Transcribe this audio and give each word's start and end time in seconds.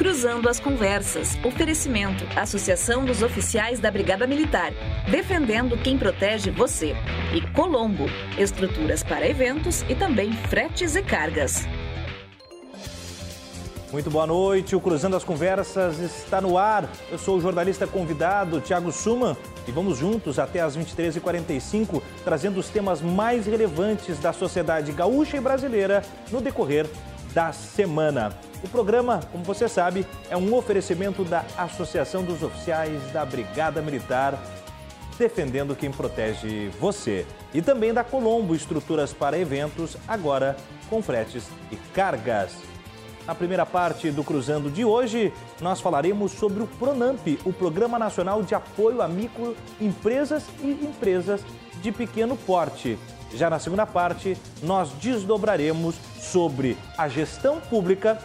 Cruzando 0.00 0.48
as 0.48 0.58
Conversas. 0.58 1.36
Oferecimento. 1.44 2.24
Associação 2.34 3.04
dos 3.04 3.20
Oficiais 3.20 3.78
da 3.80 3.90
Brigada 3.90 4.26
Militar. 4.26 4.72
Defendendo 5.10 5.76
quem 5.76 5.98
protege 5.98 6.50
você. 6.50 6.94
E 7.34 7.42
Colombo. 7.52 8.06
Estruturas 8.38 9.02
para 9.02 9.28
eventos 9.28 9.82
e 9.90 9.94
também 9.94 10.32
fretes 10.32 10.96
e 10.96 11.02
cargas. 11.02 11.66
Muito 13.92 14.10
boa 14.10 14.26
noite. 14.26 14.74
O 14.74 14.80
Cruzando 14.80 15.16
as 15.16 15.22
Conversas 15.22 15.98
está 15.98 16.40
no 16.40 16.56
ar. 16.56 16.88
Eu 17.12 17.18
sou 17.18 17.36
o 17.36 17.40
jornalista 17.42 17.86
convidado, 17.86 18.58
Tiago 18.58 18.90
Suman, 18.90 19.36
e 19.68 19.70
vamos 19.70 19.98
juntos 19.98 20.38
até 20.38 20.60
às 20.60 20.78
23h45, 20.78 22.00
trazendo 22.24 22.58
os 22.58 22.70
temas 22.70 23.02
mais 23.02 23.44
relevantes 23.44 24.18
da 24.18 24.32
sociedade 24.32 24.92
gaúcha 24.92 25.36
e 25.36 25.40
brasileira 25.40 26.02
no 26.30 26.40
decorrer 26.40 26.86
da 27.32 27.52
semana. 27.52 28.36
O 28.62 28.68
programa, 28.68 29.20
como 29.32 29.44
você 29.44 29.68
sabe, 29.68 30.06
é 30.28 30.36
um 30.36 30.54
oferecimento 30.54 31.24
da 31.24 31.44
Associação 31.56 32.22
dos 32.22 32.42
Oficiais 32.42 33.00
da 33.12 33.24
Brigada 33.24 33.80
Militar, 33.80 34.38
defendendo 35.18 35.76
quem 35.76 35.90
protege 35.90 36.68
você. 36.80 37.26
E 37.52 37.62
também 37.62 37.92
da 37.92 38.04
Colombo 38.04 38.54
Estruturas 38.54 39.12
para 39.12 39.38
Eventos, 39.38 39.96
agora 40.06 40.56
com 40.88 41.02
fretes 41.02 41.48
e 41.70 41.76
cargas. 41.94 42.52
Na 43.26 43.34
primeira 43.34 43.64
parte 43.64 44.10
do 44.10 44.24
Cruzando 44.24 44.70
de 44.70 44.84
hoje, 44.84 45.32
nós 45.60 45.80
falaremos 45.80 46.32
sobre 46.32 46.62
o 46.62 46.66
PRONAMP, 46.66 47.38
o 47.44 47.52
Programa 47.52 47.98
Nacional 47.98 48.42
de 48.42 48.54
Apoio 48.54 49.02
a 49.02 49.08
Microempresas 49.08 50.46
e 50.62 50.70
Empresas 50.70 51.42
de 51.80 51.92
Pequeno 51.92 52.36
Porte. 52.36 52.98
Já 53.32 53.48
na 53.48 53.58
segunda 53.58 53.86
parte, 53.86 54.36
nós 54.62 54.90
desdobraremos 54.92 55.94
sobre 56.18 56.76
a 56.98 57.08
gestão 57.08 57.60
pública 57.60 58.18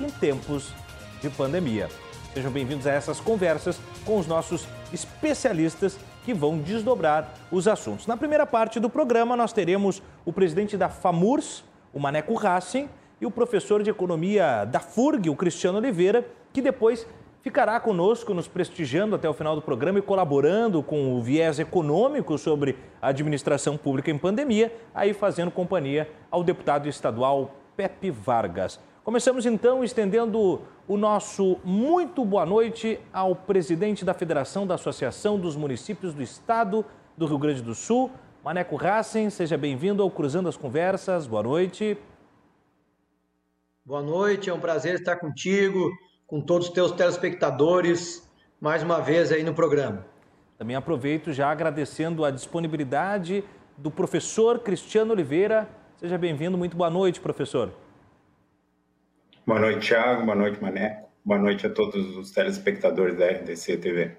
em 0.00 0.08
tempos 0.08 0.72
de 1.20 1.28
pandemia. 1.30 1.88
Sejam 2.32 2.50
bem-vindos 2.50 2.86
a 2.86 2.92
essas 2.92 3.18
conversas 3.18 3.78
com 4.04 4.18
os 4.18 4.26
nossos 4.26 4.66
especialistas 4.92 5.98
que 6.24 6.32
vão 6.32 6.58
desdobrar 6.58 7.34
os 7.50 7.66
assuntos. 7.66 8.06
Na 8.06 8.16
primeira 8.16 8.46
parte 8.46 8.78
do 8.78 8.88
programa, 8.88 9.36
nós 9.36 9.52
teremos 9.52 10.00
o 10.24 10.32
presidente 10.32 10.76
da 10.76 10.88
FAMURS, 10.88 11.64
o 11.92 11.98
Maneco 11.98 12.34
Racing, 12.34 12.88
e 13.20 13.26
o 13.26 13.30
professor 13.30 13.82
de 13.82 13.90
economia 13.90 14.64
da 14.64 14.80
FURG, 14.80 15.28
o 15.28 15.36
Cristiano 15.36 15.78
Oliveira, 15.78 16.26
que 16.52 16.62
depois 16.62 17.06
ficará 17.42 17.78
conosco, 17.80 18.32
nos 18.32 18.46
prestigiando 18.46 19.16
até 19.16 19.28
o 19.28 19.34
final 19.34 19.54
do 19.56 19.60
programa 19.60 19.98
e 19.98 20.02
colaborando 20.02 20.82
com 20.82 21.14
o 21.14 21.20
viés 21.20 21.58
econômico 21.58 22.38
sobre 22.38 22.78
a 23.00 23.08
administração 23.08 23.76
pública 23.76 24.10
em 24.10 24.16
pandemia, 24.16 24.72
aí 24.94 25.12
fazendo 25.12 25.50
companhia 25.50 26.08
ao 26.30 26.44
deputado 26.44 26.88
estadual 26.88 27.54
Pepe 27.76 28.10
Vargas. 28.10 28.78
Começamos 29.02 29.44
então 29.44 29.82
estendendo 29.82 30.62
o 30.86 30.96
nosso 30.96 31.58
muito 31.64 32.24
boa 32.24 32.46
noite 32.46 33.00
ao 33.12 33.34
presidente 33.34 34.04
da 34.04 34.14
Federação 34.14 34.64
da 34.64 34.76
Associação 34.76 35.38
dos 35.38 35.56
Municípios 35.56 36.14
do 36.14 36.22
Estado 36.22 36.84
do 37.16 37.26
Rio 37.26 37.38
Grande 37.38 37.60
do 37.60 37.74
Sul, 37.74 38.12
Maneco 38.44 38.76
Rassen. 38.76 39.28
Seja 39.28 39.58
bem-vindo 39.58 40.02
ao 40.02 40.10
Cruzando 40.10 40.48
as 40.48 40.56
Conversas. 40.56 41.26
Boa 41.26 41.42
noite. 41.42 41.98
Boa 43.84 44.00
noite, 44.00 44.48
é 44.48 44.54
um 44.54 44.60
prazer 44.60 44.94
estar 44.94 45.16
contigo 45.16 45.90
com 46.32 46.40
todos 46.40 46.68
os 46.68 46.72
teus 46.72 46.92
telespectadores 46.92 48.26
mais 48.58 48.82
uma 48.82 49.02
vez 49.02 49.30
aí 49.30 49.42
no 49.42 49.52
programa. 49.52 50.06
Também 50.56 50.74
aproveito 50.74 51.30
já 51.30 51.50
agradecendo 51.50 52.24
a 52.24 52.30
disponibilidade 52.30 53.44
do 53.76 53.90
professor 53.90 54.58
Cristiano 54.60 55.12
Oliveira. 55.12 55.68
Seja 55.98 56.16
bem-vindo, 56.16 56.56
muito 56.56 56.74
boa 56.74 56.88
noite, 56.88 57.20
professor. 57.20 57.70
Boa 59.46 59.60
noite, 59.60 59.88
Thiago, 59.88 60.24
boa 60.24 60.34
noite, 60.34 60.58
Mané. 60.62 61.04
Boa 61.22 61.38
noite 61.38 61.66
a 61.66 61.70
todos 61.70 62.16
os 62.16 62.30
telespectadores 62.30 63.14
da 63.18 63.26
RDC 63.26 63.76
TV. 63.76 64.16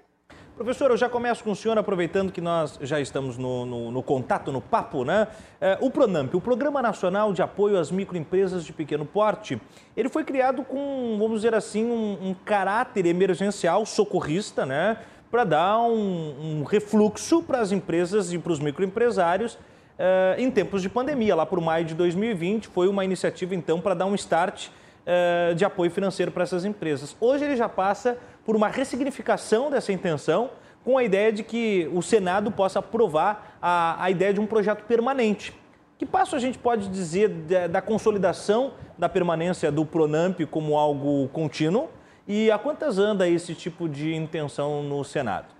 Professor, 0.56 0.88
eu 0.92 0.96
já 0.96 1.08
começo 1.08 1.42
com 1.42 1.50
o 1.50 1.56
senhor, 1.56 1.76
aproveitando 1.76 2.30
que 2.30 2.40
nós 2.40 2.78
já 2.80 3.00
estamos 3.00 3.36
no, 3.36 3.66
no, 3.66 3.90
no 3.90 4.02
contato, 4.04 4.52
no 4.52 4.60
papo, 4.60 5.04
né? 5.04 5.26
É, 5.60 5.76
o 5.80 5.90
PRONAMP, 5.90 6.32
o 6.36 6.40
Programa 6.40 6.80
Nacional 6.80 7.32
de 7.32 7.42
Apoio 7.42 7.76
às 7.76 7.90
Microempresas 7.90 8.64
de 8.64 8.72
Pequeno 8.72 9.04
Porte, 9.04 9.60
ele 9.96 10.08
foi 10.08 10.22
criado 10.22 10.62
com, 10.62 11.16
vamos 11.18 11.40
dizer 11.40 11.56
assim, 11.56 11.84
um, 11.84 12.28
um 12.28 12.34
caráter 12.44 13.04
emergencial, 13.04 13.84
socorrista, 13.84 14.64
né? 14.64 14.98
Para 15.28 15.42
dar 15.42 15.80
um, 15.80 16.60
um 16.60 16.62
refluxo 16.62 17.42
para 17.42 17.58
as 17.58 17.72
empresas 17.72 18.32
e 18.32 18.38
para 18.38 18.52
os 18.52 18.60
microempresários 18.60 19.58
é, 19.98 20.36
em 20.38 20.48
tempos 20.52 20.82
de 20.82 20.88
pandemia. 20.88 21.34
Lá 21.34 21.44
por 21.44 21.60
maio 21.60 21.84
de 21.84 21.96
2020, 21.96 22.68
foi 22.68 22.86
uma 22.86 23.04
iniciativa, 23.04 23.56
então, 23.56 23.80
para 23.80 23.94
dar 23.94 24.06
um 24.06 24.14
start 24.14 24.68
é, 25.04 25.52
de 25.54 25.64
apoio 25.64 25.90
financeiro 25.90 26.30
para 26.30 26.44
essas 26.44 26.64
empresas. 26.64 27.16
Hoje 27.20 27.44
ele 27.44 27.56
já 27.56 27.68
passa 27.68 28.16
por 28.44 28.56
uma 28.56 28.68
ressignificação 28.68 29.70
dessa 29.70 29.92
intenção, 29.92 30.50
com 30.84 30.98
a 30.98 31.04
ideia 31.04 31.32
de 31.32 31.42
que 31.42 31.88
o 31.92 32.02
Senado 32.02 32.50
possa 32.50 32.78
aprovar 32.78 33.58
a, 33.60 34.02
a 34.04 34.10
ideia 34.10 34.34
de 34.34 34.40
um 34.40 34.46
projeto 34.46 34.84
permanente. 34.84 35.54
Que 35.96 36.04
passo 36.04 36.36
a 36.36 36.38
gente 36.38 36.58
pode 36.58 36.88
dizer 36.88 37.28
da, 37.28 37.66
da 37.66 37.80
consolidação 37.80 38.74
da 38.98 39.08
permanência 39.08 39.72
do 39.72 39.86
Pronamp 39.86 40.40
como 40.50 40.76
algo 40.76 41.28
contínuo 41.28 41.88
e 42.26 42.50
a 42.50 42.58
quantas 42.58 42.98
anda 42.98 43.28
esse 43.28 43.54
tipo 43.54 43.88
de 43.88 44.14
intenção 44.14 44.82
no 44.82 45.04
Senado? 45.04 45.54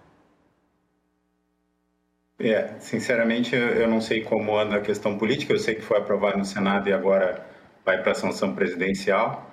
É, 2.38 2.74
sinceramente, 2.80 3.54
eu 3.54 3.86
não 3.88 4.00
sei 4.00 4.22
como 4.22 4.58
anda 4.58 4.76
a 4.76 4.80
questão 4.80 5.16
política. 5.16 5.52
Eu 5.52 5.58
sei 5.58 5.76
que 5.76 5.82
foi 5.82 5.98
aprovado 5.98 6.36
no 6.36 6.44
Senado 6.44 6.88
e 6.88 6.92
agora 6.92 7.46
vai 7.84 8.02
para 8.02 8.12
a 8.12 8.14
sanção 8.14 8.54
presidencial. 8.54 9.50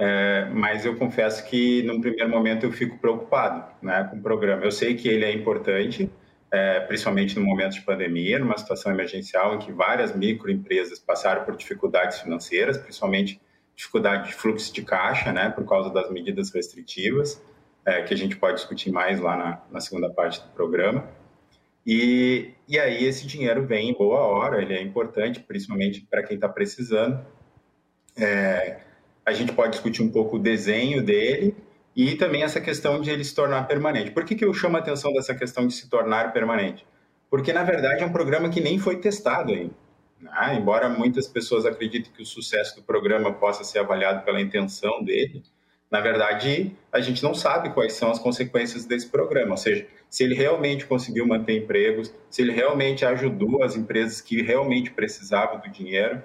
É, 0.00 0.48
mas 0.52 0.86
eu 0.86 0.94
confesso 0.96 1.44
que, 1.44 1.82
num 1.82 2.00
primeiro 2.00 2.30
momento, 2.30 2.64
eu 2.64 2.70
fico 2.70 2.96
preocupado 2.98 3.64
né, 3.82 4.06
com 4.08 4.16
o 4.16 4.22
programa. 4.22 4.64
Eu 4.64 4.70
sei 4.70 4.94
que 4.94 5.08
ele 5.08 5.24
é 5.24 5.32
importante, 5.32 6.08
é, 6.52 6.78
principalmente 6.80 7.36
no 7.36 7.44
momento 7.44 7.72
de 7.72 7.80
pandemia, 7.80 8.38
numa 8.38 8.56
situação 8.56 8.92
emergencial 8.92 9.56
em 9.56 9.58
que 9.58 9.72
várias 9.72 10.14
microempresas 10.14 11.00
passaram 11.00 11.44
por 11.44 11.56
dificuldades 11.56 12.20
financeiras, 12.20 12.78
principalmente 12.78 13.40
dificuldade 13.74 14.28
de 14.28 14.34
fluxo 14.34 14.72
de 14.72 14.82
caixa, 14.82 15.32
né, 15.32 15.50
por 15.50 15.66
causa 15.66 15.90
das 15.90 16.10
medidas 16.10 16.52
restritivas, 16.52 17.42
é, 17.84 18.02
que 18.02 18.14
a 18.14 18.16
gente 18.16 18.36
pode 18.36 18.56
discutir 18.56 18.92
mais 18.92 19.18
lá 19.20 19.36
na, 19.36 19.62
na 19.70 19.80
segunda 19.80 20.08
parte 20.10 20.40
do 20.40 20.48
programa. 20.50 21.08
E, 21.84 22.52
e 22.68 22.78
aí 22.78 23.04
esse 23.04 23.26
dinheiro 23.26 23.66
vem 23.66 23.90
em 23.90 23.94
boa 23.94 24.20
hora, 24.20 24.60
ele 24.60 24.74
é 24.74 24.82
importante, 24.82 25.40
principalmente 25.40 26.06
para 26.08 26.22
quem 26.22 26.36
está 26.36 26.48
precisando. 26.48 27.24
É, 28.16 28.80
a 29.28 29.32
gente 29.32 29.52
pode 29.52 29.72
discutir 29.72 30.02
um 30.02 30.10
pouco 30.10 30.36
o 30.36 30.38
desenho 30.38 31.02
dele 31.02 31.54
e 31.94 32.14
também 32.14 32.42
essa 32.42 32.60
questão 32.60 33.00
de 33.00 33.10
ele 33.10 33.22
se 33.22 33.34
tornar 33.34 33.66
permanente. 33.66 34.10
Por 34.10 34.24
que, 34.24 34.34
que 34.34 34.44
eu 34.44 34.54
chamo 34.54 34.76
a 34.76 34.80
atenção 34.80 35.12
dessa 35.12 35.34
questão 35.34 35.66
de 35.66 35.74
se 35.74 35.88
tornar 35.88 36.32
permanente? 36.32 36.86
Porque, 37.30 37.52
na 37.52 37.62
verdade, 37.62 38.02
é 38.02 38.06
um 38.06 38.12
programa 38.12 38.48
que 38.48 38.60
nem 38.60 38.78
foi 38.78 38.96
testado 38.96 39.52
ainda. 39.52 39.74
Né? 40.18 40.56
Embora 40.58 40.88
muitas 40.88 41.28
pessoas 41.28 41.66
acreditem 41.66 42.10
que 42.10 42.22
o 42.22 42.26
sucesso 42.26 42.76
do 42.76 42.82
programa 42.82 43.30
possa 43.32 43.64
ser 43.64 43.80
avaliado 43.80 44.24
pela 44.24 44.40
intenção 44.40 45.04
dele, 45.04 45.42
na 45.90 46.00
verdade, 46.00 46.74
a 46.90 47.00
gente 47.00 47.22
não 47.22 47.34
sabe 47.34 47.70
quais 47.70 47.92
são 47.92 48.10
as 48.10 48.18
consequências 48.18 48.86
desse 48.86 49.08
programa. 49.08 49.52
Ou 49.52 49.56
seja, 49.56 49.86
se 50.08 50.24
ele 50.24 50.34
realmente 50.34 50.86
conseguiu 50.86 51.26
manter 51.26 51.58
empregos, 51.58 52.14
se 52.30 52.40
ele 52.40 52.52
realmente 52.52 53.04
ajudou 53.04 53.62
as 53.62 53.76
empresas 53.76 54.22
que 54.22 54.40
realmente 54.40 54.90
precisavam 54.90 55.60
do 55.60 55.68
dinheiro, 55.68 56.22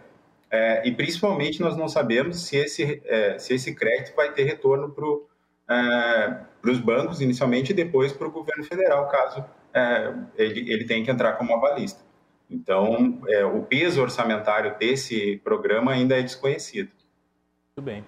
é, 0.54 0.88
e 0.88 0.92
principalmente 0.92 1.60
nós 1.60 1.76
não 1.76 1.90
sabemos 1.90 2.46
se 2.46 2.58
esse, 2.58 3.02
é, 3.06 3.40
se 3.40 3.56
esse 3.56 3.74
crédito 3.74 4.16
vai 4.16 4.32
ter 4.34 4.44
retorno 4.44 4.92
para 4.92 5.76
é, 5.76 6.70
os 6.70 6.78
bancos 6.78 7.22
inicialmente 7.22 7.72
e 7.72 7.74
depois 7.76 8.14
para 8.14 8.28
o 8.28 8.32
governo 8.32 8.64
federal, 8.64 9.08
caso 9.08 9.44
é, 9.74 10.14
ele, 10.38 10.72
ele 10.72 10.84
tenha 10.86 11.04
que 11.04 11.10
entrar 11.10 11.34
como 11.34 11.56
avalista. 11.56 12.02
Então, 12.48 13.20
é, 13.28 13.44
o 13.44 13.64
peso 13.64 14.00
orçamentário 14.00 14.78
desse 14.78 15.38
programa 15.44 15.92
ainda 15.92 16.20
é 16.20 16.22
desconhecido. 16.22 16.92
Muito 17.76 17.84
bem. 17.84 18.06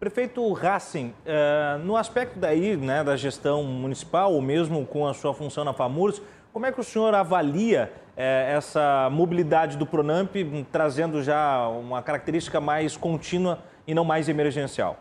Prefeito 0.00 0.52
Racing, 0.52 1.14
é, 1.24 1.78
no 1.84 1.96
aspecto 1.96 2.40
daí, 2.40 2.76
né, 2.76 3.04
da 3.04 3.16
gestão 3.16 3.62
municipal, 3.62 4.32
ou 4.32 4.42
mesmo 4.42 4.84
com 4.84 5.06
a 5.06 5.14
sua 5.14 5.32
função 5.32 5.62
na 5.62 5.72
FAMURS, 5.72 6.20
como 6.52 6.66
é 6.66 6.72
que 6.72 6.80
o 6.80 6.84
senhor 6.84 7.14
avalia 7.14 7.92
é, 8.16 8.52
essa 8.56 9.08
mobilidade 9.10 9.76
do 9.76 9.86
Pronamp, 9.86 10.34
trazendo 10.70 11.22
já 11.22 11.68
uma 11.68 12.02
característica 12.02 12.60
mais 12.60 12.96
contínua 12.96 13.62
e 13.86 13.94
não 13.94 14.04
mais 14.04 14.28
emergencial? 14.28 14.98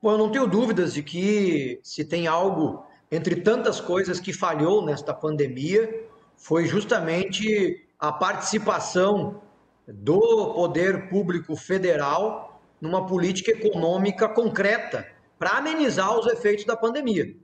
Bom, 0.00 0.12
eu 0.12 0.18
não 0.18 0.30
tenho 0.30 0.46
dúvidas 0.46 0.94
de 0.94 1.02
que 1.02 1.80
se 1.82 2.04
tem 2.04 2.26
algo 2.26 2.86
entre 3.10 3.36
tantas 3.36 3.80
coisas 3.80 4.20
que 4.20 4.32
falhou 4.32 4.84
nesta 4.84 5.14
pandemia, 5.14 6.06
foi 6.36 6.66
justamente 6.66 7.86
a 7.98 8.12
participação 8.12 9.40
do 9.86 10.52
poder 10.54 11.08
público 11.08 11.56
federal 11.56 12.60
numa 12.80 13.06
política 13.06 13.50
econômica 13.50 14.28
concreta 14.28 15.06
para 15.38 15.58
amenizar 15.58 16.16
os 16.18 16.26
efeitos 16.26 16.64
da 16.64 16.76
pandemia. 16.76 17.34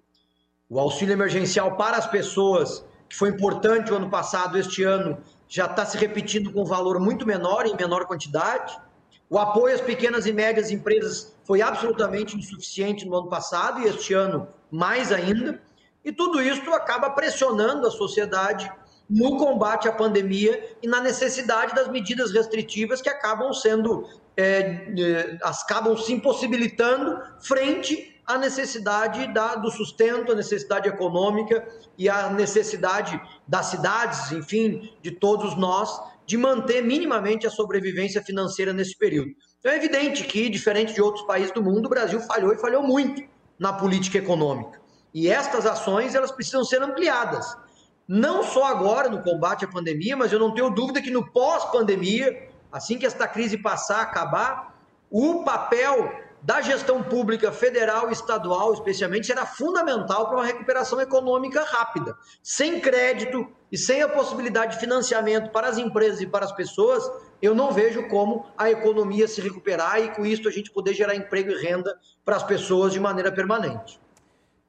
O 0.68 0.78
auxílio 0.78 1.12
emergencial 1.12 1.76
para 1.76 1.96
as 1.96 2.06
pessoas 2.06 2.84
que 3.08 3.16
foi 3.16 3.30
importante 3.30 3.92
o 3.92 3.96
ano 3.96 4.10
passado, 4.10 4.58
este 4.58 4.82
ano 4.82 5.18
já 5.48 5.66
está 5.66 5.84
se 5.84 5.96
repetindo 5.96 6.52
com 6.52 6.62
um 6.62 6.66
valor 6.66 6.98
muito 6.98 7.26
menor, 7.26 7.66
em 7.66 7.76
menor 7.76 8.06
quantidade. 8.06 8.76
O 9.28 9.38
apoio 9.38 9.74
às 9.74 9.80
pequenas 9.80 10.26
e 10.26 10.32
médias 10.32 10.70
empresas 10.70 11.34
foi 11.44 11.62
absolutamente 11.62 12.36
insuficiente 12.36 13.06
no 13.06 13.16
ano 13.16 13.28
passado 13.28 13.80
e 13.80 13.84
este 13.84 14.14
ano 14.14 14.48
mais 14.70 15.12
ainda. 15.12 15.60
E 16.04 16.12
tudo 16.12 16.42
isso 16.42 16.70
acaba 16.72 17.10
pressionando 17.10 17.86
a 17.86 17.90
sociedade 17.90 18.70
no 19.08 19.36
combate 19.36 19.88
à 19.88 19.92
pandemia 19.92 20.76
e 20.82 20.88
na 20.88 21.00
necessidade 21.00 21.74
das 21.74 21.88
medidas 21.88 22.32
restritivas 22.32 23.00
que 23.00 23.08
acabam 23.08 23.52
sendo 23.52 24.08
é, 24.36 25.38
acabam 25.42 25.96
se 25.96 26.12
impossibilitando 26.12 27.20
frente 27.40 28.13
à 28.26 28.38
necessidade 28.38 29.32
da, 29.32 29.55
do 29.56 29.71
sustento, 29.71 30.32
à 30.32 30.35
necessidade 30.35 30.88
econômica 30.88 31.67
e 31.99 32.09
à 32.09 32.31
necessidade 32.31 33.21
das 33.47 33.67
cidades, 33.67 34.32
enfim, 34.32 34.93
de 35.03 35.11
todos 35.11 35.56
nós, 35.56 36.00
de 36.26 36.37
manter 36.37 36.82
minimamente 36.82 37.47
a 37.47 37.50
sobrevivência 37.50 38.23
financeira 38.23 38.73
nesse 38.73 38.97
período. 38.97 39.31
Então 39.59 39.73
é 39.73 39.76
evidente 39.76 40.25
que, 40.25 40.49
diferente 40.49 40.94
de 40.94 41.03
outros 41.03 41.26
países 41.26 41.53
do 41.53 41.62
mundo, 41.62 41.87
o 41.87 41.91
Brasil 41.91 42.21
falhou 42.21 42.53
e 42.53 42.59
falhou 42.59 42.82
muito 42.82 43.23
na 43.59 43.73
política 43.73 44.19
econômica. 44.19 44.81
E 45.12 45.29
estas 45.29 45.65
ações 45.67 46.15
elas 46.15 46.32
precisam 46.32 46.65
ser 46.65 46.82
ampliadas. 46.82 47.56
Não 48.06 48.43
só 48.43 48.65
agora 48.65 49.09
no 49.09 49.23
combate 49.23 49.65
à 49.65 49.69
pandemia, 49.69 50.17
mas 50.17 50.32
eu 50.32 50.38
não 50.38 50.53
tenho 50.53 50.71
dúvida 50.71 51.00
que 51.00 51.11
no 51.11 51.31
pós-pandemia, 51.31 52.49
assim 52.71 52.99
que 52.99 53.06
esta 53.06 53.26
crise 53.26 53.56
passar, 53.56 54.03
acabar, 54.03 54.75
o 55.11 55.44
papel 55.44 56.12
da 56.44 56.61
gestão 56.61 57.02
pública 57.02 57.50
federal 57.50 58.11
e 58.11 58.12
estadual, 58.12 58.75
especialmente, 58.75 59.26
será 59.26 59.46
fundamental 59.46 60.26
para 60.26 60.37
uma 60.37 60.44
recuperação 60.44 61.00
econômica 61.00 61.64
rápida. 61.64 62.14
Sem 62.43 62.81
crédito 62.81 63.50
e 63.73 63.79
sem 63.79 64.02
a 64.02 64.08
possibilidade 64.11 64.75
de 64.75 64.79
financiamento 64.79 65.50
para 65.50 65.69
as 65.69 65.79
empresas 65.79 66.20
e 66.20 66.26
para 66.26 66.44
as 66.44 66.52
pessoas, 66.52 67.11
eu 67.41 67.55
não 67.55 67.73
vejo 67.73 68.06
como 68.08 68.44
a 68.58 68.70
economia 68.70 69.26
se 69.26 69.41
recuperar 69.41 69.99
e, 70.02 70.11
com 70.11 70.26
isso, 70.26 70.46
a 70.46 70.50
gente 70.50 70.70
poder 70.70 70.93
gerar 70.93 71.17
emprego 71.17 71.50
e 71.50 71.62
renda 71.62 71.99
para 72.23 72.37
as 72.37 72.43
pessoas 72.43 72.93
de 72.93 73.00
maneira 73.00 73.32
permanente. 73.32 73.99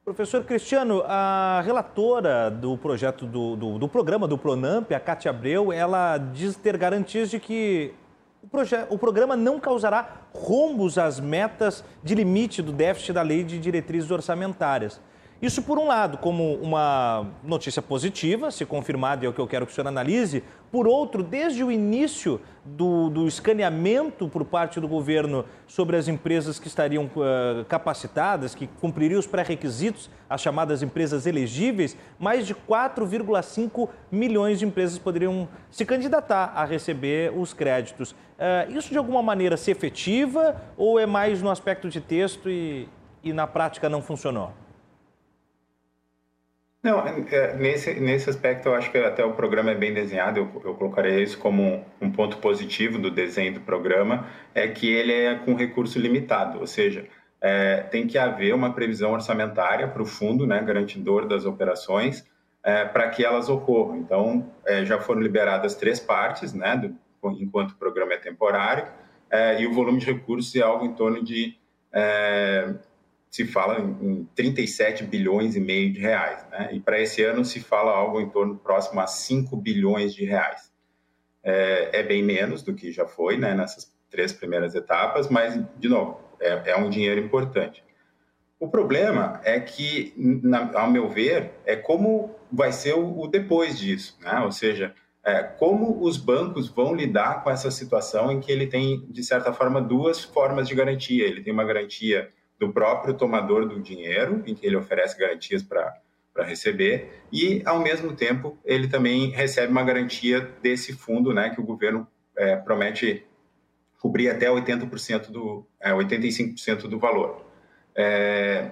Professor 0.02 0.44
Cristiano, 0.44 1.02
a 1.06 1.60
relatora 1.62 2.50
do 2.50 2.78
projeto 2.78 3.26
do, 3.26 3.54
do, 3.54 3.78
do 3.78 3.88
programa 3.88 4.26
do 4.26 4.38
Pronamp, 4.38 4.90
a 4.92 5.00
Cátia 5.00 5.30
Abreu, 5.30 5.70
ela 5.70 6.16
diz 6.16 6.56
ter 6.56 6.78
garantias 6.78 7.28
de 7.28 7.38
que 7.38 7.92
o, 8.50 8.94
o 8.94 8.98
programa 8.98 9.36
não 9.36 9.58
causará 9.58 10.22
rombos 10.32 10.98
às 10.98 11.18
metas 11.18 11.84
de 12.02 12.14
limite 12.14 12.62
do 12.62 12.72
déficit 12.72 13.12
da 13.12 13.22
lei 13.22 13.42
de 13.42 13.58
diretrizes 13.58 14.10
orçamentárias. 14.10 15.00
Isso, 15.40 15.60
por 15.62 15.78
um 15.78 15.86
lado, 15.86 16.16
como 16.16 16.54
uma 16.54 17.26
notícia 17.44 17.82
positiva, 17.82 18.50
se 18.50 18.64
confirmada, 18.64 19.22
e 19.22 19.26
é 19.26 19.28
o 19.28 19.34
que 19.34 19.38
eu 19.38 19.46
quero 19.46 19.66
que 19.66 19.72
o 19.72 19.74
senhor 19.74 19.86
analise. 19.86 20.42
Por 20.72 20.88
outro, 20.88 21.22
desde 21.22 21.62
o 21.62 21.70
início 21.70 22.40
do, 22.64 23.10
do 23.10 23.28
escaneamento 23.28 24.28
por 24.28 24.46
parte 24.46 24.80
do 24.80 24.88
governo 24.88 25.44
sobre 25.66 25.96
as 25.98 26.08
empresas 26.08 26.58
que 26.58 26.66
estariam 26.68 27.04
uh, 27.04 27.64
capacitadas, 27.66 28.54
que 28.54 28.66
cumpririam 28.66 29.20
os 29.20 29.26
pré-requisitos, 29.26 30.08
as 30.28 30.40
chamadas 30.40 30.82
empresas 30.82 31.26
elegíveis, 31.26 31.98
mais 32.18 32.46
de 32.46 32.54
4,5 32.54 33.90
milhões 34.10 34.58
de 34.58 34.64
empresas 34.64 34.98
poderiam 34.98 35.46
se 35.70 35.84
candidatar 35.84 36.52
a 36.56 36.64
receber 36.64 37.30
os 37.36 37.52
créditos. 37.52 38.12
Uh, 38.12 38.76
isso, 38.76 38.88
de 38.90 38.96
alguma 38.96 39.22
maneira, 39.22 39.58
se 39.58 39.70
efetiva 39.70 40.56
ou 40.78 40.98
é 40.98 41.04
mais 41.04 41.42
no 41.42 41.50
aspecto 41.50 41.90
de 41.90 42.00
texto 42.00 42.48
e, 42.48 42.88
e 43.22 43.34
na 43.34 43.46
prática 43.46 43.86
não 43.90 44.00
funcionou? 44.00 44.50
Não, 46.86 47.00
é, 47.04 47.52
nesse, 47.56 47.94
nesse 47.94 48.30
aspecto 48.30 48.68
eu 48.68 48.74
acho 48.76 48.92
que 48.92 48.98
até 48.98 49.24
o 49.24 49.32
programa 49.32 49.72
é 49.72 49.74
bem 49.74 49.92
desenhado, 49.92 50.38
eu, 50.38 50.62
eu 50.64 50.74
colocaria 50.74 51.20
isso 51.20 51.36
como 51.36 51.84
um, 52.00 52.12
ponto 52.12 52.38
positivo 52.38 52.96
do 52.96 53.10
desenho 53.10 53.54
do 53.54 53.60
programa, 53.60 54.28
é 54.54 54.68
que 54.68 54.88
ele 54.88 55.12
é 55.12 55.34
com 55.34 55.56
recurso 55.56 55.98
limitado, 55.98 56.60
ou 56.60 56.66
seja, 56.68 57.04
é, 57.40 57.78
tem 57.78 58.06
que 58.06 58.16
haver 58.16 58.54
uma 58.54 58.72
previsão 58.72 59.10
orçamentária 59.10 59.88
para 59.88 60.00
o 60.00 60.06
fundo, 60.06 60.46
né, 60.46 60.62
garantidor 60.62 61.26
das 61.26 61.44
operações, 61.44 62.24
é, 62.62 62.84
para 62.84 63.08
que 63.08 63.24
elas 63.24 63.48
ocorram. 63.48 63.96
Então, 63.96 64.48
é, 64.64 64.84
já 64.84 65.00
foram 65.00 65.20
liberadas 65.20 65.74
três 65.74 65.98
partes, 65.98 66.52
né, 66.52 66.76
do, 66.76 66.94
enquanto 67.40 67.72
o 67.72 67.76
programa 67.76 68.12
é 68.12 68.18
temporário, 68.18 68.86
é, 69.28 69.60
e 69.60 69.66
o 69.66 69.72
volume 69.72 69.98
de 69.98 70.06
recursos 70.06 70.54
é 70.54 70.62
algo 70.62 70.84
em 70.84 70.92
torno 70.92 71.20
de 71.20 71.56
é, 71.92 72.74
se 73.36 73.44
fala 73.44 73.78
em 73.78 74.26
37 74.34 75.04
bilhões 75.04 75.56
e 75.56 75.60
meio 75.60 75.92
de 75.92 76.00
reais, 76.00 76.42
né? 76.50 76.70
E 76.72 76.80
para 76.80 76.98
esse 76.98 77.22
ano 77.22 77.44
se 77.44 77.60
fala 77.60 77.92
algo 77.92 78.18
em 78.18 78.30
torno 78.30 78.56
próximo 78.56 78.98
a 78.98 79.06
5 79.06 79.54
bilhões 79.58 80.14
de 80.14 80.24
reais. 80.24 80.72
É, 81.44 82.00
é 82.00 82.02
bem 82.02 82.22
menos 82.22 82.62
do 82.62 82.72
que 82.74 82.90
já 82.90 83.04
foi, 83.04 83.36
né? 83.36 83.54
Nessas 83.54 83.94
três 84.10 84.32
primeiras 84.32 84.74
etapas, 84.74 85.28
mas 85.28 85.62
de 85.78 85.86
novo 85.86 86.18
é, 86.40 86.70
é 86.70 86.76
um 86.78 86.88
dinheiro 86.88 87.20
importante. 87.20 87.84
O 88.58 88.68
problema 88.68 89.38
é 89.44 89.60
que, 89.60 90.14
na, 90.16 90.70
ao 90.72 90.90
meu 90.90 91.10
ver, 91.10 91.50
é 91.66 91.76
como 91.76 92.34
vai 92.50 92.72
ser 92.72 92.94
o, 92.94 93.20
o 93.20 93.28
depois 93.28 93.78
disso, 93.78 94.16
né? 94.22 94.40
Ou 94.40 94.50
seja, 94.50 94.94
é, 95.22 95.42
como 95.42 96.02
os 96.02 96.16
bancos 96.16 96.68
vão 96.68 96.94
lidar 96.94 97.44
com 97.44 97.50
essa 97.50 97.70
situação 97.70 98.32
em 98.32 98.40
que 98.40 98.50
ele 98.50 98.66
tem, 98.66 99.06
de 99.10 99.22
certa 99.22 99.52
forma, 99.52 99.78
duas 99.78 100.24
formas 100.24 100.66
de 100.66 100.74
garantia. 100.74 101.26
Ele 101.26 101.42
tem 101.42 101.52
uma 101.52 101.64
garantia 101.64 102.32
do 102.58 102.72
próprio 102.72 103.14
tomador 103.14 103.66
do 103.66 103.80
dinheiro, 103.80 104.42
em 104.46 104.54
que 104.54 104.66
ele 104.66 104.76
oferece 104.76 105.18
garantias 105.18 105.62
para 105.62 105.94
receber, 106.38 107.22
e, 107.32 107.62
ao 107.64 107.80
mesmo 107.80 108.14
tempo, 108.14 108.58
ele 108.64 108.88
também 108.88 109.30
recebe 109.30 109.70
uma 109.70 109.84
garantia 109.84 110.40
desse 110.62 110.92
fundo, 110.92 111.32
né, 111.32 111.50
que 111.50 111.60
o 111.60 111.64
governo 111.64 112.06
é, 112.36 112.56
promete 112.56 113.24
cobrir 114.00 114.30
até 114.30 114.46
80% 114.46 115.30
do, 115.30 115.66
é, 115.80 115.90
85% 115.92 116.82
do 116.82 116.98
valor. 116.98 117.44
É, 117.94 118.70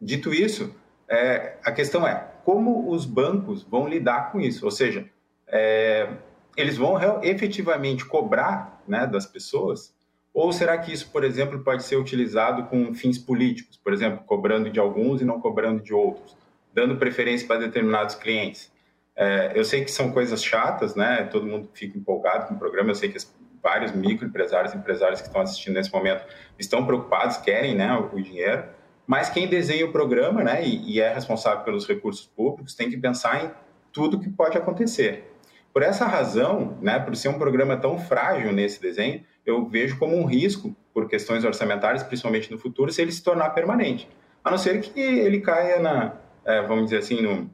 dito 0.00 0.34
isso, 0.34 0.74
é, 1.08 1.56
a 1.64 1.72
questão 1.72 2.06
é 2.06 2.28
como 2.44 2.90
os 2.90 3.04
bancos 3.04 3.62
vão 3.62 3.88
lidar 3.88 4.32
com 4.32 4.40
isso, 4.40 4.64
ou 4.64 4.70
seja, 4.70 5.08
é, 5.46 6.08
eles 6.56 6.76
vão 6.76 7.22
efetivamente 7.22 8.04
cobrar 8.04 8.82
né, 8.86 9.06
das 9.06 9.26
pessoas 9.26 9.94
ou 10.32 10.52
será 10.52 10.78
que 10.78 10.92
isso, 10.92 11.10
por 11.10 11.24
exemplo, 11.24 11.58
pode 11.60 11.82
ser 11.82 11.96
utilizado 11.96 12.64
com 12.64 12.94
fins 12.94 13.18
políticos, 13.18 13.76
por 13.76 13.92
exemplo, 13.92 14.24
cobrando 14.24 14.70
de 14.70 14.78
alguns 14.78 15.20
e 15.20 15.24
não 15.24 15.40
cobrando 15.40 15.82
de 15.82 15.92
outros, 15.92 16.36
dando 16.72 16.96
preferência 16.96 17.46
para 17.46 17.60
determinados 17.60 18.14
clientes? 18.14 18.70
É, 19.16 19.52
eu 19.54 19.64
sei 19.64 19.84
que 19.84 19.90
são 19.90 20.12
coisas 20.12 20.42
chatas, 20.44 20.94
né? 20.94 21.24
Todo 21.24 21.44
mundo 21.44 21.68
fica 21.74 21.98
empolgado 21.98 22.46
com 22.46 22.54
o 22.54 22.58
programa. 22.58 22.90
Eu 22.90 22.94
sei 22.94 23.08
que 23.08 23.18
vários 23.60 23.90
microempresários 23.92 24.74
empresários 24.74 25.20
que 25.20 25.26
estão 25.26 25.42
assistindo 25.42 25.74
nesse 25.74 25.92
momento 25.92 26.24
estão 26.56 26.86
preocupados, 26.86 27.36
querem 27.38 27.74
né, 27.74 27.92
o 27.94 28.20
dinheiro. 28.20 28.64
Mas 29.06 29.28
quem 29.30 29.48
desenha 29.48 29.86
o 29.86 29.90
programa 29.90 30.44
né, 30.44 30.64
e, 30.64 30.94
e 30.94 31.00
é 31.00 31.12
responsável 31.12 31.64
pelos 31.64 31.86
recursos 31.86 32.26
públicos 32.26 32.74
tem 32.74 32.90
que 32.90 32.96
pensar 32.96 33.44
em 33.44 33.50
tudo 33.92 34.20
que 34.20 34.28
pode 34.28 34.56
acontecer. 34.56 35.32
Por 35.72 35.82
essa 35.82 36.06
razão, 36.06 36.78
né, 36.80 36.98
por 36.98 37.16
ser 37.16 37.28
um 37.28 37.38
programa 37.38 37.76
tão 37.76 37.98
frágil 37.98 38.52
nesse 38.52 38.80
desenho, 38.80 39.24
eu 39.50 39.66
vejo 39.66 39.98
como 39.98 40.16
um 40.16 40.24
risco, 40.24 40.74
por 40.92 41.08
questões 41.08 41.44
orçamentárias, 41.44 42.02
principalmente 42.02 42.50
no 42.50 42.58
futuro, 42.58 42.92
se 42.92 43.00
ele 43.00 43.12
se 43.12 43.22
tornar 43.22 43.50
permanente. 43.50 44.08
A 44.44 44.50
não 44.50 44.58
ser 44.58 44.80
que 44.80 45.00
ele 45.00 45.40
caia 45.40 45.78
na, 45.78 46.16
é, 46.44 46.62
vamos 46.62 46.84
dizer 46.84 46.98
assim, 46.98 47.20
no, 47.20 47.50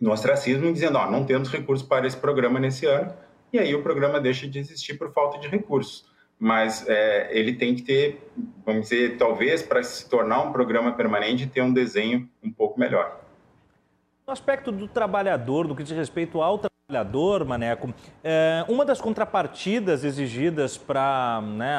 no 0.00 0.10
ostracismo, 0.10 0.72
dizendo, 0.72 0.96
ó, 0.96 1.10
não 1.10 1.24
temos 1.24 1.50
recursos 1.50 1.86
para 1.86 2.06
esse 2.06 2.16
programa 2.16 2.58
nesse 2.58 2.86
ano, 2.86 3.12
e 3.52 3.58
aí 3.58 3.74
o 3.74 3.82
programa 3.82 4.20
deixa 4.20 4.48
de 4.48 4.58
existir 4.58 4.94
por 4.94 5.12
falta 5.12 5.38
de 5.38 5.48
recursos. 5.48 6.10
Mas 6.38 6.88
é, 6.88 7.28
ele 7.36 7.54
tem 7.54 7.74
que 7.74 7.82
ter, 7.82 8.32
vamos 8.64 8.88
dizer, 8.88 9.16
talvez 9.16 9.62
para 9.62 9.82
se 9.82 10.08
tornar 10.08 10.42
um 10.42 10.50
programa 10.50 10.92
permanente, 10.92 11.46
ter 11.46 11.62
um 11.62 11.72
desenho 11.72 12.28
um 12.42 12.50
pouco 12.50 12.80
melhor. 12.80 13.20
No 14.26 14.32
aspecto 14.32 14.72
do 14.72 14.88
trabalhador, 14.88 15.68
do 15.68 15.76
que 15.76 15.82
diz 15.82 15.96
respeito 15.96 16.40
ao 16.40 16.58
trabalhador, 16.92 17.44
Maneco, 17.46 17.92
é, 18.22 18.64
uma 18.68 18.84
das 18.84 19.00
contrapartidas 19.00 20.04
exigidas 20.04 20.76
para 20.76 21.40
né, 21.42 21.74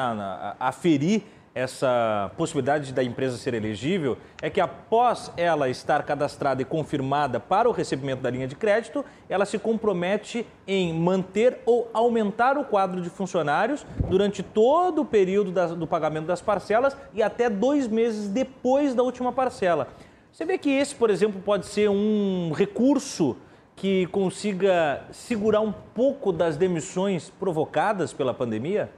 aferir 0.58 1.22
essa 1.54 2.32
possibilidade 2.36 2.92
da 2.92 3.04
empresa 3.04 3.36
ser 3.36 3.54
elegível 3.54 4.18
é 4.42 4.50
que 4.50 4.60
após 4.60 5.30
ela 5.36 5.68
estar 5.68 6.02
cadastrada 6.02 6.60
e 6.60 6.64
confirmada 6.64 7.38
para 7.38 7.68
o 7.68 7.72
recebimento 7.72 8.22
da 8.22 8.28
linha 8.28 8.48
de 8.48 8.56
crédito, 8.56 9.04
ela 9.28 9.44
se 9.44 9.56
compromete 9.56 10.44
em 10.66 10.92
manter 10.92 11.60
ou 11.64 11.88
aumentar 11.94 12.58
o 12.58 12.64
quadro 12.64 13.00
de 13.00 13.08
funcionários 13.08 13.86
durante 14.08 14.42
todo 14.42 15.02
o 15.02 15.04
período 15.04 15.52
do 15.76 15.86
pagamento 15.86 16.26
das 16.26 16.40
parcelas 16.40 16.96
e 17.14 17.22
até 17.22 17.48
dois 17.48 17.86
meses 17.86 18.28
depois 18.28 18.92
da 18.92 19.04
última 19.04 19.30
parcela. 19.30 19.86
Você 20.32 20.44
vê 20.44 20.58
que 20.58 20.70
esse, 20.70 20.96
por 20.96 21.10
exemplo, 21.10 21.40
pode 21.40 21.66
ser 21.66 21.88
um 21.88 22.50
recurso 22.52 23.36
que 23.76 24.06
consiga 24.06 25.04
segurar 25.12 25.60
um 25.60 25.72
pouco 25.72 26.32
das 26.32 26.56
demissões 26.56 27.30
provocadas 27.30 28.12
pela 28.12 28.32
pandemia? 28.32 28.90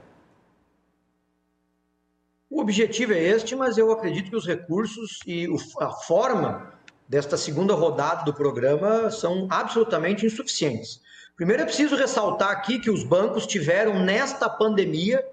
O 2.49 2.61
objetivo 2.61 3.13
é 3.13 3.21
este, 3.21 3.55
mas 3.55 3.77
eu 3.77 3.91
acredito 3.91 4.29
que 4.29 4.35
os 4.35 4.47
recursos 4.47 5.19
e 5.27 5.47
a 5.79 5.89
forma 5.89 6.73
desta 7.07 7.37
segunda 7.37 7.73
rodada 7.73 8.23
do 8.23 8.33
programa 8.33 9.09
são 9.11 9.47
absolutamente 9.49 10.25
insuficientes. 10.25 11.01
Primeiro, 11.35 11.63
é 11.63 11.65
preciso 11.65 11.95
ressaltar 11.95 12.51
aqui 12.51 12.79
que 12.79 12.89
os 12.89 13.03
bancos 13.03 13.45
tiveram, 13.45 14.03
nesta 14.03 14.49
pandemia, 14.49 15.23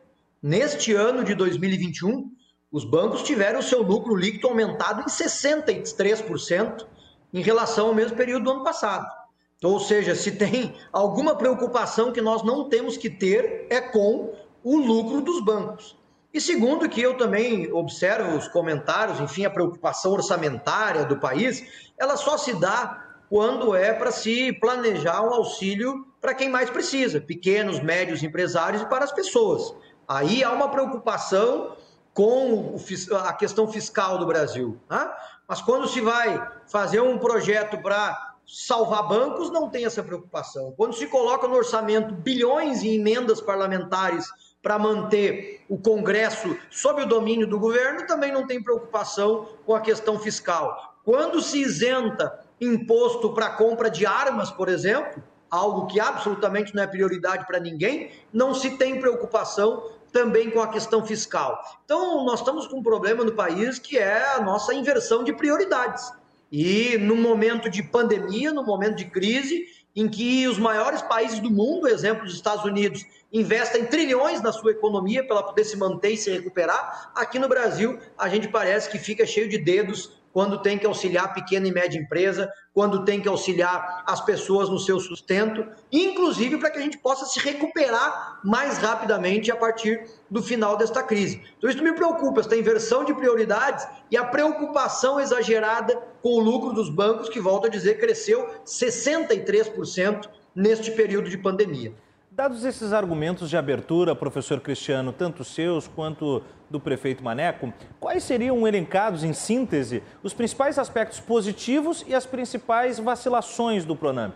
neste 0.43 0.93
ano 0.93 1.25
de 1.25 1.35
2021, 1.35 2.31
os 2.71 2.85
bancos 2.85 3.23
tiveram 3.23 3.61
o 3.61 3.63
seu 3.63 3.83
lucro 3.83 4.17
líquido 4.17 4.49
aumentado 4.49 5.01
em 5.01 5.07
63% 5.07 6.87
em 7.33 7.41
relação 7.41 7.89
ao 7.89 7.95
mesmo 7.95 8.17
período 8.17 8.45
do 8.45 8.51
ano 8.51 8.65
passado. 8.65 9.24
Ou 9.65 9.81
seja, 9.81 10.15
se 10.15 10.33
tem 10.33 10.75
alguma 10.93 11.37
preocupação 11.37 12.13
que 12.13 12.21
nós 12.21 12.43
não 12.43 12.69
temos 12.69 12.97
que 12.97 13.09
ter 13.09 13.67
é 13.71 13.81
com 13.81 14.35
o 14.63 14.77
lucro 14.77 15.21
dos 15.21 15.43
bancos. 15.45 15.97
E 16.33 16.41
segundo 16.41 16.89
que 16.89 17.01
eu 17.01 17.17
também 17.17 17.73
observo 17.73 18.37
os 18.37 18.49
comentários, 18.49 19.21
enfim, 19.21 19.45
a 19.45 19.51
preocupação 19.51 20.13
orçamentária 20.13 21.05
do 21.05 21.17
país, 21.17 21.93
ela 21.97 22.17
só 22.17 22.37
se 22.37 22.53
dá 22.59 23.05
quando 23.29 23.75
é 23.75 23.93
para 23.93 24.11
se 24.11 24.53
planejar 24.55 25.23
um 25.23 25.33
auxílio 25.33 26.07
para 26.21 26.35
quem 26.35 26.49
mais 26.49 26.71
precisa, 26.71 27.21
pequenos, 27.21 27.81
médios 27.81 28.23
empresários 28.23 28.83
e 28.83 28.87
para 28.87 29.05
as 29.05 29.13
pessoas. 29.13 29.75
Aí 30.09 30.43
há 30.43 30.51
uma 30.51 30.69
preocupação 30.69 31.77
com 32.13 32.77
a 33.25 33.33
questão 33.33 33.69
fiscal 33.69 34.19
do 34.19 34.27
Brasil. 34.27 34.81
Né? 34.91 35.11
Mas 35.47 35.61
quando 35.63 35.89
se 35.89 36.01
vai 36.01 36.49
fazer 36.67 37.01
um 37.01 37.19
projeto 37.19 37.79
para 37.79 38.34
salvar 38.47 39.09
bancos, 39.09 39.51
não 39.51 39.71
tem 39.71 39.85
essa 39.85 40.03
preocupação. 40.03 40.73
Quando 40.77 40.95
se 40.95 41.07
coloca 41.07 41.49
no 41.49 41.57
orçamento 41.57 42.15
bilhões 42.15 42.83
em 42.83 42.95
emendas 42.95 43.41
parlamentares 43.41 44.27
para 44.63 44.79
manter 44.79 45.65
o 45.69 45.79
Congresso 45.79 46.57
sob 46.71 47.03
o 47.03 47.07
domínio 47.07 47.47
do 47.47 47.59
governo, 47.59 48.07
também 48.07 48.33
não 48.33 48.47
tem 48.47 48.63
preocupação 48.63 49.49
com 49.65 49.75
a 49.75 49.81
questão 49.81 50.19
fiscal. 50.19 50.95
Quando 51.05 51.41
se 51.43 51.61
isenta 51.61 52.41
imposto 52.61 53.35
para 53.35 53.51
compra 53.51 53.91
de 53.91 54.07
armas, 54.07 54.51
por 54.51 54.69
exemplo, 54.69 55.23
algo 55.51 55.87
que 55.87 56.01
absolutamente 56.01 56.75
não 56.75 56.83
é 56.83 56.87
prioridade 56.87 57.47
para 57.47 57.61
ninguém, 57.61 58.11
não 58.33 58.55
se 58.55 58.77
tem 58.77 59.01
preocupação 59.01 59.91
também 60.11 60.51
com 60.51 60.61
a 60.61 60.69
questão 60.69 61.05
fiscal. 61.05 61.61
Então, 61.85 62.25
nós 62.25 62.41
estamos 62.41 62.67
com 62.67 62.79
um 62.79 62.83
problema 62.83 63.25
no 63.25 63.33
país 63.33 63.79
que 63.79 63.99
é 63.99 64.35
a 64.35 64.41
nossa 64.41 64.73
inversão 64.73 65.25
de 65.25 65.33
prioridades. 65.33 66.11
E 66.51 66.97
no 66.99 67.17
momento 67.17 67.69
de 67.69 67.83
pandemia, 67.83 68.53
no 68.53 68.65
momento 68.65 68.97
de 68.97 69.07
crise, 69.07 69.67
em 69.97 70.09
que 70.09 70.47
os 70.49 70.59
maiores 70.59 71.03
países 71.03 71.39
do 71.39 71.51
mundo, 71.51 71.89
exemplo 71.89 72.25
dos 72.25 72.35
Estados 72.35 72.65
Unidos, 72.65 73.05
investem 73.33 73.85
trilhões 73.85 74.41
na 74.41 74.53
sua 74.53 74.73
economia 74.73 75.27
para 75.27 75.43
poder 75.43 75.65
se 75.65 75.77
manter 75.77 76.11
e 76.11 76.17
se 76.17 76.31
recuperar, 76.31 77.13
aqui 77.15 77.39
no 77.39 77.49
Brasil 77.49 77.99
a 78.17 78.29
gente 78.29 78.49
parece 78.49 78.91
que 78.91 78.99
fica 78.99 79.27
cheio 79.27 79.49
de 79.49 79.59
dedos 79.59 80.23
quando 80.35 80.59
tem 80.59 80.77
que 80.77 80.85
auxiliar 80.85 81.33
pequena 81.33 81.69
e 81.69 81.73
média 81.73 81.97
empresa, 81.97 82.53
quando 82.73 83.05
tem 83.05 83.21
que 83.21 83.29
auxiliar 83.29 84.03
as 84.05 84.21
pessoas 84.21 84.69
no 84.69 84.81
seu 84.81 84.99
sustento, 84.99 85.65
inclusive 85.93 86.59
para 86.59 86.73
que 86.73 86.79
a 86.79 86.83
gente 86.83 86.99
possa 86.99 87.25
se 87.25 87.39
recuperar 87.39 88.41
mais 88.43 88.79
rapidamente 88.79 89.53
a 89.53 89.57
partir 89.57 90.05
do 90.29 90.43
final 90.43 90.77
desta 90.77 91.05
crise. 91.05 91.41
Então 91.57 91.71
isso 91.71 91.85
me 91.85 91.95
preocupa, 91.95 92.41
esta 92.41 92.57
inversão 92.57 93.05
de 93.05 93.15
prioridades 93.15 93.87
e 94.11 94.17
a 94.17 94.25
preocupação 94.25 95.21
exagerada 95.21 95.97
com 96.21 96.31
o 96.31 96.41
lucro 96.41 96.73
dos 96.73 96.91
bancos, 96.91 97.29
que, 97.29 97.39
volto 97.39 97.67
a 97.67 97.71
dizer, 97.71 98.01
cresceu 98.01 98.51
63% 98.67 100.29
neste 100.53 100.91
período 100.91 101.31
de 101.31 101.39
pandemia. 101.39 101.95
Dados 102.35 102.65
esses 102.65 102.93
argumentos 102.93 103.49
de 103.49 103.57
abertura, 103.57 104.13
professor 104.13 104.61
Cristiano, 104.61 105.13
tanto 105.13 105.45
seus 105.45 105.87
quanto 105.87 106.43
do 106.69 106.81
prefeito 106.81 107.23
Maneco, 107.23 107.73
quais 108.01 108.25
seriam 108.25 108.67
elencados, 108.67 109.23
em 109.23 109.33
síntese, 109.33 110.03
os 110.21 110.35
principais 110.35 110.77
aspectos 110.77 111.21
positivos 111.21 112.05
e 112.09 112.13
as 112.13 112.27
principais 112.27 112.99
vacilações 112.99 113.85
do 113.85 113.95
Pronamp? 113.95 114.35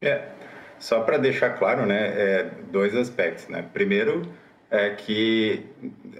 É, 0.00 0.28
só 0.78 1.00
para 1.00 1.18
deixar 1.18 1.58
claro, 1.58 1.84
né, 1.84 2.12
é, 2.14 2.50
dois 2.70 2.94
aspectos. 2.94 3.48
Né? 3.48 3.68
Primeiro, 3.72 4.22
é 4.70 4.90
que 4.90 5.66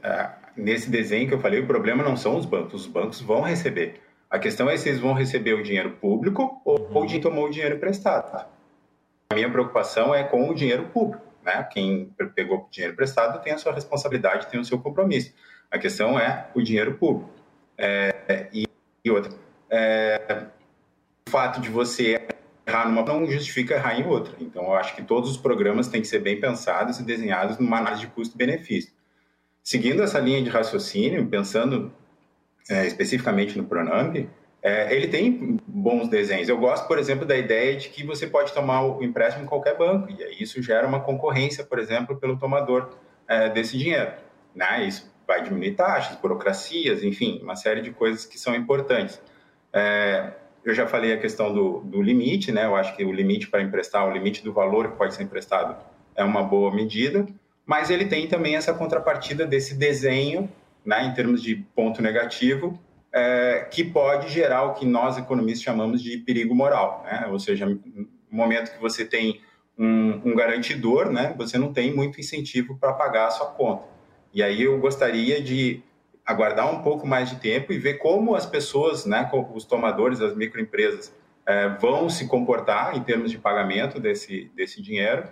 é, 0.02 0.28
nesse 0.56 0.90
desenho 0.90 1.28
que 1.28 1.34
eu 1.34 1.40
falei, 1.40 1.60
o 1.60 1.68
problema 1.68 2.02
não 2.02 2.16
são 2.16 2.36
os 2.36 2.44
bancos, 2.44 2.80
os 2.80 2.86
bancos 2.88 3.20
vão 3.20 3.42
receber. 3.42 4.00
A 4.28 4.40
questão 4.40 4.68
é 4.68 4.76
se 4.76 4.88
eles 4.88 5.00
vão 5.00 5.12
receber 5.12 5.54
o 5.54 5.62
dinheiro 5.62 5.92
público 6.00 6.60
ou, 6.64 6.80
uhum. 6.80 6.96
ou 6.96 7.06
de 7.06 7.20
tomou 7.20 7.46
o 7.46 7.50
dinheiro 7.50 7.76
emprestado. 7.76 8.55
Minha 9.36 9.50
preocupação 9.50 10.14
é 10.14 10.24
com 10.24 10.48
o 10.48 10.54
dinheiro 10.54 10.84
público. 10.84 11.22
Né? 11.44 11.62
Quem 11.70 12.10
pegou 12.34 12.66
dinheiro 12.70 12.96
prestado 12.96 13.42
tem 13.42 13.52
a 13.52 13.58
sua 13.58 13.74
responsabilidade, 13.74 14.46
tem 14.46 14.58
o 14.58 14.64
seu 14.64 14.78
compromisso. 14.78 15.34
A 15.70 15.78
questão 15.78 16.18
é 16.18 16.48
o 16.54 16.62
dinheiro 16.62 16.94
público. 16.94 17.30
É, 17.76 18.48
e, 18.50 18.66
e, 19.04 19.10
outra, 19.10 19.30
é, 19.68 20.46
o 21.28 21.30
fato 21.30 21.60
de 21.60 21.68
você 21.68 22.26
errar 22.66 22.88
numa 22.88 23.02
não 23.02 23.30
justifica 23.30 23.74
errar 23.74 24.00
em 24.00 24.06
outra. 24.06 24.34
Então, 24.40 24.62
eu 24.62 24.74
acho 24.74 24.96
que 24.96 25.02
todos 25.02 25.30
os 25.30 25.36
programas 25.36 25.88
têm 25.88 26.00
que 26.00 26.08
ser 26.08 26.20
bem 26.20 26.40
pensados 26.40 26.98
e 26.98 27.02
desenhados 27.02 27.58
numa 27.58 27.76
análise 27.76 28.00
de 28.00 28.06
custo-benefício. 28.06 28.90
Seguindo 29.62 30.02
essa 30.02 30.18
linha 30.18 30.42
de 30.42 30.48
raciocínio, 30.48 31.26
pensando 31.26 31.92
é, 32.70 32.86
especificamente 32.86 33.58
no 33.58 33.64
Pronamp, 33.64 34.16
é, 34.66 34.92
ele 34.92 35.06
tem 35.06 35.60
bons 35.64 36.08
desenhos. 36.08 36.48
Eu 36.48 36.58
gosto, 36.58 36.88
por 36.88 36.98
exemplo, 36.98 37.24
da 37.24 37.36
ideia 37.36 37.76
de 37.76 37.88
que 37.88 38.04
você 38.04 38.26
pode 38.26 38.52
tomar 38.52 38.82
o 38.82 39.00
empréstimo 39.00 39.44
em 39.44 39.46
qualquer 39.46 39.78
banco, 39.78 40.10
e 40.10 40.20
aí 40.24 40.36
isso 40.40 40.60
gera 40.60 40.84
uma 40.88 40.98
concorrência, 40.98 41.62
por 41.62 41.78
exemplo, 41.78 42.16
pelo 42.16 42.36
tomador 42.36 42.90
é, 43.28 43.48
desse 43.48 43.78
dinheiro. 43.78 44.10
Né? 44.52 44.88
Isso 44.88 45.08
vai 45.24 45.40
diminuir 45.40 45.76
taxas, 45.76 46.16
burocracias, 46.16 47.04
enfim, 47.04 47.38
uma 47.44 47.54
série 47.54 47.80
de 47.80 47.92
coisas 47.92 48.26
que 48.26 48.40
são 48.40 48.56
importantes. 48.56 49.22
É, 49.72 50.32
eu 50.64 50.74
já 50.74 50.84
falei 50.84 51.12
a 51.12 51.16
questão 51.16 51.54
do, 51.54 51.78
do, 51.84 52.02
limite, 52.02 52.50
né? 52.50 52.64
Eu 52.64 52.74
acho 52.74 52.96
que 52.96 53.04
o 53.04 53.12
limite 53.12 53.46
para 53.46 53.62
emprestar, 53.62 54.04
o 54.04 54.10
limite 54.10 54.42
do 54.42 54.52
valor 54.52 54.90
que 54.90 54.96
pode 54.96 55.14
ser 55.14 55.22
emprestado 55.22 55.76
é 56.16 56.24
uma 56.24 56.42
boa 56.42 56.74
medida, 56.74 57.24
mas 57.64 57.88
ele 57.88 58.06
tem 58.06 58.26
também 58.26 58.56
essa 58.56 58.74
contrapartida 58.74 59.46
desse 59.46 59.76
desenho, 59.76 60.50
né, 60.84 61.04
em 61.04 61.14
termos 61.14 61.40
de 61.40 61.54
ponto 61.54 62.02
negativo, 62.02 62.76
é, 63.16 63.66
que 63.70 63.82
pode 63.82 64.28
gerar 64.28 64.64
o 64.64 64.74
que 64.74 64.84
nós 64.84 65.16
economistas 65.16 65.62
chamamos 65.62 66.02
de 66.02 66.18
perigo 66.18 66.54
moral, 66.54 67.02
né? 67.06 67.26
Ou 67.30 67.38
seja, 67.38 67.64
no 67.64 68.06
momento 68.30 68.72
que 68.72 68.78
você 68.78 69.06
tem 69.06 69.40
um, 69.78 70.20
um 70.22 70.36
garantidor, 70.36 71.10
né, 71.10 71.34
você 71.34 71.56
não 71.56 71.72
tem 71.72 71.94
muito 71.94 72.20
incentivo 72.20 72.76
para 72.78 72.92
pagar 72.92 73.28
a 73.28 73.30
sua 73.30 73.46
conta. 73.46 73.84
E 74.34 74.42
aí 74.42 74.64
eu 74.64 74.78
gostaria 74.78 75.40
de 75.40 75.82
aguardar 76.26 76.70
um 76.70 76.82
pouco 76.82 77.06
mais 77.06 77.30
de 77.30 77.36
tempo 77.36 77.72
e 77.72 77.78
ver 77.78 77.94
como 77.94 78.34
as 78.34 78.44
pessoas, 78.44 79.06
né, 79.06 79.30
os 79.54 79.64
tomadores, 79.64 80.20
as 80.20 80.36
microempresas, 80.36 81.14
é, 81.46 81.70
vão 81.70 82.10
se 82.10 82.28
comportar 82.28 82.98
em 82.98 83.02
termos 83.02 83.30
de 83.30 83.38
pagamento 83.38 83.98
desse, 83.98 84.50
desse 84.54 84.82
dinheiro, 84.82 85.26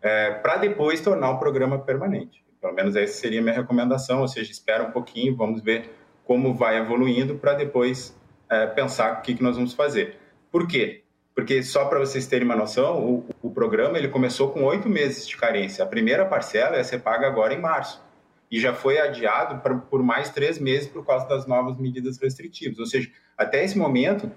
é, 0.00 0.30
para 0.30 0.56
depois 0.56 1.02
tornar 1.02 1.32
o 1.32 1.38
programa 1.38 1.78
permanente. 1.78 2.42
Pelo 2.58 2.72
menos 2.72 2.96
essa 2.96 3.20
seria 3.20 3.40
a 3.40 3.42
minha 3.42 3.54
recomendação, 3.54 4.22
ou 4.22 4.28
seja, 4.28 4.50
espera 4.50 4.82
um 4.82 4.92
pouquinho, 4.92 5.36
vamos 5.36 5.60
ver 5.60 5.90
como 6.28 6.52
vai 6.52 6.76
evoluindo 6.76 7.36
para 7.36 7.54
depois 7.54 8.14
é, 8.50 8.66
pensar 8.66 9.14
o 9.14 9.22
que, 9.22 9.34
que 9.34 9.42
nós 9.42 9.56
vamos 9.56 9.72
fazer. 9.72 10.18
Por 10.52 10.68
quê? 10.68 11.02
Porque 11.34 11.62
só 11.62 11.86
para 11.86 11.98
vocês 11.98 12.26
terem 12.26 12.44
uma 12.44 12.54
noção, 12.54 13.02
o, 13.02 13.26
o 13.42 13.50
programa 13.50 13.96
ele 13.96 14.08
começou 14.08 14.50
com 14.50 14.62
oito 14.64 14.90
meses 14.90 15.26
de 15.26 15.38
carência. 15.38 15.82
A 15.82 15.86
primeira 15.86 16.26
parcela 16.26 16.76
ia 16.76 16.84
ser 16.84 16.98
paga 16.98 17.26
agora 17.26 17.54
em 17.54 17.60
março 17.60 18.04
e 18.50 18.60
já 18.60 18.74
foi 18.74 18.98
adiado 19.00 19.62
pra, 19.62 19.74
por 19.74 20.02
mais 20.02 20.28
três 20.28 20.58
meses 20.58 20.86
por 20.86 21.06
causa 21.06 21.26
das 21.26 21.46
novas 21.46 21.78
medidas 21.78 22.18
restritivas. 22.18 22.78
Ou 22.78 22.86
seja, 22.86 23.10
até 23.36 23.64
esse 23.64 23.78
momento 23.78 24.30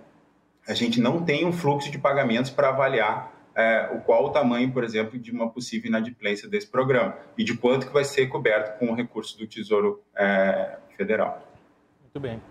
a 0.65 0.73
gente 0.73 1.01
não 1.01 1.25
tem 1.25 1.45
um 1.45 1.51
fluxo 1.51 1.91
de 1.91 1.97
pagamentos 1.97 2.51
para 2.51 2.69
avaliar 2.69 3.33
é, 3.53 3.89
o 3.93 3.99
qual 3.99 4.27
o 4.27 4.29
tamanho, 4.29 4.71
por 4.71 4.85
exemplo, 4.85 5.19
de 5.19 5.29
uma 5.29 5.49
possível 5.49 5.89
inadimplência 5.89 6.47
desse 6.47 6.67
programa 6.67 7.17
e 7.37 7.43
de 7.43 7.57
quanto 7.57 7.87
que 7.87 7.91
vai 7.91 8.05
ser 8.05 8.27
coberto 8.27 8.79
com 8.79 8.89
o 8.89 8.95
recurso 8.95 9.37
do 9.37 9.45
Tesouro 9.45 10.01
é, 10.15 10.77
Federal. 10.95 11.50
Muito 12.13 12.27
bem. 12.27 12.41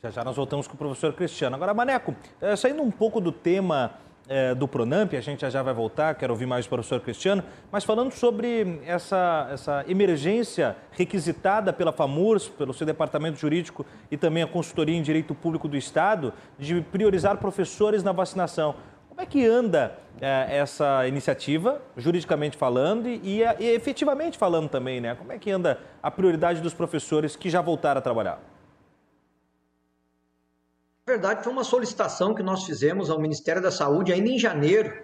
Já 0.00 0.10
já 0.10 0.22
nós 0.22 0.36
voltamos 0.36 0.68
com 0.68 0.74
o 0.74 0.78
professor 0.78 1.12
Cristiano. 1.12 1.56
Agora, 1.56 1.74
Maneco, 1.74 2.14
é, 2.40 2.54
saindo 2.54 2.82
um 2.82 2.90
pouco 2.90 3.20
do 3.20 3.32
tema 3.32 3.94
é, 4.28 4.54
do 4.54 4.68
Pronamp, 4.68 5.12
a 5.14 5.20
gente 5.20 5.40
já 5.40 5.50
já 5.50 5.60
vai 5.60 5.74
voltar, 5.74 6.14
quero 6.14 6.32
ouvir 6.32 6.46
mais 6.46 6.66
o 6.66 6.68
professor 6.68 7.00
Cristiano, 7.00 7.42
mas 7.72 7.82
falando 7.82 8.12
sobre 8.12 8.80
essa, 8.86 9.48
essa 9.52 9.84
emergência 9.88 10.76
requisitada 10.92 11.72
pela 11.72 11.90
FAMURS, 11.90 12.48
pelo 12.50 12.72
seu 12.72 12.86
departamento 12.86 13.40
jurídico 13.40 13.84
e 14.08 14.16
também 14.16 14.44
a 14.44 14.46
consultoria 14.46 14.96
em 14.96 15.02
direito 15.02 15.34
público 15.34 15.66
do 15.66 15.76
Estado, 15.76 16.32
de 16.56 16.80
priorizar 16.80 17.38
professores 17.38 18.04
na 18.04 18.12
vacinação. 18.12 18.76
Como 19.08 19.20
é 19.20 19.26
que 19.26 19.44
anda 19.44 19.98
é, 20.20 20.58
essa 20.58 21.08
iniciativa, 21.08 21.82
juridicamente 21.96 22.56
falando 22.56 23.08
e, 23.08 23.42
e, 23.58 23.64
efetivamente 23.66 24.38
falando 24.38 24.68
também, 24.68 25.00
né? 25.00 25.16
Como 25.16 25.32
é 25.32 25.38
que 25.38 25.50
anda 25.50 25.80
a 26.00 26.08
prioridade 26.08 26.60
dos 26.60 26.72
professores 26.72 27.34
que 27.34 27.50
já 27.50 27.60
voltaram 27.60 27.98
a 27.98 28.00
trabalhar? 28.00 28.51
Na 31.04 31.14
verdade, 31.14 31.42
foi 31.42 31.52
uma 31.52 31.64
solicitação 31.64 32.32
que 32.32 32.44
nós 32.44 32.62
fizemos 32.62 33.10
ao 33.10 33.18
Ministério 33.20 33.60
da 33.60 33.72
Saúde 33.72 34.12
ainda 34.12 34.28
em 34.28 34.38
janeiro 34.38 35.02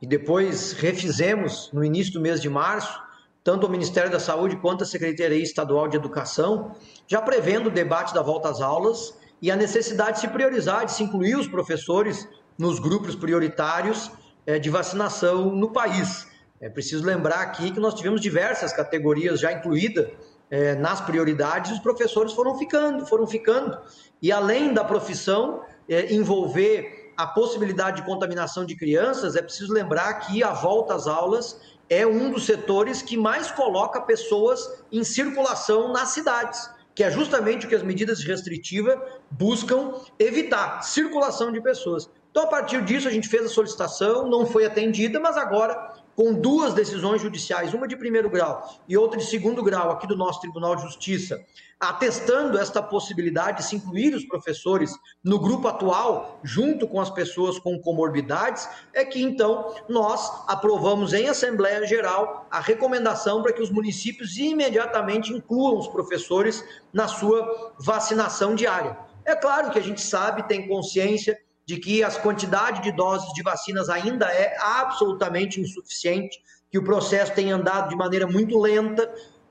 e 0.00 0.06
depois 0.06 0.74
refizemos 0.74 1.68
no 1.72 1.84
início 1.84 2.12
do 2.12 2.20
mês 2.20 2.40
de 2.40 2.48
março, 2.48 3.02
tanto 3.42 3.66
o 3.66 3.68
Ministério 3.68 4.08
da 4.12 4.20
Saúde 4.20 4.54
quanto 4.58 4.84
a 4.84 4.86
Secretaria 4.86 5.42
Estadual 5.42 5.88
de 5.88 5.96
Educação, 5.96 6.76
já 7.08 7.20
prevendo 7.20 7.66
o 7.66 7.70
debate 7.70 8.14
da 8.14 8.22
volta 8.22 8.48
às 8.48 8.60
aulas 8.60 9.12
e 9.42 9.50
a 9.50 9.56
necessidade 9.56 10.12
de 10.12 10.20
se 10.20 10.28
priorizar, 10.28 10.84
de 10.84 10.92
se 10.92 11.02
incluir 11.02 11.34
os 11.34 11.48
professores 11.48 12.28
nos 12.56 12.78
grupos 12.78 13.16
prioritários 13.16 14.08
eh, 14.46 14.60
de 14.60 14.70
vacinação 14.70 15.50
no 15.50 15.72
país. 15.72 16.28
É 16.60 16.68
preciso 16.68 17.04
lembrar 17.04 17.40
aqui 17.40 17.72
que 17.72 17.80
nós 17.80 17.94
tivemos 17.94 18.20
diversas 18.20 18.72
categorias 18.72 19.40
já 19.40 19.50
incluídas 19.50 20.12
é, 20.50 20.74
nas 20.74 21.00
prioridades, 21.00 21.70
os 21.70 21.78
professores 21.78 22.32
foram 22.32 22.58
ficando, 22.58 23.06
foram 23.06 23.26
ficando. 23.26 23.78
E 24.22 24.30
além 24.30 24.72
da 24.72 24.84
profissão 24.84 25.62
é, 25.88 26.12
envolver 26.12 27.12
a 27.16 27.26
possibilidade 27.26 27.96
de 28.00 28.06
contaminação 28.06 28.64
de 28.64 28.74
crianças, 28.74 29.36
é 29.36 29.42
preciso 29.42 29.72
lembrar 29.72 30.14
que 30.20 30.42
a 30.42 30.52
volta 30.52 30.94
às 30.94 31.06
aulas 31.06 31.60
é 31.88 32.06
um 32.06 32.30
dos 32.30 32.46
setores 32.46 33.02
que 33.02 33.16
mais 33.16 33.50
coloca 33.50 34.00
pessoas 34.00 34.84
em 34.92 35.02
circulação 35.02 35.92
nas 35.92 36.10
cidades, 36.10 36.70
que 36.94 37.02
é 37.02 37.10
justamente 37.10 37.66
o 37.66 37.68
que 37.68 37.74
as 37.74 37.82
medidas 37.82 38.22
restritivas 38.22 38.98
buscam 39.30 39.94
evitar, 40.18 40.82
circulação 40.82 41.50
de 41.52 41.60
pessoas. 41.60 42.08
Então, 42.30 42.44
a 42.44 42.46
partir 42.46 42.82
disso, 42.84 43.08
a 43.08 43.10
gente 43.10 43.28
fez 43.28 43.44
a 43.44 43.48
solicitação, 43.48 44.28
não 44.28 44.46
foi 44.46 44.64
atendida, 44.64 45.18
mas 45.18 45.36
agora 45.36 45.89
com 46.20 46.34
duas 46.34 46.74
decisões 46.74 47.22
judiciais, 47.22 47.72
uma 47.72 47.88
de 47.88 47.96
primeiro 47.96 48.28
grau 48.28 48.62
e 48.86 48.94
outra 48.94 49.18
de 49.18 49.24
segundo 49.24 49.62
grau 49.62 49.90
aqui 49.90 50.06
do 50.06 50.14
nosso 50.14 50.38
Tribunal 50.38 50.76
de 50.76 50.82
Justiça, 50.82 51.42
atestando 51.80 52.58
esta 52.58 52.82
possibilidade 52.82 53.56
de 53.56 53.64
se 53.64 53.76
incluir 53.76 54.14
os 54.14 54.26
professores 54.26 54.92
no 55.24 55.38
grupo 55.38 55.66
atual, 55.66 56.38
junto 56.44 56.86
com 56.86 57.00
as 57.00 57.08
pessoas 57.08 57.58
com 57.58 57.80
comorbidades, 57.80 58.68
é 58.92 59.02
que 59.02 59.22
então 59.22 59.74
nós 59.88 60.30
aprovamos 60.46 61.14
em 61.14 61.26
Assembleia 61.26 61.86
Geral 61.86 62.46
a 62.50 62.60
recomendação 62.60 63.42
para 63.42 63.54
que 63.54 63.62
os 63.62 63.70
municípios 63.70 64.36
imediatamente 64.36 65.32
incluam 65.32 65.78
os 65.78 65.88
professores 65.88 66.62
na 66.92 67.08
sua 67.08 67.72
vacinação 67.78 68.54
diária. 68.54 68.94
É 69.24 69.34
claro 69.34 69.70
que 69.70 69.78
a 69.78 69.82
gente 69.82 70.02
sabe, 70.02 70.46
tem 70.46 70.68
consciência 70.68 71.38
de 71.70 71.76
que 71.76 72.02
as 72.02 72.18
quantidades 72.18 72.82
de 72.82 72.90
doses 72.90 73.32
de 73.32 73.44
vacinas 73.44 73.88
ainda 73.88 74.26
é 74.26 74.56
absolutamente 74.58 75.60
insuficiente, 75.60 76.42
que 76.68 76.76
o 76.76 76.82
processo 76.82 77.32
tem 77.32 77.52
andado 77.52 77.90
de 77.90 77.94
maneira 77.94 78.26
muito 78.26 78.58
lenta 78.58 79.08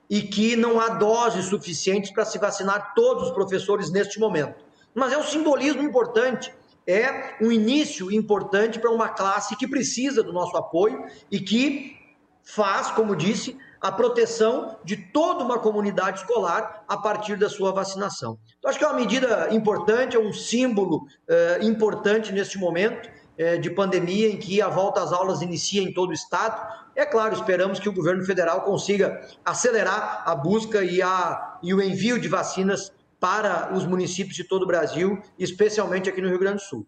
e 0.10 0.24
que 0.24 0.58
não 0.58 0.82
há 0.82 0.90
doses 0.90 1.46
suficientes 1.46 2.12
para 2.12 2.26
se 2.26 2.38
vacinar 2.38 2.94
todos 2.94 3.30
os 3.30 3.32
professores 3.32 3.90
neste 3.90 4.20
momento. 4.20 4.66
Mas 4.94 5.14
é 5.14 5.18
um 5.18 5.24
simbolismo 5.24 5.82
importante, 5.82 6.54
é 6.86 7.38
um 7.42 7.54
início 7.54 8.12
importante 8.12 8.80
para 8.80 8.92
uma 8.92 9.08
classe 9.08 9.56
que 9.56 9.66
precisa 9.66 10.22
do 10.22 10.34
nosso 10.34 10.58
apoio 10.58 11.06
e 11.32 11.40
que 11.40 11.96
faz, 12.44 12.92
como 12.92 13.16
disse, 13.16 13.58
a 13.82 13.92
proteção 13.92 14.78
de 14.84 14.98
toda 14.98 15.44
uma 15.44 15.60
comunidade 15.60 16.20
escolar 16.20 16.84
a 16.88 16.98
partir 16.98 17.38
da 17.38 17.50
sua 17.50 17.72
vacinação. 17.72 18.38
Então, 18.58 18.70
acho 18.70 18.78
que 18.78 18.86
é 18.86 18.88
uma 18.88 19.00
medida 19.00 19.48
importante, 19.52 20.16
é 20.18 20.20
um 20.20 20.34
símbolo 20.34 21.06
eh, 21.28 21.60
importante 21.62 22.32
neste 22.34 22.58
momento 22.58 23.10
eh, 23.38 23.58
de 23.58 23.70
pandemia 23.70 24.30
em 24.30 24.38
que 24.38 24.62
a 24.62 24.68
volta 24.68 25.02
às 25.02 25.14
aulas 25.14 25.42
inicia 25.42 25.82
em 25.82 25.94
todo 25.94 26.10
o 26.10 26.14
estado. 26.14 26.62
É 26.96 27.06
claro, 27.06 27.34
esperamos 27.34 27.80
que 27.80 27.88
o 27.88 27.94
governo 27.94 28.24
federal 28.26 28.62
consiga 28.62 29.22
acelerar 29.46 30.24
a 30.26 30.36
busca 30.36 30.84
e, 30.84 31.02
a, 31.02 31.58
e 31.64 31.74
o 31.74 31.82
envio 31.82 32.20
de 32.20 32.28
vacinas 32.28 32.92
para 33.20 33.74
os 33.74 33.86
municípios 33.86 34.36
de 34.36 34.44
todo 34.44 34.64
o 34.64 34.68
Brasil, 34.68 35.22
especialmente 35.38 36.10
aqui 36.10 36.22
no 36.22 36.30
Rio 36.30 36.40
Grande 36.40 36.58
do 36.58 36.64
Sul. 36.64 36.88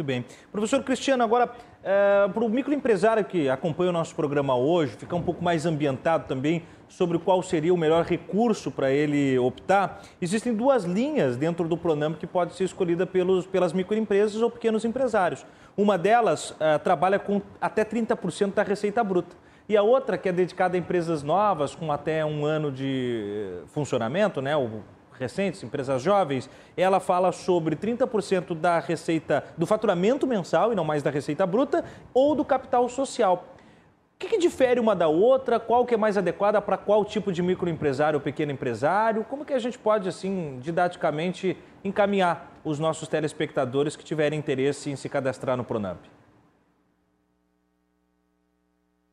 Muito 0.00 0.06
bem. 0.06 0.24
Professor 0.50 0.82
Cristiano, 0.82 1.22
agora, 1.22 1.52
é, 1.82 2.28
para 2.28 2.44
o 2.44 2.48
microempresário 2.48 3.24
que 3.24 3.48
acompanha 3.48 3.90
o 3.90 3.92
nosso 3.92 4.14
programa 4.14 4.54
hoje, 4.54 4.96
ficar 4.96 5.16
um 5.16 5.22
pouco 5.22 5.42
mais 5.42 5.64
ambientado 5.64 6.26
também 6.26 6.62
sobre 6.88 7.18
qual 7.18 7.42
seria 7.42 7.72
o 7.72 7.76
melhor 7.76 8.04
recurso 8.04 8.70
para 8.70 8.90
ele 8.90 9.38
optar, 9.38 10.02
existem 10.20 10.54
duas 10.54 10.84
linhas 10.84 11.36
dentro 11.36 11.66
do 11.68 11.76
Pronamp 11.76 12.18
que 12.18 12.26
pode 12.26 12.54
ser 12.54 12.64
escolhida 12.64 13.06
pelos, 13.06 13.46
pelas 13.46 13.72
microempresas 13.72 14.42
ou 14.42 14.50
pequenos 14.50 14.84
empresários. 14.84 15.46
Uma 15.76 15.96
delas 15.96 16.54
é, 16.60 16.76
trabalha 16.78 17.18
com 17.18 17.40
até 17.60 17.84
30% 17.84 18.54
da 18.54 18.62
receita 18.62 19.02
bruta. 19.02 19.36
E 19.68 19.76
a 19.76 19.82
outra, 19.82 20.18
que 20.18 20.28
é 20.28 20.32
dedicada 20.32 20.76
a 20.76 20.78
empresas 20.78 21.22
novas, 21.22 21.76
com 21.76 21.92
até 21.92 22.24
um 22.24 22.44
ano 22.44 22.72
de 22.72 23.60
funcionamento, 23.68 24.42
né, 24.42 24.56
o 24.56 24.82
recentes, 25.20 25.62
empresas 25.62 26.00
jovens, 26.02 26.48
ela 26.76 26.98
fala 26.98 27.30
sobre 27.30 27.76
30% 27.76 28.54
da 28.54 28.78
receita, 28.78 29.44
do 29.56 29.66
faturamento 29.66 30.26
mensal 30.26 30.72
e 30.72 30.74
não 30.74 30.82
mais 30.82 31.02
da 31.02 31.10
receita 31.10 31.46
bruta, 31.46 31.84
ou 32.14 32.34
do 32.34 32.44
capital 32.44 32.88
social. 32.88 33.44
O 34.14 34.18
que, 34.18 34.28
que 34.28 34.38
difere 34.38 34.80
uma 34.80 34.96
da 34.96 35.08
outra? 35.08 35.60
Qual 35.60 35.84
que 35.84 35.94
é 35.94 35.96
mais 35.96 36.16
adequada 36.16 36.60
para 36.60 36.76
qual 36.76 37.04
tipo 37.04 37.32
de 37.32 37.42
microempresário 37.42 38.18
ou 38.18 38.20
pequeno 38.22 38.52
empresário? 38.52 39.24
Como 39.24 39.44
que 39.44 39.52
a 39.52 39.58
gente 39.58 39.78
pode, 39.78 40.08
assim, 40.08 40.58
didaticamente 40.60 41.56
encaminhar 41.84 42.50
os 42.62 42.78
nossos 42.78 43.08
telespectadores 43.08 43.96
que 43.96 44.04
tiverem 44.04 44.38
interesse 44.38 44.90
em 44.90 44.96
se 44.96 45.08
cadastrar 45.08 45.56
no 45.56 45.64
Pronamp? 45.64 46.00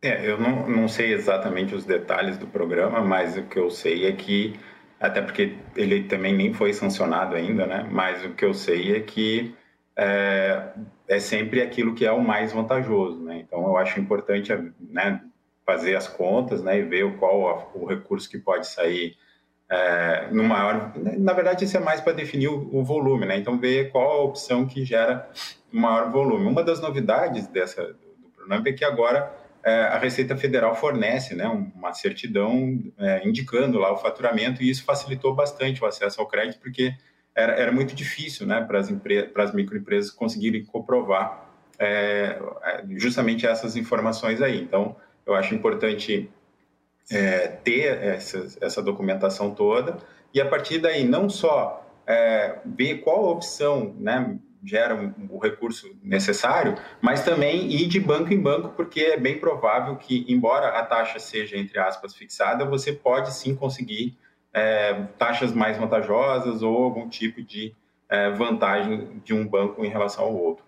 É, 0.01 0.29
eu 0.29 0.39
não, 0.39 0.67
não 0.69 0.87
sei 0.87 1.13
exatamente 1.13 1.73
os 1.73 1.83
detalhes 1.83 2.37
do 2.37 2.45
programa, 2.45 3.01
mas 3.01 3.35
o 3.37 3.43
que 3.43 3.57
eu 3.57 3.69
sei 3.69 4.05
é 4.05 4.11
que 4.11 4.59
até 4.99 5.21
porque 5.21 5.55
ele 5.75 6.03
também 6.03 6.33
nem 6.33 6.53
foi 6.53 6.73
sancionado 6.73 7.35
ainda, 7.35 7.65
né? 7.65 7.87
Mas 7.91 8.23
o 8.25 8.33
que 8.33 8.43
eu 8.43 8.53
sei 8.53 8.95
é 8.95 8.99
que 8.99 9.55
é, 9.95 10.69
é 11.07 11.19
sempre 11.19 11.61
aquilo 11.61 11.93
que 11.93 12.05
é 12.05 12.11
o 12.11 12.21
mais 12.21 12.51
vantajoso, 12.51 13.23
né? 13.23 13.39
Então 13.39 13.65
eu 13.65 13.77
acho 13.77 13.99
importante, 13.99 14.51
né, 14.79 15.21
fazer 15.65 15.95
as 15.95 16.07
contas, 16.07 16.63
né, 16.63 16.79
e 16.79 16.83
ver 16.83 17.17
qual 17.17 17.71
o 17.75 17.85
recurso 17.85 18.29
que 18.29 18.37
pode 18.37 18.67
sair 18.67 19.17
é, 19.69 20.27
no 20.31 20.43
maior. 20.43 20.93
Na 20.95 21.33
verdade, 21.33 21.65
isso 21.65 21.75
é 21.75 21.79
mais 21.79 21.99
para 21.99 22.13
definir 22.13 22.47
o, 22.47 22.69
o, 22.73 22.83
volume, 22.83 23.25
né? 23.25 23.37
Então 23.37 23.59
ver 23.59 23.91
qual 23.91 24.11
a 24.11 24.23
opção 24.23 24.65
que 24.65 24.85
gera 24.85 25.29
maior 25.71 26.09
volume. 26.09 26.47
Uma 26.47 26.63
das 26.63 26.79
novidades 26.79 27.47
dessa 27.47 27.83
do 27.83 28.29
Pronamp 28.35 28.65
é 28.65 28.71
que 28.71 28.85
agora 28.85 29.31
a 29.69 29.97
Receita 29.97 30.35
Federal 30.37 30.75
fornece 30.75 31.35
né, 31.35 31.47
uma 31.47 31.93
certidão 31.93 32.79
é, 32.97 33.27
indicando 33.27 33.77
lá 33.77 33.91
o 33.91 33.97
faturamento 33.97 34.63
e 34.63 34.69
isso 34.69 34.83
facilitou 34.83 35.33
bastante 35.33 35.83
o 35.83 35.87
acesso 35.87 36.21
ao 36.21 36.27
crédito, 36.27 36.59
porque 36.59 36.93
era, 37.35 37.53
era 37.53 37.71
muito 37.71 37.93
difícil 37.93 38.47
né, 38.47 38.61
para 38.61 38.79
as 38.79 38.89
as 39.35 39.53
microempresas 39.53 40.11
conseguirem 40.11 40.65
comprovar 40.65 41.47
é, 41.79 42.39
é, 42.63 42.83
justamente 42.95 43.45
essas 43.45 43.75
informações 43.75 44.41
aí. 44.41 44.59
Então, 44.61 44.95
eu 45.25 45.35
acho 45.35 45.53
importante 45.53 46.29
é, 47.11 47.47
ter 47.47 48.03
essa, 48.03 48.47
essa, 48.59 48.81
documentação 48.81 49.53
toda 49.53 49.97
e, 50.33 50.41
a 50.41 50.45
partir 50.45 50.79
daí, 50.79 51.07
não 51.07 51.29
só 51.29 51.85
é, 52.05 52.57
ver 52.65 52.99
qual 52.99 53.25
a 53.25 53.31
opção 53.31 53.95
né, 53.99 54.39
gera 54.67 55.13
o 55.29 55.39
recurso 55.39 55.89
necessário, 56.03 56.75
mas 57.01 57.23
também 57.23 57.71
ir 57.71 57.87
de 57.87 57.99
banco 57.99 58.33
em 58.33 58.39
banco, 58.39 58.69
porque 58.69 58.99
é 58.99 59.17
bem 59.17 59.39
provável 59.39 59.95
que, 59.95 60.25
embora 60.27 60.67
a 60.69 60.85
taxa 60.85 61.19
seja, 61.19 61.57
entre 61.57 61.79
aspas, 61.79 62.13
fixada, 62.13 62.65
você 62.65 62.91
pode 62.91 63.33
sim 63.33 63.55
conseguir 63.55 64.17
é, 64.53 64.93
taxas 65.17 65.53
mais 65.53 65.77
vantajosas 65.77 66.61
ou 66.61 66.83
algum 66.83 67.07
tipo 67.07 67.41
de 67.41 67.73
é, 68.09 68.29
vantagem 68.31 69.21
de 69.23 69.33
um 69.33 69.47
banco 69.47 69.85
em 69.85 69.89
relação 69.89 70.25
ao 70.25 70.35
outro. 70.35 70.65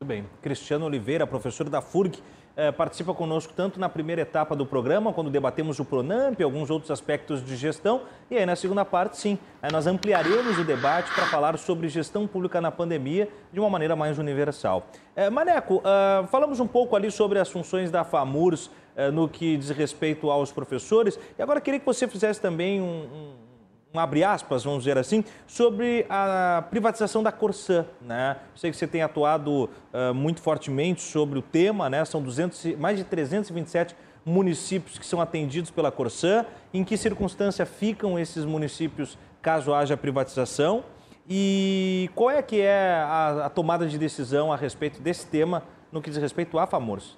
Muito 0.00 0.08
bem. 0.08 0.28
Cristiano 0.42 0.84
Oliveira, 0.84 1.26
professor 1.26 1.68
da 1.68 1.80
FURG, 1.80 2.22
é, 2.56 2.72
participa 2.72 3.12
conosco 3.12 3.52
tanto 3.54 3.78
na 3.78 3.88
primeira 3.88 4.22
etapa 4.22 4.56
do 4.56 4.64
programa, 4.64 5.12
quando 5.12 5.30
debatemos 5.30 5.78
o 5.78 5.84
Pronamp, 5.84 6.40
alguns 6.40 6.70
outros 6.70 6.90
aspectos 6.90 7.44
de 7.44 7.54
gestão, 7.54 8.02
e 8.30 8.36
aí 8.38 8.46
na 8.46 8.56
segunda 8.56 8.84
parte, 8.84 9.18
sim, 9.18 9.38
aí 9.62 9.70
nós 9.70 9.86
ampliaremos 9.86 10.58
o 10.58 10.64
debate 10.64 11.12
para 11.14 11.26
falar 11.26 11.58
sobre 11.58 11.88
gestão 11.88 12.26
pública 12.26 12.60
na 12.60 12.72
pandemia 12.72 13.28
de 13.52 13.60
uma 13.60 13.68
maneira 13.68 13.94
mais 13.94 14.18
universal. 14.18 14.86
É, 15.14 15.28
Maneco, 15.28 15.76
uh, 15.76 16.26
falamos 16.28 16.58
um 16.58 16.66
pouco 16.66 16.96
ali 16.96 17.10
sobre 17.10 17.38
as 17.38 17.50
funções 17.50 17.90
da 17.90 18.02
FAMURS 18.02 18.70
no 19.12 19.28
que 19.28 19.58
diz 19.58 19.68
respeito 19.68 20.30
aos 20.30 20.50
professores, 20.50 21.20
e 21.38 21.42
agora 21.42 21.60
queria 21.60 21.78
que 21.78 21.84
você 21.84 22.08
fizesse 22.08 22.40
também 22.40 22.80
um, 22.80 22.86
um 22.86 23.45
um 23.94 23.98
abre 23.98 24.22
aspas, 24.22 24.64
vamos 24.64 24.80
dizer 24.80 24.98
assim, 24.98 25.24
sobre 25.46 26.04
a 26.08 26.64
privatização 26.70 27.22
da 27.22 27.32
Corsã. 27.32 27.86
Né? 28.00 28.36
Sei 28.54 28.70
que 28.70 28.76
você 28.76 28.86
tem 28.86 29.02
atuado 29.02 29.70
uh, 29.92 30.14
muito 30.14 30.40
fortemente 30.40 31.02
sobre 31.02 31.38
o 31.38 31.42
tema, 31.42 31.88
né? 31.88 32.04
são 32.04 32.22
200, 32.22 32.76
mais 32.76 32.98
de 32.98 33.04
327 33.04 33.96
municípios 34.24 34.98
que 34.98 35.06
são 35.06 35.20
atendidos 35.20 35.70
pela 35.70 35.90
Corsã. 35.90 36.44
Em 36.74 36.84
que 36.84 36.96
circunstância 36.96 37.64
ficam 37.64 38.18
esses 38.18 38.44
municípios 38.44 39.16
caso 39.40 39.72
haja 39.72 39.96
privatização? 39.96 40.84
E 41.28 42.10
qual 42.14 42.30
é 42.30 42.42
que 42.42 42.60
é 42.60 43.02
a, 43.04 43.46
a 43.46 43.50
tomada 43.50 43.86
de 43.86 43.98
decisão 43.98 44.52
a 44.52 44.56
respeito 44.56 45.00
desse 45.00 45.26
tema 45.26 45.62
no 45.90 46.02
que 46.02 46.10
diz 46.10 46.18
respeito 46.18 46.58
à 46.58 46.66
FAMORS? 46.66 47.16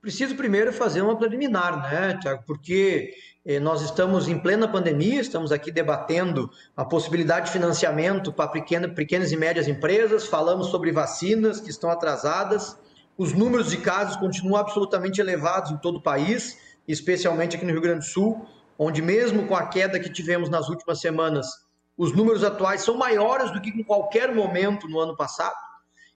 Preciso 0.00 0.34
primeiro 0.34 0.72
fazer 0.72 1.02
uma 1.02 1.14
preliminar, 1.14 1.82
né, 1.82 2.18
Tiago? 2.22 2.42
Porque 2.46 3.12
eh, 3.44 3.60
nós 3.60 3.82
estamos 3.82 4.28
em 4.28 4.38
plena 4.38 4.66
pandemia, 4.66 5.20
estamos 5.20 5.52
aqui 5.52 5.70
debatendo 5.70 6.50
a 6.74 6.86
possibilidade 6.86 7.46
de 7.46 7.52
financiamento 7.52 8.32
para 8.32 8.48
pequena, 8.48 8.88
pequenas 8.88 9.30
e 9.30 9.36
médias 9.36 9.68
empresas, 9.68 10.26
falamos 10.26 10.68
sobre 10.68 10.90
vacinas 10.90 11.60
que 11.60 11.68
estão 11.68 11.90
atrasadas, 11.90 12.78
os 13.18 13.34
números 13.34 13.68
de 13.68 13.76
casos 13.76 14.16
continuam 14.16 14.58
absolutamente 14.58 15.20
elevados 15.20 15.70
em 15.70 15.76
todo 15.76 15.96
o 15.96 16.02
país, 16.02 16.56
especialmente 16.88 17.56
aqui 17.56 17.66
no 17.66 17.72
Rio 17.72 17.82
Grande 17.82 18.06
do 18.06 18.10
Sul, 18.10 18.46
onde 18.78 19.02
mesmo 19.02 19.46
com 19.46 19.54
a 19.54 19.66
queda 19.66 20.00
que 20.00 20.10
tivemos 20.10 20.48
nas 20.48 20.70
últimas 20.70 20.98
semanas, 20.98 21.46
os 21.94 22.16
números 22.16 22.42
atuais 22.42 22.80
são 22.80 22.96
maiores 22.96 23.50
do 23.50 23.60
que 23.60 23.68
em 23.68 23.82
qualquer 23.82 24.34
momento 24.34 24.88
no 24.88 24.98
ano 24.98 25.14
passado. 25.14 25.54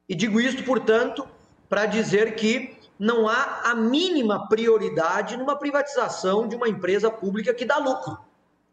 E 0.09 0.14
digo 0.14 0.40
isto, 0.40 0.62
portanto, 0.64 1.29
para 1.68 1.85
dizer 1.85 2.35
que 2.35 2.83
não 2.99 3.29
há 3.29 3.63
a 3.65 3.75
mínima 3.75 4.49
prioridade 4.49 5.37
numa 5.37 5.57
privatização 5.57 6.47
de 6.47 6.57
uma 6.57 6.69
empresa 6.69 7.11
pública 7.11 7.53
que 7.53 7.65
dá 7.65 7.79
lucro. 7.79 8.19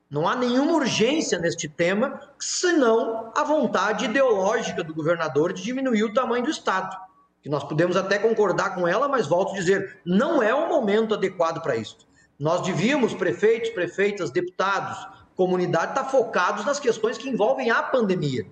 Não 0.10 0.28
há 0.28 0.36
nenhuma 0.36 0.74
urgência 0.74 1.40
neste 1.40 1.70
tema, 1.70 2.20
senão 2.38 3.32
a 3.36 3.44
vontade 3.44 4.06
ideológica 4.06 4.84
do 4.84 4.94
governador 4.94 5.54
de 5.54 5.64
diminuir 5.64 6.04
o 6.04 6.14
tamanho 6.14 6.44
do 6.44 6.52
Estado. 6.52 6.96
Que 7.42 7.50
nós 7.50 7.64
podemos 7.64 7.96
até 7.96 8.20
concordar 8.20 8.76
com 8.76 8.88
ela, 8.88 9.08
mas 9.08 9.26
volto 9.26 9.54
a 9.54 9.56
dizer, 9.56 10.00
não 10.06 10.44
é 10.44 10.54
o 10.54 10.68
momento 10.68 11.14
adequado 11.14 11.62
para 11.62 11.78
isso. 11.78 11.98
Nós 12.38 12.62
devíamos, 12.62 13.14
prefeitos, 13.14 13.70
prefeitas, 13.70 14.30
deputados, 14.32 15.08
comunidade, 15.36 15.92
estar 15.92 16.06
focados 16.06 16.66
nas 16.66 16.80
questões 16.80 17.18
que 17.18 17.30
envolvem 17.30 17.72
a 17.72 17.82
pandemia. 17.82 18.46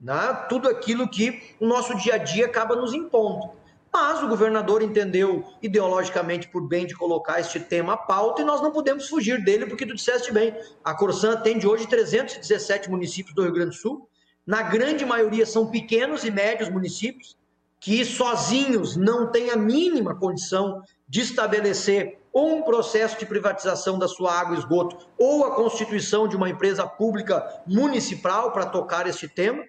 Né? 0.00 0.46
Tudo 0.48 0.68
aquilo 0.68 1.08
que 1.08 1.56
o 1.60 1.66
nosso 1.66 1.96
dia 1.96 2.14
a 2.14 2.18
dia 2.18 2.46
acaba 2.46 2.76
nos 2.76 2.94
impondo. 2.94 3.50
Mas 3.92 4.22
o 4.22 4.28
governador 4.28 4.82
entendeu 4.82 5.44
ideologicamente 5.60 6.48
por 6.48 6.66
bem 6.66 6.86
de 6.86 6.94
colocar 6.94 7.40
este 7.40 7.60
tema 7.60 7.92
à 7.92 7.96
pauta 7.96 8.40
e 8.40 8.44
nós 8.44 8.62
não 8.62 8.72
podemos 8.72 9.06
fugir 9.06 9.44
dele, 9.44 9.66
porque 9.66 9.84
tu 9.84 9.94
disseste 9.94 10.32
bem. 10.32 10.56
A 10.82 10.94
Corsã 10.94 11.32
atende 11.32 11.66
hoje 11.66 11.86
317 11.86 12.90
municípios 12.90 13.34
do 13.34 13.42
Rio 13.42 13.52
Grande 13.52 13.70
do 13.70 13.76
Sul. 13.76 14.08
Na 14.46 14.62
grande 14.62 15.04
maioria 15.04 15.44
são 15.44 15.66
pequenos 15.66 16.24
e 16.24 16.30
médios 16.30 16.70
municípios 16.70 17.36
que 17.78 18.02
sozinhos 18.04 18.96
não 18.96 19.30
têm 19.30 19.50
a 19.50 19.56
mínima 19.56 20.14
condição 20.14 20.82
de 21.06 21.20
estabelecer 21.20 22.18
ou 22.32 22.56
um 22.56 22.62
processo 22.62 23.18
de 23.18 23.26
privatização 23.26 23.98
da 23.98 24.08
sua 24.08 24.32
água 24.32 24.56
e 24.56 24.58
esgoto 24.58 24.96
ou 25.18 25.44
a 25.44 25.54
constituição 25.54 26.26
de 26.26 26.34
uma 26.34 26.48
empresa 26.48 26.86
pública 26.86 27.44
municipal 27.66 28.52
para 28.52 28.66
tocar 28.66 29.06
este 29.06 29.28
tema. 29.28 29.62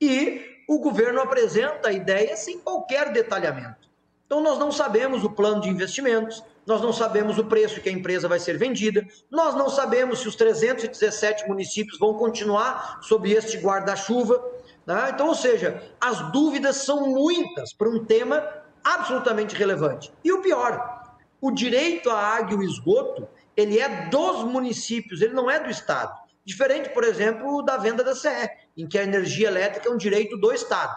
E 0.00 0.51
o 0.68 0.78
governo 0.78 1.20
apresenta 1.20 1.88
a 1.88 1.92
ideia 1.92 2.36
sem 2.36 2.58
qualquer 2.58 3.12
detalhamento. 3.12 3.90
Então, 4.26 4.40
nós 4.40 4.58
não 4.58 4.72
sabemos 4.72 5.24
o 5.24 5.30
plano 5.30 5.60
de 5.60 5.68
investimentos, 5.68 6.42
nós 6.66 6.80
não 6.80 6.92
sabemos 6.92 7.38
o 7.38 7.44
preço 7.44 7.80
que 7.80 7.88
a 7.88 7.92
empresa 7.92 8.28
vai 8.28 8.38
ser 8.38 8.56
vendida, 8.56 9.06
nós 9.30 9.54
não 9.54 9.68
sabemos 9.68 10.20
se 10.20 10.28
os 10.28 10.36
317 10.36 11.46
municípios 11.48 11.98
vão 11.98 12.14
continuar 12.14 13.00
sob 13.02 13.30
este 13.30 13.58
guarda-chuva. 13.58 14.42
Né? 14.86 15.10
Então, 15.12 15.28
ou 15.28 15.34
seja, 15.34 15.82
as 16.00 16.32
dúvidas 16.32 16.76
são 16.76 17.08
muitas 17.10 17.72
para 17.74 17.88
um 17.88 18.04
tema 18.04 18.42
absolutamente 18.82 19.54
relevante. 19.54 20.12
E 20.24 20.32
o 20.32 20.40
pior, 20.40 21.02
o 21.40 21.50
direito 21.50 22.10
à 22.10 22.18
água 22.18 22.54
e 22.54 22.56
o 22.56 22.62
esgoto, 22.62 23.28
ele 23.56 23.78
é 23.78 24.06
dos 24.08 24.44
municípios, 24.44 25.20
ele 25.20 25.34
não 25.34 25.50
é 25.50 25.60
do 25.60 25.68
Estado. 25.68 26.16
Diferente, 26.44 26.88
por 26.88 27.04
exemplo, 27.04 27.62
da 27.62 27.76
venda 27.76 28.02
da 28.02 28.14
CE, 28.14 28.48
em 28.76 28.86
que 28.88 28.98
a 28.98 29.02
energia 29.02 29.48
elétrica 29.48 29.88
é 29.88 29.92
um 29.92 29.96
direito 29.96 30.36
do 30.36 30.52
Estado. 30.52 30.96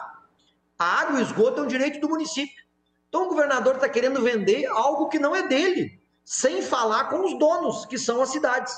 A 0.78 1.02
água 1.02 1.20
e 1.20 1.24
o 1.24 1.26
esgoto 1.26 1.62
é 1.62 1.64
um 1.64 1.68
direito 1.68 2.00
do 2.00 2.10
município. 2.10 2.64
Então 3.08 3.26
o 3.26 3.30
governador 3.30 3.76
está 3.76 3.88
querendo 3.88 4.22
vender 4.22 4.66
algo 4.66 5.08
que 5.08 5.20
não 5.20 5.36
é 5.36 5.48
dele, 5.48 6.00
sem 6.24 6.62
falar 6.62 7.06
com 7.06 7.24
os 7.26 7.38
donos, 7.40 7.86
que 7.86 7.98
são 7.98 8.22
as 8.22 8.30
cidades. 8.30 8.74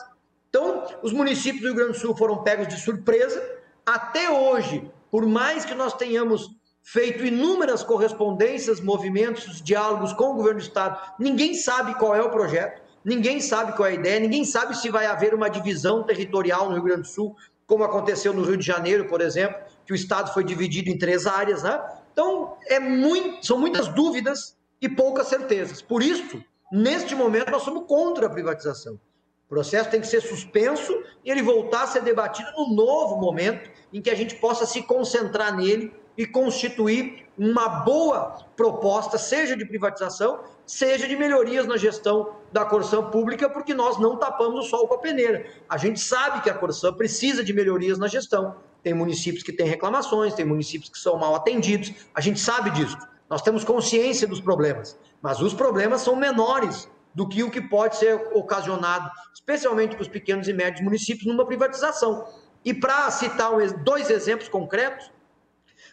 Então, 0.49 0.85
os 1.01 1.11
municípios 1.11 1.61
do 1.61 1.67
Rio 1.67 1.75
Grande 1.75 1.93
do 1.93 1.99
Sul 1.99 2.15
foram 2.15 2.43
pegos 2.43 2.67
de 2.67 2.79
surpresa. 2.79 3.43
Até 3.85 4.29
hoje, 4.29 4.89
por 5.09 5.25
mais 5.25 5.65
que 5.65 5.73
nós 5.73 5.93
tenhamos 5.93 6.49
feito 6.81 7.25
inúmeras 7.25 7.83
correspondências, 7.83 8.79
movimentos, 8.79 9.61
diálogos 9.61 10.13
com 10.13 10.31
o 10.31 10.33
governo 10.35 10.59
do 10.59 10.63
Estado, 10.63 11.15
ninguém 11.19 11.53
sabe 11.53 11.95
qual 11.95 12.15
é 12.15 12.21
o 12.21 12.29
projeto. 12.29 12.81
Ninguém 13.03 13.39
sabe 13.39 13.71
qual 13.71 13.87
é 13.87 13.91
a 13.91 13.95
ideia, 13.95 14.19
ninguém 14.19 14.43
sabe 14.43 14.75
se 14.75 14.89
vai 14.89 15.05
haver 15.05 15.33
uma 15.33 15.49
divisão 15.49 16.03
territorial 16.03 16.67
no 16.67 16.73
Rio 16.73 16.83
Grande 16.83 17.01
do 17.03 17.07
Sul, 17.07 17.37
como 17.67 17.83
aconteceu 17.83 18.33
no 18.33 18.43
Rio 18.43 18.57
de 18.57 18.65
Janeiro, 18.65 19.07
por 19.07 19.19
exemplo, 19.19 19.61
que 19.85 19.91
o 19.91 19.95
estado 19.95 20.33
foi 20.33 20.43
dividido 20.43 20.89
em 20.89 20.97
três 20.97 21.27
áreas, 21.27 21.63
né? 21.63 21.79
Então, 22.13 22.57
é 22.65 22.79
muito, 22.79 23.45
são 23.45 23.59
muitas 23.59 23.89
dúvidas 23.89 24.57
e 24.81 24.87
poucas 24.87 25.27
certezas. 25.27 25.81
Por 25.81 26.01
isso, 26.01 26.41
neste 26.71 27.13
momento, 27.13 27.51
nós 27.51 27.63
somos 27.63 27.85
contra 27.85 28.27
a 28.27 28.29
privatização. 28.29 28.95
O 28.95 29.49
processo 29.49 29.89
tem 29.89 30.01
que 30.01 30.07
ser 30.07 30.21
suspenso 30.21 30.93
e 31.23 31.29
ele 31.29 31.41
voltar 31.41 31.83
a 31.83 31.87
ser 31.87 32.01
debatido 32.01 32.49
no 32.57 32.73
novo 32.73 33.17
momento 33.17 33.69
em 33.93 34.01
que 34.01 34.09
a 34.09 34.15
gente 34.15 34.35
possa 34.35 34.65
se 34.65 34.81
concentrar 34.83 35.55
nele 35.55 35.93
e 36.17 36.25
constituir 36.25 37.27
uma 37.37 37.69
boa 37.69 38.39
proposta, 38.55 39.17
seja 39.17 39.55
de 39.55 39.63
privatização, 39.63 40.39
seja 40.65 41.07
de 41.07 41.15
melhorias 41.15 41.67
na 41.67 41.77
gestão 41.77 42.33
da 42.51 42.65
Corsã 42.65 43.03
pública, 43.03 43.47
porque 43.47 43.73
nós 43.73 43.99
não 43.99 44.17
tapamos 44.17 44.65
o 44.65 44.69
sol 44.69 44.87
com 44.87 44.95
a 44.95 44.97
peneira. 44.97 45.45
A 45.69 45.77
gente 45.77 45.99
sabe 45.99 46.41
que 46.41 46.49
a 46.49 46.53
Corsã 46.53 46.91
precisa 46.91 47.43
de 47.43 47.53
melhorias 47.53 47.99
na 47.99 48.07
gestão. 48.07 48.55
Tem 48.81 48.93
municípios 48.93 49.43
que 49.43 49.53
têm 49.53 49.67
reclamações, 49.67 50.33
tem 50.33 50.45
municípios 50.45 50.89
que 50.89 50.97
são 50.97 51.17
mal 51.17 51.35
atendidos, 51.35 51.93
a 52.15 52.21
gente 52.21 52.39
sabe 52.39 52.71
disso. 52.71 52.97
Nós 53.29 53.41
temos 53.41 53.63
consciência 53.63 54.25
dos 54.27 54.41
problemas, 54.41 54.97
mas 55.21 55.39
os 55.41 55.53
problemas 55.53 56.01
são 56.01 56.15
menores 56.15 56.89
do 57.13 57.27
que 57.27 57.43
o 57.43 57.51
que 57.51 57.61
pode 57.61 57.97
ser 57.97 58.13
ocasionado, 58.33 59.09
especialmente 59.33 59.95
para 59.95 60.03
os 60.03 60.07
pequenos 60.07 60.47
e 60.47 60.53
médios 60.53 60.81
municípios, 60.81 61.25
numa 61.25 61.45
privatização. 61.45 62.25
E 62.63 62.73
para 62.73 63.09
citar 63.11 63.51
dois 63.83 64.09
exemplos 64.09 64.47
concretos, 64.47 65.11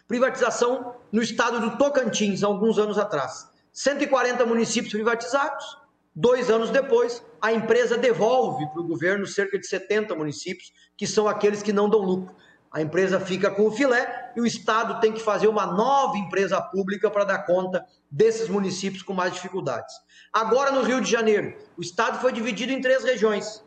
Privatização 0.07 0.95
no 1.11 1.21
estado 1.21 1.59
do 1.59 1.77
Tocantins, 1.77 2.43
alguns 2.43 2.77
anos 2.77 2.97
atrás. 2.97 3.47
140 3.73 4.45
municípios 4.45 4.93
privatizados. 4.93 5.77
Dois 6.13 6.49
anos 6.49 6.69
depois, 6.69 7.23
a 7.41 7.51
empresa 7.51 7.97
devolve 7.97 8.65
para 8.69 8.81
o 8.81 8.87
governo 8.87 9.25
cerca 9.25 9.59
de 9.59 9.67
70 9.67 10.15
municípios, 10.15 10.71
que 10.95 11.07
são 11.07 11.27
aqueles 11.27 11.63
que 11.63 11.73
não 11.73 11.89
dão 11.89 12.01
lucro. 12.01 12.35
A 12.71 12.81
empresa 12.81 13.19
fica 13.19 13.49
com 13.49 13.67
o 13.67 13.71
filé 13.71 14.31
e 14.35 14.41
o 14.41 14.45
Estado 14.45 14.99
tem 14.99 15.11
que 15.11 15.21
fazer 15.21 15.47
uma 15.47 15.65
nova 15.65 16.17
empresa 16.17 16.61
pública 16.61 17.09
para 17.09 17.23
dar 17.23 17.39
conta 17.39 17.85
desses 18.11 18.47
municípios 18.47 19.01
com 19.01 19.13
mais 19.13 19.33
dificuldades. 19.33 19.93
Agora, 20.31 20.71
no 20.71 20.83
Rio 20.83 21.01
de 21.01 21.09
Janeiro, 21.09 21.57
o 21.77 21.81
Estado 21.81 22.19
foi 22.19 22.31
dividido 22.31 22.71
em 22.71 22.81
três 22.81 23.03
regiões. 23.03 23.63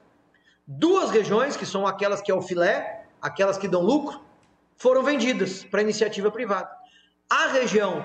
Duas 0.67 1.11
regiões, 1.11 1.57
que 1.57 1.67
são 1.67 1.87
aquelas 1.87 2.21
que 2.21 2.31
é 2.31 2.35
o 2.35 2.43
filé, 2.43 3.07
aquelas 3.21 3.59
que 3.59 3.67
dão 3.67 3.83
lucro, 3.83 4.21
foram 4.79 5.03
vendidas 5.03 5.65
para 5.65 5.83
iniciativa 5.83 6.31
privada. 6.31 6.71
A 7.29 7.49
região 7.49 8.05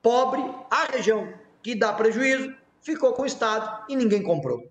pobre, 0.00 0.42
a 0.70 0.84
região 0.84 1.32
que 1.62 1.74
dá 1.74 1.92
prejuízo, 1.92 2.54
ficou 2.80 3.12
com 3.12 3.22
o 3.22 3.26
Estado 3.26 3.84
e 3.88 3.96
ninguém 3.96 4.22
comprou. 4.22 4.62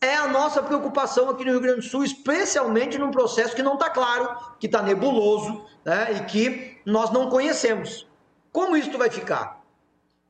É 0.00 0.14
a 0.16 0.28
nossa 0.28 0.62
preocupação 0.62 1.30
aqui 1.30 1.44
no 1.44 1.52
Rio 1.52 1.60
Grande 1.60 1.80
do 1.80 1.86
Sul, 1.86 2.04
especialmente 2.04 2.98
num 2.98 3.10
processo 3.10 3.56
que 3.56 3.62
não 3.62 3.74
está 3.74 3.88
claro, 3.88 4.36
que 4.60 4.66
está 4.66 4.82
nebuloso 4.82 5.64
né, 5.84 6.12
e 6.12 6.24
que 6.26 6.78
nós 6.84 7.10
não 7.10 7.30
conhecemos. 7.30 8.06
Como 8.52 8.76
isso 8.76 8.96
vai 8.98 9.08
ficar? 9.08 9.64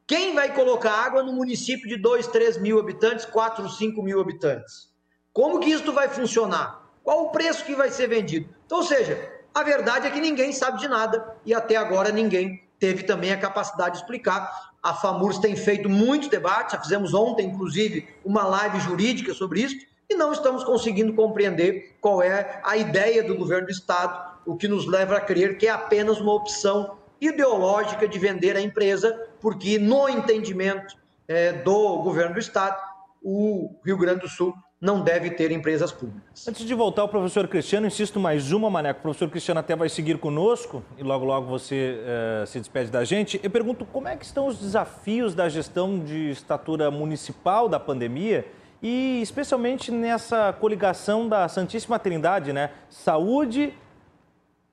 Quem 0.07 0.35
vai 0.35 0.55
colocar 0.55 0.93
água 0.93 1.23
no 1.23 1.33
município 1.33 1.89
de 1.89 1.97
2, 1.97 2.29
3 2.29 2.59
mil 2.59 2.79
habitantes, 2.79 3.25
4, 3.25 3.69
5 3.69 4.03
mil 4.03 4.21
habitantes? 4.21 4.89
Como 5.33 5.59
que 5.59 5.71
isso 5.71 5.93
vai 5.93 6.09
funcionar? 6.09 6.89
Qual 7.03 7.25
o 7.25 7.31
preço 7.31 7.65
que 7.65 7.75
vai 7.75 7.91
ser 7.91 8.07
vendido? 8.07 8.55
Então, 8.65 8.79
ou 8.79 8.85
seja, 8.85 9.34
a 9.55 9.63
verdade 9.63 10.09
é 10.09 10.11
que 10.11 10.21
ninguém 10.21 10.53
sabe 10.53 10.79
de 10.81 10.89
nada 10.89 11.37
e 11.47 11.55
até 11.55 11.77
agora 11.77 12.11
ninguém 12.11 12.65
teve 12.79 13.05
também 13.05 13.33
a 13.33 13.39
capacidade 13.39 13.93
de 13.93 14.01
explicar. 14.01 14.73
A 14.83 14.93
FAMURS 14.93 15.39
tem 15.39 15.55
feito 15.55 15.89
muitos 15.89 16.29
debates, 16.29 16.73
já 16.73 16.83
fizemos 16.83 17.15
ontem, 17.15 17.47
inclusive, 17.47 18.09
uma 18.25 18.45
live 18.45 18.81
jurídica 18.81 19.33
sobre 19.33 19.61
isso, 19.63 19.77
e 20.11 20.15
não 20.17 20.33
estamos 20.33 20.65
conseguindo 20.65 21.15
compreender 21.15 21.97
qual 22.01 22.21
é 22.21 22.61
a 22.65 22.77
ideia 22.77 23.23
do 23.23 23.37
governo 23.37 23.67
do 23.67 23.73
Estado, 23.73 24.35
o 24.45 24.57
que 24.57 24.69
nos 24.69 24.87
leva 24.87 25.17
a 25.17 25.21
crer 25.21 25.57
que 25.57 25.67
é 25.67 25.71
apenas 25.71 26.21
uma 26.21 26.35
opção 26.35 26.99
ideológica 27.21 28.07
de 28.07 28.19
vender 28.19 28.57
a 28.57 28.61
empresa, 28.61 29.29
porque 29.41 29.79
no 29.79 30.09
entendimento 30.09 30.97
é, 31.27 31.53
do 31.53 32.03
governo 32.03 32.35
do 32.35 32.41
Estado, 32.41 32.77
o 33.23 33.75
Rio 33.85 33.97
Grande 33.97 34.21
do 34.21 34.29
Sul 34.29 34.53
não 34.81 35.01
deve 35.01 35.31
ter 35.31 35.51
empresas 35.51 35.91
públicas. 35.91 36.47
Antes 36.47 36.67
de 36.67 36.75
voltar 36.75 37.03
ao 37.03 37.09
professor 37.09 37.49
Cristiano, 37.49 37.87
insisto 37.87 38.21
mais 38.21 38.53
uma, 38.53 38.69
Maneco. 38.69 39.01
O 39.01 39.03
professor 39.03 39.31
Cristiano 39.31 39.61
até 39.61 39.75
vai 39.75 39.89
seguir 39.89 40.19
conosco 40.19 40.83
e 40.99 41.03
logo, 41.03 41.25
logo 41.25 41.47
você 41.47 41.99
uh, 42.43 42.47
se 42.47 42.59
despede 42.59 42.91
da 42.91 43.05
gente. 43.05 43.41
Eu 43.43 43.51
pergunto 43.51 43.87
como 43.87 44.09
é 44.09 44.17
que 44.17 44.25
estão 44.25 44.47
os 44.47 44.59
desafios 44.59 45.35
da 45.35 45.49
gestão 45.49 45.99
de 45.99 46.31
estatura 46.31 46.91
municipal 46.91 47.69
da 47.69 47.81
pandemia 47.81 48.47
e 48.83 49.23
especialmente 49.23 49.91
nessa 49.91 50.53
coligação 50.53 51.27
da 51.29 51.49
Santíssima 51.49 51.99
Trindade, 51.99 52.53
né? 52.53 52.71
Saúde, 52.91 53.73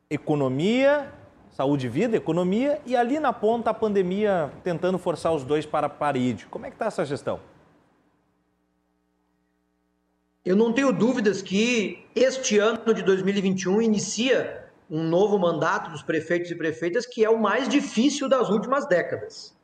economia, 0.09 1.09
saúde 1.51 1.85
e 1.85 1.89
vida, 1.89 2.17
economia 2.17 2.81
e 2.85 2.97
ali 2.97 3.19
na 3.19 3.31
ponta 3.31 3.69
a 3.69 3.73
pandemia 3.73 4.51
tentando 4.63 4.97
forçar 4.97 5.31
os 5.33 5.45
dois 5.45 5.65
para 5.65 5.87
a 5.87 5.89
parede. 5.89 6.45
Como 6.47 6.65
é 6.65 6.69
que 6.69 6.75
está 6.75 6.87
essa 6.87 7.05
gestão? 7.05 7.39
Eu 10.43 10.55
não 10.55 10.73
tenho 10.73 10.91
dúvidas 10.91 11.39
que 11.39 12.03
este 12.15 12.57
ano 12.57 12.95
de 12.95 13.03
2021 13.03 13.79
inicia 13.79 14.65
um 14.89 15.03
novo 15.03 15.37
mandato 15.37 15.91
dos 15.91 16.01
prefeitos 16.01 16.49
e 16.49 16.55
prefeitas 16.55 17.05
que 17.05 17.23
é 17.23 17.29
o 17.29 17.39
mais 17.39 17.69
difícil 17.69 18.27
das 18.27 18.49
últimas 18.49 18.87
décadas. 18.87 19.55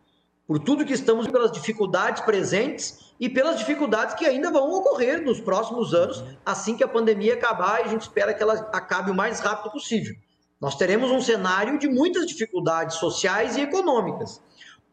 Por 0.45 0.59
tudo 0.59 0.85
que 0.85 0.93
estamos 0.93 1.27
pelas 1.27 1.51
dificuldades 1.51 2.21
presentes 2.21 3.11
e 3.19 3.27
pelas 3.27 3.57
dificuldades 3.57 4.13
que 4.13 4.27
ainda 4.27 4.51
vão 4.51 4.71
ocorrer 4.71 5.23
nos 5.23 5.41
próximos 5.41 5.95
anos, 5.95 6.23
assim 6.45 6.77
que 6.77 6.83
a 6.83 6.87
pandemia 6.87 7.33
acabar, 7.33 7.79
e 7.79 7.85
a 7.85 7.87
gente 7.87 8.01
espera 8.01 8.31
que 8.31 8.43
ela 8.43 8.53
acabe 8.71 9.09
o 9.09 9.15
mais 9.15 9.39
rápido 9.39 9.71
possível. 9.71 10.15
Nós 10.61 10.75
teremos 10.75 11.09
um 11.09 11.19
cenário 11.19 11.79
de 11.79 11.89
muitas 11.89 12.27
dificuldades 12.27 12.97
sociais 12.97 13.57
e 13.57 13.61
econômicas. 13.61 14.39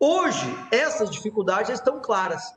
Hoje, 0.00 0.46
essas 0.70 1.10
dificuldades 1.10 1.74
estão 1.74 2.00
claras. 2.00 2.54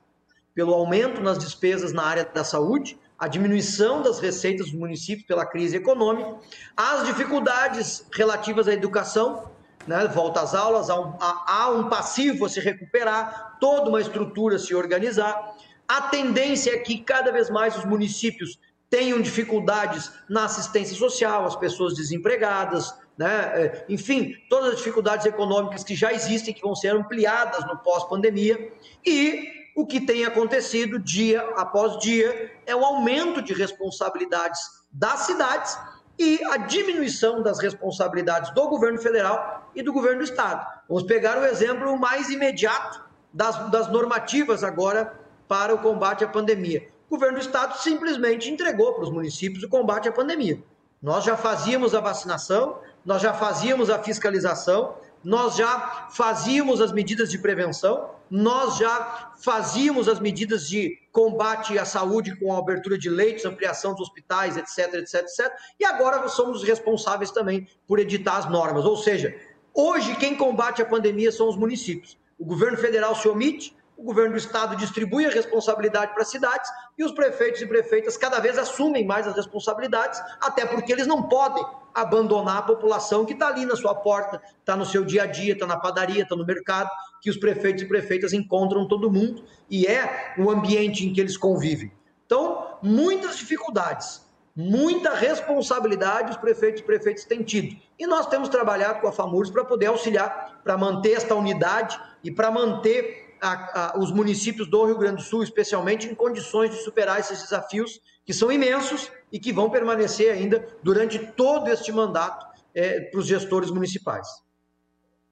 Pelo 0.55 0.73
aumento 0.73 1.21
nas 1.21 1.37
despesas 1.37 1.91
na 1.91 2.03
área 2.03 2.25
da 2.25 2.43
saúde, 2.43 2.97
a 3.17 3.27
diminuição 3.27 4.01
das 4.01 4.19
receitas 4.19 4.67
dos 4.67 4.75
municípios 4.75 5.25
pela 5.25 5.45
crise 5.45 5.77
econômica, 5.77 6.35
as 6.75 7.05
dificuldades 7.05 8.05
relativas 8.13 8.67
à 8.67 8.73
educação, 8.73 9.49
né, 9.87 10.07
volta 10.07 10.41
às 10.41 10.53
aulas, 10.53 10.89
há 10.89 10.99
um, 10.99 11.13
há 11.19 11.69
um 11.71 11.89
passivo 11.89 12.45
a 12.45 12.49
se 12.49 12.59
recuperar, 12.59 13.57
toda 13.59 13.89
uma 13.89 14.01
estrutura 14.01 14.57
a 14.57 14.59
se 14.59 14.75
organizar. 14.75 15.55
A 15.87 16.01
tendência 16.03 16.71
é 16.71 16.77
que 16.77 16.99
cada 16.99 17.31
vez 17.31 17.49
mais 17.49 17.77
os 17.77 17.85
municípios 17.85 18.59
tenham 18.89 19.21
dificuldades 19.21 20.11
na 20.29 20.45
assistência 20.45 20.95
social, 20.95 21.45
as 21.45 21.55
pessoas 21.55 21.93
desempregadas, 21.93 22.93
né? 23.17 23.51
É, 23.55 23.85
enfim, 23.89 24.35
todas 24.49 24.73
as 24.73 24.77
dificuldades 24.77 25.25
econômicas 25.25 25.83
que 25.83 25.95
já 25.95 26.13
existem, 26.13 26.53
que 26.53 26.61
vão 26.61 26.75
ser 26.75 26.89
ampliadas 26.89 27.65
no 27.65 27.77
pós-pandemia. 27.79 28.71
E 29.05 29.56
o 29.77 29.85
que 29.85 30.01
tem 30.01 30.25
acontecido 30.25 30.97
dia 30.97 31.39
após 31.55 31.99
dia 31.99 32.51
é 32.65 32.75
o 32.75 32.83
aumento 32.83 33.43
de 33.43 33.53
responsabilidades 33.53 34.59
das 34.91 35.19
cidades 35.19 35.77
e 36.17 36.43
a 36.45 36.57
diminuição 36.57 37.43
das 37.43 37.59
responsabilidades 37.59 38.49
do 38.55 38.67
governo 38.69 38.99
federal 38.99 39.69
e 39.75 39.83
do 39.83 39.93
governo 39.93 40.17
do 40.17 40.23
estado. 40.23 40.65
Vamos 40.89 41.03
pegar 41.03 41.37
o 41.37 41.45
exemplo 41.45 41.95
mais 41.95 42.27
imediato 42.31 43.05
das, 43.31 43.69
das 43.69 43.87
normativas 43.91 44.63
agora 44.63 45.13
para 45.47 45.75
o 45.75 45.77
combate 45.77 46.23
à 46.23 46.27
pandemia. 46.27 46.89
O 47.07 47.11
governo 47.11 47.37
do 47.37 47.41
estado 47.43 47.77
simplesmente 47.77 48.49
entregou 48.49 48.93
para 48.95 49.03
os 49.03 49.11
municípios 49.11 49.63
o 49.63 49.69
combate 49.69 50.09
à 50.09 50.11
pandemia. 50.11 50.59
Nós 50.99 51.23
já 51.23 51.37
fazíamos 51.37 51.93
a 51.93 51.99
vacinação, 51.99 52.79
nós 53.05 53.21
já 53.21 53.31
fazíamos 53.31 53.91
a 53.91 54.01
fiscalização, 54.01 54.95
nós 55.23 55.55
já 55.55 56.07
fazíamos 56.09 56.81
as 56.81 56.91
medidas 56.91 57.29
de 57.29 57.37
prevenção, 57.37 58.16
nós 58.29 58.77
já 58.77 59.33
fazíamos 59.39 60.07
as 60.07 60.19
medidas 60.19 60.67
de 60.67 60.97
combate 61.11 61.77
à 61.77 61.85
saúde 61.85 62.35
com 62.39 62.53
a 62.53 62.59
abertura 62.59 62.97
de 62.97 63.09
leitos, 63.09 63.45
ampliação 63.45 63.93
dos 63.93 64.01
hospitais, 64.01 64.57
etc, 64.57 64.95
etc, 64.95 65.21
etc. 65.21 65.51
E 65.79 65.85
agora 65.85 66.27
somos 66.27 66.63
responsáveis 66.63 67.31
também 67.31 67.67
por 67.87 67.99
editar 67.99 68.37
as 68.37 68.49
normas. 68.49 68.85
Ou 68.85 68.97
seja, 68.97 69.35
hoje 69.73 70.15
quem 70.15 70.35
combate 70.35 70.81
a 70.81 70.85
pandemia 70.85 71.31
são 71.31 71.47
os 71.47 71.55
municípios. 71.55 72.17
O 72.37 72.45
governo 72.45 72.77
federal 72.77 73.15
se 73.15 73.27
omite, 73.27 73.75
o 73.97 74.03
governo 74.03 74.33
do 74.33 74.37
estado 74.37 74.75
distribui 74.75 75.25
a 75.25 75.29
responsabilidade 75.29 76.13
para 76.13 76.21
as 76.21 76.29
cidades 76.29 76.69
e 76.97 77.03
os 77.03 77.11
prefeitos 77.11 77.61
e 77.61 77.65
prefeitas 77.65 78.15
cada 78.15 78.39
vez 78.39 78.57
assumem 78.57 79.05
mais 79.05 79.27
as 79.27 79.35
responsabilidades, 79.35 80.21
até 80.39 80.65
porque 80.65 80.93
eles 80.93 81.07
não 81.07 81.23
podem 81.23 81.65
abandonar 81.95 82.57
a 82.57 82.61
população 82.61 83.25
que 83.25 83.33
está 83.33 83.47
ali 83.47 83.65
na 83.65 83.75
sua 83.75 83.95
porta, 83.95 84.39
está 84.59 84.75
no 84.75 84.85
seu 84.85 85.03
dia 85.03 85.23
a 85.23 85.25
dia, 85.25 85.53
está 85.53 85.65
na 85.65 85.77
padaria, 85.77 86.21
está 86.21 86.35
no 86.35 86.45
mercado, 86.45 86.89
que 87.19 87.29
os 87.29 87.37
prefeitos 87.37 87.81
e 87.81 87.87
prefeitas 87.87 88.33
encontram 88.33 88.87
todo 88.87 89.11
mundo 89.11 89.43
e 89.67 89.87
é 89.87 90.35
o 90.37 90.51
ambiente 90.51 91.07
em 91.07 91.11
que 91.11 91.19
eles 91.19 91.35
convivem. 91.35 91.91
Então, 92.27 92.77
muitas 92.83 93.37
dificuldades, 93.37 94.21
muita 94.55 95.15
responsabilidade 95.15 96.31
os 96.31 96.37
prefeitos 96.37 96.81
e 96.81 96.83
prefeitas 96.83 97.25
têm 97.25 97.41
tido. 97.41 97.75
E 97.97 98.05
nós 98.05 98.27
temos 98.27 98.49
trabalhado 98.49 99.01
com 99.01 99.07
a 99.07 99.11
FAMURS 99.11 99.49
para 99.49 99.65
poder 99.65 99.87
auxiliar, 99.87 100.61
para 100.63 100.77
manter 100.77 101.13
esta 101.13 101.33
unidade 101.33 101.99
e 102.23 102.29
para 102.29 102.51
manter 102.51 103.26
a, 103.41 103.91
a, 103.95 103.99
os 103.99 104.11
municípios 104.11 104.69
do 104.69 104.85
Rio 104.85 104.97
Grande 104.97 105.17
do 105.17 105.21
Sul, 105.21 105.43
especialmente, 105.43 106.07
em 106.07 106.15
condições 106.15 106.71
de 106.71 106.77
superar 106.77 107.19
esses 107.19 107.41
desafios 107.41 107.99
que 108.25 108.33
são 108.33 108.51
imensos 108.51 109.11
e 109.31 109.39
que 109.39 109.53
vão 109.53 109.69
permanecer 109.69 110.33
ainda 110.33 110.67
durante 110.83 111.17
todo 111.17 111.69
este 111.69 111.91
mandato 111.91 112.45
é, 112.75 113.01
para 113.01 113.19
os 113.19 113.25
gestores 113.25 113.71
municipais. 113.71 114.27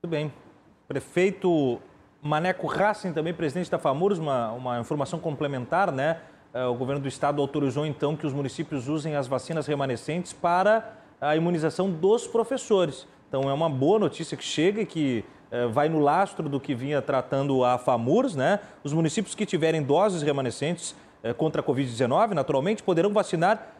Muito 0.01 0.11
bem. 0.11 0.33
Prefeito 0.87 1.79
Maneco 2.21 2.67
Racing, 2.67 3.13
também 3.13 3.33
presidente 3.33 3.69
da 3.69 3.77
FAMURS, 3.77 4.17
uma, 4.17 4.51
uma 4.51 4.79
informação 4.79 5.19
complementar, 5.19 5.91
né? 5.91 6.21
É, 6.53 6.65
o 6.65 6.73
governo 6.73 7.01
do 7.01 7.07
estado 7.07 7.41
autorizou 7.41 7.85
então 7.85 8.15
que 8.15 8.25
os 8.25 8.31
municípios 8.31 8.87
usem 8.87 9.15
as 9.15 9.27
vacinas 9.27 9.67
remanescentes 9.67 10.31
para 10.31 10.93
a 11.19 11.35
imunização 11.35 11.91
dos 11.91 12.27
professores. 12.27 13.07
Então 13.27 13.49
é 13.49 13.53
uma 13.53 13.69
boa 13.69 13.99
notícia 13.99 14.37
que 14.37 14.43
chega 14.43 14.81
e 14.81 14.85
que 14.85 15.25
vai 15.71 15.89
no 15.89 15.99
lastro 15.99 16.49
do 16.49 16.59
que 16.59 16.73
vinha 16.73 17.01
tratando 17.01 17.63
a 17.63 17.77
FAMURS, 17.77 18.35
né? 18.35 18.59
Os 18.83 18.93
municípios 18.93 19.35
que 19.35 19.45
tiverem 19.45 19.81
doses 19.81 20.21
remanescentes 20.21 20.95
é, 21.23 21.33
contra 21.33 21.61
a 21.61 21.63
Covid-19, 21.63 22.33
naturalmente, 22.33 22.83
poderão 22.83 23.11
vacinar 23.11 23.73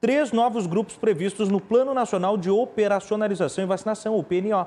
três 0.00 0.32
novos 0.32 0.66
grupos 0.66 0.96
previstos 0.96 1.48
no 1.48 1.60
Plano 1.60 1.92
Nacional 1.92 2.36
de 2.36 2.50
Operacionalização 2.50 3.64
e 3.64 3.66
Vacinação, 3.66 4.16
o 4.16 4.22
PNO. 4.22 4.66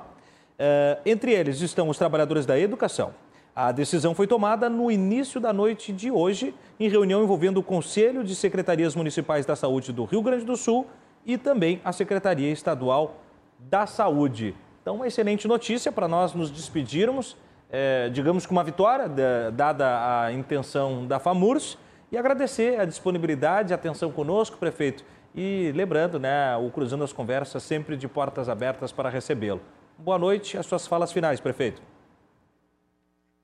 É, 0.60 1.00
entre 1.06 1.32
eles 1.32 1.62
estão 1.62 1.90
os 1.90 1.98
trabalhadores 1.98 2.46
da 2.46 2.60
educação. 2.60 3.14
A 3.56 3.72
decisão 3.72 4.14
foi 4.14 4.28
tomada 4.28 4.70
no 4.70 4.92
início 4.92 5.40
da 5.40 5.52
noite 5.52 5.92
de 5.92 6.12
hoje, 6.12 6.54
em 6.80 6.88
reunião 6.88 7.24
envolvendo 7.24 7.58
o 7.58 7.64
Conselho 7.64 8.24
de 8.24 8.36
Secretarias 8.36 8.96
Municipais 8.96 9.46
da 9.46 9.56
Saúde 9.56 9.92
do 9.92 10.06
Rio 10.06 10.22
Grande 10.22 10.46
do 10.46 10.56
Sul 10.56 10.88
e 11.26 11.38
também 11.38 11.82
a 11.84 11.92
Secretaria 11.92 12.52
Estadual 12.52 13.16
da 13.60 13.86
Saúde. 13.86 14.56
Então, 14.82 14.96
uma 14.96 15.06
excelente 15.06 15.48
notícia 15.48 15.92
para 15.92 16.08
nós 16.08 16.34
nos 16.34 16.50
despedirmos, 16.50 17.38
é, 17.70 18.10
digamos 18.10 18.48
que 18.48 18.52
uma 18.52 18.64
vitória, 18.64 19.08
dada 19.52 20.24
a 20.24 20.34
intenção 20.34 21.06
da 21.06 21.20
FAMURS, 21.20 21.78
e 22.12 22.18
agradecer 22.18 22.80
a 22.80 22.86
disponibilidade, 22.86 23.74
a 23.74 23.76
atenção 23.76 24.12
conosco, 24.12 24.58
prefeito. 24.58 25.06
E 25.36 25.72
lembrando, 25.76 26.20
né, 26.20 26.58
o 26.58 26.72
Cruzando 26.72 27.04
as 27.04 27.14
Conversas 27.14 27.62
sempre 27.62 27.96
de 27.96 28.08
portas 28.08 28.50
abertas 28.50 28.92
para 28.92 29.08
recebê-lo. 29.08 29.62
Boa 30.00 30.18
noite, 30.18 30.58
as 30.58 30.66
suas 30.66 30.88
falas 30.88 31.12
finais, 31.12 31.40
prefeito. 31.40 31.80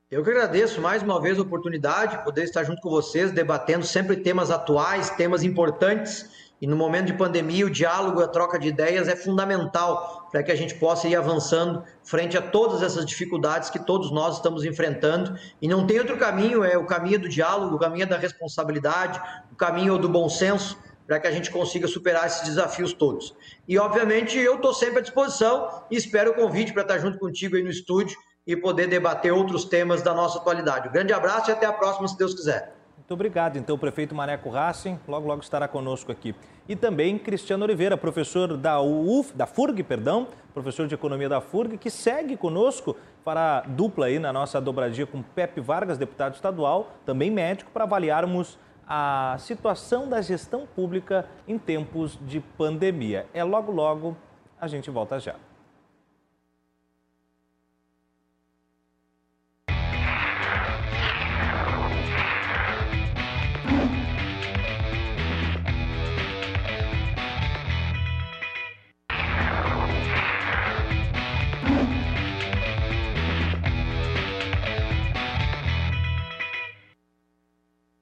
Eu 0.10 0.24
que 0.24 0.32
agradeço 0.32 0.82
mais 0.82 1.04
uma 1.04 1.22
vez 1.22 1.38
a 1.38 1.44
oportunidade 1.44 2.18
de 2.18 2.24
poder 2.24 2.46
estar 2.46 2.64
junto 2.64 2.82
com 2.82 2.90
vocês, 2.90 3.32
debatendo 3.32 3.86
sempre 3.86 4.18
temas 4.18 4.50
atuais, 4.50 5.12
temas 5.12 5.44
importantes 5.44 6.48
e 6.60 6.66
no 6.66 6.76
momento 6.76 7.08
de 7.08 7.14
pandemia, 7.14 7.66
o 7.66 7.70
diálogo, 7.70 8.22
a 8.22 8.28
troca 8.28 8.58
de 8.58 8.68
ideias 8.68 9.08
é 9.08 9.16
fundamental 9.16 10.17
para 10.32 10.44
que 10.44 10.52
a 10.52 10.56
gente 10.56 10.76
possa 10.76 11.08
ir 11.08 11.16
avançando 11.16 11.84
frente 12.04 12.38
a 12.38 12.42
todas 12.42 12.82
essas 12.82 13.06
dificuldades 13.06 13.70
que 13.70 13.80
todos 13.80 14.12
nós 14.12 14.36
estamos 14.36 14.66
enfrentando. 14.66 15.38
E 15.62 15.68
não 15.68 15.86
tem 15.86 16.00
outro 16.00 16.18
caminho, 16.18 16.64
é 16.64 16.78
o 16.78 16.86
caminho 16.86 17.20
do 17.20 17.30
diálogo, 17.30 17.76
o 17.76 17.80
caminho 17.80 18.08
da 18.08 18.18
responsabilidade, 18.18 19.22
o 19.52 19.56
caminho 19.56 19.98
do 19.98 20.10
bom 20.10 20.30
senso, 20.30 20.78
para 21.06 21.20
que 21.20 21.28
a 21.28 21.32
gente 21.32 21.50
consiga 21.50 21.88
superar 21.88 22.28
esses 22.28 22.44
desafios 22.44 22.92
todos. 22.92 23.34
E, 23.68 23.80
obviamente, 23.80 24.38
eu 24.38 24.56
estou 24.56 24.74
sempre 24.74 25.00
à 25.00 25.02
disposição 25.02 25.84
e 25.90 25.96
espero 25.96 26.32
o 26.32 26.34
convite 26.34 26.74
para 26.74 26.82
estar 26.82 27.00
junto 27.00 27.18
contigo 27.18 27.56
aí 27.56 27.64
no 27.64 27.70
estúdio 27.70 28.18
e 28.46 28.56
poder 28.56 28.88
debater 28.88 29.32
outros 29.32 29.66
temas 29.66 30.02
da 30.02 30.14
nossa 30.14 30.38
atualidade. 30.38 30.90
Um 30.90 30.92
grande 30.92 31.14
abraço 31.14 31.50
e 31.50 31.54
até 31.54 31.66
a 31.66 31.74
próxima, 31.74 32.08
se 32.08 32.18
Deus 32.18 32.34
quiser. 32.34 32.77
Muito 33.08 33.14
obrigado. 33.14 33.56
Então, 33.58 33.74
o 33.74 33.80
prefeito 33.80 34.14
Maneco 34.14 34.50
Racing 34.50 35.00
logo, 35.08 35.26
logo 35.26 35.42
estará 35.42 35.66
conosco 35.66 36.12
aqui. 36.12 36.36
E 36.68 36.76
também 36.76 37.18
Cristiano 37.18 37.64
Oliveira, 37.64 37.96
professor 37.96 38.58
da 38.58 38.82
UF, 38.82 39.34
da 39.34 39.46
FURG, 39.48 39.82
perdão, 39.82 40.28
professor 40.54 40.90
de 40.90 40.96
economia 40.96 41.30
da 41.30 41.40
FURG, 41.40 41.78
que 41.78 41.90
segue 41.90 42.36
conosco 42.36 42.98
a 43.26 43.64
dupla 43.66 44.08
aí 44.08 44.20
na 44.20 44.34
nossa 44.34 44.60
dobradinha 44.60 45.08
com 45.08 45.22
Pepe 45.22 45.62
Vargas, 45.62 45.98
deputado 45.98 46.36
estadual, 46.36 46.92
também 47.06 47.32
médico, 47.32 47.72
para 47.72 47.86
avaliarmos 47.86 48.60
a 48.86 49.38
situação 49.40 50.10
da 50.10 50.22
gestão 50.22 50.68
pública 50.76 51.30
em 51.48 51.58
tempos 51.58 52.20
de 52.28 52.42
pandemia. 52.42 53.26
É 53.34 53.42
logo, 53.42 53.72
logo, 53.72 54.18
a 54.60 54.68
gente 54.68 54.92
volta 54.92 55.18
já. 55.18 55.36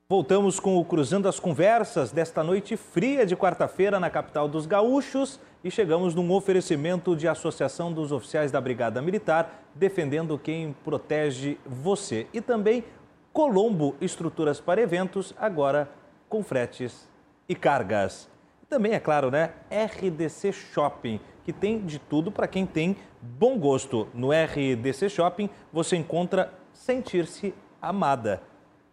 Voltamos 0.08 0.60
com 0.60 0.78
o 0.78 0.86
Cruzando 0.86 1.28
as 1.28 1.40
Conversas 1.40 2.12
desta 2.12 2.44
noite 2.44 2.78
fria 2.78 3.26
de 3.26 3.36
quarta-feira 3.36 4.00
na 4.00 4.08
capital 4.08 4.48
dos 4.48 4.68
gaúchos 4.68 5.40
e 5.64 5.72
chegamos 5.72 6.14
num 6.14 6.32
oferecimento 6.32 7.16
de 7.16 7.28
Associação 7.28 7.92
dos 7.92 8.12
Oficiais 8.12 8.52
da 8.52 8.62
Brigada 8.62 9.02
Militar, 9.02 9.64
defendendo 9.74 10.38
quem 10.38 10.76
protege 10.84 11.58
você. 11.66 12.28
E 12.32 12.40
também 12.40 12.84
Colombo 13.34 13.96
Estruturas 14.00 14.60
para 14.60 14.80
Eventos, 14.80 15.34
agora 15.40 15.90
com 16.30 16.44
fretes 16.44 17.10
e 17.50 17.56
cargas. 17.56 18.30
Também, 18.70 18.94
é 18.94 19.00
claro, 19.00 19.32
né? 19.32 19.54
RDC 19.72 20.52
Shopping, 20.52 21.20
que 21.44 21.52
tem 21.52 21.84
de 21.84 21.98
tudo 21.98 22.32
para 22.32 22.48
quem 22.48 22.68
tem 22.68 22.96
bom 23.20 23.58
gosto. 23.58 24.08
No 24.14 24.30
RDC 24.30 25.10
Shopping 25.10 25.50
você 25.74 25.96
encontra 25.96 26.54
sentir-se 26.72 27.56
amada 27.82 28.44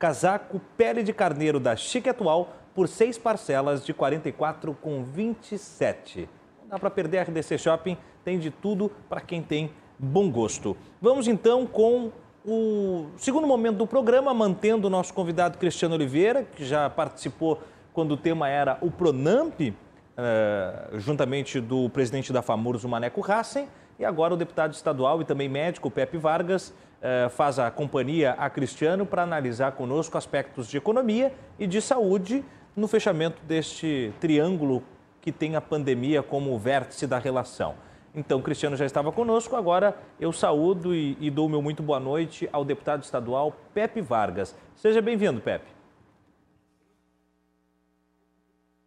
casaco 0.03 0.61
pele 0.77 1.05
de 1.05 1.13
carneiro 1.13 1.61
da 1.61 1.77
Chique 1.77 2.09
Atual 2.09 2.57
por 2.75 2.89
seis 2.89 3.17
parcelas 3.17 3.87
de 3.87 3.93
R$ 3.93 3.99
44,27. 3.99 6.29
Não 6.61 6.71
dá 6.71 6.77
para 6.77 6.91
perder 6.91 7.19
a 7.19 7.23
RDC 7.23 7.57
Shopping, 7.57 7.97
tem 8.25 8.37
de 8.37 8.51
tudo 8.51 8.91
para 9.09 9.21
quem 9.21 9.41
tem 9.41 9.71
bom 9.97 10.29
gosto. 10.29 10.77
Vamos 11.01 11.29
então 11.29 11.69
com 11.69 12.11
o 12.45 13.11
segundo 13.17 13.47
momento 13.47 13.77
do 13.77 13.87
programa, 13.87 14.35
mantendo 14.35 14.89
o 14.89 14.91
nosso 14.91 15.15
convidado 15.15 15.57
Cristiano 15.57 15.95
Oliveira, 15.95 16.43
que 16.43 16.65
já 16.65 16.91
participou 16.91 17.63
quando 17.93 18.15
o 18.15 18.17
tema 18.17 18.49
era 18.49 18.79
o 18.81 18.91
Pronamp, 18.91 19.61
uh, 19.61 20.99
juntamente 20.99 21.61
do 21.61 21.89
presidente 21.91 22.33
da 22.33 22.43
FAMURS, 22.43 22.83
o 22.83 22.89
Maneco 22.89 23.25
Hassen, 23.25 23.69
e 24.01 24.05
agora 24.05 24.35
o 24.35 24.37
deputado 24.37 24.73
estadual 24.73 25.23
e 25.23 25.25
também 25.25 25.49
médico, 25.49 25.89
Pepe 25.93 26.19
Vargas, 26.19 26.75
uh, 27.03 27.29
faz 27.31 27.59
a 27.59 27.71
companhia 27.71 28.33
a 28.33 28.49
Cristiano 28.49 29.05
para 29.05 29.23
analisar 29.23 29.73
conosco 29.73 30.17
aspectos 30.17 30.69
de 30.69 30.77
economia 30.77 31.35
e 31.59 31.67
de 31.67 31.83
saúde 31.83 32.45
no 32.75 32.89
fechamento 32.89 33.43
deste 33.45 34.13
triângulo 34.21 34.83
que 35.21 35.31
tem 35.31 35.57
a 35.57 35.61
pandemia 35.61 36.23
como 36.23 36.59
vértice 36.59 37.07
da 37.07 37.19
relação. 37.19 37.75
Então, 38.15 38.43
Cristiano 38.43 38.77
já 38.77 38.85
estava 38.85 39.11
conosco, 39.11 39.57
agora 39.57 39.97
eu 40.21 40.33
saúdo 40.33 40.95
e, 40.95 41.17
e 41.19 41.31
dou 41.31 41.49
meu 41.49 41.63
muito 41.63 41.83
boa 41.83 41.99
noite 41.99 42.49
ao 42.53 42.65
deputado 42.65 43.03
estadual 43.03 43.57
Pepe 43.73 44.01
Vargas. 44.01 44.55
Seja 44.77 45.01
bem-vindo, 45.01 45.41
Pepe. 45.41 45.71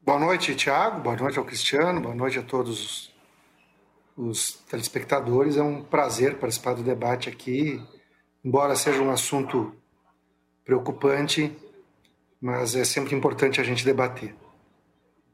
Boa 0.04 0.20
noite, 0.20 0.54
Tiago. 0.56 1.02
Boa 1.02 1.16
noite 1.16 1.40
ao 1.40 1.46
Cristiano. 1.46 2.00
Boa 2.00 2.14
noite 2.14 2.38
a 2.38 2.44
todos 2.44 3.12
os 4.16 4.54
telespectadores. 4.70 5.58
É 5.58 5.64
um 5.64 5.82
prazer 5.82 6.38
participar 6.38 6.76
do 6.76 6.84
debate 6.84 7.28
aqui, 7.28 7.82
embora 8.46 8.76
seja 8.76 9.02
um 9.02 9.10
assunto 9.10 9.74
preocupante, 10.64 11.52
mas 12.40 12.76
é 12.76 12.86
sempre 12.86 13.16
importante 13.16 13.60
a 13.60 13.64
gente 13.64 13.84
debater. 13.84 14.36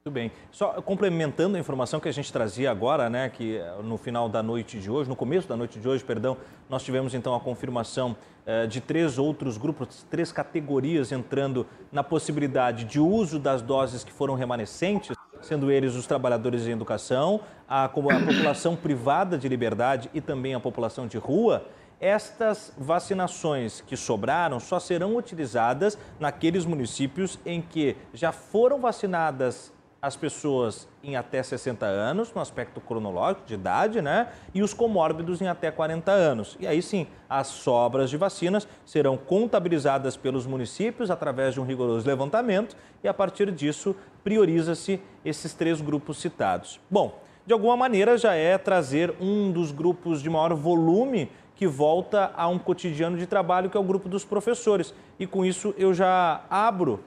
Muito 0.03 0.15
bem. 0.15 0.31
Só 0.49 0.81
complementando 0.81 1.57
a 1.57 1.59
informação 1.59 1.99
que 1.99 2.09
a 2.09 2.11
gente 2.11 2.31
trazia 2.33 2.71
agora, 2.71 3.09
né, 3.09 3.29
que 3.29 3.59
no 3.83 3.97
final 3.97 4.27
da 4.27 4.41
noite 4.41 4.79
de 4.79 4.89
hoje, 4.89 5.07
no 5.07 5.15
começo 5.15 5.47
da 5.47 5.55
noite 5.55 5.77
de 5.77 5.87
hoje, 5.87 6.03
perdão, 6.03 6.37
nós 6.67 6.83
tivemos 6.83 7.13
então 7.13 7.35
a 7.35 7.39
confirmação 7.39 8.15
eh, 8.45 8.65
de 8.65 8.81
três 8.81 9.19
outros 9.19 9.57
grupos, 9.59 10.03
três 10.09 10.31
categorias 10.31 11.11
entrando 11.11 11.67
na 11.91 12.03
possibilidade 12.03 12.85
de 12.85 12.99
uso 12.99 13.37
das 13.37 13.61
doses 13.61 14.03
que 14.03 14.11
foram 14.11 14.33
remanescentes, 14.33 15.15
sendo 15.41 15.69
eles 15.69 15.95
os 15.95 16.07
trabalhadores 16.07 16.65
em 16.65 16.71
educação, 16.71 17.41
a, 17.67 17.85
a 17.85 17.89
população 17.89 18.75
privada 18.75 19.37
de 19.37 19.47
liberdade 19.47 20.09
e 20.13 20.21
também 20.21 20.55
a 20.55 20.59
população 20.59 21.05
de 21.05 21.17
rua. 21.17 21.63
Estas 22.01 22.73
vacinações 22.75 23.79
que 23.79 23.95
sobraram 23.95 24.59
só 24.59 24.79
serão 24.79 25.15
utilizadas 25.15 25.99
naqueles 26.19 26.65
municípios 26.65 27.37
em 27.45 27.61
que 27.61 27.95
já 28.11 28.31
foram 28.31 28.79
vacinadas 28.79 29.71
as 30.01 30.15
pessoas 30.15 30.87
em 31.03 31.15
até 31.15 31.43
60 31.43 31.85
anos, 31.85 32.33
no 32.33 32.41
aspecto 32.41 32.81
cronológico 32.81 33.45
de 33.45 33.53
idade, 33.53 34.01
né? 34.01 34.29
E 34.51 34.63
os 34.63 34.73
comórbidos 34.73 35.41
em 35.41 35.47
até 35.47 35.69
40 35.69 36.11
anos. 36.11 36.57
E 36.59 36.65
aí 36.65 36.81
sim, 36.81 37.05
as 37.29 37.45
sobras 37.45 38.09
de 38.09 38.17
vacinas 38.17 38.67
serão 38.83 39.15
contabilizadas 39.15 40.17
pelos 40.17 40.47
municípios 40.47 41.11
através 41.11 41.53
de 41.53 41.61
um 41.61 41.65
rigoroso 41.65 42.07
levantamento 42.07 42.75
e 43.03 43.07
a 43.07 43.13
partir 43.13 43.51
disso 43.51 43.95
prioriza-se 44.23 44.99
esses 45.23 45.53
três 45.53 45.79
grupos 45.79 46.19
citados. 46.19 46.79
Bom, 46.89 47.21
de 47.45 47.53
alguma 47.53 47.75
maneira 47.75 48.17
já 48.17 48.33
é 48.33 48.57
trazer 48.57 49.13
um 49.19 49.51
dos 49.51 49.71
grupos 49.71 50.21
de 50.21 50.29
maior 50.29 50.53
volume 50.55 51.29
que 51.61 51.67
volta 51.67 52.31
a 52.35 52.47
um 52.47 52.57
cotidiano 52.57 53.15
de 53.15 53.27
trabalho, 53.27 53.69
que 53.69 53.77
é 53.77 53.79
o 53.79 53.83
grupo 53.83 54.09
dos 54.09 54.25
professores. 54.25 54.95
E 55.19 55.27
com 55.27 55.45
isso 55.45 55.75
eu 55.77 55.93
já 55.93 56.41
abro, 56.49 57.01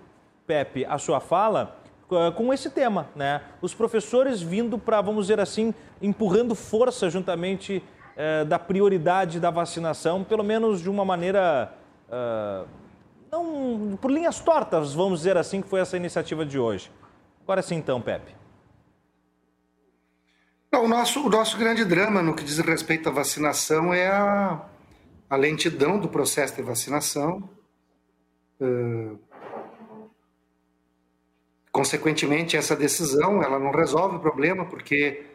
Pepe, 0.46 0.84
a 0.84 0.96
sua 0.96 1.18
fala 1.18 1.76
eh, 2.08 2.30
com 2.30 2.54
esse 2.54 2.70
tema, 2.70 3.08
né? 3.16 3.40
Os 3.60 3.74
professores 3.74 4.40
vindo 4.40 4.78
para, 4.78 5.00
vamos 5.00 5.24
dizer 5.24 5.40
assim, 5.40 5.74
empurrando 6.00 6.54
força 6.54 7.10
juntamente 7.10 7.82
eh, 8.16 8.44
da 8.44 8.56
prioridade 8.56 9.40
da 9.40 9.50
vacinação, 9.50 10.22
pelo 10.22 10.44
menos 10.44 10.80
de 10.80 10.88
uma 10.88 11.04
maneira, 11.04 11.74
uh, 12.08 12.64
não 13.32 13.98
por 14.00 14.08
linhas 14.08 14.38
tortas, 14.38 14.94
vamos 14.94 15.18
dizer 15.18 15.36
assim, 15.36 15.62
que 15.62 15.68
foi 15.68 15.80
essa 15.80 15.96
iniciativa 15.96 16.46
de 16.46 16.60
hoje. 16.60 16.92
Agora 17.42 17.60
sim, 17.60 17.74
então, 17.74 18.00
Pepe. 18.00 18.43
O, 20.82 20.88
nosso, 20.88 21.26
o 21.26 21.30
nosso 21.30 21.58
grande 21.58 21.84
drama 21.84 22.22
no 22.22 22.34
que 22.34 22.44
diz 22.44 22.58
respeito 22.58 23.08
à 23.08 23.12
vacinação 23.12 23.92
é 23.92 24.08
a, 24.08 24.64
a 25.28 25.36
lentidão 25.36 25.98
do 25.98 26.08
processo 26.08 26.56
de 26.56 26.62
vacinação. 26.62 27.48
Uh, 28.60 29.18
Consequentemente, 31.74 32.56
essa 32.56 32.76
decisão 32.76 33.42
ela 33.42 33.58
não 33.58 33.72
resolve 33.72 34.14
o 34.14 34.20
problema, 34.20 34.64
porque 34.64 35.26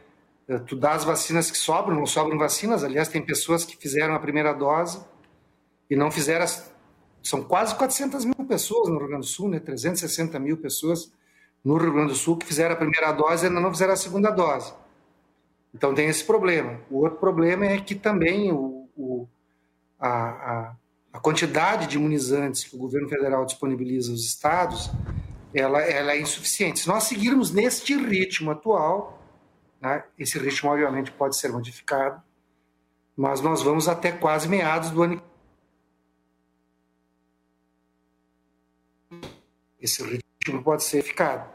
uh, 0.47 0.57
tu 0.61 0.73
dá 0.73 0.93
as 0.93 1.03
vacinas 1.03 1.51
que 1.51 1.57
sobram, 1.57 1.97
não 1.97 2.05
sobram 2.05 2.37
vacinas. 2.37 2.81
Aliás, 2.81 3.09
tem 3.09 3.21
pessoas 3.21 3.65
que 3.65 3.75
fizeram 3.75 4.15
a 4.15 4.19
primeira 4.21 4.53
dose 4.53 5.03
e 5.89 5.97
não 5.97 6.09
fizeram. 6.09 6.45
As... 6.45 6.73
São 7.21 7.43
quase 7.43 7.75
400 7.75 8.23
mil 8.23 8.45
pessoas 8.47 8.87
no 8.87 8.99
Rio 8.99 9.09
Grande 9.09 9.25
do 9.25 9.29
Sul, 9.29 9.49
né? 9.49 9.59
360 9.59 10.39
mil 10.39 10.55
pessoas 10.55 11.11
no 11.61 11.75
Rio 11.75 11.91
Grande 11.91 12.13
do 12.13 12.15
Sul 12.15 12.37
que 12.37 12.45
fizeram 12.45 12.71
a 12.73 12.77
primeira 12.77 13.11
dose 13.11 13.43
e 13.43 13.49
ainda 13.49 13.59
não 13.59 13.69
fizeram 13.69 13.91
a 13.91 13.97
segunda 13.97 14.31
dose. 14.31 14.73
Então 15.73 15.93
tem 15.93 16.07
esse 16.07 16.23
problema. 16.23 16.79
O 16.89 16.99
outro 16.99 17.19
problema 17.19 17.65
é 17.65 17.79
que 17.79 17.95
também 17.95 18.51
o, 18.51 18.89
o 18.95 19.27
a, 19.99 20.73
a, 21.13 21.19
quantidade 21.19 21.87
de 21.87 21.97
imunizantes 21.97 22.63
que 22.63 22.75
o 22.75 22.79
governo 22.79 23.09
federal 23.09 23.45
disponibiliza 23.45 24.11
aos 24.11 24.21
estados 24.21 24.89
ela, 25.53 25.81
ela 25.81 26.13
é 26.13 26.21
insuficiente. 26.21 26.79
Se 26.79 26.87
nós 26.87 27.03
seguirmos 27.03 27.51
neste 27.51 27.95
ritmo 27.95 28.51
atual, 28.51 29.21
né, 29.81 30.03
esse 30.17 30.37
ritmo 30.37 30.69
obviamente 30.69 31.11
pode 31.11 31.37
ser 31.37 31.49
modificado, 31.49 32.21
mas 33.15 33.41
nós 33.41 33.61
vamos 33.61 33.87
até 33.87 34.11
quase 34.11 34.47
meados 34.47 34.91
do 34.91 35.03
ano. 35.03 35.21
Esse 39.79 40.03
ritmo 40.03 40.63
pode 40.63 40.83
ser 40.83 41.01
ficado. 41.01 41.49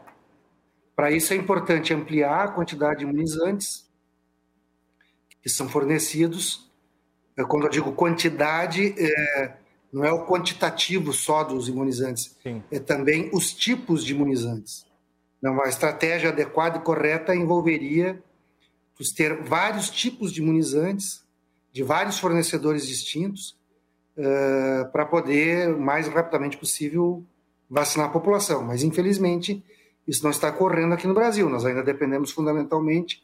Para 0.95 1.11
isso 1.11 1.33
é 1.33 1.35
importante 1.35 1.93
ampliar 1.93 2.45
a 2.45 2.47
quantidade 2.51 2.99
de 2.99 3.03
imunizantes 3.05 3.85
que 5.45 5.49
são 5.51 5.69
fornecidos. 5.69 6.67
Quando 7.47 7.65
eu 7.65 7.69
digo 7.69 7.91
quantidade, 7.91 8.95
é, 8.97 9.53
não 9.93 10.03
é 10.03 10.11
o 10.11 10.25
quantitativo 10.25 11.13
só 11.13 11.43
dos 11.43 11.69
imunizantes, 11.69 12.35
Sim. 12.41 12.63
é 12.71 12.79
também 12.79 13.29
os 13.31 13.53
tipos 13.53 14.03
de 14.03 14.15
imunizantes. 14.15 14.87
Então, 15.37 15.61
a 15.61 15.69
estratégia 15.69 16.29
adequada 16.29 16.79
e 16.79 16.81
correta 16.81 17.35
envolveria 17.35 18.19
ter 19.15 19.43
vários 19.43 19.91
tipos 19.91 20.33
de 20.33 20.41
imunizantes, 20.41 21.23
de 21.71 21.83
vários 21.83 22.17
fornecedores 22.17 22.87
distintos, 22.87 23.55
uh, 24.17 24.91
para 24.91 25.05
poder, 25.05 25.75
o 25.75 25.79
mais 25.79 26.07
rapidamente 26.07 26.57
possível, 26.57 27.23
vacinar 27.69 28.07
a 28.07 28.11
população. 28.11 28.63
Mas, 28.63 28.81
infelizmente, 28.81 29.63
isso 30.07 30.23
não 30.23 30.31
está 30.31 30.49
ocorrendo 30.49 30.95
aqui 30.95 31.05
no 31.05 31.13
Brasil. 31.13 31.47
Nós 31.49 31.65
ainda 31.65 31.83
dependemos 31.83 32.31
fundamentalmente 32.31 33.23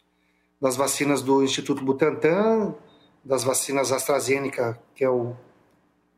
das 0.62 0.76
vacinas 0.76 1.22
do 1.22 1.44
Instituto 1.44 1.84
Butantan, 1.84 2.76
das 3.24 3.44
vacinas 3.44 3.92
AstraZeneca, 3.92 4.80
que 4.96 5.04
é 5.04 5.10
o 5.10 5.36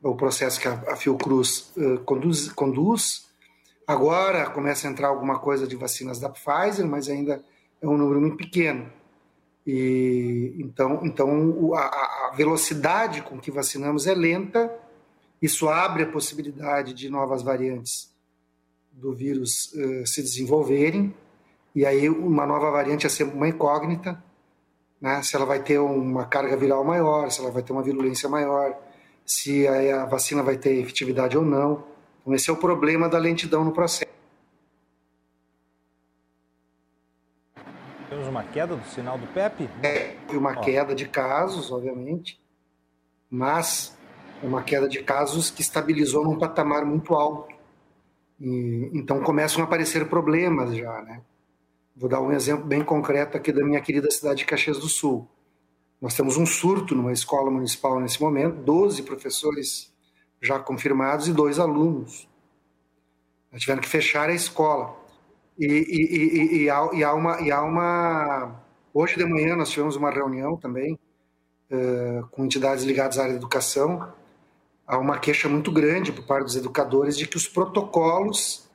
o 0.04 0.16
processo 0.16 0.60
que 0.60 0.68
a, 0.68 0.96
Fiocruz 0.96 1.72
uh, 1.78 2.00
conduz, 2.00 2.52
conduz. 2.52 3.30
Agora 3.88 4.50
começa 4.50 4.88
a 4.88 4.92
entrar 4.92 5.08
alguma 5.08 5.40
coisa 5.40 5.66
de 5.66 5.76
vacinas 5.76 6.20
da 6.20 6.30
Pfizer, 6.30 6.86
mas 6.86 7.08
ainda 7.08 7.44
é 7.82 7.88
um 7.88 7.98
número 7.98 8.20
muito 8.20 8.38
pequeno. 8.38 8.92
E 9.66 10.54
então, 10.58 11.00
então 11.04 11.74
a, 11.74 12.28
a 12.28 12.34
velocidade 12.36 13.22
com 13.22 13.40
que 13.40 13.50
vacinamos 13.50 14.06
é 14.06 14.14
lenta. 14.14 14.74
Isso 15.42 15.70
abre 15.70 16.04
a 16.04 16.12
possibilidade 16.12 16.94
de 16.94 17.10
novas 17.10 17.42
variantes 17.42 18.12
do 18.92 19.14
vírus 19.14 19.74
uh, 19.74 20.06
se 20.06 20.22
desenvolverem. 20.22 21.14
E 21.74 21.86
aí 21.86 22.10
uma 22.10 22.46
nova 22.46 22.70
variante 22.70 23.06
é 23.06 23.10
sempre 23.10 23.36
uma 23.36 23.48
incógnita, 23.48 24.22
né? 25.04 25.22
Se 25.22 25.36
ela 25.36 25.46
vai 25.46 25.62
ter 25.62 25.78
uma 25.78 26.26
carga 26.26 26.56
viral 26.56 26.86
maior, 26.86 27.30
se 27.30 27.42
ela 27.42 27.52
vai 27.52 27.62
ter 27.62 27.74
uma 27.74 27.84
virulência 27.84 28.30
maior 28.30 28.74
se 29.26 29.68
a, 29.68 30.06
vacina 30.06 30.42
vai 30.42 30.58
ter 30.58 30.80
efetividade 30.80 31.38
ou 31.38 31.44
não. 31.44 31.84
Então, 32.22 32.34
esse 32.34 32.50
é 32.50 32.54
o 32.54 32.58
problema 32.58 33.10
da 33.10 33.18
lentidão 33.18 33.64
no 33.64 33.72
processo. 33.72 34.12
Temos 38.10 38.28
uma 38.28 38.44
queda 38.44 38.76
do 38.76 38.86
sinal 38.86 39.18
do 39.18 39.28
PEP? 39.28 39.70
É, 39.82 40.16
uma 40.32 40.56
queda 40.56 40.94
de 40.94 41.08
casos, 41.08 41.72
obviamente, 41.72 42.40
mas 43.30 43.98
uma 44.42 44.62
queda 44.62 44.88
de 44.88 45.02
casos 45.04 45.50
que 45.50 45.62
estabilizou 45.62 46.24
num 46.24 46.38
patamar 46.38 46.86
muito 46.86 47.14
alto. 47.14 47.54
E, 48.40 48.90
então 48.94 49.22
começam 49.22 49.62
a 49.62 49.66
aparecer 49.66 50.08
problemas 50.08 50.76
já, 50.76 51.02
né? 51.02 51.22
Vou 51.96 52.10
dar 52.10 52.22
um 52.22 52.32
exemplo 52.32 52.66
bem 52.66 52.84
concreto 52.84 53.38
aqui 53.38 53.52
da 53.52 53.64
minha 53.64 53.80
querida 53.82 54.10
cidade 54.10 54.40
de 54.40 54.46
Caxias 54.46 54.80
do 54.80 54.88
Sul. 54.88 55.28
Nós 56.02 56.16
temos 56.16 56.38
um 56.38 56.46
surto 56.46 56.96
numa 56.96 57.14
escola 57.14 57.50
municipal 57.50 58.00
nesse 58.00 58.22
momento, 58.22 58.58
12 58.64 59.04
professores 59.04 59.94
já 60.42 60.60
confirmados 60.60 61.28
e 61.28 61.34
dois 61.34 61.60
alunos. 61.60 62.28
Nós 63.52 63.62
tivemos 63.62 63.86
que 63.86 63.92
fechar 63.92 64.30
a 64.30 64.34
escola. 64.34 64.98
E, 65.58 65.66
e, 65.66 66.18
e, 66.18 66.64
e, 66.64 66.70
há, 66.70 66.78
há, 66.78 67.14
uma, 67.14 67.36
há 67.36 67.62
uma. 67.64 68.64
Hoje 68.94 69.16
de 69.16 69.26
manhã 69.26 69.56
nós 69.56 69.70
tivemos 69.70 69.96
uma 69.96 70.10
reunião 70.10 70.58
também 70.58 71.00
uh, 71.72 72.28
com 72.32 72.44
entidades 72.44 72.84
ligadas 72.84 73.18
à 73.18 73.22
área 73.22 73.34
da 73.34 73.40
educação 73.40 74.12
há 74.86 74.98
uma 74.98 75.18
queixa 75.18 75.50
muito 75.50 75.72
grande 75.72 76.12
por 76.12 76.26
parte 76.26 76.46
dos 76.46 76.56
educadores 76.56 77.18
de 77.18 77.28
que 77.28 77.38
os 77.38 77.48
protocolos, 77.48 78.70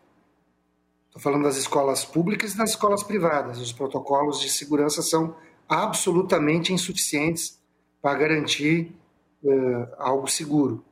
estou 1.18 1.32
falando 1.32 1.42
das 1.42 1.56
escolas 1.56 2.04
públicas 2.04 2.54
e 2.54 2.56
das 2.56 2.70
escolas 2.70 3.02
privadas, 3.02 3.58
os 3.58 3.72
protocolos 3.72 4.40
de 4.40 4.48
segurança 4.48 5.02
são 5.02 5.34
absolutamente 5.68 6.72
insuficientes 6.72 7.58
para 8.00 8.16
garantir 8.16 8.96
uh, 9.42 9.86
algo 9.98 10.28
seguro. 10.28 10.84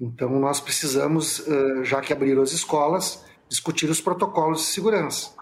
Então, 0.00 0.30
nós 0.40 0.58
precisamos, 0.58 1.40
uh, 1.40 1.84
já 1.84 2.00
que 2.00 2.12
abriram 2.12 2.42
as 2.42 2.52
escolas, 2.52 3.24
discutir 3.48 3.88
os 3.90 4.00
protocolos 4.00 4.60
de 4.60 4.66
segurança. 4.66 5.34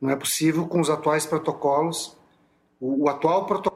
Não 0.00 0.10
é 0.10 0.16
possível 0.16 0.66
com 0.66 0.80
os 0.80 0.90
atuais 0.90 1.24
protocolos, 1.24 2.16
o, 2.80 3.04
o 3.04 3.08
atual 3.08 3.46
protocolo 3.46 3.73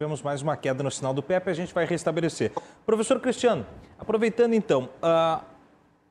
Tivemos 0.00 0.22
mais 0.22 0.42
uma 0.42 0.56
queda 0.56 0.80
no 0.80 0.92
sinal 0.92 1.12
do 1.12 1.20
PEP, 1.20 1.50
a 1.50 1.52
gente 1.52 1.74
vai 1.74 1.84
restabelecer. 1.84 2.52
Professor 2.86 3.18
Cristiano, 3.18 3.66
aproveitando 3.98 4.54
então, 4.54 4.88
a, 5.02 5.42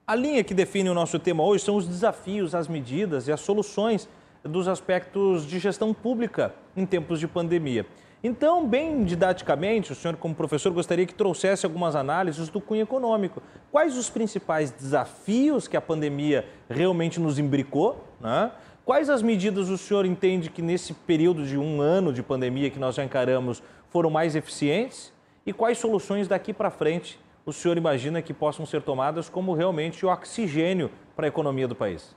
a 0.05 0.13
linha 0.13 0.43
que 0.43 0.53
define 0.53 0.89
o 0.89 0.93
nosso 0.93 1.17
tema 1.17 1.41
hoje 1.41 1.63
são 1.63 1.77
os 1.77 1.87
desafios, 1.87 2.53
as 2.53 2.67
medidas 2.67 3.29
e 3.29 3.31
as 3.31 3.39
soluções 3.39 4.09
dos 4.43 4.67
aspectos 4.67 5.47
de 5.47 5.57
gestão 5.57 5.93
pública 5.93 6.53
em 6.75 6.85
tempos 6.85 7.17
de 7.17 7.29
pandemia. 7.29 7.85
Então, 8.21 8.67
bem 8.67 9.05
didaticamente, 9.05 9.93
o 9.93 9.95
senhor, 9.95 10.17
como 10.17 10.35
professor, 10.35 10.73
gostaria 10.73 11.05
que 11.05 11.13
trouxesse 11.13 11.65
algumas 11.65 11.95
análises 11.95 12.49
do 12.49 12.59
cunho 12.59 12.81
econômico. 12.81 13.41
Quais 13.71 13.97
os 13.97 14.09
principais 14.09 14.69
desafios 14.69 15.65
que 15.65 15.77
a 15.77 15.81
pandemia 15.81 16.45
realmente 16.69 17.21
nos 17.21 17.39
imbricou? 17.39 18.03
Né? 18.19 18.51
Quais 18.87 19.09
as 19.09 19.21
medidas 19.21 19.67
o 19.67 19.77
senhor 19.77 20.05
entende 20.05 20.49
que 20.49 20.61
nesse 20.61 20.93
período 20.93 21.45
de 21.45 21.57
um 21.57 21.81
ano 21.81 22.13
de 22.13 22.23
pandemia 22.23 22.69
que 22.69 22.79
nós 22.79 22.95
já 22.95 23.03
encaramos 23.03 23.61
foram 23.89 24.09
mais 24.09 24.35
eficientes? 24.35 25.13
E 25.45 25.53
quais 25.53 25.77
soluções 25.77 26.27
daqui 26.27 26.53
para 26.53 26.69
frente 26.69 27.19
o 27.45 27.53
senhor 27.53 27.77
imagina 27.77 28.21
que 28.21 28.33
possam 28.33 28.65
ser 28.65 28.81
tomadas 28.81 29.29
como 29.29 29.53
realmente 29.53 30.05
o 30.05 30.09
oxigênio 30.09 30.91
para 31.15 31.27
a 31.27 31.29
economia 31.29 31.67
do 31.67 31.75
país? 31.75 32.13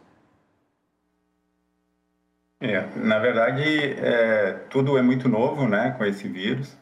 É, 2.60 2.84
na 2.96 3.18
verdade, 3.18 3.62
é, 3.62 4.52
tudo 4.68 4.98
é 4.98 5.02
muito 5.02 5.28
novo 5.28 5.68
né, 5.68 5.94
com 5.96 6.04
esse 6.04 6.28
vírus. 6.28 6.76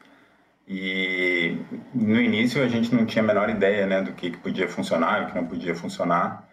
E 0.66 1.58
no 1.94 2.20
início 2.20 2.62
a 2.62 2.68
gente 2.68 2.94
não 2.94 3.06
tinha 3.06 3.22
a 3.22 3.26
menor 3.26 3.48
ideia 3.48 3.86
né, 3.86 4.02
do 4.02 4.12
que, 4.12 4.30
que 4.30 4.38
podia 4.38 4.68
funcionar 4.68 5.20
e 5.20 5.24
o 5.24 5.28
que 5.28 5.34
não 5.34 5.46
podia 5.46 5.74
funcionar. 5.74 6.48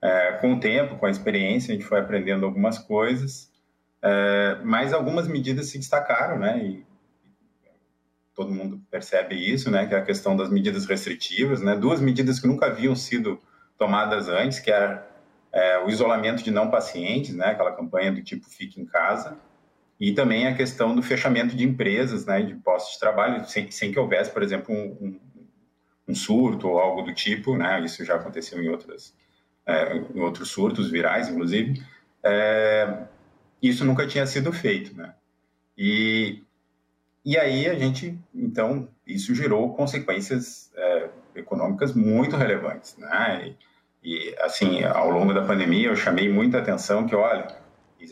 É, 0.00 0.32
com 0.40 0.54
o 0.54 0.60
tempo, 0.60 0.96
com 0.96 1.06
a 1.06 1.10
experiência, 1.10 1.72
a 1.72 1.76
gente 1.76 1.86
foi 1.86 2.00
aprendendo 2.00 2.44
algumas 2.44 2.78
coisas, 2.78 3.50
é, 4.02 4.58
mas 4.64 4.92
algumas 4.92 5.28
medidas 5.28 5.66
se 5.66 5.78
destacaram, 5.78 6.38
né? 6.38 6.58
E 6.58 6.86
todo 8.34 8.52
mundo 8.52 8.80
percebe 8.90 9.34
isso, 9.34 9.70
né? 9.70 9.86
Que 9.86 9.94
é 9.94 9.98
a 9.98 10.02
questão 10.02 10.36
das 10.36 10.50
medidas 10.50 10.86
restritivas, 10.86 11.60
né? 11.60 11.76
Duas 11.76 12.00
medidas 12.00 12.40
que 12.40 12.46
nunca 12.46 12.66
haviam 12.66 12.94
sido 12.94 13.38
tomadas 13.78 14.28
antes, 14.28 14.58
que 14.58 14.70
é, 14.70 15.02
é 15.52 15.78
o 15.84 15.88
isolamento 15.88 16.42
de 16.42 16.50
não 16.50 16.70
pacientes, 16.70 17.34
né? 17.34 17.46
Aquela 17.46 17.72
campanha 17.72 18.12
do 18.12 18.22
tipo 18.22 18.48
fique 18.48 18.80
em 18.80 18.86
casa, 18.86 19.38
e 20.00 20.12
também 20.12 20.46
a 20.46 20.54
questão 20.56 20.96
do 20.96 21.02
fechamento 21.02 21.54
de 21.54 21.64
empresas, 21.64 22.26
né? 22.26 22.42
De 22.42 22.54
postos 22.54 22.94
de 22.94 23.00
trabalho, 23.00 23.44
sem, 23.44 23.70
sem 23.70 23.92
que 23.92 23.98
houvesse, 23.98 24.30
por 24.30 24.42
exemplo, 24.42 24.74
um, 24.74 25.20
um, 26.08 26.14
surto 26.14 26.68
ou 26.68 26.78
algo 26.78 27.02
do 27.02 27.14
tipo, 27.14 27.56
né? 27.56 27.80
Isso 27.84 28.04
já 28.04 28.16
aconteceu 28.16 28.62
em 28.62 28.68
outras, 28.68 29.14
é, 29.66 29.96
em 29.96 30.20
outros 30.20 30.50
surtos 30.50 30.90
virais, 30.90 31.28
inclusive. 31.28 31.82
É, 32.22 33.04
isso 33.62 33.84
nunca 33.84 34.06
tinha 34.06 34.26
sido 34.26 34.52
feito, 34.52 34.96
né? 34.96 35.14
E 35.76 36.42
e 37.24 37.38
aí 37.38 37.68
a 37.68 37.74
gente, 37.74 38.18
então, 38.34 38.88
isso 39.06 39.34
gerou 39.34 39.74
consequências 39.74 40.72
é, 40.76 41.08
econômicas 41.36 41.94
muito 41.94 42.36
relevantes, 42.36 42.96
né? 42.96 43.54
E, 44.02 44.28
e, 44.30 44.36
assim, 44.40 44.82
ao 44.82 45.10
longo 45.10 45.32
da 45.32 45.42
pandemia, 45.42 45.88
eu 45.88 45.96
chamei 45.96 46.28
muita 46.28 46.58
atenção 46.58 47.06
que, 47.06 47.14
olha, 47.14 47.46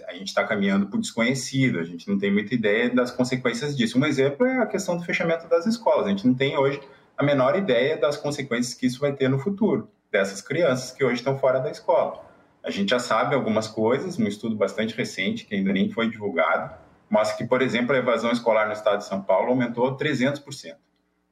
a 0.06 0.12
gente 0.12 0.28
está 0.28 0.46
caminhando 0.46 0.88
o 0.92 1.00
desconhecido, 1.00 1.80
a 1.80 1.82
gente 1.82 2.08
não 2.08 2.16
tem 2.16 2.32
muita 2.32 2.54
ideia 2.54 2.88
das 2.88 3.10
consequências 3.10 3.76
disso. 3.76 3.98
Um 3.98 4.06
exemplo 4.06 4.46
é 4.46 4.58
a 4.58 4.66
questão 4.66 4.96
do 4.96 5.04
fechamento 5.04 5.48
das 5.48 5.66
escolas. 5.66 6.06
A 6.06 6.10
gente 6.10 6.26
não 6.26 6.34
tem 6.34 6.56
hoje 6.56 6.80
a 7.18 7.24
menor 7.24 7.56
ideia 7.56 7.96
das 7.96 8.16
consequências 8.16 8.74
que 8.74 8.86
isso 8.86 9.00
vai 9.00 9.12
ter 9.12 9.28
no 9.28 9.38
futuro, 9.38 9.90
dessas 10.10 10.40
crianças 10.40 10.92
que 10.92 11.04
hoje 11.04 11.16
estão 11.16 11.36
fora 11.36 11.58
da 11.58 11.70
escola. 11.70 12.24
A 12.62 12.70
gente 12.70 12.90
já 12.90 12.98
sabe 12.98 13.34
algumas 13.34 13.66
coisas, 13.66 14.18
um 14.18 14.26
estudo 14.26 14.54
bastante 14.54 14.94
recente, 14.94 15.44
que 15.44 15.54
ainda 15.54 15.72
nem 15.72 15.90
foi 15.90 16.08
divulgado, 16.08 16.74
mostra 17.10 17.36
que, 17.36 17.44
por 17.44 17.60
exemplo, 17.60 17.94
a 17.94 17.98
evasão 17.98 18.30
escolar 18.30 18.66
no 18.66 18.72
estado 18.72 18.98
de 18.98 19.06
São 19.06 19.20
Paulo 19.20 19.48
aumentou 19.50 19.96
300%, 19.96 20.76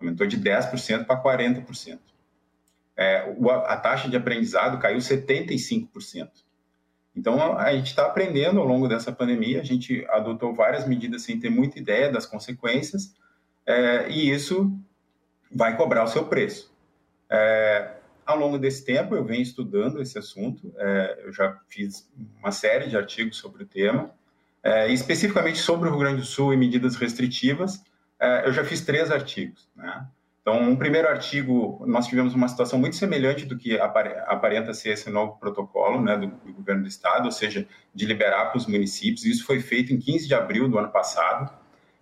aumentou 0.00 0.26
de 0.26 0.36
10% 0.36 1.06
para 1.06 1.22
40%. 1.22 1.98
É, 2.96 3.32
a 3.66 3.76
taxa 3.76 4.08
de 4.08 4.16
aprendizado 4.16 4.78
caiu 4.80 4.98
75%. 4.98 6.28
Então, 7.14 7.56
a 7.56 7.72
gente 7.72 7.86
está 7.86 8.06
aprendendo 8.06 8.60
ao 8.60 8.66
longo 8.66 8.88
dessa 8.88 9.12
pandemia, 9.12 9.60
a 9.60 9.64
gente 9.64 10.04
adotou 10.10 10.52
várias 10.52 10.86
medidas 10.86 11.22
sem 11.22 11.38
ter 11.38 11.48
muita 11.48 11.78
ideia 11.78 12.10
das 12.10 12.26
consequências, 12.26 13.14
é, 13.64 14.08
e 14.10 14.30
isso 14.30 14.72
vai 15.50 15.76
cobrar 15.76 16.04
o 16.04 16.08
seu 16.08 16.26
preço. 16.26 16.72
É, 17.30 17.92
ao 18.26 18.36
longo 18.36 18.58
desse 18.58 18.84
tempo, 18.84 19.14
eu 19.14 19.24
venho 19.24 19.42
estudando 19.42 20.02
esse 20.02 20.18
assunto, 20.18 20.72
é, 20.76 21.22
eu 21.24 21.32
já 21.32 21.58
fiz 21.68 22.10
uma 22.38 22.52
série 22.52 22.88
de 22.88 22.96
artigos 22.96 23.36
sobre 23.36 23.62
o 23.62 23.66
tema, 23.66 24.12
é, 24.68 24.92
especificamente 24.92 25.58
sobre 25.58 25.88
o 25.88 25.92
Rio 25.92 26.00
Grande 26.00 26.20
do 26.20 26.26
Sul 26.26 26.52
e 26.52 26.56
medidas 26.56 26.94
restritivas, 26.96 27.82
é, 28.20 28.46
eu 28.46 28.52
já 28.52 28.62
fiz 28.62 28.82
três 28.82 29.10
artigos. 29.10 29.66
Né? 29.74 30.06
Então, 30.42 30.60
um 30.60 30.76
primeiro 30.76 31.08
artigo, 31.08 31.82
nós 31.86 32.06
tivemos 32.06 32.34
uma 32.34 32.46
situação 32.48 32.78
muito 32.78 32.94
semelhante 32.94 33.46
do 33.46 33.56
que 33.56 33.78
aparenta 33.80 34.74
ser 34.74 34.90
esse 34.90 35.08
novo 35.08 35.38
protocolo 35.38 36.02
né, 36.02 36.18
do, 36.18 36.26
do 36.26 36.52
governo 36.52 36.82
do 36.82 36.88
estado, 36.88 37.24
ou 37.24 37.32
seja, 37.32 37.66
de 37.94 38.04
liberar 38.04 38.46
para 38.46 38.58
os 38.58 38.66
municípios. 38.66 39.24
Isso 39.24 39.46
foi 39.46 39.60
feito 39.60 39.90
em 39.92 39.98
15 39.98 40.28
de 40.28 40.34
abril 40.34 40.68
do 40.68 40.78
ano 40.78 40.90
passado. 40.90 41.50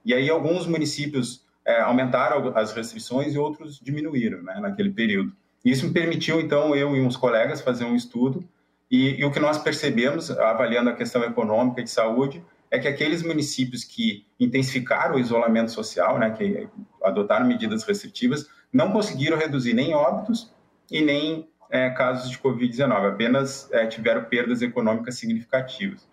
E 0.04 0.12
aí 0.12 0.28
alguns 0.28 0.66
municípios 0.66 1.44
é, 1.64 1.80
aumentaram 1.80 2.52
as 2.56 2.72
restrições 2.72 3.34
e 3.34 3.38
outros 3.38 3.78
diminuíram 3.78 4.42
né, 4.42 4.58
naquele 4.60 4.90
período. 4.90 5.32
Isso 5.64 5.86
me 5.86 5.92
permitiu, 5.92 6.40
então, 6.40 6.74
eu 6.74 6.96
e 6.96 7.00
uns 7.00 7.16
colegas 7.16 7.60
fazer 7.60 7.84
um 7.84 7.94
estudo 7.94 8.44
e, 8.90 9.20
e, 9.20 9.24
o 9.24 9.32
que 9.32 9.40
nós 9.40 9.58
percebemos, 9.58 10.30
avaliando 10.30 10.90
a 10.90 10.94
questão 10.94 11.24
econômica 11.24 11.80
e 11.80 11.84
de 11.84 11.90
saúde, 11.90 12.42
é 12.70 12.78
que 12.78 12.88
aqueles 12.88 13.22
municípios 13.22 13.84
que 13.84 14.26
intensificaram 14.38 15.16
o 15.16 15.18
isolamento 15.18 15.70
social, 15.70 16.18
né, 16.18 16.30
que 16.30 16.68
adotaram 17.02 17.46
medidas 17.46 17.84
restritivas, 17.84 18.48
não 18.72 18.92
conseguiram 18.92 19.36
reduzir 19.36 19.72
nem 19.72 19.94
óbitos 19.94 20.52
e 20.90 21.00
nem 21.00 21.48
é, 21.70 21.90
casos 21.90 22.30
de 22.30 22.38
Covid-19, 22.38 23.12
apenas 23.12 23.70
é, 23.72 23.86
tiveram 23.86 24.24
perdas 24.24 24.62
econômicas 24.62 25.16
significativas. 25.16 26.06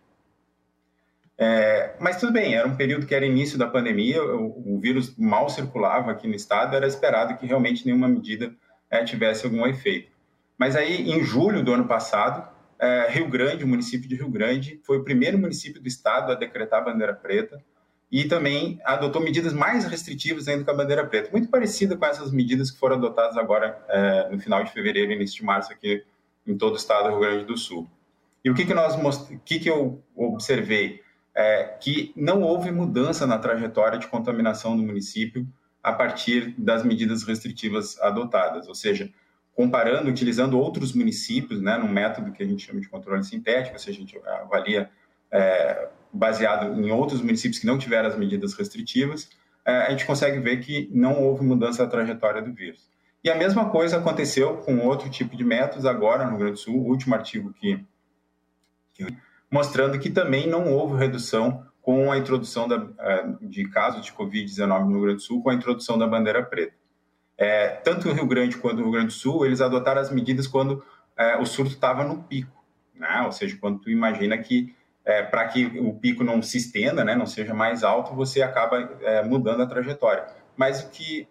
É, 1.38 1.96
mas 2.00 2.20
tudo 2.20 2.32
bem, 2.32 2.56
era 2.56 2.68
um 2.68 2.76
período 2.76 3.08
que 3.08 3.16
era 3.16 3.26
início 3.26 3.58
da 3.58 3.68
pandemia, 3.68 4.24
o, 4.24 4.76
o, 4.76 4.80
vírus 4.80 5.16
mal 5.18 5.50
circulava 5.50 6.12
aqui 6.12 6.28
no 6.28 6.36
estado, 6.36 6.76
era 6.76 6.86
esperado 6.86 7.38
que 7.38 7.46
realmente 7.46 7.86
nenhuma 7.86 8.08
medida 8.08 8.54
é, 8.90 9.04
tivesse 9.04 9.46
algum 9.46 9.66
efeito. 9.66 10.12
Mas 10.58 10.76
aí, 10.76 11.10
em 11.12 11.24
julho 11.24 11.64
do 11.64 11.74
ano 11.74 11.86
passado, 11.86 12.48
é, 12.80 13.10
Rio 13.10 13.30
Grande, 13.30 13.64
o 13.64 13.68
município 13.68 14.08
de 14.08 14.16
Rio 14.16 14.30
Grande, 14.30 14.80
foi 14.84 14.98
o 14.98 15.04
primeiro 15.04 15.38
município 15.38 15.82
do 15.82 15.88
estado 15.88 16.32
a 16.32 16.36
decretar 16.36 16.82
a 16.82 16.86
bandeira 16.86 17.14
preta 17.14 17.64
e 18.12 18.26
também 18.26 18.80
adotou 18.86 19.22
medidas 19.22 19.54
mais 19.54 19.86
restritivas 19.86 20.48
ainda 20.48 20.64
com 20.64 20.72
a 20.72 20.76
bandeira 20.76 21.06
preta, 21.06 21.32
muito 21.32 21.50
parecida 21.50 21.98
com 21.98 22.06
essas 22.06 22.32
medidas 22.32 22.70
que 22.70 22.80
foram 22.80 22.98
adotadas 22.98 23.38
agora 23.38 23.84
é, 23.90 24.30
no 24.30 24.40
final 24.40 24.64
de 24.64 24.72
fevereiro 24.72 25.12
e 25.12 25.16
início 25.16 25.38
de 25.38 25.44
março 25.44 25.72
aqui 25.72 26.04
em 26.46 26.58
todo 26.58 26.74
o 26.74 26.78
estado 26.78 27.06
do 27.06 27.10
Rio 27.12 27.20
Grande 27.20 27.46
do 27.46 27.58
Sul. 27.58 27.90
E 28.44 28.52
o 28.52 28.54
que 28.54 28.66
que 28.66 28.74
nós 28.74 28.96
o 28.96 29.40
que 29.40 29.60
que 29.60 29.70
eu 29.70 30.04
observei 30.16 31.02
é 31.36 31.64
que 31.64 32.14
não 32.16 32.44
houve 32.44 32.72
mudança 32.72 33.26
na 33.26 33.40
trajetória 33.40 33.98
de 33.98 34.08
contaminação 34.08 34.78
do 34.78 34.84
município 34.84 35.48
a 35.82 35.92
partir 35.92 36.54
das 36.58 36.84
medidas 36.84 37.24
restritivas 37.24 38.00
adotadas, 38.00 38.68
ou 38.68 38.76
seja, 38.76 39.12
comparando, 39.56 40.10
utilizando 40.10 40.60
outros 40.60 40.94
municípios, 40.94 41.62
né, 41.62 41.78
num 41.78 41.88
método 41.88 42.32
que 42.32 42.42
a 42.42 42.46
gente 42.46 42.66
chama 42.66 42.82
de 42.82 42.90
controle 42.90 43.24
sintético, 43.24 43.76
ou 43.76 43.80
seja, 43.80 43.98
a 43.98 44.02
gente 44.02 44.20
avalia 44.28 44.90
é, 45.32 45.90
baseado 46.12 46.80
em 46.80 46.92
outros 46.92 47.22
municípios 47.22 47.60
que 47.60 47.68
não 47.68 47.78
tiveram 47.78 48.10
as 48.10 48.18
medidas 48.18 48.54
restritivas, 48.54 49.30
é, 49.66 49.72
a 49.72 49.90
gente 49.92 50.06
consegue 50.06 50.40
ver 50.40 50.58
que 50.60 50.90
não 50.94 51.22
houve 51.24 51.44
mudança 51.44 51.84
da 51.84 51.90
trajetória 51.90 52.42
do 52.42 52.54
vírus. 52.54 52.92
E 53.24 53.30
a 53.30 53.36
mesma 53.36 53.70
coisa 53.70 53.98
aconteceu 53.98 54.58
com 54.58 54.80
outro 54.80 55.10
tipo 55.10 55.38
de 55.38 55.44
métodos 55.44 55.86
agora 55.86 56.26
no 56.26 56.32
Rio 56.32 56.40
Grande 56.40 56.54
do 56.54 56.60
Sul, 56.60 56.76
o 56.76 56.90
último 56.90 57.16
artigo 57.16 57.54
que, 57.54 57.80
que 58.94 59.08
mostrando 59.50 59.98
que 59.98 60.10
também 60.10 60.48
não 60.48 60.74
houve 60.74 60.98
redução 60.98 61.66
com 61.82 62.12
a 62.12 62.18
introdução 62.18 62.68
da, 62.68 62.86
é, 63.00 63.28
de 63.42 63.70
casos 63.70 64.06
de 64.06 64.12
Covid-19 64.12 64.86
no 64.86 64.92
Rio 64.92 65.02
Grande 65.02 65.18
do 65.18 65.22
Sul, 65.22 65.42
com 65.42 65.50
a 65.50 65.54
introdução 65.54 65.98
da 65.98 66.08
bandeira 66.08 66.44
preta. 66.44 66.74
É, 67.38 67.70
tanto 67.70 68.10
o 68.10 68.14
Rio 68.14 68.28
Grande 68.28 68.58
quanto 68.58 68.80
o 68.80 68.84
Rio 68.84 68.92
Grande 68.92 69.08
do 69.08 69.14
Sul, 69.14 69.46
eles 69.46 69.62
adotaram 69.62 70.02
as 70.02 70.12
medidas 70.12 70.48
quando 70.48 70.84
é, 71.18 71.38
o 71.38 71.46
surto 71.46 71.74
estava 71.74 72.04
no 72.04 72.24
pico, 72.24 72.64
né? 72.96 73.22
ou 73.26 73.32
seja, 73.32 73.58
quando 73.60 73.80
tu 73.80 73.90
imagina 73.90 74.38
que 74.38 74.76
é, 75.06 75.22
para 75.22 75.48
que 75.48 75.66
o 75.66 75.94
pico 75.94 76.24
não 76.24 76.42
se 76.42 76.58
estenda, 76.58 77.04
né, 77.04 77.16
não 77.16 77.26
seja 77.26 77.54
mais 77.54 77.84
alto, 77.84 78.16
você 78.16 78.42
acaba 78.42 78.78
é, 79.02 79.22
mudando 79.24 79.62
a 79.62 79.68
trajetória. 79.68 80.26
mas 80.56 80.82
o 80.82 80.90
que 80.90 81.28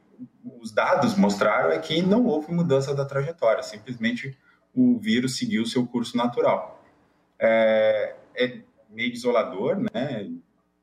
os 0.60 0.72
dados 0.72 1.16
mostraram 1.16 1.70
é 1.70 1.78
que 1.78 2.02
não 2.02 2.26
houve 2.26 2.52
mudança 2.52 2.94
da 2.94 3.04
trajetória, 3.04 3.62
simplesmente 3.62 4.36
o 4.74 4.98
vírus 4.98 5.36
seguiu 5.36 5.64
seu 5.66 5.86
curso 5.86 6.16
natural. 6.16 6.82
É, 7.38 8.14
é 8.34 8.60
meio 8.90 9.12
desolador, 9.12 9.78
né, 9.92 10.30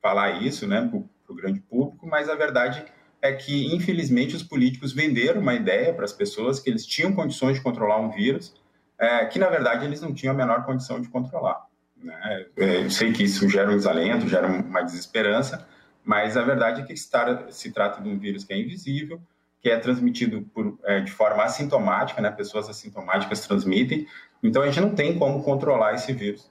falar 0.01 0.41
isso, 0.41 0.67
né, 0.67 0.82
para 0.89 1.34
o 1.34 1.36
grande 1.36 1.59
público, 1.59 2.07
mas 2.07 2.28
a 2.28 2.36
verdade 2.36 2.80
é 2.80 2.98
que, 3.34 3.74
infelizmente, 3.76 4.36
os 4.36 4.43
políticos 4.43 4.93
venderam 4.93 5.41
uma 5.41 5.53
ideia 5.53 5.93
para 5.93 6.05
as 6.05 6.13
pessoas 6.13 6.59
que 6.59 6.70
eles 6.70 6.86
tinham 6.86 7.13
condições 7.13 7.57
de 7.57 7.63
controlar 7.63 7.99
um 7.99 8.09
vírus, 8.09 8.53
é, 8.97 9.26
que, 9.26 9.38
na 9.38 9.49
verdade, 9.49 9.86
eles 9.86 10.01
não 10.01 10.13
tinham 10.13 10.34
a 10.34 10.38
menor 10.38 10.65
condição 10.65 11.01
de 11.01 11.09
controlar. 11.09 11.65
Né? 12.01 12.45
É, 12.57 12.84
eu 12.84 12.89
sei 12.89 13.11
que 13.11 13.24
isso 13.24 13.47
gera 13.49 13.72
um 13.72 13.76
desalento, 13.76 14.28
gera 14.28 14.47
uma 14.47 14.82
desesperança, 14.82 15.67
mas 16.03 16.38
a 16.38 16.41
verdade 16.41 16.82
é 16.82 16.86
que 16.86 16.95
se 16.95 17.72
trata 17.72 18.01
de 18.01 18.09
um 18.09 18.17
vírus 18.17 18.43
que 18.43 18.53
é 18.53 18.57
invisível, 18.57 19.22
que 19.61 19.70
é 19.70 19.78
transmitido 19.78 20.41
por, 20.53 20.80
é, 20.86 21.01
de 21.01 21.11
forma 21.11 21.43
assintomática, 21.43 22.22
né? 22.22 22.32
pessoas 22.32 22.70
assintomáticas 22.70 23.45
transmitem, 23.45 24.07
então 24.41 24.61
a 24.61 24.65
gente 24.65 24.80
não 24.80 24.95
tem 24.95 25.17
como 25.20 25.43
controlar 25.43 25.93
esse 25.93 26.13
vírus, 26.13 26.49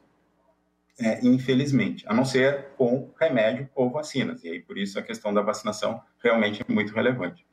é, 1.00 1.24
infelizmente, 1.24 2.04
a 2.08 2.14
não 2.14 2.24
ser 2.24 2.68
com 2.76 3.10
remédio 3.20 3.68
ou 3.74 3.90
vacinas, 3.90 4.42
e 4.42 4.48
aí 4.48 4.60
por 4.60 4.76
isso 4.76 4.98
a 4.98 5.02
questão 5.02 5.32
da 5.32 5.40
vacinação 5.40 6.00
realmente 6.22 6.62
é 6.68 6.72
muito 6.72 6.92
relevante. 6.92 7.46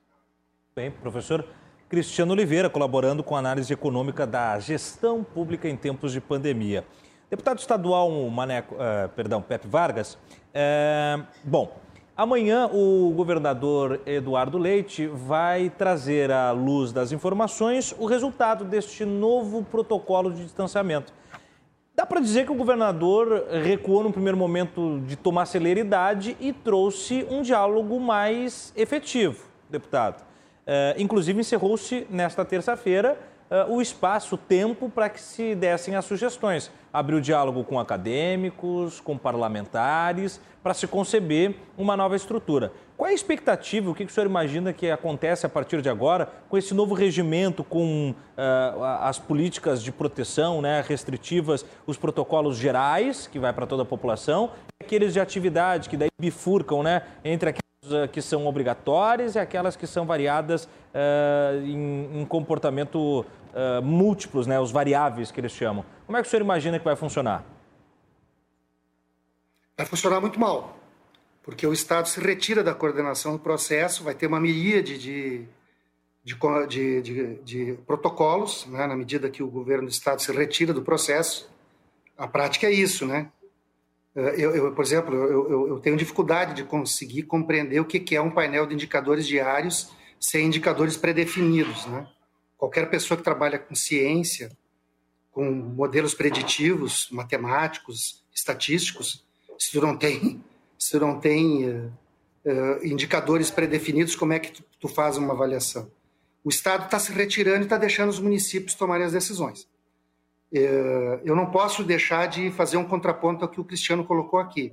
Bem, 0.76 0.92
professor 0.92 1.46
Cristiano 1.88 2.34
Oliveira, 2.34 2.70
colaborando 2.70 3.24
com 3.24 3.36
a 3.36 3.40
análise 3.40 3.72
econômica 3.72 4.26
da 4.26 4.60
gestão 4.60 5.24
pública 5.24 5.70
em 5.70 5.78
tempos 5.78 6.12
de 6.12 6.20
pandemia. 6.20 6.84
Deputado 7.30 7.60
estadual 7.60 8.12
Maneco, 8.30 8.76
uh, 8.76 9.10
perdão, 9.10 9.42
Pepe 9.42 9.68
Vargas, 9.68 10.16
uh, 10.16 11.24
bom, 11.44 11.78
amanhã 12.18 12.68
o 12.68 13.14
governador 13.16 14.02
Eduardo 14.06 14.58
Leite 14.58 15.06
vai 15.08 15.70
trazer 15.70 16.32
à 16.32 16.52
luz 16.52 16.92
das 16.92 17.12
informações 17.12 17.94
o 18.00 18.06
resultado 18.06 18.66
deste 18.66 19.06
novo 19.06 19.64
protocolo 19.64 20.34
de 20.34 20.44
distanciamento. 20.44 21.14
Dá 22.06 22.10
para 22.10 22.22
dizer 22.22 22.46
que 22.46 22.52
o 22.52 22.56
governador 22.56 23.48
recuou 23.64 24.04
no 24.04 24.12
primeiro 24.12 24.38
momento 24.38 25.02
de 25.08 25.16
tomar 25.16 25.48
celeridade 25.48 26.38
e 26.40 26.54
trouxe 26.54 27.26
um 27.32 27.42
diálogo 27.42 28.00
mais 28.00 28.72
efetivo, 28.76 29.44
deputado. 29.68 30.22
Uh, 30.22 31.02
inclusive, 31.02 31.40
encerrou-se 31.40 32.06
nesta 32.08 32.46
terça-feira 32.46 33.18
uh, 33.50 33.74
o 33.74 33.82
espaço, 33.82 34.36
o 34.36 34.38
tempo 34.38 34.88
para 34.88 35.10
que 35.10 35.20
se 35.20 35.56
dessem 35.56 35.96
as 35.96 36.06
sugestões. 36.06 36.72
Abriu 36.94 37.20
diálogo 37.20 37.64
com 37.64 37.80
acadêmicos, 37.80 39.00
com 39.00 39.18
parlamentares, 39.18 40.40
para 40.62 40.76
se 40.76 40.86
conceber 40.86 41.56
uma 41.76 41.98
nova 41.98 42.16
estrutura. 42.16 42.72
Qual 42.98 43.10
é 43.10 43.12
a 43.12 43.16
expectativa, 43.16 43.92
o 43.92 43.96
que 43.96 44.06
o 44.06 44.10
senhor 44.10 44.26
imagina 44.26 44.72
que 44.72 44.90
acontece 44.90 45.46
a 45.46 45.50
partir 45.50 45.82
de 45.82 45.90
agora 45.90 46.30
com 46.48 46.58
esse 46.58 46.74
novo 46.74 46.94
regimento, 46.94 47.62
com 47.62 48.12
uh, 48.12 48.84
as 49.02 49.20
políticas 49.20 49.84
de 49.84 49.92
proteção 49.92 50.62
né, 50.62 50.82
restritivas, 50.88 51.66
os 51.86 51.98
protocolos 51.98 52.58
gerais, 52.58 53.28
que 53.28 53.38
vai 53.38 53.52
para 53.52 53.68
toda 53.68 53.84
a 53.84 53.86
população, 53.86 54.52
e 54.80 54.86
aqueles 54.86 55.12
de 55.12 55.20
atividade 55.20 55.90
que 55.90 55.98
daí 55.98 56.10
bifurcam 56.18 56.82
né, 56.82 57.02
entre 57.24 57.50
aqueles 57.50 57.66
ah, 57.92 58.08
que 58.08 58.22
são 58.22 58.48
obrigatórias 58.48 59.36
e 59.36 59.40
aquelas 59.40 59.76
que 59.76 59.86
são 59.86 60.06
variadas 60.06 60.64
uh, 60.64 61.62
em, 61.64 62.22
em, 62.22 62.26
comportamento 62.26 63.26
uh, 63.54 63.82
múltiplos, 63.84 64.48
né, 64.48 64.60
os 64.60 64.72
variáveis 64.72 65.32
que 65.32 65.40
eles 65.40 65.52
chamam. 65.52 65.84
Como 66.06 66.18
é 66.18 66.22
que 66.22 66.28
o 66.28 66.32
senhor 66.32 66.42
imagina 66.42 66.80
que 66.80 66.86
vai 66.86 66.96
funcionar? 66.96 67.44
Vai 69.78 69.86
funcionar 69.86 70.22
muito 70.22 70.40
mal, 70.40 70.78
porque 71.46 71.68
o 71.68 71.72
Estado 71.72 72.10
se 72.10 72.20
retira 72.20 72.64
da 72.64 72.74
coordenação 72.74 73.34
do 73.34 73.40
processo, 73.40 74.04
vai 74.04 74.16
ter 74.16 74.26
uma 74.26 74.40
miríade 74.40 74.98
de, 74.98 75.46
de, 76.24 77.02
de, 77.04 77.36
de, 77.44 77.74
protocolos, 77.86 78.66
né, 78.66 78.88
na 78.88 78.96
medida 78.96 79.30
que 79.30 79.44
o 79.44 79.48
governo 79.48 79.86
do 79.86 79.92
Estado 79.92 80.24
se 80.24 80.32
retira 80.32 80.74
do 80.74 80.82
processo. 80.82 81.48
A 82.18 82.28
prática 82.28 82.66
é 82.66 82.72
isso, 82.72 83.06
né? 83.06 83.32
Eh, 84.16 84.36
eu, 84.40 84.56
eu, 84.56 84.72
por 84.72 84.84
exemplo, 84.84 85.14
eu, 85.14 85.68
eu, 85.68 85.80
tenho 85.80 85.96
dificuldade 85.96 86.56
de 86.56 86.64
conseguir 86.64 87.24
compreender 87.24 87.80
o 87.80 87.86
que 87.86 88.16
é 88.16 88.22
um 88.22 88.32
painel 88.32 88.66
de 88.66 88.74
indicadores 88.74 89.28
diários 89.28 89.92
sem 90.20 90.48
indicadores 90.48 90.98
predefinidos. 90.98 91.86
Né? 91.86 92.08
Qualquer 92.58 92.90
pessoa 92.90 93.18
que 93.18 93.24
trabalha 93.24 93.60
com 93.60 93.76
ciência, 93.76 94.52
com 95.32 95.52
modelos 95.52 96.16
preditivos, 96.16 97.08
matemáticos, 97.12 98.24
estatísticos, 98.34 99.24
se 99.60 99.72
tu 99.72 99.82
não 99.82 99.96
tem, 99.96 100.42
se 100.86 101.00
não 101.00 101.20
tem 101.20 101.68
uh, 101.68 101.92
uh, 102.46 102.86
indicadores 102.86 103.50
predefinidos, 103.50 104.16
como 104.16 104.34
é 104.34 104.40
que 104.40 104.52
tu, 104.52 104.64
tu 104.80 104.88
faz 104.88 105.18
uma 105.18 105.34
avaliação? 105.34 105.92
O 106.44 106.50
Estado 106.50 106.86
está 106.86 107.00
se 107.00 107.12
retirando 107.12 107.62
e 107.62 107.64
está 107.64 107.76
deixando 107.76 108.10
os 108.10 108.20
municípios 108.20 108.76
tomarem 108.76 109.04
as 109.04 109.12
decisões. 109.12 109.68
É, 110.54 111.22
eu 111.26 111.36
não 111.36 111.48
posso 111.48 111.84
deixar 111.84 112.28
de 112.28 112.52
fazer 112.52 112.78
um 112.78 112.86
contraponto 112.86 113.44
ao 113.44 113.50
que 113.50 113.60
o 113.60 113.64
Cristiano 113.66 114.06
colocou 114.06 114.40
aqui. 114.40 114.72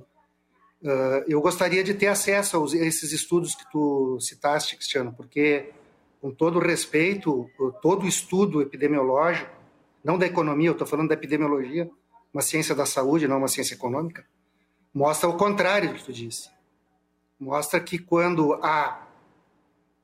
Eu 1.27 1.41
gostaria 1.41 1.83
de 1.83 1.93
ter 1.93 2.07
acesso 2.07 2.61
a 2.61 2.85
esses 2.85 3.11
estudos 3.11 3.55
que 3.55 3.63
tu 3.71 4.19
citaste, 4.19 4.75
Cristiano, 4.75 5.13
porque, 5.15 5.71
com 6.21 6.29
todo 6.29 6.59
respeito, 6.59 7.49
todo 7.81 8.05
estudo 8.05 8.61
epidemiológico, 8.61 9.49
não 10.03 10.17
da 10.17 10.27
economia, 10.27 10.67
eu 10.67 10.73
estou 10.73 10.85
falando 10.85 11.07
da 11.07 11.15
epidemiologia, 11.15 11.89
uma 12.33 12.41
ciência 12.41 12.75
da 12.75 12.85
saúde, 12.85 13.27
não 13.27 13.37
uma 13.37 13.47
ciência 13.47 13.73
econômica, 13.73 14.25
mostra 14.93 15.27
o 15.27 15.37
contrário 15.37 15.89
do 15.89 15.95
que 15.95 16.03
tu 16.03 16.13
disse. 16.13 16.49
Mostra 17.39 17.79
que 17.79 17.97
quando 17.97 18.53
há. 18.55 19.07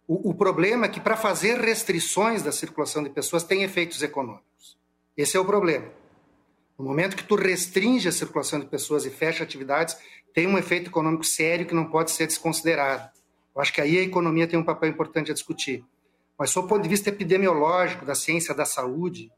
O, 0.08 0.32
o 0.32 0.34
problema 0.34 0.88
é 0.88 0.90
que, 0.90 1.00
para 1.00 1.16
fazer 1.16 1.60
restrições 1.60 2.42
da 2.42 2.52
circulação 2.52 3.04
de 3.04 3.10
pessoas, 3.10 3.44
tem 3.44 3.64
efeitos 3.64 4.02
econômicos. 4.02 4.78
Esse 5.16 5.38
é 5.38 5.40
o 5.40 5.46
problema. 5.46 5.90
No 6.78 6.86
momento 6.86 7.16
que 7.16 7.24
tu 7.24 7.36
restringe 7.36 8.08
a 8.08 8.12
circulação 8.12 8.60
de 8.60 8.66
pessoas 8.66 9.06
e 9.06 9.10
fecha 9.10 9.44
atividades, 9.44 9.98
tem 10.34 10.48
um 10.48 10.58
efeito 10.58 10.90
econômico 10.90 11.26
sério 11.26 11.66
que 11.66 11.76
não 11.76 11.86
pode 11.86 12.12
ser 12.12 12.26
desconsiderado. 12.26 13.10
Eu 13.54 13.62
acho 13.62 13.74
que 13.74 13.82
aí 13.82 13.98
a 13.98 14.02
economia 14.02 14.48
tem 14.48 14.58
um 14.58 14.64
papel 14.64 14.90
importante 14.90 15.30
a 15.30 15.34
discutir. 15.34 15.84
Mas, 16.38 16.52
sob 16.52 16.66
o 16.66 16.70
ponto 16.70 16.84
de 16.84 16.90
vista 16.90 17.10
epidemiológico, 17.10 18.06
da 18.06 18.16
ciência 18.16 18.56
da 18.56 18.64
saúde, 18.64 19.30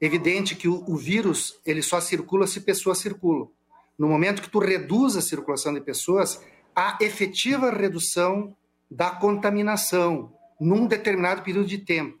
é 0.00 0.06
evidente 0.06 0.54
que 0.54 0.68
o, 0.68 0.84
o 0.88 0.96
vírus 0.96 1.60
ele 1.66 1.82
só 1.82 2.00
circula 2.00 2.46
se 2.46 2.60
pessoas 2.60 2.98
circulam. 2.98 3.50
No 3.98 4.08
momento 4.08 4.42
que 4.42 4.50
tu 4.50 4.58
reduz 4.58 5.16
a 5.16 5.20
circulação 5.20 5.74
de 5.74 5.80
pessoas, 5.80 6.40
há 6.74 6.96
efetiva 7.00 7.70
redução 7.70 8.56
da 8.90 9.10
contaminação 9.10 10.32
num 10.60 10.86
determinado 10.86 11.42
período 11.42 11.66
de 11.66 11.78
tempo. 11.78 12.18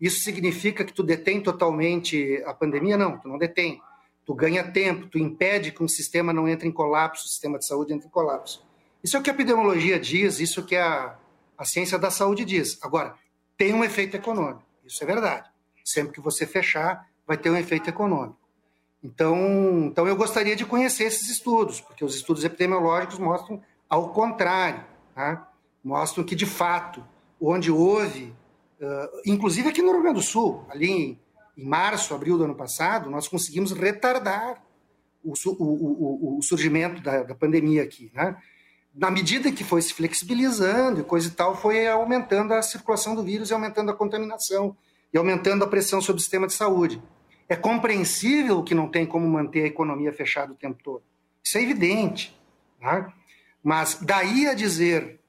Isso 0.00 0.22
significa 0.22 0.84
que 0.84 0.92
tu 0.92 1.02
detém 1.02 1.40
totalmente 1.40 2.42
a 2.44 2.54
pandemia? 2.54 2.96
Não, 2.96 3.18
tu 3.18 3.28
não 3.28 3.38
detém. 3.38 3.80
Tu 4.24 4.34
ganha 4.34 4.62
tempo, 4.62 5.06
tu 5.06 5.18
impede 5.18 5.72
que 5.72 5.82
um 5.82 5.88
sistema 5.88 6.32
não 6.32 6.48
entre 6.48 6.68
em 6.68 6.72
colapso, 6.72 7.24
o 7.24 7.28
sistema 7.28 7.58
de 7.58 7.66
saúde 7.66 7.92
entre 7.92 8.06
em 8.06 8.10
colapso. 8.10 8.64
Isso 9.02 9.16
é 9.16 9.20
o 9.20 9.22
que 9.22 9.30
a 9.30 9.32
epidemiologia 9.32 9.98
diz, 10.00 10.40
isso 10.40 10.60
é 10.60 10.62
o 10.62 10.66
que 10.66 10.76
a, 10.76 11.16
a 11.56 11.64
ciência 11.64 11.98
da 11.98 12.10
saúde 12.10 12.44
diz. 12.44 12.78
Agora, 12.82 13.14
tem 13.56 13.72
um 13.72 13.84
efeito 13.84 14.16
econômico, 14.16 14.64
isso 14.84 15.02
é 15.02 15.06
verdade. 15.06 15.48
Sempre 15.84 16.12
que 16.12 16.20
você 16.20 16.44
fechar, 16.46 17.08
vai 17.26 17.36
ter 17.36 17.50
um 17.50 17.56
efeito 17.56 17.88
econômico. 17.88 18.38
Então, 19.02 19.86
então 19.86 20.06
eu 20.06 20.16
gostaria 20.16 20.56
de 20.56 20.64
conhecer 20.64 21.04
esses 21.04 21.28
estudos, 21.28 21.80
porque 21.80 22.04
os 22.04 22.14
estudos 22.14 22.44
epidemiológicos 22.44 23.18
mostram 23.18 23.62
ao 23.88 24.10
contrário, 24.10 24.84
tá? 25.14 25.48
mostram 25.82 26.24
que, 26.24 26.34
de 26.34 26.46
fato, 26.46 27.04
onde 27.40 27.70
houve 27.70 28.34
Uh, 28.80 29.22
inclusive 29.24 29.70
aqui 29.70 29.80
no 29.80 29.90
Rio 29.92 30.02
Grande 30.02 30.16
do 30.16 30.22
Sul, 30.22 30.62
ali 30.68 30.90
em, 30.90 31.20
em, 31.56 31.64
março, 31.64 32.14
abril 32.14 32.36
do 32.36 32.44
ano 32.44 32.54
passado, 32.54 33.08
nós 33.08 33.26
conseguimos 33.26 33.72
retardar 33.72 34.62
o, 35.24 35.32
o, 35.32 35.64
o, 35.64 36.38
o 36.38 36.42
surgimento 36.42 37.00
da, 37.00 37.22
da, 37.22 37.34
pandemia 37.34 37.82
aqui. 37.82 38.10
Né? 38.14 38.36
Na 38.94 39.10
medida 39.10 39.50
que 39.50 39.64
foi 39.64 39.80
se 39.80 39.94
flexibilizando 39.94 41.00
e 41.00 41.04
coisa 41.04 41.28
e 41.28 41.30
tal, 41.30 41.56
foi 41.56 41.88
aumentando 41.88 42.52
a 42.52 42.60
circulação 42.60 43.14
do 43.14 43.22
vírus 43.22 43.48
e 43.48 43.54
aumentando 43.54 43.90
a 43.90 43.94
contaminação 43.94 44.76
e 45.12 45.16
aumentando 45.16 45.64
a 45.64 45.68
pressão 45.68 46.02
sobre 46.02 46.20
o 46.20 46.22
sistema 46.22 46.46
de 46.46 46.52
saúde. 46.52 47.02
É 47.48 47.56
compreensível 47.56 48.62
que 48.62 48.74
não 48.74 48.88
tem 48.88 49.06
como 49.06 49.26
manter 49.28 49.64
a 49.64 49.66
economia 49.66 50.12
fechada 50.12 50.52
o 50.52 50.56
tempo 50.56 50.82
todo. 50.82 51.02
Isso 51.42 51.58
é 51.58 51.62
evidente. 51.62 52.36
Né? 52.80 53.12
Mas 53.62 53.98
daí 54.02 54.46
a 54.48 54.54
dizer 54.54 55.20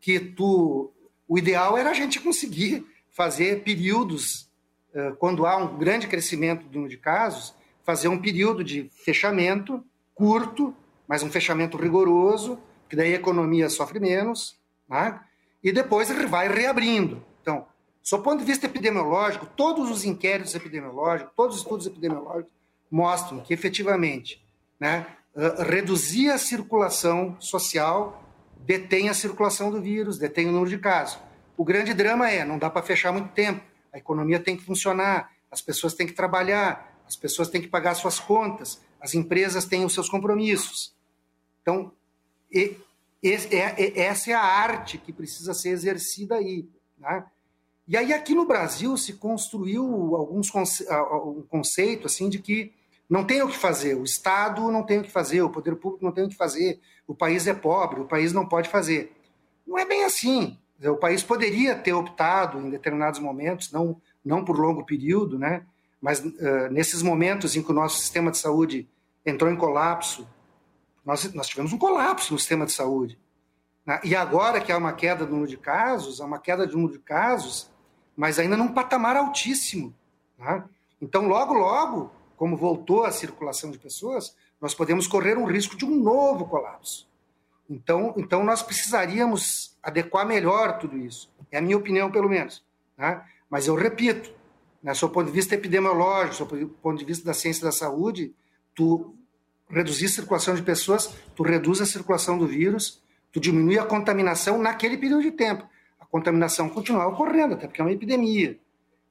que 0.00 0.20
tu 0.20 0.92
o 1.28 1.36
ideal 1.36 1.76
era 1.76 1.90
a 1.90 1.94
gente 1.94 2.20
conseguir 2.20 2.86
fazer 3.10 3.62
períodos, 3.64 4.48
quando 5.18 5.44
há 5.44 5.56
um 5.56 5.76
grande 5.76 6.06
crescimento 6.06 6.64
do 6.66 6.74
número 6.74 6.90
de 6.90 6.96
casos, 6.96 7.54
fazer 7.82 8.08
um 8.08 8.18
período 8.18 8.62
de 8.62 8.90
fechamento 9.04 9.84
curto, 10.14 10.74
mas 11.06 11.22
um 11.22 11.30
fechamento 11.30 11.76
rigoroso, 11.76 12.58
que 12.88 12.96
daí 12.96 13.12
a 13.12 13.16
economia 13.16 13.68
sofre 13.68 13.98
menos, 13.98 14.58
né? 14.88 15.20
e 15.62 15.72
depois 15.72 16.08
vai 16.28 16.48
reabrindo. 16.48 17.24
Então, 18.06 18.20
do 18.20 18.22
ponto 18.22 18.38
de 18.38 18.44
vista 18.44 18.66
epidemiológico, 18.66 19.46
todos 19.56 19.90
os 19.90 20.04
inquéritos 20.04 20.54
epidemiológicos, 20.54 21.32
todos 21.34 21.56
os 21.56 21.62
estudos 21.62 21.86
epidemiológicos 21.88 22.52
mostram 22.88 23.40
que 23.40 23.52
efetivamente 23.52 24.46
né, 24.78 25.04
reduzir 25.58 26.30
a 26.30 26.38
circulação 26.38 27.36
social 27.40 28.22
detém 28.64 29.08
a 29.08 29.14
circulação 29.14 29.72
do 29.72 29.82
vírus, 29.82 30.18
detém 30.18 30.48
o 30.48 30.52
número 30.52 30.70
de 30.70 30.78
casos. 30.78 31.18
O 31.56 31.64
grande 31.64 31.92
drama 31.92 32.30
é, 32.30 32.44
não 32.44 32.58
dá 32.58 32.70
para 32.70 32.82
fechar 32.82 33.10
muito 33.10 33.32
tempo, 33.32 33.60
a 33.92 33.98
economia 33.98 34.38
tem 34.38 34.56
que 34.56 34.64
funcionar, 34.64 35.32
as 35.50 35.60
pessoas 35.60 35.94
têm 35.94 36.06
que 36.06 36.12
trabalhar, 36.12 37.00
as 37.08 37.16
pessoas 37.16 37.48
têm 37.48 37.60
que 37.60 37.68
pagar 37.68 37.94
suas 37.94 38.20
contas, 38.20 38.80
as 39.00 39.14
empresas 39.14 39.64
têm 39.64 39.84
os 39.84 39.92
seus 39.92 40.08
compromissos. 40.08 40.94
Então, 41.60 41.92
e, 42.52 42.76
e, 43.20 43.32
é, 43.32 44.00
essa 44.00 44.30
é 44.30 44.34
a 44.34 44.42
arte 44.42 44.96
que 44.96 45.12
precisa 45.12 45.54
ser 45.54 45.70
exercida 45.70 46.36
aí. 46.36 46.68
Né? 46.98 47.24
E 47.88 47.96
aí 47.96 48.12
aqui 48.12 48.34
no 48.34 48.46
Brasil 48.46 48.96
se 48.96 49.12
construiu 49.14 50.16
alguns 50.16 50.50
conce 50.50 50.84
um 50.90 51.42
conceito 51.48 52.06
assim 52.06 52.28
de 52.28 52.38
que 52.38 52.72
não 53.08 53.24
tem 53.24 53.42
o 53.42 53.48
que 53.48 53.56
fazer, 53.56 53.94
o 53.94 54.02
Estado 54.02 54.70
não 54.72 54.82
tem 54.82 54.98
o 54.98 55.02
que 55.02 55.10
fazer, 55.10 55.40
o 55.42 55.50
poder 55.50 55.76
público 55.76 56.04
não 56.04 56.10
tem 56.10 56.24
o 56.24 56.28
que 56.28 56.34
fazer, 56.34 56.80
o 57.06 57.14
país 57.14 57.46
é 57.46 57.54
pobre, 57.54 58.00
o 58.00 58.04
país 58.04 58.32
não 58.32 58.46
pode 58.46 58.68
fazer. 58.68 59.12
Não 59.64 59.78
é 59.78 59.84
bem 59.84 60.04
assim. 60.04 60.58
O 60.82 60.96
país 60.96 61.22
poderia 61.22 61.76
ter 61.76 61.92
optado 61.92 62.58
em 62.58 62.68
determinados 62.68 63.20
momentos, 63.20 63.70
não, 63.70 64.00
não 64.24 64.44
por 64.44 64.58
longo 64.58 64.84
período, 64.84 65.38
né? 65.38 65.64
mas 66.00 66.20
uh, 66.20 66.68
nesses 66.70 67.02
momentos 67.02 67.56
em 67.56 67.62
que 67.62 67.70
o 67.70 67.74
nosso 67.74 67.98
sistema 67.98 68.30
de 68.30 68.38
saúde 68.38 68.88
entrou 69.24 69.50
em 69.50 69.56
colapso, 69.56 70.28
nós, 71.04 71.32
nós 71.32 71.48
tivemos 71.48 71.72
um 71.72 71.78
colapso 71.78 72.32
no 72.32 72.38
sistema 72.38 72.66
de 72.66 72.72
saúde. 72.72 73.18
Né? 73.84 74.00
E 74.04 74.14
agora 74.14 74.60
que 74.60 74.70
há 74.70 74.76
uma 74.76 74.92
queda 74.92 75.24
do 75.24 75.32
número 75.32 75.48
de 75.48 75.56
casos, 75.56 76.20
há 76.20 76.24
uma 76.24 76.38
queda 76.38 76.66
do 76.66 76.74
número 76.74 76.92
de 76.92 76.98
casos, 76.98 77.70
mas 78.16 78.38
ainda 78.38 78.56
num 78.56 78.72
patamar 78.72 79.16
altíssimo. 79.16 79.94
Né? 80.38 80.64
Então, 81.00 81.28
logo, 81.28 81.52
logo, 81.52 82.10
como 82.36 82.56
voltou 82.56 83.04
a 83.04 83.12
circulação 83.12 83.70
de 83.70 83.78
pessoas, 83.78 84.34
nós 84.60 84.74
podemos 84.74 85.06
correr 85.06 85.36
um 85.36 85.44
risco 85.44 85.76
de 85.76 85.84
um 85.84 85.94
novo 85.94 86.46
colapso. 86.46 87.06
Então, 87.68 88.14
então 88.16 88.42
nós 88.42 88.62
precisaríamos 88.62 89.76
adequar 89.82 90.26
melhor 90.26 90.78
tudo 90.78 90.96
isso. 90.96 91.30
É 91.50 91.58
a 91.58 91.60
minha 91.60 91.76
opinião, 91.76 92.10
pelo 92.10 92.28
menos. 92.28 92.64
Né? 92.96 93.22
Mas 93.50 93.66
eu 93.66 93.74
repito, 93.74 94.32
né, 94.82 94.92
do 94.92 95.08
ponto 95.10 95.26
de 95.26 95.32
vista 95.32 95.54
epidemiológico, 95.54 96.56
do 96.56 96.68
ponto 96.68 96.98
de 96.98 97.04
vista 97.04 97.24
da 97.24 97.34
ciência 97.34 97.64
da 97.64 97.72
saúde, 97.72 98.34
tu 98.74 99.14
reduzir 99.68 100.06
a 100.06 100.10
circulação 100.10 100.54
de 100.54 100.62
pessoas, 100.62 101.12
tu 101.34 101.42
reduz 101.42 101.80
a 101.80 101.86
circulação 101.86 102.38
do 102.38 102.46
vírus, 102.46 103.02
tu 103.32 103.40
diminui 103.40 103.78
a 103.78 103.84
contaminação 103.84 104.58
naquele 104.58 104.96
período 104.96 105.22
de 105.22 105.32
tempo 105.32 105.66
contaminação 106.16 106.68
continuar 106.68 107.08
ocorrendo, 107.08 107.54
até 107.54 107.66
porque 107.66 107.80
é 107.80 107.84
uma 107.84 107.92
epidemia. 107.92 108.58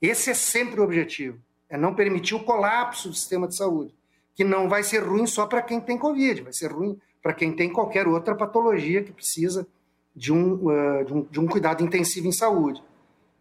Esse 0.01 0.31
é 0.31 0.33
sempre 0.33 0.79
o 0.79 0.83
objetivo, 0.83 1.37
é 1.69 1.77
não 1.77 1.93
permitir 1.93 2.33
o 2.33 2.43
colapso 2.43 3.09
do 3.09 3.15
sistema 3.15 3.47
de 3.47 3.55
saúde, 3.55 3.93
que 4.33 4.43
não 4.43 4.67
vai 4.67 4.81
ser 4.83 5.03
ruim 5.03 5.27
só 5.27 5.45
para 5.45 5.61
quem 5.61 5.79
tem 5.79 5.97
Covid, 5.97 6.41
vai 6.41 6.53
ser 6.53 6.71
ruim 6.71 6.99
para 7.21 7.33
quem 7.33 7.53
tem 7.53 7.71
qualquer 7.71 8.07
outra 8.07 8.35
patologia 8.35 9.03
que 9.03 9.11
precisa 9.11 9.67
de 10.15 10.33
um, 10.33 10.53
uh, 10.65 11.05
de 11.05 11.13
um, 11.13 11.21
de 11.23 11.39
um 11.39 11.47
cuidado 11.47 11.83
intensivo 11.83 12.27
em 12.27 12.31
saúde. 12.31 12.83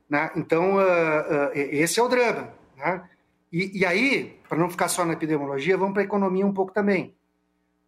Né? 0.08 0.30
Então, 0.36 0.76
uh, 0.76 0.78
uh, 0.78 1.50
esse 1.54 1.98
é 1.98 2.02
o 2.02 2.08
drama. 2.08 2.52
Né? 2.76 3.08
E, 3.52 3.80
e 3.80 3.86
aí, 3.86 4.38
para 4.48 4.58
não 4.58 4.68
ficar 4.68 4.88
só 4.88 5.04
na 5.04 5.14
epidemiologia, 5.14 5.76
vamos 5.76 5.94
para 5.94 6.02
a 6.02 6.04
economia 6.04 6.46
um 6.46 6.52
pouco 6.52 6.72
também. 6.72 7.14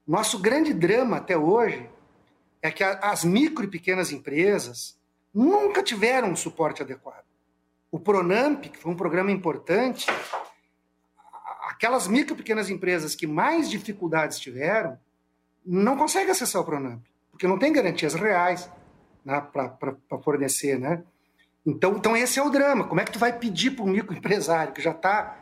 Nosso 0.07 0.39
grande 0.39 0.73
drama 0.73 1.19
até 1.19 1.37
hoje 1.37 1.89
é 2.63 2.71
que 2.71 2.83
as 2.83 3.25
micro 3.25 3.65
e 3.65 3.69
pequenas 3.69 4.13
empresas, 4.13 4.96
nunca 5.37 5.83
tiveram 5.83 6.31
um 6.31 6.37
suporte 6.37 6.81
adequado. 6.81 7.25
O 7.91 8.01
Pronamp, 8.01 8.63
que 8.63 8.79
foi 8.79 8.91
um 8.91 8.97
programa 8.97 9.31
importante, 9.31 10.07
aquelas 11.69 12.09
micro 12.09 12.33
e 12.33 12.37
pequenas 12.39 12.71
empresas 12.71 13.15
que 13.15 13.27
mais 13.27 13.69
dificuldades 13.69 14.39
tiveram, 14.39 14.99
não 15.65 15.95
conseguem 15.95 16.31
acessar 16.31 16.63
o 16.63 16.65
Pronamp, 16.65 17.05
porque 17.31 17.47
não 17.47 17.59
tem 17.59 17.71
garantias 17.71 18.15
reais 18.15 18.71
né, 19.23 19.47
para 19.53 20.19
fornecer, 20.23 20.79
né? 20.79 21.03
Então, 21.67 21.97
então 21.97 22.17
esse 22.17 22.39
é 22.39 22.43
o 22.43 22.49
drama. 22.49 22.87
Como 22.87 23.01
é 23.01 23.05
que 23.05 23.13
tu 23.13 23.19
vai 23.19 23.39
pedir 23.39 23.73
para 23.73 23.85
um 23.85 23.89
microempresário 23.89 24.73
que 24.73 24.81
já 24.81 24.93
está 24.93 25.39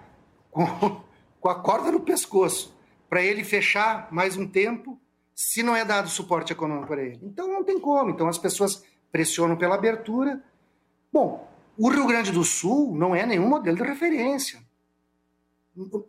com, 0.51 0.67
com 1.41 1.49
a 1.49 1.55
corda 1.55 1.93
no 1.93 2.01
pescoço 2.01 2.75
para 3.09 3.23
ele 3.23 3.45
fechar 3.45 4.09
mais 4.11 4.37
um 4.37 4.49
tempo 4.49 4.99
se 5.35 5.63
não 5.63 5.77
é 5.77 5.85
dado 5.85 6.09
suporte 6.09 6.53
econômico 6.53 6.89
para 6.89 7.03
ele? 7.03 7.21
Então 7.23 7.47
não 7.47 7.63
tem 7.63 7.79
como. 7.79 8.11
Então 8.11 8.27
as 8.27 8.39
pessoas 8.39 8.83
pressionam 9.15 9.57
pela 9.57 9.77
abertura. 9.77 10.43
Bom, 11.13 11.49
o 11.79 11.89
Rio 11.89 12.05
Grande 12.05 12.33
do 12.33 12.43
Sul 12.43 12.97
não 12.97 13.15
é 13.15 13.25
nenhum 13.25 13.49
modelo 13.49 13.77
de 13.77 13.85
referência. 13.85 14.61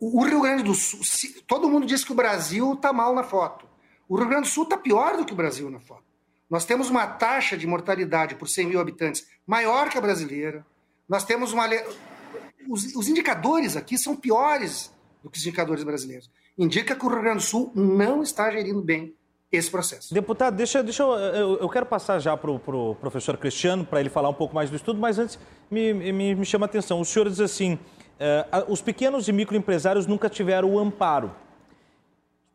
O 0.00 0.24
Rio 0.24 0.40
Grande 0.40 0.64
do 0.64 0.74
Sul, 0.74 1.04
se, 1.04 1.40
todo 1.42 1.68
mundo 1.68 1.86
diz 1.86 2.04
que 2.04 2.10
o 2.10 2.16
Brasil 2.16 2.72
está 2.72 2.92
mal 2.92 3.14
na 3.14 3.22
foto. 3.22 3.64
O 4.08 4.16
Rio 4.16 4.26
Grande 4.26 4.48
do 4.48 4.52
Sul 4.52 4.64
está 4.64 4.76
pior 4.76 5.16
do 5.16 5.24
que 5.24 5.32
o 5.32 5.36
Brasil 5.36 5.70
na 5.70 5.78
foto. 5.78 6.02
Nós 6.50 6.64
temos 6.64 6.90
uma 6.90 7.06
taxa 7.06 7.56
de 7.56 7.64
mortalidade 7.64 8.34
por 8.34 8.48
100 8.48 8.66
mil 8.66 8.80
habitantes 8.80 9.24
maior 9.46 9.88
que 9.88 9.98
a 9.98 10.00
brasileira. 10.00 10.66
Nós 11.08 11.24
temos 11.24 11.52
uma. 11.52 11.68
Os, 12.68 12.92
os 12.96 13.06
indicadores 13.06 13.76
aqui 13.76 13.96
são 13.96 14.16
piores 14.16 14.92
do 15.22 15.30
que 15.30 15.38
os 15.38 15.46
indicadores 15.46 15.84
brasileiros. 15.84 16.28
Indica 16.58 16.96
que 16.96 17.06
o 17.06 17.08
Rio 17.08 17.20
Grande 17.20 17.38
do 17.38 17.44
Sul 17.44 17.70
não 17.72 18.20
está 18.20 18.50
gerindo 18.50 18.82
bem 18.82 19.14
esse 19.50 19.70
processo. 19.70 20.12
Deputado, 20.12 20.56
deixa, 20.56 20.82
deixa 20.82 21.02
eu, 21.02 21.12
eu, 21.12 21.58
eu 21.58 21.68
quero 21.68 21.86
passar 21.86 22.18
já 22.18 22.36
para 22.36 22.50
o 22.50 22.58
pro 22.58 22.96
professor 22.96 23.36
Cristiano, 23.36 23.84
para 23.84 24.00
ele 24.00 24.08
falar 24.08 24.28
um 24.28 24.34
pouco 24.34 24.54
mais 24.54 24.70
do 24.70 24.76
estudo, 24.76 24.98
mas 24.98 25.18
antes 25.18 25.38
me, 25.70 25.92
me, 25.94 26.34
me 26.34 26.44
chama 26.44 26.66
a 26.66 26.68
atenção. 26.68 27.00
O 27.00 27.04
senhor 27.04 27.28
diz 27.28 27.40
assim, 27.40 27.74
uh, 27.74 28.72
os 28.72 28.80
pequenos 28.80 29.28
e 29.28 29.32
microempresários 29.32 30.06
nunca 30.06 30.28
tiveram 30.28 30.74
o 30.74 30.78
amparo. 30.78 31.32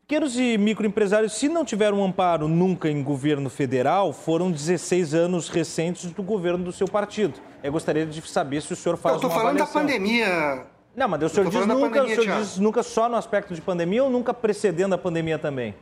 Pequenos 0.06 0.38
e 0.38 0.58
microempresários, 0.58 1.32
se 1.32 1.48
não 1.48 1.64
tiveram 1.64 2.04
amparo 2.04 2.46
nunca 2.46 2.90
em 2.90 3.02
governo 3.02 3.48
federal, 3.48 4.12
foram 4.12 4.50
16 4.50 5.14
anos 5.14 5.48
recentes 5.48 6.10
do 6.10 6.22
governo 6.22 6.64
do 6.64 6.72
seu 6.72 6.86
partido. 6.86 7.40
Eu 7.62 7.72
gostaria 7.72 8.04
de 8.04 8.20
saber 8.28 8.60
se 8.60 8.72
o 8.72 8.76
senhor 8.76 8.98
faz 8.98 9.14
Eu 9.14 9.16
estou 9.16 9.30
falando 9.30 9.60
avaliação. 9.60 9.80
da 9.80 9.86
pandemia. 9.86 10.66
Não, 10.94 11.08
mas 11.08 11.22
o 11.22 11.28
senhor, 11.30 11.48
diz 11.48 11.66
nunca, 11.66 11.88
pandemia, 12.00 12.18
o 12.18 12.22
senhor 12.22 12.38
diz 12.38 12.58
nunca 12.58 12.82
só 12.82 13.08
no 13.08 13.16
aspecto 13.16 13.54
de 13.54 13.62
pandemia 13.62 14.04
ou 14.04 14.10
nunca 14.10 14.34
precedendo 14.34 14.94
a 14.94 14.98
pandemia 14.98 15.38
também? 15.38 15.74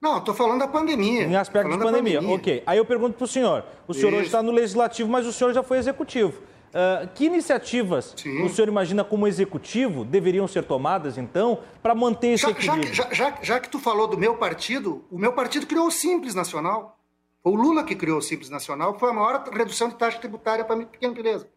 Não, 0.00 0.18
estou 0.18 0.34
falando 0.34 0.60
da 0.60 0.68
pandemia. 0.68 1.24
Em 1.24 1.36
aspecto 1.36 1.70
de 1.70 1.76
pandemia. 1.76 2.20
pandemia. 2.20 2.36
Ok. 2.36 2.62
Aí 2.66 2.78
eu 2.78 2.84
pergunto 2.86 3.16
para 3.16 3.24
o 3.24 3.28
senhor. 3.28 3.64
O 3.86 3.92
senhor 3.92 4.08
Isso. 4.08 4.16
hoje 4.16 4.26
está 4.26 4.42
no 4.42 4.50
legislativo, 4.50 5.10
mas 5.10 5.26
o 5.26 5.32
senhor 5.32 5.52
já 5.52 5.62
foi 5.62 5.76
executivo. 5.76 6.42
Uh, 6.70 7.08
que 7.14 7.26
iniciativas 7.26 8.14
Sim. 8.16 8.44
o 8.44 8.48
senhor 8.48 8.68
imagina 8.68 9.02
como 9.02 9.26
executivo 9.26 10.04
deveriam 10.04 10.46
ser 10.46 10.62
tomadas, 10.62 11.18
então, 11.18 11.58
para 11.82 11.96
manter 11.96 12.28
esse 12.28 12.44
já, 12.44 12.50
equilíbrio? 12.50 12.94
Já, 12.94 13.12
já, 13.12 13.38
já, 13.42 13.60
que 13.60 13.68
tu 13.68 13.80
falou 13.80 14.06
do 14.06 14.16
meu 14.16 14.36
partido, 14.36 15.04
o 15.10 15.18
meu 15.18 15.32
partido 15.32 15.66
criou 15.66 15.88
o 15.88 15.90
Simples 15.90 16.34
Nacional. 16.34 16.96
Foi 17.42 17.52
o 17.52 17.56
Lula 17.56 17.82
que 17.82 17.96
criou 17.96 18.18
o 18.18 18.22
Simples 18.22 18.50
Nacional, 18.50 18.96
foi 18.98 19.10
a 19.10 19.12
maior 19.12 19.42
redução 19.52 19.88
de 19.88 19.96
taxa 19.96 20.18
tributária 20.18 20.64
para 20.64 20.80
a 20.80 20.86
pequena 20.86 21.12
empresa. 21.12 21.48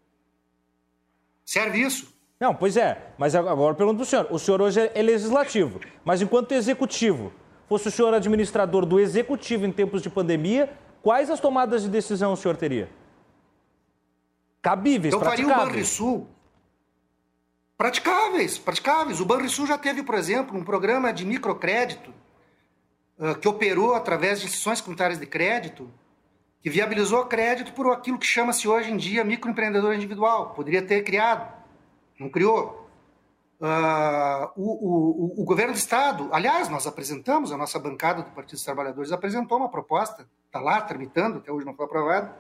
Serve 1.46 1.80
isso? 1.80 2.12
Não, 2.40 2.56
pois 2.56 2.76
é. 2.76 3.14
Mas 3.18 3.36
agora 3.36 3.72
eu 3.72 3.76
pergunto 3.76 3.98
para 3.98 4.04
o 4.04 4.08
senhor. 4.08 4.28
O 4.32 4.40
senhor 4.40 4.62
hoje 4.62 4.92
é 4.94 5.02
legislativo, 5.02 5.80
mas 6.04 6.22
enquanto 6.22 6.54
executivo, 6.54 7.32
fosse 7.68 7.88
o 7.88 7.92
senhor 7.92 8.14
administrador 8.14 8.86
do 8.86 9.00
executivo 9.00 9.66
em 9.66 9.72
tempos 9.72 10.02
de 10.02 10.10
pandemia, 10.10 10.72
quais 11.02 11.30
as 11.30 11.40
tomadas 11.40 11.84
de 11.84 11.90
decisão 11.90 12.34
o 12.34 12.38
senhor 12.38 12.58
teria? 12.58 12.90
Cabíveis, 14.62 15.14
Eu 15.14 15.20
faria 15.20 15.46
o 15.46 15.50
Banrisul. 15.50 16.28
Praticáveis, 17.78 18.58
praticáveis. 18.58 19.20
O 19.20 19.26
Banrisul 19.26 19.68
já 19.68 19.78
teve, 19.78 20.04
por 20.04 20.16
exemplo, 20.16 20.58
um 20.58 20.64
programa 20.64 21.12
de 21.12 21.26
microcrédito 21.26 22.14
uh, 23.18 23.36
que 23.36 23.48
operou 23.48 23.94
através 23.94 24.40
de 24.40 24.46
instituições 24.46 24.80
comunitárias 24.80 25.20
de 25.20 25.26
crédito, 25.26 25.92
que 26.62 26.70
viabilizou 26.70 27.26
crédito 27.26 27.74
por 27.74 27.92
aquilo 27.92 28.18
que 28.18 28.26
chama-se 28.26 28.68
hoje 28.68 28.90
em 28.90 28.96
dia 28.96 29.24
microempreendedor 29.24 29.94
individual. 29.94 30.52
Poderia 30.52 30.82
ter 30.82 31.04
criado, 31.04 31.52
não 32.18 32.30
criou. 32.30 32.83
Uh, 33.64 34.52
o, 34.58 35.38
o, 35.38 35.42
o, 35.42 35.46
governo 35.46 35.72
do 35.72 35.78
Estado, 35.78 36.28
aliás, 36.34 36.68
nós 36.68 36.86
apresentamos, 36.86 37.50
a 37.50 37.56
nossa 37.56 37.80
bancada 37.80 38.22
do 38.22 38.30
Partido 38.32 38.58
dos 38.58 38.66
Trabalhadores 38.66 39.10
apresentou 39.14 39.58
uma 39.58 39.70
proposta, 39.70 40.28
está 40.48 40.60
lá 40.60 40.82
tramitando, 40.82 41.38
até 41.38 41.50
hoje 41.50 41.66
não 41.66 41.74
foi 41.74 41.86
aprovado, 41.86 42.34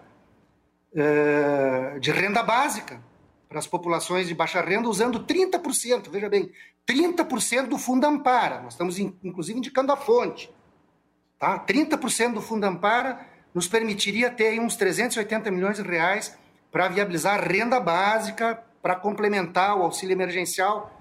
uh, 0.91 1.97
de 2.01 2.11
renda 2.11 2.43
básica 2.43 3.01
para 3.47 3.57
as 3.57 3.65
populações 3.65 4.27
de 4.27 4.35
baixa 4.35 4.59
renda, 4.59 4.89
usando 4.89 5.25
30%, 5.25 6.09
veja 6.09 6.27
bem, 6.27 6.51
30% 6.85 7.67
do 7.67 7.77
Fundo 7.77 8.05
Ampara. 8.05 8.59
Nós 8.59 8.73
estamos, 8.73 8.99
inclusive, 8.99 9.57
indicando 9.57 9.93
a 9.93 9.95
fonte. 9.95 10.53
Tá? 11.39 11.57
30% 11.57 12.33
do 12.33 12.41
Fundo 12.41 12.65
Ampara 12.65 13.25
nos 13.53 13.69
permitiria 13.69 14.29
ter 14.29 14.59
uns 14.59 14.75
380 14.75 15.49
milhões 15.51 15.77
de 15.77 15.83
reais 15.83 16.37
para 16.69 16.89
viabilizar 16.89 17.39
renda 17.49 17.79
básica, 17.79 18.61
para 18.81 18.97
complementar 18.97 19.77
o 19.77 19.83
auxílio 19.83 20.11
emergencial 20.11 20.99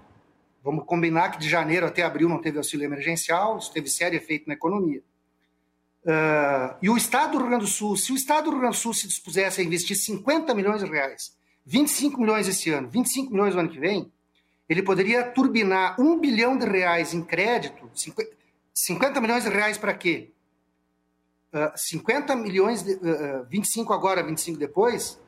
Vamos 0.63 0.85
combinar 0.85 1.31
que 1.31 1.39
de 1.39 1.49
janeiro 1.49 1.87
até 1.87 2.03
abril 2.03 2.29
não 2.29 2.41
teve 2.41 2.59
auxílio 2.59 2.85
emergencial, 2.85 3.59
isso 3.59 3.73
teve 3.73 3.89
sério 3.89 4.17
efeito 4.17 4.47
na 4.47 4.55
economia. 4.55 5.03
Uh, 6.05 6.77
e 6.83 6.91
o 6.91 6.97
Estado 6.97 7.33
do 7.33 7.39
Rio 7.39 7.49
Grande 7.49 7.65
do 7.65 7.71
Sul, 7.71 7.97
se 7.97 8.13
o 8.13 8.17
Estado 8.17 8.45
do 8.45 8.51
Rio 8.51 8.61
Grande 8.61 8.77
do 8.77 8.81
Sul 8.81 8.95
se 8.95 9.07
dispusesse 9.07 9.61
a 9.61 9.65
investir 9.65 9.97
50 9.97 10.55
milhões 10.55 10.83
de 10.83 10.91
reais, 10.91 11.37
25 11.65 12.21
milhões 12.21 12.49
esse 12.49 12.71
ano, 12.71 12.89
25 12.89 13.31
milhões 13.31 13.55
no 13.55 13.61
ano 13.61 13.69
que 13.69 13.79
vem, 13.79 14.11
ele 14.69 14.83
poderia 14.83 15.23
turbinar 15.25 16.01
um 16.01 16.19
bilhão 16.19 16.57
de 16.57 16.67
reais 16.67 17.13
em 17.15 17.23
crédito, 17.23 17.91
50 18.73 19.21
milhões 19.21 19.45
de 19.45 19.51
reais 19.51 19.79
para 19.79 19.95
quê? 19.95 20.33
uh, 21.53 21.77
50 21.77 22.35
milhões, 22.37 22.83
de, 22.83 22.95
uh, 22.95 23.47
25 23.49 23.93
agora, 23.93 24.23
25 24.23 24.59
depois, 24.59 25.21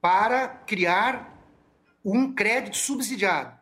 para 0.00 0.48
criar 0.48 1.36
um 2.04 2.32
crédito 2.32 2.76
subsidiado, 2.76 3.57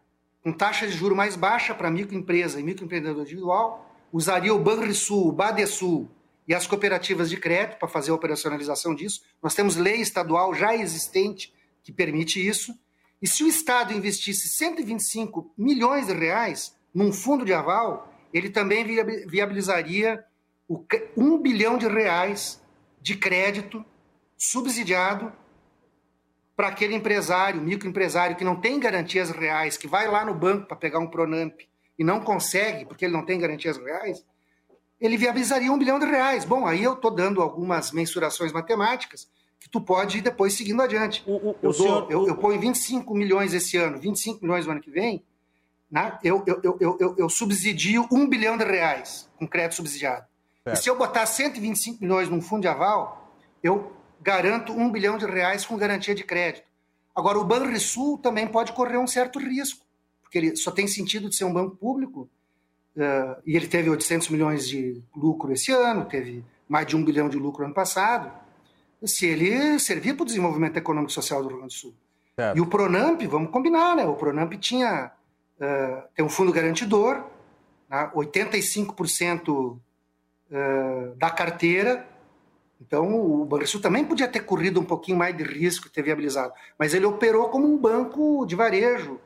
com 0.46 0.52
taxa 0.52 0.86
de 0.86 0.92
juro 0.92 1.16
mais 1.16 1.34
baixa 1.34 1.74
para 1.74 1.90
microempresa 1.90 2.60
e 2.60 2.62
microempreendedor 2.62 3.22
individual, 3.22 3.84
usaria 4.12 4.54
o 4.54 4.58
Banrisul, 4.60 5.26
o 5.26 5.32
Badesul 5.32 6.08
e 6.46 6.54
as 6.54 6.68
cooperativas 6.68 7.28
de 7.28 7.36
crédito 7.36 7.80
para 7.80 7.88
fazer 7.88 8.12
a 8.12 8.14
operacionalização 8.14 8.94
disso. 8.94 9.22
Nós 9.42 9.56
temos 9.56 9.74
lei 9.74 9.96
estadual 9.96 10.54
já 10.54 10.72
existente 10.72 11.52
que 11.82 11.90
permite 11.90 12.38
isso. 12.46 12.78
E 13.20 13.26
se 13.26 13.42
o 13.42 13.48
Estado 13.48 13.92
investisse 13.92 14.46
125 14.50 15.52
milhões 15.58 16.06
de 16.06 16.12
reais 16.12 16.76
num 16.94 17.12
fundo 17.12 17.44
de 17.44 17.52
aval, 17.52 18.14
ele 18.32 18.48
também 18.48 18.84
viabilizaria 19.26 20.24
um 21.16 21.38
bilhão 21.38 21.76
de 21.76 21.88
reais 21.88 22.62
de 23.02 23.16
crédito 23.16 23.84
subsidiado 24.38 25.32
para 26.56 26.68
aquele 26.68 26.94
empresário, 26.94 27.60
microempresário 27.60 28.34
que 28.34 28.44
não 28.44 28.56
tem 28.56 28.80
garantias 28.80 29.30
reais, 29.30 29.76
que 29.76 29.86
vai 29.86 30.08
lá 30.08 30.24
no 30.24 30.34
banco 30.34 30.66
para 30.66 30.76
pegar 30.76 30.98
um 30.98 31.06
Pronamp 31.06 31.60
e 31.98 32.02
não 32.02 32.20
consegue, 32.20 32.86
porque 32.86 33.04
ele 33.04 33.12
não 33.12 33.24
tem 33.24 33.38
garantias 33.38 33.76
reais, 33.76 34.24
ele 34.98 35.18
viabilizaria 35.18 35.70
um 35.70 35.78
bilhão 35.78 35.98
de 35.98 36.06
reais. 36.06 36.46
Bom, 36.46 36.66
aí 36.66 36.82
eu 36.82 36.94
estou 36.94 37.10
dando 37.10 37.42
algumas 37.42 37.92
mensurações 37.92 38.52
matemáticas 38.52 39.28
que 39.60 39.68
tu 39.68 39.80
pode 39.80 40.18
ir 40.18 40.22
depois 40.22 40.54
seguindo 40.54 40.80
adiante. 40.80 41.22
O, 41.26 41.50
o, 41.50 41.56
eu, 41.62 41.70
o 41.70 41.72
senhor... 41.74 42.06
eu, 42.10 42.26
eu 42.26 42.36
ponho 42.36 42.58
25 42.58 43.14
milhões 43.14 43.52
esse 43.52 43.76
ano, 43.76 43.98
25 43.98 44.40
milhões 44.42 44.64
no 44.64 44.72
ano 44.72 44.80
que 44.80 44.90
vem, 44.90 45.22
né? 45.90 46.18
eu, 46.24 46.42
eu, 46.46 46.60
eu, 46.62 46.96
eu, 46.98 47.14
eu 47.18 47.28
subsidio 47.28 48.08
um 48.10 48.26
bilhão 48.26 48.56
de 48.56 48.64
reais 48.64 49.28
com 49.38 49.46
crédito 49.46 49.76
subsidiado. 49.76 50.24
Certo. 50.64 50.78
E 50.78 50.82
se 50.82 50.88
eu 50.88 50.96
botar 50.96 51.26
125 51.26 52.00
milhões 52.00 52.28
num 52.30 52.40
fundo 52.40 52.62
de 52.62 52.68
aval, 52.68 53.30
eu 53.62 53.95
garanto 54.26 54.72
um 54.72 54.90
bilhão 54.90 55.16
de 55.16 55.24
reais 55.24 55.64
com 55.64 55.76
garantia 55.76 56.12
de 56.12 56.24
crédito. 56.24 56.66
Agora, 57.14 57.38
o 57.38 57.44
Banrisul 57.44 58.18
também 58.18 58.44
pode 58.48 58.72
correr 58.72 58.98
um 58.98 59.06
certo 59.06 59.38
risco, 59.38 59.86
porque 60.20 60.36
ele 60.36 60.56
só 60.56 60.72
tem 60.72 60.88
sentido 60.88 61.28
de 61.28 61.36
ser 61.36 61.44
um 61.44 61.52
banco 61.52 61.76
público, 61.76 62.28
uh, 62.96 63.40
e 63.46 63.54
ele 63.54 63.68
teve 63.68 63.88
800 63.88 64.28
milhões 64.28 64.68
de 64.68 65.00
lucro 65.14 65.52
esse 65.52 65.70
ano, 65.70 66.04
teve 66.06 66.44
mais 66.68 66.88
de 66.88 66.96
um 66.96 67.04
bilhão 67.04 67.28
de 67.28 67.38
lucro 67.38 67.64
ano 67.64 67.72
passado, 67.72 68.32
se 69.04 69.26
ele 69.26 69.78
servir 69.78 70.14
para 70.14 70.24
o 70.24 70.26
desenvolvimento 70.26 70.76
econômico 70.76 71.12
e 71.12 71.14
social 71.14 71.40
do 71.40 71.48
Rio 71.48 71.58
Grande 71.58 71.74
do 71.74 71.78
Sul. 71.78 71.94
Certo. 72.34 72.58
E 72.58 72.60
o 72.60 72.66
Pronamp, 72.66 73.22
vamos 73.22 73.52
combinar, 73.52 73.94
né? 73.94 74.04
O 74.04 74.14
Pronamp 74.14 74.52
tinha 74.54 75.12
uh, 75.60 76.02
tem 76.16 76.24
um 76.24 76.28
fundo 76.28 76.52
garantidor, 76.52 77.24
né? 77.88 78.10
85% 78.12 79.48
uh, 79.48 79.78
da 81.16 81.30
carteira 81.30 82.15
então, 82.80 83.14
o 83.14 83.44
Banrisul 83.44 83.80
também 83.80 84.04
podia 84.04 84.28
ter 84.28 84.40
corrido 84.40 84.80
um 84.80 84.84
pouquinho 84.84 85.16
mais 85.16 85.36
de 85.36 85.42
risco 85.42 85.86
e 85.86 85.90
ter 85.90 86.02
viabilizado, 86.02 86.52
mas 86.78 86.92
ele 86.92 87.06
operou 87.06 87.48
como 87.48 87.66
um 87.66 87.78
banco 87.78 88.44
de 88.46 88.54
varejo 88.54 89.18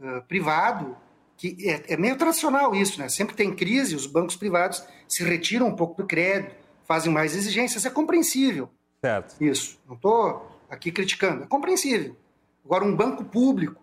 uh, 0.00 0.22
privado, 0.26 0.96
que 1.36 1.56
é, 1.68 1.94
é, 1.94 1.96
meio 1.96 2.16
tradicional 2.16 2.74
isso, 2.74 2.98
né? 2.98 3.08
Sempre 3.08 3.34
tem 3.34 3.54
crise, 3.54 3.94
os 3.94 4.06
bancos 4.06 4.36
privados 4.36 4.82
se 5.06 5.22
retiram 5.22 5.66
um 5.66 5.76
pouco 5.76 6.00
do 6.00 6.08
crédito, 6.08 6.54
fazem 6.84 7.12
mais 7.12 7.36
exigências, 7.36 7.84
é 7.84 7.90
compreensível. 7.90 8.70
Certo. 9.00 9.42
Isso, 9.42 9.78
não 9.86 9.96
estou 9.96 10.50
aqui 10.70 10.90
criticando, 10.90 11.44
é 11.44 11.46
compreensível. 11.46 12.16
Agora, 12.64 12.84
um 12.84 12.96
banco 12.96 13.24
público 13.24 13.82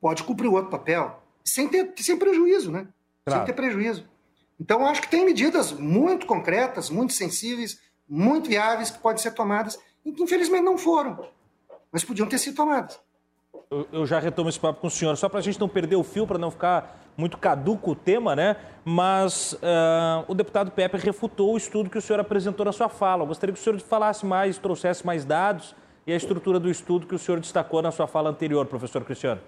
pode 0.00 0.22
cumprir 0.24 0.48
o 0.48 0.54
outro 0.54 0.70
papel 0.70 1.22
sem 1.44 1.68
ter 1.68 1.92
sem 1.98 2.16
prejuízo, 2.16 2.70
né? 2.70 2.88
Claro. 3.26 3.40
Sem 3.40 3.46
ter 3.46 3.52
prejuízo. 3.52 4.08
Então, 4.58 4.86
acho 4.86 5.02
que 5.02 5.10
tem 5.10 5.24
medidas 5.24 5.72
muito 5.72 6.26
concretas, 6.26 6.90
muito 6.90 7.12
sensíveis, 7.12 7.78
muito 8.10 8.48
viáveis 8.48 8.90
que 8.90 8.98
podem 8.98 9.22
ser 9.22 9.30
tomadas 9.30 9.78
e 10.04 10.10
que 10.10 10.22
infelizmente 10.22 10.64
não 10.64 10.76
foram, 10.76 11.24
mas 11.92 12.04
podiam 12.04 12.28
ter 12.28 12.38
sido 12.38 12.56
tomadas. 12.56 12.98
Eu, 13.92 14.04
já 14.04 14.18
retomo 14.18 14.48
esse 14.48 14.58
papo 14.58 14.80
com 14.80 14.88
o 14.88 14.90
senhor, 14.90 15.16
só 15.16 15.28
para 15.28 15.38
a 15.38 15.42
gente 15.42 15.60
não 15.60 15.68
perder 15.68 15.94
o 15.94 16.02
fio, 16.02 16.26
para 16.26 16.36
não 16.36 16.50
ficar 16.50 16.98
muito 17.16 17.38
caduco 17.38 17.92
o 17.92 17.94
tema, 17.94 18.34
né? 18.34 18.56
Mas 18.84 19.52
uh, 19.52 20.24
o 20.26 20.34
deputado 20.34 20.72
Pepe 20.72 20.96
refutou 20.96 21.54
o 21.54 21.56
estudo 21.56 21.88
que 21.88 21.96
o 21.96 22.02
senhor 22.02 22.18
apresentou 22.18 22.66
na 22.66 22.72
sua 22.72 22.88
fala. 22.88 23.22
Eu 23.22 23.28
gostaria 23.28 23.54
que 23.54 23.60
o 23.60 23.62
senhor 23.62 23.78
falasse 23.78 24.26
mais, 24.26 24.58
trouxesse 24.58 25.06
mais 25.06 25.24
dados 25.24 25.76
e 26.04 26.12
a 26.12 26.16
estrutura 26.16 26.58
do 26.58 26.68
estudo 26.68 27.06
que 27.06 27.14
o 27.14 27.18
senhor 27.18 27.38
destacou 27.38 27.80
na 27.80 27.92
sua 27.92 28.08
fala 28.08 28.30
anterior, 28.30 28.66
professor 28.66 29.04
Cristiano. 29.04 29.40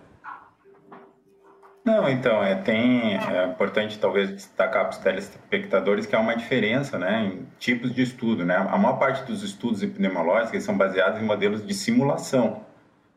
Não, 1.85 2.09
então, 2.09 2.43
é, 2.45 2.55
tem, 2.55 3.17
é 3.17 3.47
importante 3.47 3.99
talvez 3.99 4.31
destacar 4.31 4.85
para 4.85 4.91
os 4.91 4.99
telespectadores 4.99 6.07
que 6.07 6.15
há 6.15 6.21
uma 6.21 6.37
diferença 6.37 6.97
né, 6.97 7.25
em 7.25 7.49
tipos 7.59 7.93
de 7.93 8.03
estudo. 8.03 8.45
Né? 8.45 8.55
A 8.55 8.79
maior 8.79 8.99
parte 8.99 9.25
dos 9.25 9.43
estudos 9.43 9.83
epidemiológicos 9.83 10.63
são 10.63 10.77
baseados 10.77 11.21
em 11.21 11.25
modelos 11.25 11.67
de 11.67 11.75
simulação. 11.75 12.65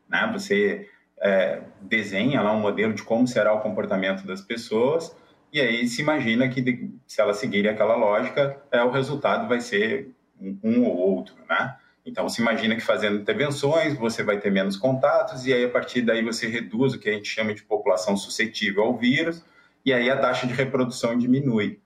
Né? 0.10 0.28
Você 0.34 0.90
é, 1.22 1.62
desenha 1.80 2.42
lá 2.42 2.52
um 2.52 2.60
modelo 2.60 2.94
de 2.94 3.04
como 3.04 3.28
será 3.28 3.54
o 3.54 3.62
comportamento 3.62 4.26
das 4.26 4.42
pessoas 4.42 5.16
e 5.56 5.62
aí 5.62 5.88
se 5.88 6.02
imagina 6.02 6.50
que 6.50 6.92
se 7.08 7.22
elas 7.22 7.38
seguirem 7.38 7.72
aquela 7.72 7.96
lógica, 7.96 8.62
é, 8.70 8.84
o 8.84 8.92
resultado 8.92 9.48
vai 9.48 9.62
ser 9.62 10.12
um, 10.38 10.60
um 10.62 10.84
ou 10.84 10.98
outro, 10.98 11.34
né? 11.50 11.78
Então, 12.06 12.30
se 12.30 12.40
imagina 12.40 12.76
que 12.76 12.82
fazendo 12.82 13.20
intervenções 13.20 13.98
você 13.98 14.24
vai 14.24 14.40
ter 14.40 14.52
menos 14.52 14.78
contatos, 14.78 15.46
e 15.48 15.54
aí 15.54 15.66
a 15.66 15.70
partir 15.70 16.02
daí 16.02 16.24
você 16.24 16.48
reduz 16.48 16.94
o 16.94 17.00
que 17.00 17.10
a 17.10 17.14
gente 17.14 17.28
chama 17.28 17.54
de 17.54 17.64
população 17.64 18.16
suscetível 18.16 18.84
ao 18.84 18.96
vírus, 18.96 19.44
e 19.84 19.92
aí 19.92 20.10
a 20.10 20.18
taxa 20.18 20.46
de 20.46 20.54
reprodução 20.54 21.18
diminui. 21.18 21.80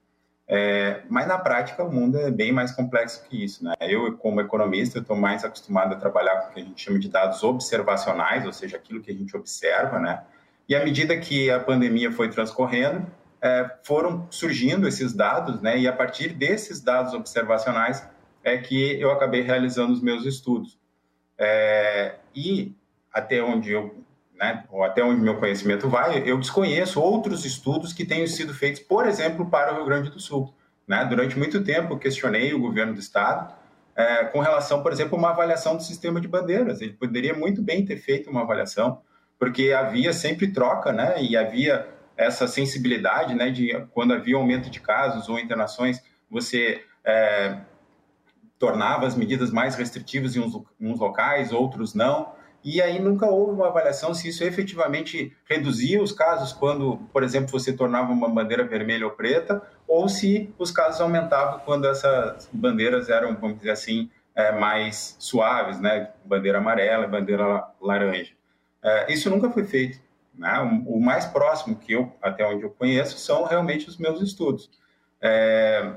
É, 0.52 1.02
mas 1.08 1.28
na 1.28 1.38
prática 1.38 1.84
o 1.84 1.92
mundo 1.92 2.18
é 2.18 2.28
bem 2.28 2.50
mais 2.50 2.72
complexo 2.72 3.24
que 3.28 3.44
isso. 3.44 3.64
Né? 3.64 3.72
Eu, 3.80 4.16
como 4.16 4.40
economista, 4.40 4.98
estou 4.98 5.16
mais 5.16 5.44
acostumado 5.44 5.94
a 5.94 5.96
trabalhar 5.96 6.40
com 6.40 6.50
o 6.50 6.54
que 6.54 6.60
a 6.60 6.64
gente 6.64 6.82
chama 6.82 6.98
de 6.98 7.08
dados 7.08 7.44
observacionais, 7.44 8.44
ou 8.44 8.52
seja, 8.52 8.76
aquilo 8.76 9.00
que 9.00 9.12
a 9.12 9.14
gente 9.14 9.36
observa. 9.36 10.00
Né? 10.00 10.20
E 10.68 10.74
à 10.74 10.84
medida 10.84 11.16
que 11.16 11.48
a 11.50 11.60
pandemia 11.60 12.10
foi 12.10 12.28
transcorrendo, 12.28 13.06
é, 13.40 13.70
foram 13.84 14.26
surgindo 14.28 14.88
esses 14.88 15.12
dados, 15.12 15.62
né? 15.62 15.78
e 15.78 15.86
a 15.86 15.92
partir 15.92 16.30
desses 16.30 16.80
dados 16.80 17.14
observacionais, 17.14 18.04
é 18.42 18.56
que 18.56 19.00
eu 19.00 19.10
acabei 19.10 19.42
realizando 19.42 19.92
os 19.92 20.02
meus 20.02 20.24
estudos. 20.24 20.78
É, 21.38 22.16
e 22.34 22.74
até 23.12 23.42
onde 23.42 23.72
eu, 23.72 24.04
né, 24.38 24.64
ou 24.70 24.84
até 24.84 25.02
onde 25.02 25.20
meu 25.20 25.38
conhecimento 25.38 25.88
vai, 25.88 26.22
eu 26.28 26.38
desconheço 26.38 27.00
outros 27.00 27.44
estudos 27.44 27.92
que 27.92 28.04
tenham 28.04 28.26
sido 28.26 28.54
feitos, 28.54 28.80
por 28.80 29.06
exemplo, 29.06 29.48
para 29.48 29.72
o 29.72 29.76
Rio 29.76 29.86
Grande 29.86 30.10
do 30.10 30.20
Sul. 30.20 30.54
Né? 30.86 31.04
Durante 31.04 31.38
muito 31.38 31.62
tempo, 31.62 31.98
questionei 31.98 32.52
o 32.52 32.60
governo 32.60 32.94
do 32.94 33.00
estado 33.00 33.54
é, 34.00 34.24
com 34.24 34.40
relação, 34.40 34.82
por 34.82 34.92
exemplo, 34.92 35.16
a 35.16 35.18
uma 35.18 35.30
avaliação 35.30 35.76
do 35.76 35.82
sistema 35.82 36.20
de 36.20 36.28
bandeiras. 36.28 36.80
Ele 36.80 36.92
poderia 36.94 37.34
muito 37.34 37.62
bem 37.62 37.84
ter 37.84 37.96
feito 37.96 38.30
uma 38.30 38.42
avaliação, 38.42 39.00
porque 39.38 39.72
havia 39.72 40.12
sempre 40.12 40.52
troca, 40.52 40.92
né? 40.92 41.22
E 41.22 41.36
havia 41.36 41.88
essa 42.16 42.46
sensibilidade, 42.46 43.34
né? 43.34 43.50
De 43.50 43.86
quando 43.92 44.14
havia 44.14 44.36
aumento 44.36 44.70
de 44.70 44.80
casos 44.80 45.28
ou 45.28 45.38
internações, 45.38 46.02
você 46.30 46.82
é, 47.04 47.58
tornava 48.60 49.06
as 49.06 49.16
medidas 49.16 49.50
mais 49.50 49.74
restritivas 49.74 50.36
em 50.36 50.40
uns, 50.40 50.54
uns 50.78 51.00
locais, 51.00 51.50
outros 51.50 51.94
não. 51.94 52.32
E 52.62 52.82
aí 52.82 53.00
nunca 53.00 53.26
houve 53.26 53.54
uma 53.54 53.68
avaliação 53.68 54.12
se 54.12 54.28
isso 54.28 54.44
efetivamente 54.44 55.34
reduzia 55.48 56.00
os 56.02 56.12
casos 56.12 56.52
quando, 56.52 56.98
por 57.10 57.22
exemplo, 57.22 57.50
você 57.50 57.72
tornava 57.72 58.12
uma 58.12 58.28
bandeira 58.28 58.62
vermelha 58.62 59.06
ou 59.06 59.12
preta, 59.12 59.62
ou 59.88 60.10
se 60.10 60.54
os 60.58 60.70
casos 60.70 61.00
aumentavam 61.00 61.60
quando 61.60 61.86
essas 61.86 62.50
bandeiras 62.52 63.08
eram, 63.08 63.34
vamos 63.34 63.56
dizer 63.56 63.70
assim, 63.70 64.10
é, 64.34 64.52
mais 64.52 65.16
suaves, 65.18 65.80
né? 65.80 66.10
Bandeira 66.22 66.58
amarela, 66.58 67.08
bandeira 67.08 67.66
laranja. 67.80 68.32
É, 68.82 69.10
isso 69.10 69.30
nunca 69.30 69.50
foi 69.50 69.64
feito. 69.64 69.98
Né? 70.34 70.58
O, 70.86 71.00
mais 71.00 71.24
próximo 71.24 71.76
que 71.76 71.92
eu, 71.94 72.12
até 72.20 72.46
onde 72.46 72.62
eu 72.62 72.70
conheço, 72.70 73.18
são 73.18 73.44
realmente 73.44 73.88
os 73.88 73.96
meus 73.96 74.20
estudos. 74.20 74.70
É, 75.20 75.94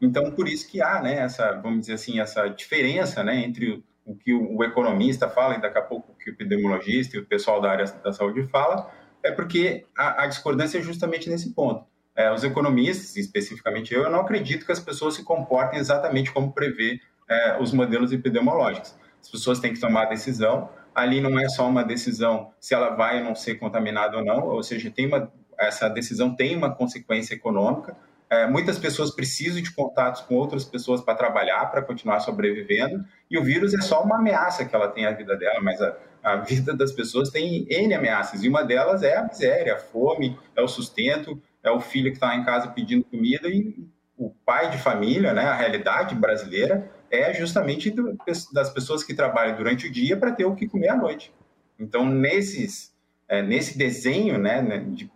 então, 0.00 0.30
por 0.30 0.48
isso 0.48 0.68
que 0.68 0.82
há, 0.82 1.00
né, 1.00 1.18
essa, 1.18 1.52
vamos 1.52 1.80
dizer 1.80 1.94
assim, 1.94 2.20
essa 2.20 2.48
diferença, 2.48 3.24
né, 3.24 3.44
entre 3.44 3.82
o 4.04 4.14
que 4.14 4.32
o, 4.32 4.62
economista 4.62 5.28
fala 5.28 5.56
e 5.56 5.60
daqui 5.60 5.78
a 5.78 5.82
pouco 5.82 6.12
o 6.12 6.14
que 6.14 6.30
o 6.30 6.32
epidemiologista 6.32 7.16
e 7.16 7.20
o 7.20 7.26
pessoal 7.26 7.60
da 7.60 7.70
área 7.70 7.84
da 7.84 8.12
saúde 8.12 8.46
fala, 8.46 8.90
é 9.22 9.32
porque 9.32 9.84
a, 9.96 10.24
a 10.24 10.26
discordância 10.26 10.78
é 10.78 10.82
justamente 10.82 11.28
nesse 11.28 11.52
ponto. 11.52 11.84
É, 12.14 12.32
os 12.32 12.44
economistas, 12.44 13.16
especificamente 13.16 13.92
eu, 13.92 14.04
eu 14.04 14.10
não 14.10 14.20
acredito 14.20 14.64
que 14.64 14.72
as 14.72 14.80
pessoas 14.80 15.14
se 15.14 15.24
comportem 15.24 15.78
exatamente 15.78 16.32
como 16.32 16.52
prevê 16.52 17.00
é, 17.28 17.60
os 17.60 17.72
modelos 17.72 18.12
epidemiológicos. 18.12 18.94
As 19.20 19.28
pessoas 19.28 19.58
têm 19.58 19.74
que 19.74 19.80
tomar 19.80 20.02
a 20.02 20.06
decisão. 20.06 20.70
Ali 20.94 21.20
não 21.20 21.38
é 21.38 21.48
só 21.48 21.68
uma 21.68 21.84
decisão 21.84 22.52
se 22.60 22.74
ela 22.74 22.90
vai 22.90 23.18
ou 23.18 23.24
não 23.24 23.34
ser 23.34 23.56
contaminada 23.56 24.16
ou 24.16 24.24
não, 24.24 24.46
ou 24.46 24.62
seja, 24.62 24.90
tem 24.90 25.06
uma, 25.06 25.30
essa 25.58 25.88
decisão 25.88 26.34
tem 26.34 26.56
uma 26.56 26.74
consequência 26.74 27.34
econômica. 27.34 27.96
É, 28.28 28.46
muitas 28.46 28.78
pessoas 28.78 29.14
precisam 29.14 29.62
de 29.62 29.72
contatos 29.72 30.22
com 30.22 30.34
outras 30.34 30.64
pessoas 30.64 31.00
para 31.00 31.14
trabalhar, 31.14 31.66
para 31.66 31.82
continuar 31.82 32.20
sobrevivendo, 32.20 33.04
e 33.30 33.38
o 33.38 33.44
vírus 33.44 33.72
é 33.72 33.80
só 33.80 34.02
uma 34.02 34.16
ameaça 34.16 34.64
que 34.64 34.74
ela 34.74 34.88
tem 34.88 35.06
à 35.06 35.12
vida 35.12 35.36
dela, 35.36 35.60
mas 35.62 35.80
a, 35.80 35.96
a 36.24 36.36
vida 36.36 36.74
das 36.74 36.90
pessoas 36.90 37.30
tem 37.30 37.66
N 37.70 37.94
ameaças, 37.94 38.42
e 38.42 38.48
uma 38.48 38.64
delas 38.64 39.04
é 39.04 39.16
a 39.16 39.22
miséria, 39.22 39.74
a 39.74 39.78
fome, 39.78 40.36
é 40.56 40.62
o 40.62 40.66
sustento, 40.66 41.40
é 41.62 41.70
o 41.70 41.80
filho 41.80 42.10
que 42.10 42.16
está 42.16 42.34
em 42.34 42.44
casa 42.44 42.68
pedindo 42.68 43.04
comida, 43.04 43.48
e 43.48 43.86
o 44.18 44.30
pai 44.44 44.70
de 44.70 44.78
família, 44.78 45.32
né, 45.32 45.42
a 45.42 45.54
realidade 45.54 46.14
brasileira 46.14 46.90
é 47.10 47.32
justamente 47.32 47.90
do, 47.90 48.16
das 48.52 48.70
pessoas 48.70 49.04
que 49.04 49.14
trabalham 49.14 49.56
durante 49.56 49.86
o 49.86 49.92
dia 49.92 50.16
para 50.16 50.32
ter 50.32 50.44
o 50.44 50.54
que 50.54 50.66
comer 50.66 50.88
à 50.88 50.96
noite. 50.96 51.32
Então, 51.78 52.04
nesses, 52.06 52.92
é, 53.28 53.42
nesse 53.42 53.76
desenho 53.76 54.38
né, 54.38 54.62
né, 54.62 54.78
de, 54.78 55.10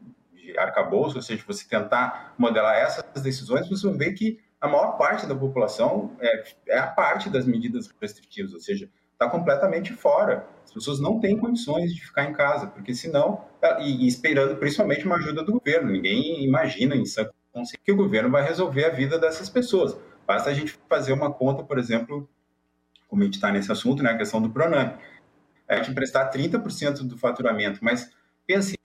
arcabouço, 0.58 1.16
ou 1.16 1.22
seja, 1.22 1.42
você 1.46 1.66
tentar 1.66 2.34
modelar 2.38 2.76
essas 2.76 3.22
decisões, 3.22 3.68
você 3.68 3.86
vai 3.88 3.96
ver 3.96 4.12
que 4.12 4.40
a 4.60 4.68
maior 4.68 4.98
parte 4.98 5.26
da 5.26 5.34
população 5.34 6.16
é, 6.20 6.44
é 6.68 6.78
a 6.78 6.86
parte 6.86 7.30
das 7.30 7.46
medidas 7.46 7.90
restritivas, 8.00 8.52
ou 8.52 8.60
seja, 8.60 8.90
está 9.12 9.28
completamente 9.28 9.92
fora. 9.92 10.46
As 10.64 10.72
pessoas 10.72 11.00
não 11.00 11.20
têm 11.20 11.36
condições 11.36 11.94
de 11.94 12.00
ficar 12.00 12.24
em 12.24 12.32
casa, 12.32 12.66
porque 12.66 12.94
senão, 12.94 13.44
e, 13.80 14.06
esperando 14.06 14.56
principalmente 14.56 15.04
uma 15.04 15.16
ajuda 15.16 15.42
do 15.42 15.52
governo, 15.52 15.90
ninguém 15.90 16.44
imagina 16.44 16.94
em 16.94 17.04
sã 17.04 17.28
que 17.84 17.92
o 17.92 17.96
governo 17.96 18.30
vai 18.30 18.42
resolver 18.42 18.84
a 18.84 18.90
vida 18.90 19.18
dessas 19.18 19.48
pessoas. 19.48 19.96
Basta 20.26 20.50
a 20.50 20.54
gente 20.54 20.78
fazer 20.88 21.12
uma 21.12 21.32
conta, 21.32 21.62
por 21.62 21.78
exemplo, 21.78 22.28
como 23.08 23.22
a 23.22 23.24
gente 23.24 23.34
está 23.34 23.50
nesse 23.50 23.72
assunto, 23.72 24.02
né, 24.02 24.10
a 24.10 24.16
questão 24.16 24.40
do 24.40 24.50
Pronamp. 24.50 24.98
A 25.68 25.76
gente 25.76 25.90
emprestar 25.90 26.30
30% 26.30 27.02
do 27.06 27.18
faturamento, 27.18 27.80
mas 27.82 28.12
pense, 28.46 28.78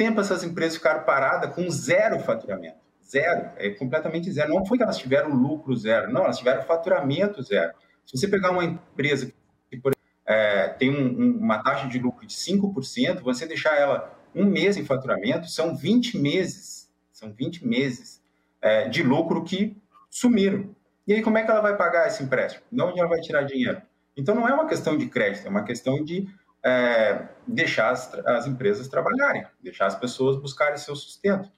tempo 0.00 0.18
essas 0.18 0.42
empresas 0.42 0.78
ficaram 0.78 1.04
paradas 1.04 1.54
com 1.54 1.68
zero 1.68 2.18
faturamento? 2.20 2.78
Zero, 3.06 3.50
é 3.56 3.68
completamente 3.68 4.32
zero. 4.32 4.54
Não 4.54 4.64
foi 4.64 4.78
que 4.78 4.82
elas 4.82 4.96
tiveram 4.96 5.34
lucro 5.34 5.76
zero, 5.76 6.10
não, 6.10 6.24
elas 6.24 6.38
tiveram 6.38 6.62
faturamento 6.62 7.42
zero. 7.42 7.74
Se 8.06 8.16
você 8.16 8.26
pegar 8.26 8.50
uma 8.50 8.64
empresa 8.64 9.30
que 9.68 9.76
por, 9.76 9.92
é, 10.24 10.68
tem 10.68 10.90
um, 10.90 11.20
um, 11.20 11.38
uma 11.38 11.62
taxa 11.62 11.86
de 11.86 11.98
lucro 11.98 12.26
de 12.26 12.34
5%, 12.34 13.20
você 13.20 13.44
deixar 13.46 13.76
ela 13.76 14.18
um 14.34 14.46
mês 14.46 14.78
em 14.78 14.86
faturamento, 14.86 15.50
são 15.50 15.76
20 15.76 16.16
meses 16.16 16.80
são 17.12 17.30
20 17.30 17.66
meses 17.66 18.22
é, 18.62 18.88
de 18.88 19.02
lucro 19.02 19.44
que 19.44 19.76
sumiram. 20.08 20.74
E 21.06 21.12
aí, 21.12 21.20
como 21.20 21.36
é 21.36 21.44
que 21.44 21.50
ela 21.50 21.60
vai 21.60 21.76
pagar 21.76 22.06
esse 22.06 22.22
empréstimo? 22.22 22.64
De 22.72 22.82
onde 22.82 22.98
ela 22.98 23.08
vai 23.10 23.20
tirar 23.20 23.42
dinheiro? 23.42 23.82
Então, 24.16 24.34
não 24.34 24.48
é 24.48 24.54
uma 24.54 24.66
questão 24.66 24.96
de 24.96 25.06
crédito, 25.06 25.46
é 25.46 25.50
uma 25.50 25.62
questão 25.62 26.02
de 26.02 26.26
é, 26.64 27.26
deixar 27.46 27.90
as, 27.90 28.12
as, 28.26 28.46
empresas 28.46 28.88
trabalharem, 28.88 29.46
deixar 29.62 29.86
as 29.86 29.94
pessoas 29.94 30.36
buscarem 30.36 30.76
seu 30.76 30.94
sustento. 30.94 31.50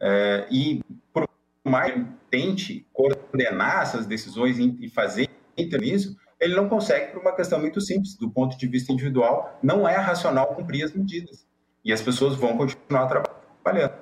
É, 0.00 0.46
e, 0.50 0.82
por 1.12 1.28
mais 1.64 1.94
que 1.94 2.06
tente 2.30 2.86
coordenar 2.92 3.82
essas 3.82 4.06
decisões 4.06 4.58
e 4.58 4.88
fazer 4.88 5.28
isso, 5.56 6.16
ele 6.40 6.54
não 6.54 6.68
consegue 6.68 7.12
por 7.12 7.20
uma 7.20 7.32
questão 7.32 7.58
muito 7.58 7.80
simples. 7.80 8.16
Do 8.16 8.30
ponto 8.30 8.56
de 8.58 8.66
vista 8.66 8.92
individual, 8.92 9.58
não 9.62 9.88
é 9.88 9.96
racional 9.96 10.54
cumprir 10.54 10.84
as 10.84 10.92
medidas. 10.92 11.46
E 11.84 11.92
as 11.92 12.02
pessoas 12.02 12.34
vão 12.34 12.56
continuar 12.56 13.06
trabalhando. 13.06 13.94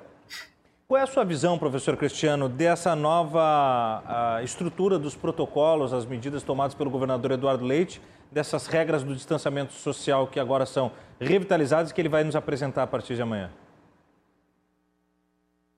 Qual 0.87 0.99
é 0.99 1.03
a 1.03 1.07
sua 1.07 1.23
visão, 1.23 1.57
professor 1.57 1.95
Cristiano, 1.95 2.49
dessa 2.49 2.95
nova 2.95 4.03
uh, 4.39 4.43
estrutura 4.43 4.99
dos 4.99 5.15
protocolos, 5.15 5.93
as 5.93 6.05
medidas 6.05 6.43
tomadas 6.43 6.75
pelo 6.75 6.89
governador 6.89 7.31
Eduardo 7.31 7.65
Leite, 7.65 8.01
dessas 8.33 8.67
regras 8.67 9.03
do 9.03 9.13
distanciamento 9.13 9.73
social 9.73 10.27
que 10.27 10.39
agora 10.39 10.65
são 10.65 10.91
revitalizadas 11.19 11.91
que 11.91 12.01
ele 12.01 12.09
vai 12.09 12.23
nos 12.23 12.35
apresentar 12.35 12.83
a 12.83 12.87
partir 12.87 13.15
de 13.15 13.21
amanhã? 13.21 13.51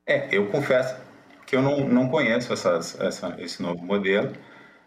É, 0.06 0.34
eu 0.36 0.48
confesso 0.50 0.96
que 1.46 1.56
eu 1.56 1.62
não, 1.62 1.82
não 1.88 2.10
conheço 2.10 2.54
essas, 2.54 3.00
essa, 3.00 3.36
esse 3.40 3.62
novo 3.62 3.84
modelo. 3.84 4.34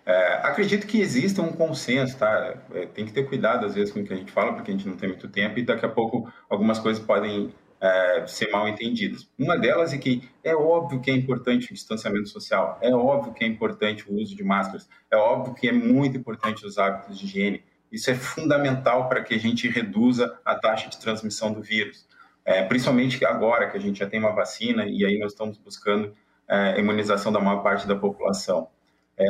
É, 0.06 0.34
acredito 0.42 0.86
que 0.86 1.00
exista 1.00 1.42
um 1.42 1.52
consenso, 1.52 2.16
tá? 2.16 2.54
É, 2.72 2.86
tem 2.86 3.04
que 3.04 3.12
ter 3.12 3.28
cuidado 3.28 3.66
às 3.66 3.74
vezes 3.74 3.92
com 3.92 4.00
o 4.00 4.04
que 4.04 4.12
a 4.12 4.16
gente 4.16 4.32
fala, 4.32 4.54
porque 4.54 4.70
a 4.70 4.74
gente 4.74 4.88
não 4.88 4.96
tem 4.96 5.10
muito 5.10 5.28
tempo 5.28 5.58
e 5.58 5.62
daqui 5.62 5.84
a 5.84 5.88
pouco 5.88 6.32
algumas 6.48 6.78
coisas 6.78 7.04
podem 7.04 7.52
é, 7.80 8.26
ser 8.26 8.50
mal 8.50 8.68
entendidas. 8.68 9.28
Uma 9.38 9.56
delas 9.56 9.92
é 9.92 9.98
que 9.98 10.28
é 10.42 10.54
óbvio 10.54 11.00
que 11.00 11.10
é 11.10 11.14
importante 11.14 11.70
o 11.70 11.74
distanciamento 11.74 12.28
social, 12.28 12.78
é 12.80 12.90
óbvio 12.90 13.32
que 13.32 13.44
é 13.44 13.46
importante 13.46 14.10
o 14.10 14.14
uso 14.14 14.34
de 14.34 14.42
máscaras, 14.42 14.88
é 15.10 15.16
óbvio 15.16 15.54
que 15.54 15.68
é 15.68 15.72
muito 15.72 16.16
importante 16.16 16.66
os 16.66 16.78
hábitos 16.78 17.18
de 17.18 17.26
higiene. 17.26 17.62
Isso 17.90 18.10
é 18.10 18.14
fundamental 18.14 19.08
para 19.08 19.22
que 19.22 19.34
a 19.34 19.38
gente 19.38 19.68
reduza 19.68 20.38
a 20.44 20.54
taxa 20.54 20.88
de 20.88 20.98
transmissão 20.98 21.52
do 21.52 21.62
vírus. 21.62 22.06
É, 22.44 22.62
principalmente 22.62 23.22
agora 23.24 23.68
que 23.70 23.76
a 23.76 23.80
gente 23.80 23.98
já 23.98 24.06
tem 24.06 24.18
uma 24.18 24.32
vacina 24.32 24.86
e 24.86 25.04
aí 25.04 25.18
nós 25.18 25.32
estamos 25.32 25.58
buscando 25.58 26.14
é, 26.48 26.74
a 26.74 26.78
imunização 26.78 27.30
da 27.30 27.40
maior 27.40 27.62
parte 27.62 27.86
da 27.86 27.94
população. 27.94 28.68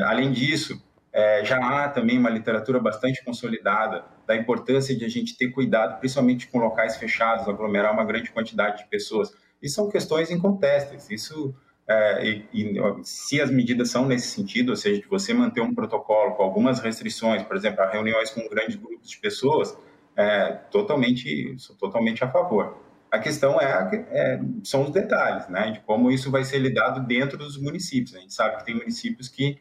Além 0.05 0.31
disso, 0.33 0.83
é, 1.19 1.45
já 1.45 1.59
há 1.59 1.89
também 1.89 2.17
uma 2.17 2.31
literatura 2.31 2.79
bastante 2.79 3.25
consolidada 3.25 4.05
da 4.25 4.37
importância 4.37 4.97
de 4.97 5.05
a 5.05 5.09
gente 5.09 5.37
ter 5.37 5.49
cuidado, 5.49 5.99
principalmente 5.99 6.47
com 6.47 6.59
locais 6.59 6.97
fechados, 6.97 7.49
aglomerar 7.49 7.93
uma 7.93 8.05
grande 8.05 8.31
quantidade 8.31 8.85
de 8.85 8.89
pessoas. 8.89 9.35
E 9.61 9.69
são 9.69 9.91
questões 9.91 10.31
incontestáveis. 10.31 11.11
Isso, 11.11 11.53
é, 11.89 12.25
e, 12.25 12.49
e, 12.55 12.81
se 13.03 13.41
as 13.41 13.51
medidas 13.51 13.91
são 13.91 14.07
nesse 14.07 14.29
sentido, 14.29 14.69
ou 14.69 14.77
seja, 14.77 15.01
de 15.01 15.09
você 15.09 15.35
manter 15.35 15.61
um 15.61 15.75
protocolo 15.75 16.37
com 16.37 16.45
algumas 16.45 16.79
restrições, 16.79 17.43
por 17.43 17.57
exemplo, 17.57 17.85
reuniões 17.91 18.31
com 18.31 18.49
grandes 18.49 18.77
grupos 18.77 19.11
de 19.11 19.19
pessoas, 19.19 19.77
é, 20.15 20.53
totalmente, 20.71 21.59
sou 21.59 21.75
totalmente 21.75 22.23
a 22.23 22.31
favor. 22.31 22.81
A 23.11 23.19
questão 23.19 23.61
é, 23.61 24.07
é, 24.13 24.41
são 24.63 24.85
os 24.85 24.93
detalhes, 24.93 25.49
né, 25.49 25.73
de 25.73 25.81
como 25.81 26.13
isso 26.13 26.31
vai 26.31 26.45
ser 26.45 26.59
lidado 26.59 27.05
dentro 27.09 27.37
dos 27.37 27.61
municípios. 27.61 28.15
A 28.15 28.21
gente 28.21 28.35
sabe 28.35 28.59
que 28.59 28.67
tem 28.67 28.77
municípios 28.77 29.29
que 29.29 29.61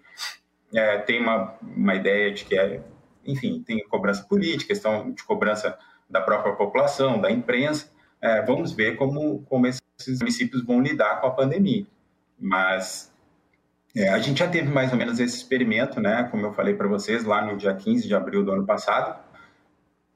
é, 0.74 0.98
tem 1.00 1.22
uma, 1.22 1.56
uma 1.62 1.96
ideia 1.96 2.32
de 2.32 2.46
que 2.46 2.58
é, 2.58 2.82
enfim, 3.26 3.64
tem 3.66 3.86
cobrança 3.88 4.24
política, 4.24 4.74
questão 4.74 5.12
de 5.12 5.24
cobrança 5.24 5.78
da 6.10 6.22
própria 6.22 6.54
população, 6.54 7.20
da 7.20 7.30
imprensa. 7.32 7.90
É, 8.22 8.42
vamos 8.42 8.72
ver 8.72 8.96
como, 8.96 9.44
como 9.44 9.68
esses 9.68 10.20
municípios 10.20 10.64
vão 10.64 10.82
lidar 10.82 11.22
com 11.22 11.28
a 11.28 11.32
pandemia. 11.32 11.86
Mas 12.40 13.12
é, 13.96 14.10
a 14.10 14.20
gente 14.20 14.40
já 14.40 14.48
teve 14.48 14.70
mais 14.70 14.92
ou 14.92 14.98
menos 14.98 15.20
esse 15.20 15.36
experimento, 15.38 16.00
né, 16.00 16.28
como 16.30 16.46
eu 16.46 16.54
falei 16.54 16.74
para 16.74 16.88
vocês, 16.88 17.24
lá 17.24 17.44
no 17.46 17.58
dia 17.58 17.74
15 17.74 18.08
de 18.08 18.16
abril 18.16 18.44
do 18.44 18.52
ano 18.52 18.66
passado. 18.66 19.20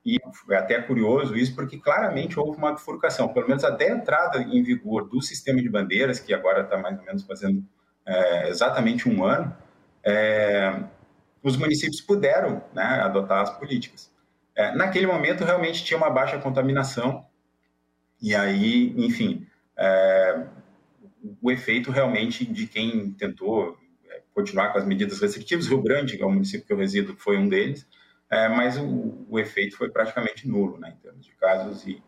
E 0.04 0.18
é 0.50 0.56
até 0.56 0.82
curioso 0.82 1.36
isso, 1.36 1.54
porque 1.54 1.78
claramente 1.78 2.40
houve 2.40 2.58
uma 2.58 2.74
bifurcação, 2.74 3.28
pelo 3.28 3.48
menos 3.48 3.64
até 3.64 3.92
a 3.92 3.96
entrada 3.96 4.42
em 4.42 4.64
vigor 4.64 5.08
do 5.08 5.22
sistema 5.22 5.62
de 5.62 5.70
bandeiras, 5.70 6.20
que 6.20 6.34
agora 6.34 6.62
está 6.62 6.78
mais 6.78 6.98
ou 6.98 7.06
menos 7.06 7.24
fazendo 7.24 7.64
é, 8.06 8.50
exatamente 8.50 9.08
um 9.08 9.24
ano, 9.24 9.56
é, 10.04 10.84
os 11.44 11.58
municípios 11.58 12.02
puderam 12.02 12.64
né, 12.74 12.84
adotar 12.84 13.42
as 13.42 13.58
políticas. 13.58 14.12
É, 14.56 14.76
naquele 14.76 15.08
momento, 15.08 15.44
realmente 15.44 15.84
tinha 15.84 15.98
uma 15.98 16.10
baixa 16.10 16.38
contaminação, 16.38 17.26
e 18.22 18.36
aí, 18.36 18.94
enfim, 18.98 19.48
é, 19.78 20.46
o 21.42 21.52
efeito 21.52 21.92
realmente 21.92 22.46
de 22.46 22.68
quem 22.68 23.12
tentou 23.12 23.78
é, 24.10 24.22
continuar 24.34 24.72
com 24.72 24.78
as 24.78 24.86
medidas 24.86 25.20
restritivas, 25.20 25.68
Rio 25.68 25.82
Grande, 25.82 26.18
que 26.18 26.24
é 26.24 26.26
o 26.26 26.32
município 26.32 26.66
que 26.66 26.74
eu 26.74 26.78
resido, 26.78 27.16
foi 27.18 27.38
um 27.38 27.50
deles, 27.50 27.88
é, 28.30 28.48
mas 28.48 28.78
o, 28.78 29.26
o, 29.30 29.40
efeito 29.40 29.76
foi 29.76 29.90
praticamente 29.90 30.48
nulo 30.48 30.78
né, 30.78 30.94
em 30.96 31.02
termos 31.02 31.26
de 31.26 31.32
casos 31.34 31.86
e 31.86 32.02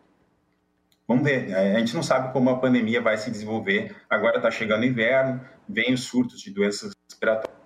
Vamos 1.05 1.25
ver, 1.25 1.49
né, 1.49 1.75
a 1.75 1.79
gente 1.79 1.93
não 1.93 2.01
sabe 2.01 2.31
como 2.31 2.49
a 2.49 2.59
pandemia 2.59 3.01
vai 3.01 3.17
se 3.17 3.29
desenvolver. 3.29 3.93
Agora 4.09 4.37
está 4.37 4.49
chegando 4.49 4.85
inverno, 4.85 5.41
vem 5.67 5.93
os 5.93 6.05
surtos 6.05 6.39
de 6.39 6.49
doenças 6.49 6.93
respiratórias 7.09 7.62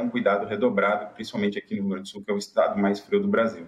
um 0.00 0.08
cuidado 0.08 0.46
redobrado, 0.46 1.14
principalmente 1.14 1.58
aqui 1.58 1.74
no 1.74 1.82
Rio 1.82 1.90
Grande 1.90 2.02
do 2.04 2.08
Sul, 2.08 2.22
que 2.24 2.30
é 2.30 2.34
o 2.34 2.38
estado 2.38 2.78
mais 2.78 3.00
frio 3.00 3.20
do 3.20 3.28
Brasil. 3.28 3.66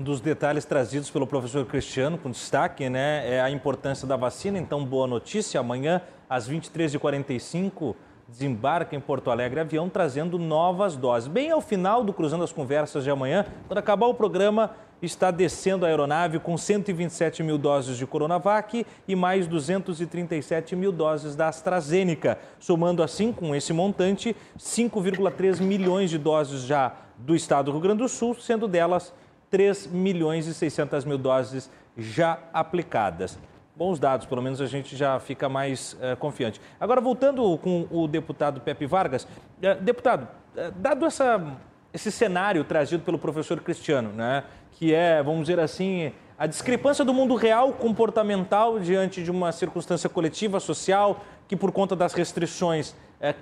Um 0.00 0.04
dos 0.04 0.20
detalhes 0.20 0.64
trazidos 0.64 1.10
pelo 1.10 1.26
professor 1.26 1.64
Cristiano, 1.66 2.18
com 2.18 2.30
destaque, 2.30 2.88
né, 2.88 3.28
é 3.28 3.40
a 3.40 3.50
importância 3.50 4.06
da 4.06 4.16
vacina. 4.16 4.58
Então, 4.58 4.84
boa 4.84 5.06
notícia, 5.06 5.60
amanhã, 5.60 6.02
às 6.28 6.48
23h45, 6.48 7.94
desembarca 8.32 8.96
em 8.96 9.00
Porto 9.00 9.30
Alegre 9.30 9.60
avião 9.60 9.90
trazendo 9.90 10.38
novas 10.38 10.96
doses. 10.96 11.28
Bem 11.28 11.50
ao 11.50 11.60
final 11.60 12.02
do 12.02 12.14
Cruzando 12.14 12.42
as 12.42 12.52
Conversas 12.52 13.04
de 13.04 13.10
amanhã, 13.10 13.44
quando 13.68 13.78
acabar 13.78 14.06
o 14.06 14.14
programa, 14.14 14.70
está 15.02 15.30
descendo 15.30 15.84
a 15.84 15.88
aeronave 15.88 16.38
com 16.38 16.56
127 16.56 17.42
mil 17.42 17.58
doses 17.58 17.98
de 17.98 18.06
Coronavac 18.06 18.86
e 19.06 19.14
mais 19.14 19.46
237 19.46 20.74
mil 20.74 20.90
doses 20.92 21.36
da 21.36 21.48
AstraZeneca, 21.48 22.38
somando 22.58 23.02
assim, 23.02 23.32
com 23.32 23.54
esse 23.54 23.72
montante, 23.72 24.34
5,3 24.58 25.60
milhões 25.60 26.08
de 26.08 26.16
doses 26.16 26.62
já 26.62 26.94
do 27.18 27.34
estado 27.34 27.66
do 27.66 27.72
Rio 27.72 27.80
Grande 27.80 28.02
do 28.02 28.08
Sul, 28.08 28.34
sendo 28.34 28.66
delas 28.66 29.12
3 29.50 29.88
milhões 29.88 30.46
e 30.46 30.54
600 30.54 31.04
mil 31.04 31.18
doses 31.18 31.70
já 31.98 32.38
aplicadas. 32.54 33.38
Bons 33.74 33.98
dados, 33.98 34.26
pelo 34.26 34.42
menos 34.42 34.60
a 34.60 34.66
gente 34.66 34.94
já 34.94 35.18
fica 35.18 35.48
mais 35.48 35.94
uh, 35.94 36.14
confiante. 36.18 36.60
Agora, 36.78 37.00
voltando 37.00 37.56
com 37.56 37.86
o 37.90 38.06
deputado 38.06 38.60
Pepe 38.60 38.84
Vargas. 38.84 39.24
Uh, 39.24 39.80
deputado, 39.80 40.28
uh, 40.54 40.70
dado 40.76 41.06
essa, 41.06 41.42
esse 41.90 42.12
cenário 42.12 42.64
trazido 42.64 43.02
pelo 43.02 43.18
professor 43.18 43.58
Cristiano, 43.62 44.10
né, 44.10 44.44
que 44.72 44.92
é, 44.92 45.22
vamos 45.22 45.42
dizer 45.46 45.58
assim, 45.58 46.12
a 46.38 46.46
discrepância 46.46 47.02
do 47.02 47.14
mundo 47.14 47.34
real 47.34 47.72
comportamental 47.72 48.78
diante 48.78 49.24
de 49.24 49.30
uma 49.30 49.50
circunstância 49.52 50.10
coletiva, 50.10 50.60
social, 50.60 51.22
que 51.48 51.56
por 51.56 51.72
conta 51.72 51.96
das 51.96 52.12
restrições 52.12 52.94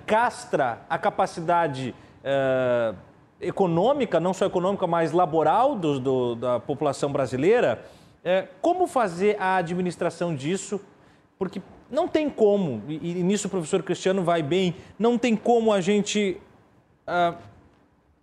castra 0.05 0.81
a 0.89 0.97
capacidade 0.97 1.95
econômica, 3.39 4.19
não 4.19 4.33
só 4.33 4.45
econômica, 4.45 4.85
mas 4.85 5.11
laboral 5.11 5.75
do, 5.75 5.99
do, 5.99 6.35
da 6.35 6.59
população 6.59 7.11
brasileira. 7.11 7.83
É, 8.23 8.47
como 8.61 8.85
fazer 8.85 9.35
a 9.39 9.55
administração 9.55 10.35
disso? 10.35 10.79
Porque 11.39 11.61
não 11.89 12.07
tem 12.07 12.29
como, 12.29 12.81
e, 12.87 13.19
e, 13.19 13.23
nisso 13.23 13.47
o 13.47 13.49
professor 13.49 13.83
Cristiano 13.83 14.23
vai 14.23 14.41
bem, 14.41 14.75
não 14.97 15.17
tem 15.17 15.35
como 15.35 15.73
a 15.73 15.81
gente 15.81 16.39
uh, 17.07 17.35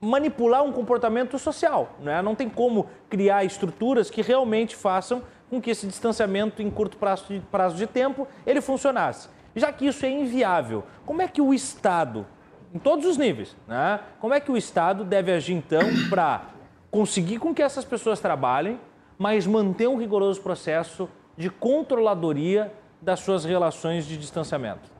manipular 0.00 0.62
um 0.62 0.72
comportamento 0.72 1.38
social. 1.38 1.96
Né? 2.00 2.22
Não 2.22 2.34
tem 2.34 2.48
como 2.48 2.86
criar 3.10 3.44
estruturas 3.44 4.08
que 4.08 4.22
realmente 4.22 4.76
façam 4.76 5.22
com 5.50 5.60
que 5.60 5.70
esse 5.70 5.86
distanciamento 5.86 6.62
em 6.62 6.70
curto 6.70 6.96
prazo 6.96 7.24
de, 7.28 7.40
prazo 7.40 7.76
de 7.76 7.86
tempo 7.86 8.26
ele 8.46 8.60
funcionasse. 8.60 9.28
Já 9.56 9.72
que 9.72 9.86
isso 9.86 10.04
é 10.06 10.10
inviável, 10.10 10.84
como 11.04 11.20
é 11.20 11.28
que 11.28 11.40
o 11.40 11.52
Estado, 11.52 12.26
em 12.72 12.78
todos 12.78 13.04
os 13.06 13.16
níveis, 13.16 13.56
né? 13.66 14.00
como 14.20 14.34
é 14.34 14.40
que 14.40 14.52
o 14.52 14.56
Estado 14.56 15.04
deve 15.04 15.32
agir 15.32 15.54
então 15.54 15.82
para 16.08 16.42
conseguir 16.90 17.38
com 17.38 17.54
que 17.54 17.62
essas 17.62 17.84
pessoas 17.84 18.20
trabalhem, 18.20 18.78
mas 19.18 19.46
manter 19.46 19.88
um 19.88 19.98
rigoroso 19.98 20.40
processo 20.40 21.08
de 21.36 21.50
controladoria 21.50 22.72
das 23.02 23.20
suas 23.20 23.44
relações 23.44 24.06
de 24.06 24.16
distanciamento? 24.16 24.90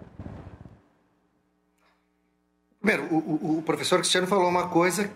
Primeiro, 2.80 3.14
o, 3.14 3.58
o, 3.58 3.62
professor 3.62 3.98
Cristiano 3.98 4.26
falou 4.26 4.48
uma 4.48 4.68
coisa 4.68 5.10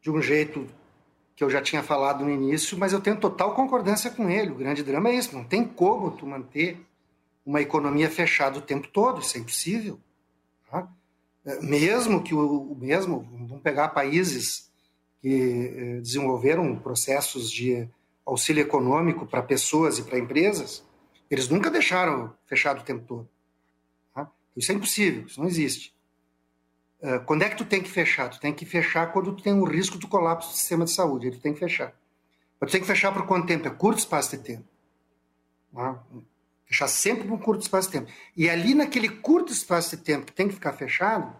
de 0.00 0.10
um 0.10 0.20
jeito 0.20 0.66
que 1.34 1.42
eu 1.42 1.50
já 1.50 1.60
tinha 1.60 1.82
falado 1.82 2.24
no 2.24 2.30
início, 2.30 2.78
mas 2.78 2.92
eu 2.92 3.00
tenho 3.00 3.18
total 3.18 3.54
concordância 3.54 4.10
com 4.10 4.28
ele. 4.30 4.50
O 4.50 4.54
grande 4.54 4.82
drama 4.82 5.08
é 5.08 5.14
isso, 5.14 5.34
não 5.34 5.44
tem 5.44 5.64
como 5.64 6.10
tu 6.10 6.26
manter 6.26 6.80
uma 7.44 7.60
economia 7.60 8.10
fechada 8.10 8.58
o 8.58 8.62
tempo 8.62 8.88
todo, 8.88 9.20
isso 9.20 9.36
é 9.36 9.40
impossível. 9.40 9.98
Tá? 10.70 10.88
É, 11.44 11.60
mesmo 11.60 12.22
que 12.22 12.34
o 12.34 12.76
mesmo, 12.78 13.26
vamos 13.32 13.62
pegar 13.62 13.88
países 13.88 14.65
que 15.26 15.72
eh, 15.76 16.00
desenvolveram 16.00 16.78
processos 16.78 17.50
de 17.50 17.88
auxílio 18.24 18.62
econômico 18.62 19.26
para 19.26 19.42
pessoas 19.42 19.98
e 19.98 20.04
para 20.04 20.20
empresas, 20.20 20.84
eles 21.28 21.48
nunca 21.48 21.68
deixaram 21.68 22.32
fechado 22.46 22.80
o 22.80 22.84
tempo 22.84 23.04
todo. 23.04 23.28
Tá? 24.14 24.30
Isso 24.56 24.70
é 24.70 24.76
impossível, 24.76 25.26
isso 25.26 25.40
não 25.40 25.48
existe. 25.48 25.92
Uh, 27.02 27.18
quando 27.26 27.42
é 27.42 27.48
que 27.48 27.56
tu 27.56 27.64
tem 27.64 27.82
que 27.82 27.90
fechar? 27.90 28.28
Tu 28.28 28.38
tem 28.38 28.54
que 28.54 28.64
fechar 28.64 29.12
quando 29.12 29.34
tu 29.34 29.42
tem 29.42 29.52
um 29.52 29.64
risco 29.64 29.98
do 29.98 30.06
colapso 30.06 30.50
do 30.50 30.56
sistema 30.56 30.84
de 30.84 30.92
saúde. 30.92 31.32
Tu 31.32 31.40
tem 31.40 31.52
que 31.52 31.58
fechar. 31.58 31.92
Mas 32.60 32.70
tu 32.70 32.72
tem 32.72 32.80
que 32.80 32.86
fechar 32.86 33.12
por 33.12 33.26
quanto 33.26 33.48
tempo? 33.48 33.66
É 33.66 33.70
curto 33.70 33.98
espaço 33.98 34.36
de 34.36 34.44
tempo. 34.44 34.64
Tá? 35.74 36.04
Fechar 36.66 36.86
sempre 36.86 37.26
por 37.26 37.34
um 37.34 37.38
curto 37.38 37.62
espaço 37.62 37.90
de 37.90 37.98
tempo. 37.98 38.12
E 38.36 38.48
ali 38.48 38.76
naquele 38.76 39.08
curto 39.08 39.52
espaço 39.52 39.96
de 39.96 40.04
tempo 40.04 40.26
que 40.26 40.32
tem 40.32 40.46
que 40.46 40.54
ficar 40.54 40.72
fechado, 40.74 41.34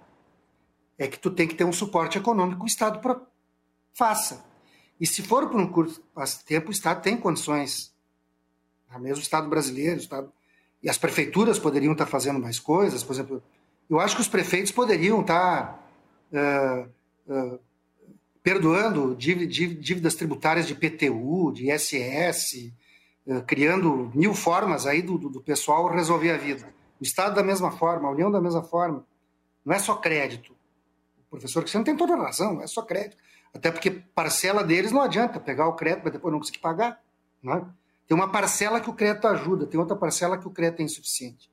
é 0.99 1.07
que 1.07 1.21
tu 1.21 1.31
tem 1.31 1.47
que 1.47 1.55
ter 1.55 1.65
um 1.65 1.73
suporte 1.73 2.19
econômico 2.19 2.59
que 2.59 2.65
o 2.65 2.67
Estado 2.67 2.99
faça. 3.97 4.45
E 5.01 5.07
se 5.07 5.23
for 5.23 5.49
por 5.49 5.61
um 5.61 5.71
curto 5.71 6.03
tempo, 6.47 6.69
o 6.69 6.73
Estado 6.73 7.03
tem 7.03 7.17
condições 7.17 7.95
mesmo 8.99 9.19
o 9.19 9.23
Estado 9.23 9.49
brasileiro, 9.49 9.97
o 9.97 10.01
Estado, 10.01 10.33
e 10.83 10.89
as 10.89 10.99
prefeituras 10.99 11.59
poderiam 11.59 11.93
estar 11.93 12.07
fazendo 12.07 12.39
mais 12.39 12.59
coisas, 12.59 13.03
por 13.03 13.13
exemplo, 13.13 13.43
eu 13.89 14.01
acho 14.01 14.17
que 14.17 14.23
os 14.23 14.29
prefeitos 14.29 14.73
poderiam 14.73 15.21
estar 15.21 15.87
uh, 16.33 16.89
uh, 17.33 17.61
perdoando 18.43 19.15
dívidas 19.15 20.15
tributárias 20.15 20.67
de 20.67 20.75
PTU, 20.75 21.53
de 21.53 21.71
ISS, 21.71 22.73
uh, 23.27 23.43
criando 23.47 24.11
mil 24.15 24.35
formas 24.35 24.87
aí 24.87 25.03
do, 25.03 25.19
do 25.19 25.41
pessoal 25.41 25.89
resolver 25.89 26.33
a 26.33 26.37
vida. 26.37 26.75
O 27.01 27.05
Estado 27.05 27.35
da 27.35 27.43
mesma 27.43 27.71
forma, 27.71 28.09
a 28.09 28.11
União 28.11 28.31
da 28.31 28.41
mesma 28.41 28.63
forma. 28.63 29.05
Não 29.65 29.75
é 29.75 29.79
só 29.79 29.97
crédito. 29.97 30.53
O 31.27 31.31
professor 31.31 31.61
Cristiano 31.61 31.85
tem 31.85 31.97
toda 31.97 32.15
a 32.15 32.23
razão, 32.23 32.55
não 32.55 32.63
é 32.63 32.67
só 32.67 32.83
crédito. 32.83 33.17
Até 33.57 33.71
porque 33.71 33.91
parcela 33.91 34.63
deles 34.63 34.93
não 34.93 35.01
adianta 35.01 35.41
pegar 35.41 35.67
o 35.67 35.75
crédito, 35.75 36.05
mas 36.05 36.13
depois 36.13 36.31
não 36.31 36.39
conseguir 36.39 36.59
pagar. 36.59 37.01
Não 37.43 37.55
é? 37.55 37.65
Tem 38.07 38.15
uma 38.15 38.31
parcela 38.31 38.81
que 38.81 38.91
o 38.91 38.93
crédito 38.93 39.27
ajuda, 39.27 39.67
tem 39.67 39.81
outra 39.81 39.97
parcela 39.97 40.39
que 40.39 40.47
o 40.47 40.51
crédito 40.51 40.81
é 40.81 40.85
insuficiente. 40.85 41.51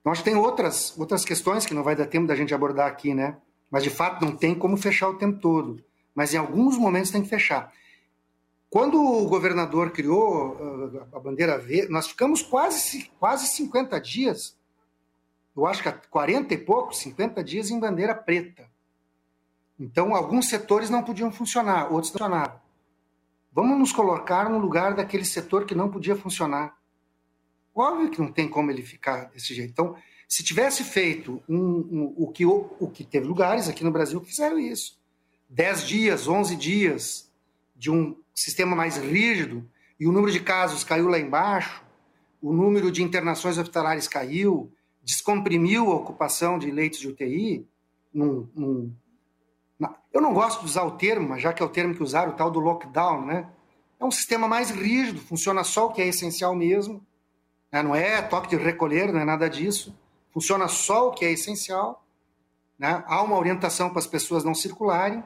Então, 0.00 0.12
acho 0.12 0.22
que 0.22 0.30
tem 0.30 0.38
outras, 0.38 0.98
outras 0.98 1.24
questões 1.24 1.64
que 1.64 1.72
não 1.72 1.82
vai 1.82 1.94
dar 1.94 2.06
tempo 2.06 2.26
da 2.26 2.34
gente 2.34 2.52
abordar 2.52 2.88
aqui, 2.88 3.14
né? 3.14 3.36
Mas, 3.70 3.82
de 3.82 3.90
fato, 3.90 4.24
não 4.24 4.36
tem 4.36 4.54
como 4.54 4.76
fechar 4.76 5.08
o 5.08 5.18
tempo 5.18 5.38
todo. 5.38 5.82
Mas, 6.14 6.34
em 6.34 6.36
alguns 6.36 6.76
momentos, 6.76 7.10
tem 7.10 7.22
que 7.22 7.28
fechar. 7.28 7.72
Quando 8.68 9.00
o 9.00 9.26
governador 9.26 9.90
criou 9.90 10.56
uh, 10.56 11.06
a 11.12 11.18
bandeira 11.20 11.58
verde, 11.58 11.90
nós 11.90 12.08
ficamos 12.08 12.42
quase, 12.42 13.10
quase 13.18 13.46
50 13.46 14.00
dias, 14.00 14.56
eu 15.56 15.66
acho 15.66 15.82
que 15.82 15.90
40 16.08 16.54
e 16.54 16.58
pouco, 16.58 16.94
50 16.94 17.42
dias 17.42 17.70
em 17.70 17.78
bandeira 17.78 18.14
preta. 18.14 18.67
Então, 19.78 20.14
alguns 20.14 20.48
setores 20.48 20.90
não 20.90 21.02
podiam 21.02 21.30
funcionar, 21.30 21.92
outros 21.92 22.10
funcionaram. 22.10 22.60
Vamos 23.52 23.78
nos 23.78 23.92
colocar 23.92 24.48
no 24.48 24.58
lugar 24.58 24.94
daquele 24.94 25.24
setor 25.24 25.64
que 25.64 25.74
não 25.74 25.90
podia 25.90 26.16
funcionar. 26.16 26.76
Óbvio 27.74 28.10
que 28.10 28.20
não 28.20 28.32
tem 28.32 28.48
como 28.48 28.70
ele 28.70 28.82
ficar 28.82 29.26
desse 29.26 29.54
jeito. 29.54 29.70
Então, 29.70 29.96
se 30.28 30.42
tivesse 30.42 30.84
feito 30.84 31.42
um, 31.48 31.58
um, 31.58 32.14
o, 32.16 32.28
que, 32.28 32.44
o, 32.44 32.70
o 32.78 32.90
que 32.90 33.04
teve 33.04 33.26
lugares 33.26 33.68
aqui 33.68 33.84
no 33.84 33.90
Brasil 33.90 34.20
que 34.20 34.28
fizeram 34.28 34.58
isso. 34.58 34.98
10 35.48 35.86
dias, 35.86 36.28
11 36.28 36.56
dias 36.56 37.32
de 37.74 37.90
um 37.90 38.16
sistema 38.34 38.76
mais 38.76 38.96
rígido 38.96 39.68
e 39.98 40.06
o 40.06 40.12
número 40.12 40.32
de 40.32 40.40
casos 40.40 40.84
caiu 40.84 41.08
lá 41.08 41.18
embaixo, 41.18 41.82
o 42.42 42.52
número 42.52 42.92
de 42.92 43.02
internações 43.02 43.56
hospitalares 43.56 44.06
caiu, 44.06 44.70
descomprimiu 45.02 45.90
a 45.90 45.96
ocupação 45.96 46.58
de 46.58 46.70
leitos 46.70 47.00
de 47.00 47.08
UTI, 47.08 47.66
num, 48.12 48.48
num, 48.54 48.92
eu 50.12 50.20
não 50.20 50.34
gosto 50.34 50.60
de 50.60 50.66
usar 50.66 50.82
o 50.84 50.92
termo, 50.92 51.28
mas 51.28 51.42
já 51.42 51.52
que 51.52 51.62
é 51.62 51.66
o 51.66 51.68
termo 51.68 51.94
que 51.94 52.02
usaram, 52.02 52.32
o 52.32 52.34
tal 52.34 52.50
do 52.50 52.58
lockdown, 52.58 53.24
né? 53.24 53.48
É 54.00 54.04
um 54.04 54.10
sistema 54.10 54.48
mais 54.48 54.70
rígido, 54.70 55.20
funciona 55.20 55.64
só 55.64 55.86
o 55.86 55.92
que 55.92 56.00
é 56.00 56.06
essencial 56.06 56.54
mesmo. 56.54 57.04
Né? 57.70 57.82
Não 57.82 57.94
é 57.94 58.22
toque 58.22 58.48
de 58.48 58.56
recolher, 58.56 59.12
não 59.12 59.20
é 59.20 59.24
nada 59.24 59.48
disso. 59.48 59.96
Funciona 60.32 60.68
só 60.68 61.08
o 61.08 61.12
que 61.12 61.24
é 61.24 61.32
essencial. 61.32 62.04
Né? 62.78 63.02
Há 63.06 63.22
uma 63.22 63.36
orientação 63.36 63.90
para 63.90 63.98
as 63.98 64.06
pessoas 64.06 64.44
não 64.44 64.54
circularem. 64.54 65.22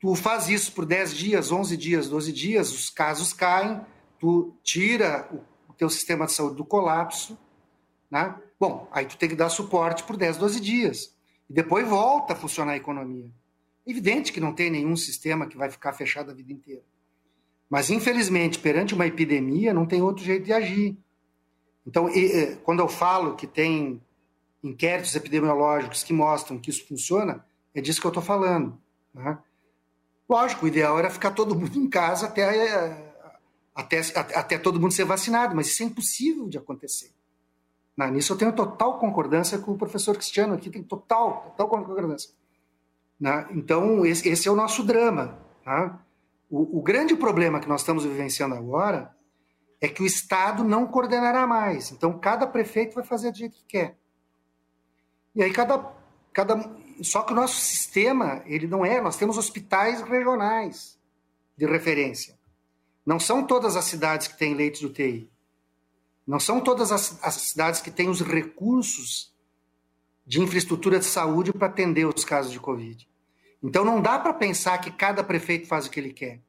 Tu 0.00 0.14
faz 0.14 0.48
isso 0.48 0.72
por 0.72 0.86
10 0.86 1.14
dias, 1.14 1.52
11 1.52 1.76
dias, 1.76 2.08
12 2.08 2.32
dias, 2.32 2.72
os 2.72 2.88
casos 2.88 3.32
caem, 3.32 3.80
tu 4.18 4.54
tira 4.62 5.28
o, 5.32 5.72
teu 5.74 5.90
sistema 5.90 6.26
de 6.26 6.32
saúde 6.32 6.56
do 6.56 6.64
colapso. 6.64 7.38
Né? 8.10 8.34
Bom, 8.58 8.88
aí 8.90 9.06
tu 9.06 9.16
tem 9.16 9.28
que 9.28 9.36
dar 9.36 9.48
suporte 9.48 10.02
por 10.04 10.16
10, 10.16 10.36
12 10.36 10.60
dias. 10.60 11.14
E 11.48 11.52
depois 11.52 11.86
volta 11.88 12.32
a 12.32 12.36
funcionar 12.36 12.72
a 12.72 12.76
economia. 12.76 13.30
Evidente 13.86 14.32
que 14.32 14.40
não 14.40 14.52
tem 14.52 14.70
nenhum 14.70 14.96
sistema 14.96 15.46
que 15.46 15.56
vai 15.56 15.70
ficar 15.70 15.92
fechado 15.92 16.30
a 16.30 16.34
vida 16.34 16.52
inteira. 16.52 16.82
Mas, 17.70 17.90
infelizmente, 17.90 18.58
perante 18.58 18.94
uma 18.94 19.06
epidemia, 19.06 19.72
não 19.72 19.86
tem 19.86 20.02
outro 20.02 20.24
jeito 20.24 20.44
de 20.44 20.52
agir. 20.52 20.96
Então, 21.86 22.08
quando 22.64 22.80
eu 22.80 22.88
falo 22.88 23.34
que 23.34 23.46
tem 23.46 24.02
inquéritos 24.62 25.14
epidemiológicos 25.14 26.02
que 26.02 26.12
mostram 26.12 26.58
que 26.58 26.68
isso 26.70 26.86
funciona, 26.86 27.44
é 27.74 27.80
disso 27.80 28.00
que 28.00 28.06
eu 28.06 28.10
estou 28.10 28.22
falando. 28.22 28.78
Né? 29.14 29.38
Lógico, 30.28 30.66
o 30.66 30.68
ideal 30.68 30.98
era 30.98 31.08
ficar 31.08 31.30
todo 31.30 31.54
mundo 31.54 31.78
em 31.78 31.88
casa 31.88 32.26
até, 32.26 33.08
até, 33.74 34.00
até 34.34 34.58
todo 34.58 34.80
mundo 34.80 34.92
ser 34.92 35.04
vacinado, 35.04 35.56
mas 35.56 35.68
isso 35.68 35.82
é 35.82 35.86
impossível 35.86 36.46
de 36.48 36.58
acontecer. 36.58 37.10
Nisso 38.06 38.32
eu 38.32 38.38
tenho 38.38 38.52
total 38.52 38.98
concordância 39.00 39.58
com 39.58 39.72
o 39.72 39.76
professor 39.76 40.14
Cristiano 40.14 40.54
aqui, 40.54 40.70
tem 40.70 40.84
total, 40.84 41.54
total 41.56 41.68
concordância. 41.68 42.30
Né? 43.18 43.48
Então, 43.50 44.06
esse, 44.06 44.28
esse, 44.28 44.46
é 44.46 44.52
o 44.52 44.54
nosso 44.54 44.84
drama. 44.84 45.36
Tá? 45.64 45.98
O, 46.48 46.78
o, 46.78 46.82
grande 46.82 47.16
problema 47.16 47.58
que 47.58 47.68
nós 47.68 47.80
estamos 47.80 48.04
vivenciando 48.04 48.54
agora 48.54 49.14
é 49.80 49.88
que 49.88 50.02
o 50.02 50.06
Estado 50.06 50.62
não 50.62 50.86
coordenará 50.86 51.46
mais. 51.46 51.90
Então, 51.90 52.16
cada 52.18 52.46
prefeito 52.46 52.94
vai 52.94 53.04
fazer 53.04 53.32
do 53.32 53.38
jeito 53.38 53.56
que 53.56 53.64
quer. 53.64 53.96
E 55.34 55.42
aí, 55.42 55.52
cada, 55.52 55.92
cada. 56.32 56.70
Só 57.02 57.22
que 57.22 57.32
o 57.32 57.36
nosso 57.36 57.56
sistema, 57.56 58.42
ele 58.46 58.68
não 58.68 58.86
é. 58.86 59.00
Nós 59.00 59.16
temos 59.16 59.36
hospitais 59.36 60.00
regionais 60.02 60.98
de 61.56 61.66
referência. 61.66 62.38
Não 63.04 63.18
são 63.18 63.44
todas 63.44 63.74
as 63.74 63.84
cidades 63.84 64.28
que 64.28 64.38
têm 64.38 64.54
leitos 64.54 64.80
de 64.80 64.86
UTI. 64.86 65.30
Não 66.28 66.38
são 66.38 66.60
todas 66.60 66.92
as, 66.92 67.18
as 67.24 67.36
cidades 67.36 67.80
que 67.80 67.90
têm 67.90 68.10
os 68.10 68.20
recursos 68.20 69.32
de 70.26 70.42
infraestrutura 70.42 70.98
de 70.98 71.06
saúde 71.06 71.54
para 71.54 71.68
atender 71.68 72.06
os 72.06 72.22
casos 72.22 72.52
de 72.52 72.60
Covid. 72.60 73.08
Então 73.62 73.82
não 73.82 74.02
dá 74.02 74.18
para 74.18 74.34
pensar 74.34 74.76
que 74.76 74.90
cada 74.90 75.24
prefeito 75.24 75.66
faz 75.66 75.86
o 75.86 75.90
que 75.90 75.98
ele 75.98 76.12
quer. 76.12 76.42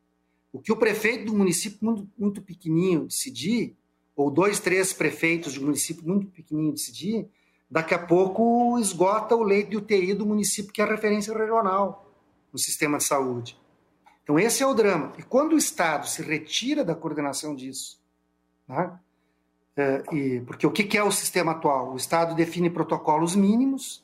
O 0.51 0.59
que 0.59 0.73
o 0.73 0.75
prefeito 0.75 1.27
do 1.27 1.33
município 1.33 1.77
muito, 1.81 2.09
muito 2.17 2.41
pequenininho 2.41 3.05
decidir, 3.05 3.77
ou 4.17 4.29
dois, 4.29 4.59
três 4.59 4.91
prefeitos 4.91 5.53
de 5.53 5.61
um 5.61 5.67
município 5.67 6.05
muito 6.05 6.27
pequenininho 6.27 6.73
decidir, 6.73 7.29
daqui 7.71 7.93
a 7.93 7.99
pouco 7.99 8.77
esgota 8.79 9.33
o 9.33 9.43
leito 9.43 9.69
de 9.69 9.77
UTI 9.77 10.13
do 10.13 10.25
município 10.25 10.73
que 10.73 10.81
é 10.81 10.83
a 10.83 10.89
referência 10.89 11.33
regional 11.33 12.13
no 12.51 12.59
sistema 12.59 12.97
de 12.97 13.05
saúde. 13.05 13.57
Então 14.23 14.37
esse 14.37 14.61
é 14.61 14.67
o 14.67 14.73
drama. 14.73 15.13
E 15.17 15.23
quando 15.23 15.53
o 15.53 15.57
Estado 15.57 16.05
se 16.05 16.21
retira 16.21 16.83
da 16.83 16.93
coordenação 16.93 17.55
disso, 17.55 17.97
né, 18.67 18.99
e, 20.11 20.41
porque 20.41 20.67
o 20.67 20.71
que 20.71 20.97
é 20.97 21.03
o 21.03 21.11
sistema 21.11 21.53
atual? 21.53 21.93
O 21.93 21.97
Estado 21.97 22.35
define 22.35 22.69
protocolos 22.69 23.35
mínimos, 23.35 24.03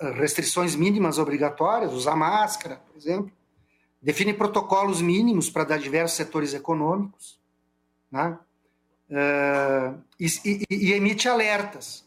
é, 0.00 0.10
restrições 0.12 0.76
mínimas 0.76 1.18
obrigatórias, 1.18 1.92
usar 1.92 2.14
máscara, 2.14 2.76
por 2.86 2.96
exemplo, 2.96 3.32
define 4.00 4.32
protocolos 4.32 5.02
mínimos 5.02 5.50
para 5.50 5.64
dar 5.64 5.78
diversos 5.78 6.16
setores 6.16 6.54
econômicos, 6.54 7.40
né? 8.10 8.38
uh, 9.10 10.00
e, 10.18 10.26
e, 10.44 10.66
e, 10.70 10.92
emite 10.92 11.28
alertas. 11.28 12.06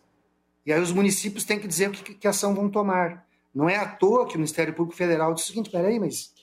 E 0.65 0.71
aí 0.71 0.79
os 0.79 0.91
municípios 0.91 1.43
têm 1.43 1.59
que 1.59 1.67
dizer 1.67 1.89
o 1.89 1.91
que, 1.91 2.13
que 2.13 2.27
ação 2.27 2.55
vão 2.55 2.69
tomar. 2.69 3.27
Não 3.53 3.67
é 3.67 3.75
à 3.75 3.85
toa 3.85 4.25
que 4.25 4.35
o 4.35 4.37
Ministério 4.37 4.73
Público 4.73 4.97
Federal 4.97 5.33
diz 5.33 5.43
o 5.43 5.47
seguinte: 5.47 5.69
peraí, 5.69 5.99
mas 5.99 6.33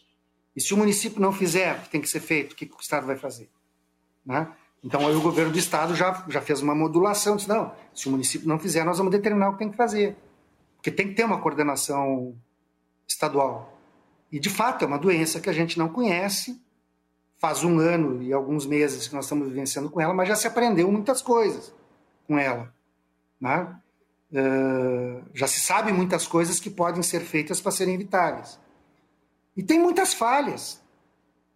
e 0.54 0.60
se 0.60 0.74
o 0.74 0.76
município 0.76 1.20
não 1.20 1.32
fizer 1.32 1.76
o 1.76 1.82
que 1.82 1.90
tem 1.90 2.00
que 2.00 2.08
ser 2.08 2.20
feito, 2.20 2.52
o 2.52 2.56
que 2.56 2.66
o 2.66 2.80
Estado 2.80 3.06
vai 3.06 3.16
fazer? 3.16 3.48
Né? 4.26 4.50
Então 4.82 5.06
aí 5.06 5.14
o 5.14 5.20
governo 5.20 5.52
do 5.52 5.58
Estado 5.58 5.94
já, 5.94 6.24
já 6.28 6.40
fez 6.40 6.62
uma 6.62 6.74
modulação, 6.74 7.36
disse, 7.36 7.48
não, 7.48 7.72
se 7.94 8.08
o 8.08 8.10
município 8.10 8.48
não 8.48 8.58
fizer, 8.58 8.84
nós 8.84 8.98
vamos 8.98 9.10
determinar 9.10 9.48
o 9.48 9.52
que 9.52 9.58
tem 9.58 9.70
que 9.70 9.76
fazer. 9.76 10.16
Porque 10.76 10.90
tem 10.90 11.08
que 11.08 11.14
ter 11.14 11.24
uma 11.24 11.40
coordenação 11.40 12.36
estadual. 13.06 13.76
E 14.30 14.38
de 14.38 14.48
fato 14.48 14.84
é 14.84 14.88
uma 14.88 14.98
doença 14.98 15.40
que 15.40 15.50
a 15.50 15.52
gente 15.52 15.78
não 15.78 15.88
conhece, 15.88 16.60
faz 17.38 17.64
um 17.64 17.78
ano 17.78 18.22
e 18.22 18.32
alguns 18.32 18.66
meses 18.66 19.08
que 19.08 19.14
nós 19.14 19.24
estamos 19.24 19.48
vivenciando 19.48 19.90
com 19.90 20.00
ela, 20.00 20.14
mas 20.14 20.28
já 20.28 20.36
se 20.36 20.46
aprendeu 20.46 20.90
muitas 20.90 21.22
coisas 21.22 21.72
com 22.26 22.38
ela. 22.38 22.72
Né? 23.40 23.76
Uh, 24.30 25.22
já 25.32 25.46
se 25.46 25.60
sabe 25.60 25.92
muitas 25.92 26.26
coisas 26.26 26.60
que 26.60 26.68
podem 26.68 27.02
ser 27.02 27.20
feitas 27.20 27.60
para 27.60 27.72
serem 27.72 27.94
evitáveis. 27.94 28.60
E 29.56 29.62
tem 29.62 29.78
muitas 29.78 30.12
falhas. 30.12 30.82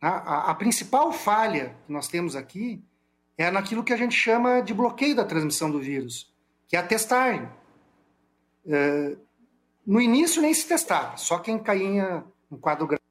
A, 0.01 0.09
a, 0.09 0.51
a, 0.51 0.55
principal 0.55 1.13
falha 1.13 1.77
que 1.87 1.93
nós 1.93 2.09
temos 2.09 2.35
aqui 2.35 2.83
é 3.37 3.51
naquilo 3.51 3.85
que 3.85 3.93
a 3.93 3.97
gente 3.97 4.15
chama 4.15 4.61
de 4.61 4.75
bloqueio 4.75 5.17
da 5.17 5.25
transmissão 5.25 5.71
do 5.71 5.81
vírus, 5.81 6.33
que 6.69 6.77
é 6.77 6.79
a 6.79 6.87
testagem. 6.87 7.49
Uh, 8.65 9.19
no 9.87 10.01
início 10.01 10.41
nem 10.41 10.55
se 10.55 10.67
testava, 10.67 11.17
só 11.17 11.39
quem 11.39 11.59
caía 11.59 12.25
no 12.51 12.59
quadro 12.59 12.87
grave. 12.87 13.03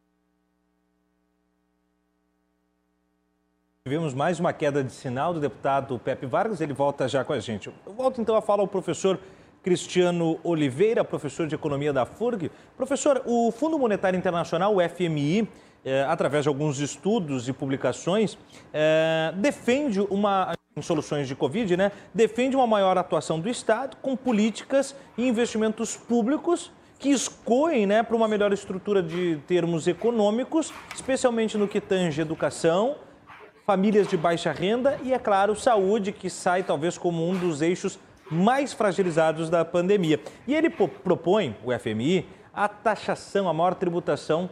Tivemos 3.83 4.13
mais 4.13 4.39
uma 4.39 4.53
queda 4.53 4.83
de 4.83 4.91
sinal 4.91 5.33
do 5.33 5.39
deputado 5.39 5.99
Pepe 5.99 6.25
Vargas, 6.25 6.61
ele 6.61 6.71
volta 6.71 7.07
já 7.07 7.25
com 7.25 7.33
a 7.33 7.39
gente. 7.39 7.73
Eu 7.85 7.93
volto 7.93 8.21
então 8.21 8.35
a 8.35 8.41
falar 8.41 8.61
ao 8.61 8.67
professor 8.67 9.19
Cristiano 9.63 10.39
Oliveira, 10.43 11.03
professor 11.03 11.47
de 11.47 11.55
economia 11.55 11.91
da 11.91 12.05
FURG. 12.05 12.51
Professor, 12.77 13.21
o 13.25 13.51
Fundo 13.51 13.77
Monetário 13.77 14.17
Internacional, 14.17 14.75
o 14.75 14.89
FMI, 14.89 15.49
eh, 15.83 16.05
através 16.07 16.43
de 16.43 16.49
alguns 16.49 16.79
estudos 16.79 17.47
e 17.47 17.53
publicações, 17.53 18.37
eh, 18.73 19.33
defende 19.35 19.99
uma 20.01 20.53
em 20.75 20.81
soluções 20.81 21.27
de 21.27 21.35
Covid, 21.35 21.75
né? 21.75 21.91
Defende 22.13 22.55
uma 22.55 22.65
maior 22.65 22.97
atuação 22.97 23.39
do 23.39 23.49
Estado 23.49 23.97
com 24.01 24.15
políticas 24.15 24.95
e 25.17 25.27
investimentos 25.27 25.97
públicos 25.97 26.71
que 26.97 27.09
escoem 27.09 27.87
né, 27.87 28.03
para 28.03 28.15
uma 28.15 28.27
melhor 28.27 28.53
estrutura 28.53 29.01
de 29.01 29.39
termos 29.47 29.87
econômicos, 29.87 30.71
especialmente 30.93 31.57
no 31.57 31.67
que 31.67 31.81
tange 31.81 32.21
educação, 32.21 32.95
famílias 33.65 34.07
de 34.07 34.15
baixa 34.15 34.51
renda 34.51 34.99
e, 35.03 35.11
é 35.11 35.17
claro, 35.17 35.55
saúde, 35.55 36.11
que 36.11 36.29
sai 36.29 36.61
talvez 36.61 36.99
como 36.99 37.27
um 37.27 37.33
dos 37.35 37.61
eixos 37.61 37.97
mais 38.29 38.71
fragilizados 38.71 39.49
da 39.49 39.65
pandemia. 39.65 40.19
E 40.47 40.53
ele 40.53 40.69
propõe, 40.69 41.55
o 41.65 41.77
FMI, 41.77 42.27
a 42.53 42.67
taxação, 42.67 43.49
a 43.49 43.53
maior 43.53 43.73
tributação 43.73 44.49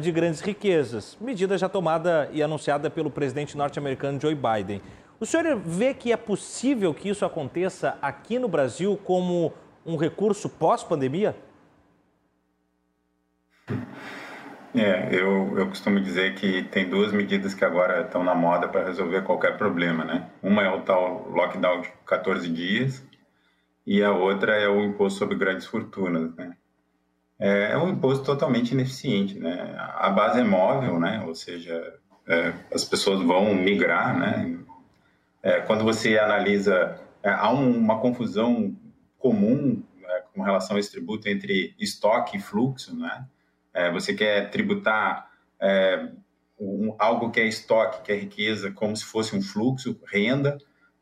de 0.00 0.12
grandes 0.12 0.40
riquezas, 0.40 1.16
medida 1.20 1.58
já 1.58 1.68
tomada 1.68 2.28
e 2.32 2.42
anunciada 2.42 2.88
pelo 2.88 3.10
presidente 3.10 3.56
norte-americano 3.56 4.20
Joe 4.20 4.34
Biden. 4.34 4.80
O 5.18 5.26
senhor 5.26 5.56
vê 5.56 5.94
que 5.94 6.12
é 6.12 6.16
possível 6.16 6.92
que 6.92 7.08
isso 7.08 7.24
aconteça 7.24 7.98
aqui 8.02 8.38
no 8.38 8.48
Brasil 8.48 8.98
como 9.02 9.52
um 9.84 9.96
recurso 9.96 10.48
pós-pandemia? 10.48 11.34
É, 14.74 15.08
eu, 15.10 15.58
eu 15.58 15.68
costumo 15.68 15.98
dizer 15.98 16.34
que 16.34 16.64
tem 16.64 16.90
duas 16.90 17.10
medidas 17.10 17.54
que 17.54 17.64
agora 17.64 18.02
estão 18.02 18.22
na 18.22 18.34
moda 18.34 18.68
para 18.68 18.84
resolver 18.84 19.22
qualquer 19.22 19.56
problema, 19.56 20.04
né? 20.04 20.28
Uma 20.42 20.62
é 20.64 20.68
o 20.68 20.82
tal 20.82 21.30
lockdown 21.30 21.80
de 21.80 21.88
14 22.04 22.46
dias 22.50 23.02
e 23.86 24.02
a 24.02 24.12
outra 24.12 24.54
é 24.54 24.68
o 24.68 24.84
imposto 24.84 25.18
sobre 25.18 25.38
grandes 25.38 25.66
fortunas, 25.66 26.34
né? 26.36 26.54
É, 27.38 27.72
é 27.72 27.78
um 27.78 27.90
imposto 27.90 28.24
totalmente 28.24 28.72
ineficiente, 28.72 29.38
né? 29.38 29.74
A 29.76 30.08
base 30.10 30.40
é 30.40 30.44
móvel, 30.44 30.98
né? 30.98 31.22
Ou 31.26 31.34
seja, 31.34 31.94
é, 32.26 32.52
as 32.72 32.84
pessoas 32.84 33.20
vão 33.22 33.54
migrar, 33.54 34.18
né? 34.18 34.58
É, 35.42 35.60
quando 35.60 35.84
você 35.84 36.18
analisa, 36.18 36.98
é, 37.22 37.30
há 37.30 37.50
um, 37.52 37.76
uma 37.76 38.00
confusão 38.00 38.74
comum 39.18 39.82
né, 40.00 40.22
com 40.34 40.42
relação 40.42 40.76
a 40.76 40.80
esse 40.80 40.90
tributo 40.90 41.28
entre 41.28 41.74
estoque 41.78 42.38
e 42.38 42.40
fluxo, 42.40 42.96
né? 42.96 43.26
É, 43.74 43.90
você 43.92 44.14
quer 44.14 44.50
tributar 44.50 45.30
é, 45.60 46.08
um, 46.58 46.94
algo 46.98 47.30
que 47.30 47.40
é 47.40 47.46
estoque, 47.46 48.02
que 48.02 48.12
é 48.12 48.16
riqueza, 48.16 48.70
como 48.70 48.96
se 48.96 49.04
fosse 49.04 49.36
um 49.36 49.42
fluxo, 49.42 50.00
renda. 50.10 50.56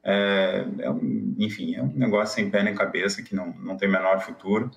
Um, 0.04 1.34
enfim, 1.38 1.76
é 1.76 1.82
um 1.82 1.92
negócio 1.94 2.34
sem 2.34 2.50
pé 2.50 2.62
nem 2.62 2.74
cabeça 2.74 3.22
que 3.22 3.34
não, 3.34 3.54
não 3.54 3.76
tem 3.76 3.88
menor 3.88 4.20
futuro, 4.20 4.70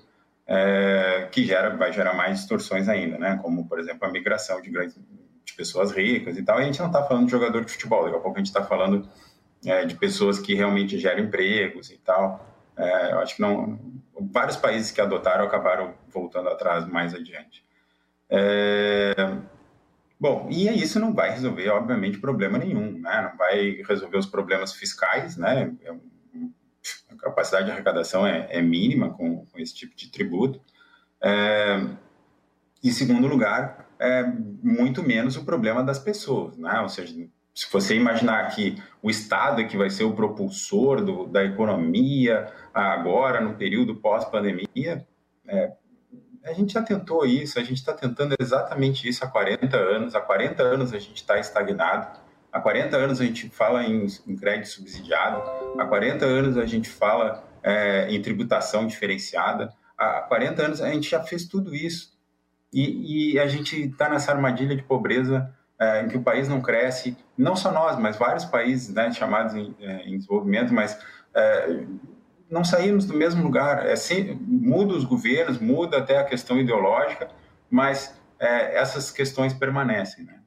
é, 0.48 1.28
que 1.30 1.44
gera, 1.44 1.76
vai 1.76 1.92
gerar 1.92 2.14
mais 2.14 2.38
distorções 2.38 2.88
ainda, 2.88 3.18
né? 3.18 3.38
Como, 3.42 3.68
por 3.68 3.78
exemplo, 3.78 4.08
a 4.08 4.10
migração 4.10 4.60
de, 4.62 4.70
grandes, 4.70 4.98
de 5.44 5.52
pessoas 5.52 5.92
ricas 5.92 6.38
e 6.38 6.42
tal. 6.42 6.58
E 6.58 6.62
a 6.62 6.66
gente 6.66 6.80
não 6.80 6.86
está 6.86 7.02
falando 7.04 7.26
de 7.26 7.30
jogador 7.30 7.64
de 7.64 7.70
futebol, 7.70 8.04
daqui 8.04 8.16
a 8.16 8.20
pouco 8.20 8.36
a 8.36 8.40
gente 8.40 8.46
está 8.46 8.64
falando 8.64 9.06
é, 9.66 9.84
de 9.84 9.94
pessoas 9.94 10.38
que 10.38 10.54
realmente 10.54 10.98
geram 10.98 11.22
empregos 11.22 11.90
e 11.90 11.98
tal. 11.98 12.46
eu 13.10 13.18
acho 13.18 13.36
que 13.36 13.42
não, 13.42 13.78
vários 14.32 14.56
países 14.56 14.90
que 14.90 15.00
adotaram 15.00 15.44
acabaram 15.44 15.94
voltando 16.08 16.48
atrás 16.48 16.86
mais 16.86 17.14
adiante. 17.14 17.62
É... 18.30 19.14
Bom, 20.20 20.48
e 20.50 20.68
isso 20.82 20.98
não 20.98 21.14
vai 21.14 21.30
resolver, 21.30 21.68
obviamente, 21.68 22.18
problema 22.18 22.58
nenhum, 22.58 22.98
né? 22.98 23.30
Não 23.30 23.36
vai 23.36 23.82
resolver 23.88 24.18
os 24.18 24.26
problemas 24.26 24.72
fiscais, 24.72 25.36
né? 25.36 25.72
A 27.10 27.16
capacidade 27.16 27.66
de 27.66 27.72
arrecadação 27.72 28.26
é, 28.26 28.46
é 28.50 28.62
mínima 28.62 29.10
com, 29.10 29.46
com, 29.46 29.58
esse 29.58 29.74
tipo 29.74 29.96
de 29.96 30.10
tributo. 30.10 30.60
É... 31.22 31.80
Em 32.82 32.90
segundo 32.92 33.26
lugar, 33.26 33.88
é 33.98 34.22
muito 34.62 35.02
menos 35.02 35.36
o 35.36 35.44
problema 35.44 35.82
das 35.82 35.98
pessoas, 35.98 36.56
né? 36.56 36.80
Ou 36.80 36.88
seja, 36.88 37.14
se 37.54 37.66
você 37.72 37.96
imaginar 37.96 38.48
que 38.54 38.80
o 39.02 39.10
Estado 39.10 39.60
é 39.60 39.64
que 39.64 39.76
vai 39.76 39.90
ser 39.90 40.04
o 40.04 40.14
propulsor 40.14 41.04
do, 41.04 41.26
da 41.26 41.44
economia 41.44 42.52
agora, 42.72 43.40
no 43.40 43.54
período 43.54 43.96
pós-pandemia, 43.96 45.04
é, 45.44 45.72
a 46.44 46.52
gente 46.52 46.72
já 46.72 46.82
tentou 46.82 47.26
isso, 47.26 47.58
a 47.58 47.62
gente 47.62 47.78
está 47.78 47.92
tentando 47.92 48.36
exatamente 48.38 49.08
isso 49.08 49.24
há 49.24 49.28
40 49.28 49.76
anos. 49.76 50.14
Há 50.14 50.20
40 50.20 50.62
anos 50.62 50.92
a 50.92 50.98
gente 50.98 51.16
está 51.16 51.38
estagnado. 51.38 52.20
Há 52.52 52.60
40 52.60 52.96
anos 52.96 53.20
a 53.20 53.24
gente 53.24 53.48
fala 53.50 53.84
em, 53.84 54.06
em, 54.26 54.36
crédito 54.36 54.68
subsidiado. 54.68 55.42
Há 55.78 55.84
40 55.86 56.24
anos 56.24 56.56
a 56.56 56.64
gente 56.64 56.88
fala 56.88 57.44
é, 57.62 58.10
em 58.10 58.20
tributação 58.22 58.86
diferenciada. 58.86 59.72
Há 59.96 60.22
40 60.22 60.62
anos 60.64 60.80
a 60.80 60.90
gente 60.90 61.10
já 61.10 61.22
fez 61.22 61.44
tudo 61.44 61.74
isso. 61.74 62.16
E, 62.72 63.32
e 63.32 63.38
a 63.38 63.46
gente 63.46 63.88
está 63.88 64.08
nessa 64.08 64.32
armadilha 64.32 64.74
de 64.74 64.82
pobreza 64.82 65.54
é, 65.78 66.02
em 66.02 66.08
que 66.08 66.16
o 66.16 66.22
país 66.22 66.48
não 66.48 66.60
cresce. 66.60 67.16
Não 67.36 67.54
só 67.54 67.70
nós, 67.70 67.98
mas 67.98 68.16
vários 68.16 68.44
países 68.44 68.94
né, 68.94 69.12
chamados 69.12 69.54
em, 69.54 69.74
é, 69.80 70.08
em 70.08 70.16
desenvolvimento, 70.16 70.72
mas 70.72 70.98
é, 71.34 71.84
não 72.50 72.64
saímos 72.64 73.04
do 73.06 73.14
mesmo 73.14 73.42
lugar. 73.42 73.86
É, 73.86 73.94
sim, 73.94 74.38
muda 74.40 74.94
os 74.94 75.04
governos, 75.04 75.58
muda 75.58 75.98
até 75.98 76.18
a 76.18 76.24
questão 76.24 76.58
ideológica, 76.58 77.28
mas 77.70 78.18
é, 78.38 78.78
essas 78.78 79.10
questões 79.10 79.52
permanecem. 79.52 80.24
Né? 80.24 80.37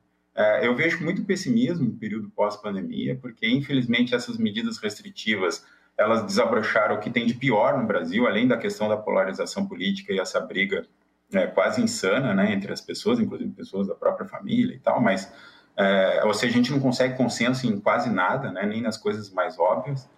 É, 0.42 0.66
eu 0.66 0.76
vejo 0.76 1.04
muito 1.04 1.24
pessimismo 1.24 1.86
no 1.86 1.94
período 1.94 2.30
pós-pandemia, 2.30 3.16
porque 3.22 3.48
infelizmente 3.48 4.16
essas 4.16 4.38
medidas 4.38 4.80
restritivas 4.80 5.64
elas 5.98 6.24
desabrocharam 6.24 6.96
o 6.96 7.00
que 7.00 7.12
tem 7.12 7.28
de 7.28 7.36
pior 7.36 7.78
no 7.78 7.86
Brasil, 7.86 8.26
além 8.26 8.48
da 8.48 8.58
questão 8.58 8.90
da 8.90 8.98
polarização 8.98 9.68
política 9.68 10.12
e 10.12 10.20
essa 10.20 10.40
briga 10.40 10.86
é, 11.32 11.46
quase 11.48 11.82
insana 11.82 12.34
né, 12.34 12.52
entre 12.52 12.74
as 12.74 12.82
pessoas, 12.82 13.20
inclusive 13.20 13.52
pessoas 13.52 13.88
da 13.88 13.94
própria 13.94 14.28
família 14.28 14.74
e 14.74 14.80
tal, 14.80 15.00
mas 15.00 15.32
é, 15.78 16.24
ou 16.26 16.34
seja, 16.34 16.54
a 16.54 16.58
gente 16.58 16.72
não 16.72 16.80
consegue 16.80 17.16
consenso 17.16 17.68
em 17.68 17.80
quase 17.80 18.10
nada, 18.10 18.52
né, 18.52 18.66
nem 18.66 18.82
nas 18.82 18.98
coisas 18.98 19.30
mais 19.30 19.60
óbvias. 19.60 20.10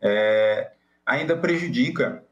É, 0.00 0.72
ainda 1.04 1.36
prejudica, 1.36 2.23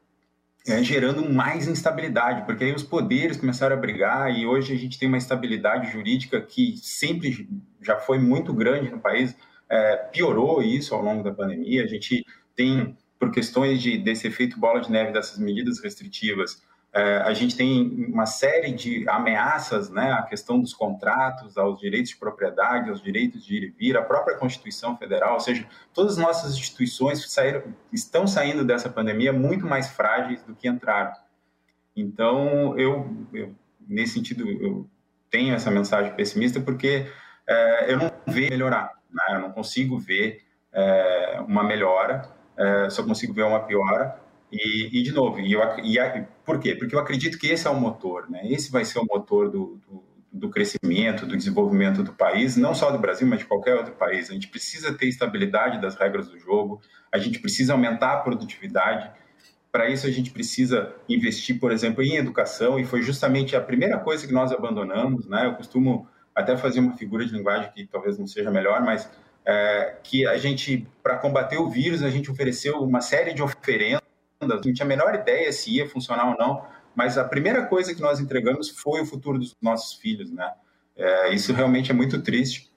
é, 0.65 0.81
gerando 0.83 1.29
mais 1.29 1.67
instabilidade, 1.67 2.45
porque 2.45 2.63
aí 2.63 2.73
os 2.73 2.83
poderes 2.83 3.37
começaram 3.37 3.75
a 3.75 3.79
brigar 3.79 4.31
e 4.31 4.45
hoje 4.45 4.73
a 4.73 4.77
gente 4.77 4.97
tem 4.97 5.07
uma 5.07 5.17
estabilidade 5.17 5.91
jurídica 5.91 6.39
que 6.41 6.77
sempre 6.77 7.49
já 7.81 7.97
foi 7.97 8.17
muito 8.17 8.53
grande 8.53 8.89
no 8.89 8.99
país, 8.99 9.35
é, 9.69 9.95
piorou 9.97 10.61
isso 10.61 10.95
ao 10.95 11.01
longo 11.01 11.23
da 11.23 11.33
pandemia. 11.33 11.83
A 11.83 11.87
gente 11.87 12.25
tem, 12.55 12.97
por 13.19 13.31
questões 13.31 13.81
de, 13.81 13.97
desse 13.97 14.27
efeito 14.27 14.57
bola 14.57 14.79
de 14.79 14.89
neve 14.89 15.11
dessas 15.11 15.37
medidas 15.37 15.79
restritivas, 15.81 16.61
a 16.93 17.33
gente 17.33 17.57
tem 17.57 18.05
uma 18.13 18.27
série 18.27 18.71
de 18.71 19.03
ameaças 19.09 19.89
né, 19.89 20.11
à 20.11 20.21
questão 20.21 20.59
dos 20.59 20.75
contratos, 20.75 21.57
aos 21.57 21.79
direitos 21.79 22.11
de 22.11 22.17
propriedade, 22.17 22.89
aos 22.89 23.01
direitos 23.01 23.43
de 23.43 23.55
ir 23.55 23.63
e 23.63 23.69
vir, 23.71 23.97
à 23.97 24.03
própria 24.03 24.37
Constituição 24.37 24.95
Federal, 24.95 25.33
ou 25.33 25.39
seja, 25.39 25.67
todas 25.91 26.13
as 26.13 26.17
nossas 26.19 26.53
instituições 26.53 27.31
saíram, 27.31 27.63
estão 27.91 28.27
saindo 28.27 28.63
dessa 28.63 28.89
pandemia 28.89 29.33
muito 29.33 29.65
mais 29.65 29.89
frágeis 29.89 30.43
do 30.43 30.53
que 30.53 30.67
entraram. 30.67 31.13
Então, 31.95 32.77
eu, 32.77 33.27
eu 33.33 33.55
nesse 33.87 34.13
sentido, 34.13 34.47
eu 34.47 34.87
tenho 35.29 35.53
essa 35.53 35.71
mensagem 35.71 36.13
pessimista 36.13 36.59
porque 36.59 37.07
é, 37.47 37.91
eu 37.91 37.97
não 37.97 38.11
vejo 38.27 38.49
melhorar, 38.49 38.91
né? 39.11 39.35
eu 39.35 39.39
não 39.39 39.51
consigo 39.51 39.97
ver 39.99 40.43
é, 40.71 41.39
uma 41.47 41.63
melhora, 41.63 42.29
é, 42.57 42.89
só 42.89 43.03
consigo 43.03 43.33
ver 43.33 43.43
uma 43.43 43.61
piora. 43.61 44.21
E, 44.53 44.99
e 44.99 45.01
de 45.01 45.11
novo, 45.11 45.39
e 45.39 45.51
eu, 45.51 45.61
e 45.79 46.25
por 46.45 46.59
quê? 46.59 46.75
Porque 46.75 46.93
eu 46.93 46.99
acredito 46.99 47.39
que 47.39 47.47
esse 47.47 47.65
é 47.65 47.69
o 47.71 47.79
motor, 47.79 48.29
né? 48.29 48.41
Esse 48.45 48.71
vai 48.71 48.85
ser 48.85 48.99
o 48.99 49.05
motor 49.05 49.49
do, 49.49 49.79
do, 49.87 50.03
do 50.31 50.49
crescimento, 50.51 51.25
do 51.25 51.35
desenvolvimento 51.35 52.03
do 52.03 52.13
país, 52.13 52.55
não 52.55 52.75
só 52.75 52.91
do 52.91 52.99
Brasil, 52.99 53.25
mas 53.25 53.39
de 53.39 53.45
qualquer 53.45 53.73
outro 53.73 53.93
país. 53.93 54.29
A 54.29 54.33
gente 54.33 54.47
precisa 54.47 54.93
ter 54.93 55.07
estabilidade 55.07 55.81
das 55.81 55.95
regras 55.95 56.27
do 56.27 56.37
jogo, 56.37 56.79
a 57.11 57.17
gente 57.17 57.39
precisa 57.39 57.73
aumentar 57.73 58.13
a 58.13 58.17
produtividade. 58.17 59.09
Para 59.71 59.89
isso, 59.89 60.05
a 60.05 60.11
gente 60.11 60.29
precisa 60.29 60.93
investir, 61.09 61.59
por 61.59 61.71
exemplo, 61.71 62.03
em 62.03 62.17
educação, 62.17 62.79
e 62.79 62.85
foi 62.85 63.01
justamente 63.01 63.55
a 63.55 63.61
primeira 63.61 63.97
coisa 63.97 64.27
que 64.27 64.33
nós 64.33 64.51
abandonamos. 64.51 65.25
Né? 65.25 65.47
Eu 65.47 65.55
costumo 65.55 66.07
até 66.35 66.55
fazer 66.55 66.79
uma 66.79 66.95
figura 66.95 67.25
de 67.25 67.33
linguagem 67.33 67.71
que 67.71 67.87
talvez 67.87 68.19
não 68.19 68.27
seja 68.27 68.51
melhor, 68.51 68.83
mas 68.83 69.09
é, 69.43 69.95
que 70.03 70.27
a 70.27 70.37
gente, 70.37 70.87
para 71.01 71.17
combater 71.17 71.57
o 71.57 71.69
vírus, 71.69 72.03
a 72.03 72.11
gente 72.11 72.29
ofereceu 72.29 72.83
uma 72.83 73.01
série 73.01 73.33
de 73.33 73.41
oferendas, 73.41 74.03
não 74.47 74.61
tinha 74.61 74.85
a 74.85 74.85
menor 74.85 75.13
ideia 75.15 75.51
se 75.51 75.71
ia 75.71 75.87
funcionar 75.87 76.31
ou 76.31 76.37
não, 76.37 76.65
mas 76.95 77.17
a 77.17 77.23
primeira 77.23 77.65
coisa 77.65 77.93
que 77.93 78.01
nós 78.01 78.19
entregamos 78.19 78.69
foi 78.69 79.01
o 79.01 79.05
futuro 79.05 79.39
dos 79.39 79.55
nossos 79.61 79.93
filhos, 79.99 80.31
né? 80.31 80.51
É, 80.95 81.33
isso 81.33 81.51
realmente 81.53 81.89
é 81.89 81.93
muito 81.93 82.21
triste, 82.21 82.71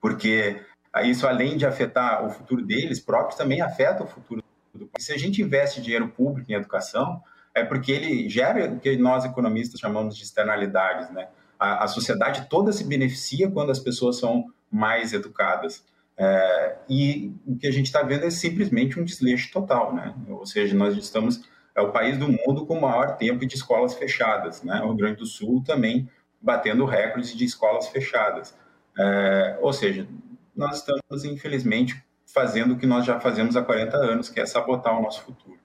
porque 0.00 0.60
isso, 1.04 1.26
além 1.26 1.56
de 1.56 1.66
afetar 1.66 2.24
o 2.24 2.30
futuro 2.30 2.64
deles 2.64 3.00
próprios, 3.00 3.36
também 3.36 3.60
afeta 3.60 4.04
o 4.04 4.06
futuro 4.06 4.42
do 4.74 4.86
país. 4.86 5.06
Se 5.06 5.12
a 5.12 5.18
gente 5.18 5.42
investe 5.42 5.80
dinheiro 5.80 6.08
público 6.08 6.52
em 6.52 6.54
educação, 6.54 7.22
é 7.54 7.64
porque 7.64 7.90
ele 7.90 8.28
gera 8.28 8.70
o 8.70 8.78
que 8.78 8.96
nós 8.96 9.24
economistas 9.24 9.80
chamamos 9.80 10.16
de 10.16 10.22
externalidades, 10.22 11.10
né? 11.10 11.28
A, 11.58 11.84
a 11.84 11.88
sociedade 11.88 12.48
toda 12.48 12.72
se 12.72 12.84
beneficia 12.84 13.50
quando 13.50 13.70
as 13.70 13.78
pessoas 13.78 14.18
são 14.18 14.52
mais 14.70 15.12
educadas. 15.12 15.84
É, 16.16 16.76
e 16.88 17.32
o 17.46 17.56
que 17.56 17.66
a 17.66 17.72
gente 17.72 17.86
está 17.86 18.02
vendo 18.02 18.24
é 18.24 18.30
simplesmente 18.30 18.98
um 19.00 19.04
desleixo 19.04 19.50
total, 19.52 19.94
né? 19.94 20.14
Ou 20.28 20.46
seja, 20.46 20.74
nós 20.74 20.96
estamos 20.96 21.42
é 21.74 21.80
o 21.80 21.90
país 21.90 22.16
do 22.16 22.28
mundo 22.28 22.64
com 22.66 22.78
o 22.78 22.80
maior 22.80 23.16
tempo 23.16 23.44
de 23.44 23.56
escolas 23.56 23.94
fechadas, 23.94 24.62
né? 24.62 24.80
O 24.82 24.88
Rio 24.88 24.96
Grande 24.96 25.16
do 25.16 25.26
Sul 25.26 25.62
também 25.64 26.08
batendo 26.40 26.84
recordes 26.84 27.36
de 27.36 27.44
escolas 27.44 27.88
fechadas. 27.88 28.56
É, 28.96 29.58
ou 29.60 29.72
seja, 29.72 30.06
nós 30.54 30.76
estamos 30.78 31.24
infelizmente 31.24 32.00
fazendo 32.32 32.74
o 32.74 32.78
que 32.78 32.86
nós 32.86 33.04
já 33.04 33.18
fazemos 33.18 33.56
há 33.56 33.62
40 33.62 33.96
anos, 33.96 34.28
que 34.28 34.40
é 34.40 34.46
sabotar 34.46 34.96
o 34.98 35.02
nosso 35.02 35.22
futuro. 35.22 35.58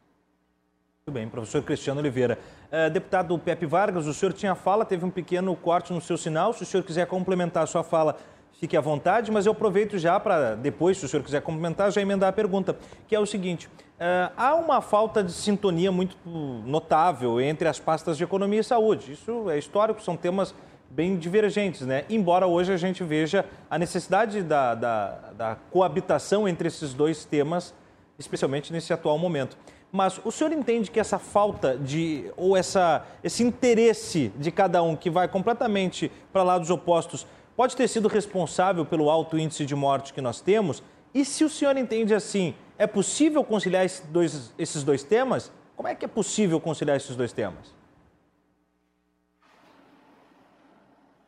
Muito 1.05 1.17
bem, 1.17 1.27
professor 1.27 1.63
Cristiano 1.63 1.99
Oliveira. 1.99 2.37
Uh, 2.71 2.89
deputado 2.91 3.37
Pepe 3.39 3.65
Vargas, 3.65 4.05
o 4.05 4.13
senhor 4.13 4.31
tinha 4.31 4.53
fala, 4.53 4.85
teve 4.85 5.03
um 5.03 5.09
pequeno 5.09 5.55
corte 5.55 5.91
no 5.91 5.99
seu 5.99 6.17
sinal. 6.17 6.53
Se 6.53 6.61
o 6.61 6.65
senhor 6.65 6.83
quiser 6.83 7.07
complementar 7.07 7.63
a 7.63 7.65
sua 7.67 7.83
fala, 7.83 8.17
fique 8.59 8.75
à 8.75 8.81
vontade, 8.81 9.31
mas 9.31 9.45
eu 9.45 9.53
aproveito 9.53 9.97
já 9.97 10.19
para 10.19 10.53
depois, 10.55 10.97
se 10.97 11.05
o 11.05 11.07
senhor 11.07 11.23
quiser 11.23 11.41
complementar, 11.41 11.91
já 11.91 12.01
emendar 12.01 12.29
a 12.29 12.33
pergunta, 12.33 12.77
que 13.07 13.15
é 13.15 13.19
o 13.19 13.25
seguinte: 13.25 13.67
uh, 13.67 14.31
há 14.35 14.53
uma 14.55 14.81
falta 14.81 15.23
de 15.23 15.31
sintonia 15.31 15.91
muito 15.91 16.17
notável 16.65 17.39
entre 17.39 17.67
as 17.67 17.79
pastas 17.79 18.17
de 18.17 18.23
economia 18.23 18.59
e 18.59 18.63
saúde. 18.63 19.13
Isso 19.13 19.49
é 19.49 19.57
histórico, 19.57 20.01
são 20.01 20.17
temas 20.17 20.53
bem 20.89 21.15
divergentes, 21.17 21.81
né? 21.81 22.03
Embora 22.09 22.47
hoje 22.47 22.73
a 22.73 22.77
gente 22.77 23.03
veja 23.03 23.45
a 23.69 23.77
necessidade 23.77 24.41
da, 24.41 24.75
da, 24.75 25.09
da 25.37 25.57
coabitação 25.71 26.47
entre 26.47 26.67
esses 26.67 26.93
dois 26.93 27.23
temas, 27.23 27.73
especialmente 28.17 28.73
nesse 28.73 28.91
atual 28.91 29.17
momento. 29.17 29.55
Mas 29.91 30.19
o 30.23 30.31
senhor 30.31 30.51
entende 30.51 30.91
que 30.91 30.99
essa 30.99 31.17
falta 31.17 31.75
de, 31.75 32.31
ou 32.37 32.55
essa, 32.55 33.05
esse 33.23 33.41
interesse 33.41 34.31
de 34.35 34.51
cada 34.51 34.83
um 34.83 34.95
que 34.95 35.09
vai 35.09 35.27
completamente 35.27 36.11
para 36.31 36.43
lados 36.43 36.69
opostos, 36.69 37.25
pode 37.59 37.75
ter 37.75 37.89
sido 37.89 38.07
responsável 38.07 38.85
pelo 38.85 39.09
alto 39.09 39.37
índice 39.37 39.65
de 39.65 39.75
morte 39.75 40.13
que 40.13 40.21
nós 40.21 40.39
temos? 40.39 40.81
E 41.13 41.25
se 41.25 41.43
o 41.43 41.49
senhor 41.49 41.75
entende 41.75 42.15
assim, 42.15 42.55
é 42.77 42.87
possível 42.87 43.43
conciliar 43.43 43.83
esses 43.83 43.99
dois, 44.07 44.53
esses 44.57 44.81
dois 44.81 45.03
temas? 45.03 45.51
Como 45.75 45.85
é 45.85 45.93
que 45.93 46.05
é 46.05 46.07
possível 46.07 46.57
conciliar 46.61 46.95
esses 46.95 47.17
dois 47.17 47.33
temas? 47.33 47.75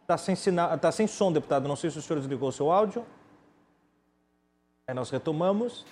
Está 0.03 0.17
sem, 0.17 0.33
tá 0.79 0.89
sem 0.89 1.05
som, 1.05 1.33
deputado. 1.33 1.67
Não 1.67 1.75
sei 1.75 1.91
se 1.91 1.97
o 1.97 2.01
senhor 2.01 2.19
desligou 2.19 2.47
o 2.47 2.53
seu 2.53 2.71
áudio. 2.71 3.05
Aí 4.87 4.95
nós 4.95 5.09
retomamos. 5.09 5.85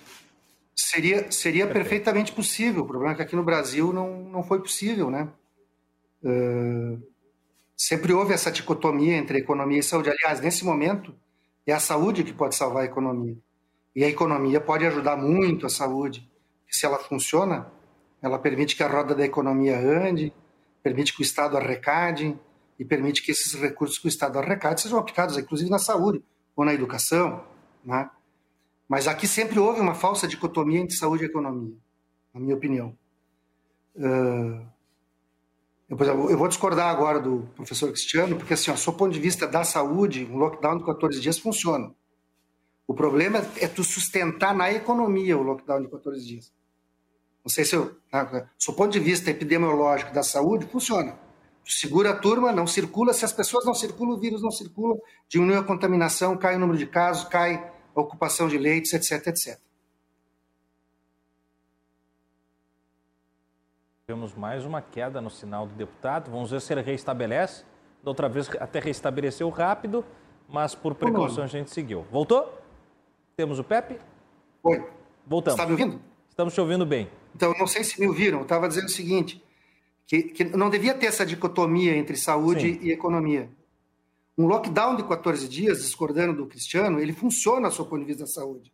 Seria, 0.74 1.30
seria 1.30 1.66
perfeitamente 1.66 2.32
possível. 2.32 2.84
O 2.84 2.86
problema 2.86 3.12
é 3.12 3.16
que 3.16 3.22
aqui 3.22 3.36
no 3.36 3.44
Brasil 3.44 3.92
não, 3.92 4.22
não 4.22 4.42
foi 4.42 4.58
possível, 4.62 5.10
né? 5.10 5.28
Uh, 6.24 7.09
sempre 7.80 8.12
houve 8.12 8.34
essa 8.34 8.52
dicotomia 8.52 9.16
entre 9.16 9.38
economia 9.38 9.78
e 9.78 9.82
saúde. 9.82 10.10
Aliás, 10.10 10.38
nesse 10.38 10.66
momento, 10.66 11.14
é 11.66 11.72
a 11.72 11.80
saúde 11.80 12.22
que 12.22 12.32
pode 12.34 12.54
salvar 12.54 12.82
a 12.82 12.84
economia. 12.84 13.38
E 13.96 14.04
a 14.04 14.08
economia 14.08 14.60
pode 14.60 14.84
ajudar 14.84 15.16
muito 15.16 15.64
a 15.64 15.70
saúde. 15.70 16.30
Se 16.68 16.84
ela 16.84 16.98
funciona, 16.98 17.72
ela 18.20 18.38
permite 18.38 18.76
que 18.76 18.82
a 18.82 18.86
roda 18.86 19.14
da 19.14 19.24
economia 19.24 19.78
ande, 19.78 20.30
permite 20.82 21.14
que 21.14 21.22
o 21.22 21.24
Estado 21.24 21.56
arrecade 21.56 22.38
e 22.78 22.84
permite 22.84 23.22
que 23.22 23.30
esses 23.30 23.54
recursos 23.54 23.98
que 23.98 24.08
o 24.08 24.10
Estado 24.10 24.38
arrecade 24.38 24.82
sejam 24.82 24.98
aplicados, 24.98 25.38
inclusive 25.38 25.70
na 25.70 25.78
saúde 25.78 26.22
ou 26.54 26.66
na 26.66 26.74
educação. 26.74 27.42
Né? 27.82 28.10
Mas 28.86 29.08
aqui 29.08 29.26
sempre 29.26 29.58
houve 29.58 29.80
uma 29.80 29.94
falsa 29.94 30.28
dicotomia 30.28 30.80
entre 30.80 30.96
saúde 30.96 31.24
e 31.24 31.28
economia, 31.28 31.74
na 32.34 32.40
minha 32.40 32.54
opinião. 32.54 32.94
Uh, 33.96 34.66
eu, 35.90 36.38
vou 36.38 36.46
discordar 36.46 36.88
agora 36.88 37.18
do 37.18 37.48
professor 37.56 37.88
Cristiano, 37.88 38.36
porque, 38.36 38.54
assim, 38.54 38.70
ó, 38.70 38.74
do 38.74 38.92
ponto 38.92 39.12
de 39.12 39.18
vista 39.18 39.46
da 39.46 39.64
saúde, 39.64 40.24
um 40.24 40.36
lockdown 40.36 40.78
de 40.78 40.84
14 40.84 41.20
dias 41.20 41.38
funciona. 41.38 41.92
O 42.86 42.94
problema 42.94 43.44
é 43.56 43.66
tu 43.66 43.82
sustentar 43.82 44.54
na 44.54 44.72
economia 44.72 45.36
o 45.36 45.42
lockdown 45.42 45.82
de 45.82 45.88
14 45.88 46.24
dias. 46.24 46.52
Não 47.44 47.50
sei 47.50 47.64
se 47.64 47.74
eu. 47.74 47.96
Tá, 48.10 48.24
do 48.24 48.72
ponto 48.72 48.92
de 48.92 49.00
vista 49.00 49.30
epidemiológico 49.30 50.12
da 50.12 50.22
saúde, 50.22 50.66
funciona. 50.66 51.18
Segura 51.64 52.10
a 52.10 52.16
turma, 52.16 52.52
não 52.52 52.66
circula. 52.66 53.12
Se 53.12 53.24
as 53.24 53.32
pessoas 53.32 53.64
não 53.64 53.74
circulam, 53.74 54.16
o 54.16 54.20
vírus 54.20 54.42
não 54.42 54.50
circula, 54.50 54.96
diminui 55.28 55.56
a 55.56 55.62
contaminação, 55.62 56.36
cai 56.36 56.56
o 56.56 56.58
número 56.58 56.78
de 56.78 56.86
casos, 56.86 57.24
cai 57.24 57.72
a 57.94 58.00
ocupação 58.00 58.48
de 58.48 58.58
leitos, 58.58 58.92
etc, 58.92 59.26
etc. 59.26 59.58
Temos 64.20 64.34
mais 64.34 64.66
uma 64.66 64.82
queda 64.82 65.18
no 65.18 65.30
sinal 65.30 65.66
do 65.66 65.74
deputado. 65.74 66.30
Vamos 66.30 66.50
ver 66.50 66.60
se 66.60 66.70
ele 66.74 66.82
reestabelece. 66.82 67.64
Da 68.04 68.10
outra 68.10 68.28
vez 68.28 68.50
até 68.60 68.78
restabeleceu 68.78 69.48
rápido, 69.48 70.04
mas 70.46 70.74
por 70.74 70.94
precaução 70.94 71.42
a 71.42 71.46
gente 71.46 71.70
seguiu. 71.70 72.04
Voltou? 72.12 72.60
Temos 73.34 73.58
o 73.58 73.64
Pepe? 73.64 73.98
Oi. 74.62 74.86
Voltamos. 75.26 75.58
Está 75.58 75.64
me 75.64 75.72
ouvindo? 75.72 76.02
Estamos 76.28 76.52
te 76.52 76.60
ouvindo 76.60 76.84
bem. 76.84 77.08
Então, 77.34 77.54
não 77.58 77.66
sei 77.66 77.82
se 77.82 77.98
me 77.98 78.06
ouviram. 78.08 78.40
Eu 78.40 78.42
estava 78.42 78.68
dizendo 78.68 78.88
o 78.88 78.90
seguinte, 78.90 79.42
que, 80.06 80.24
que, 80.24 80.44
não 80.44 80.68
devia 80.68 80.92
ter 80.92 81.06
essa 81.06 81.24
dicotomia 81.24 81.96
entre 81.96 82.14
saúde 82.14 82.74
Sim. 82.74 82.78
e 82.82 82.92
economia. 82.92 83.48
Um 84.36 84.46
lockdown 84.46 84.96
de 84.96 85.04
14 85.04 85.48
dias, 85.48 85.78
discordando 85.78 86.36
do 86.36 86.46
Cristiano, 86.46 87.00
ele 87.00 87.14
funciona 87.14 87.68
a 87.68 87.70
seu 87.70 87.86
ponto 87.86 88.00
de 88.00 88.04
vista 88.04 88.24
da 88.24 88.30
saúde. 88.30 88.70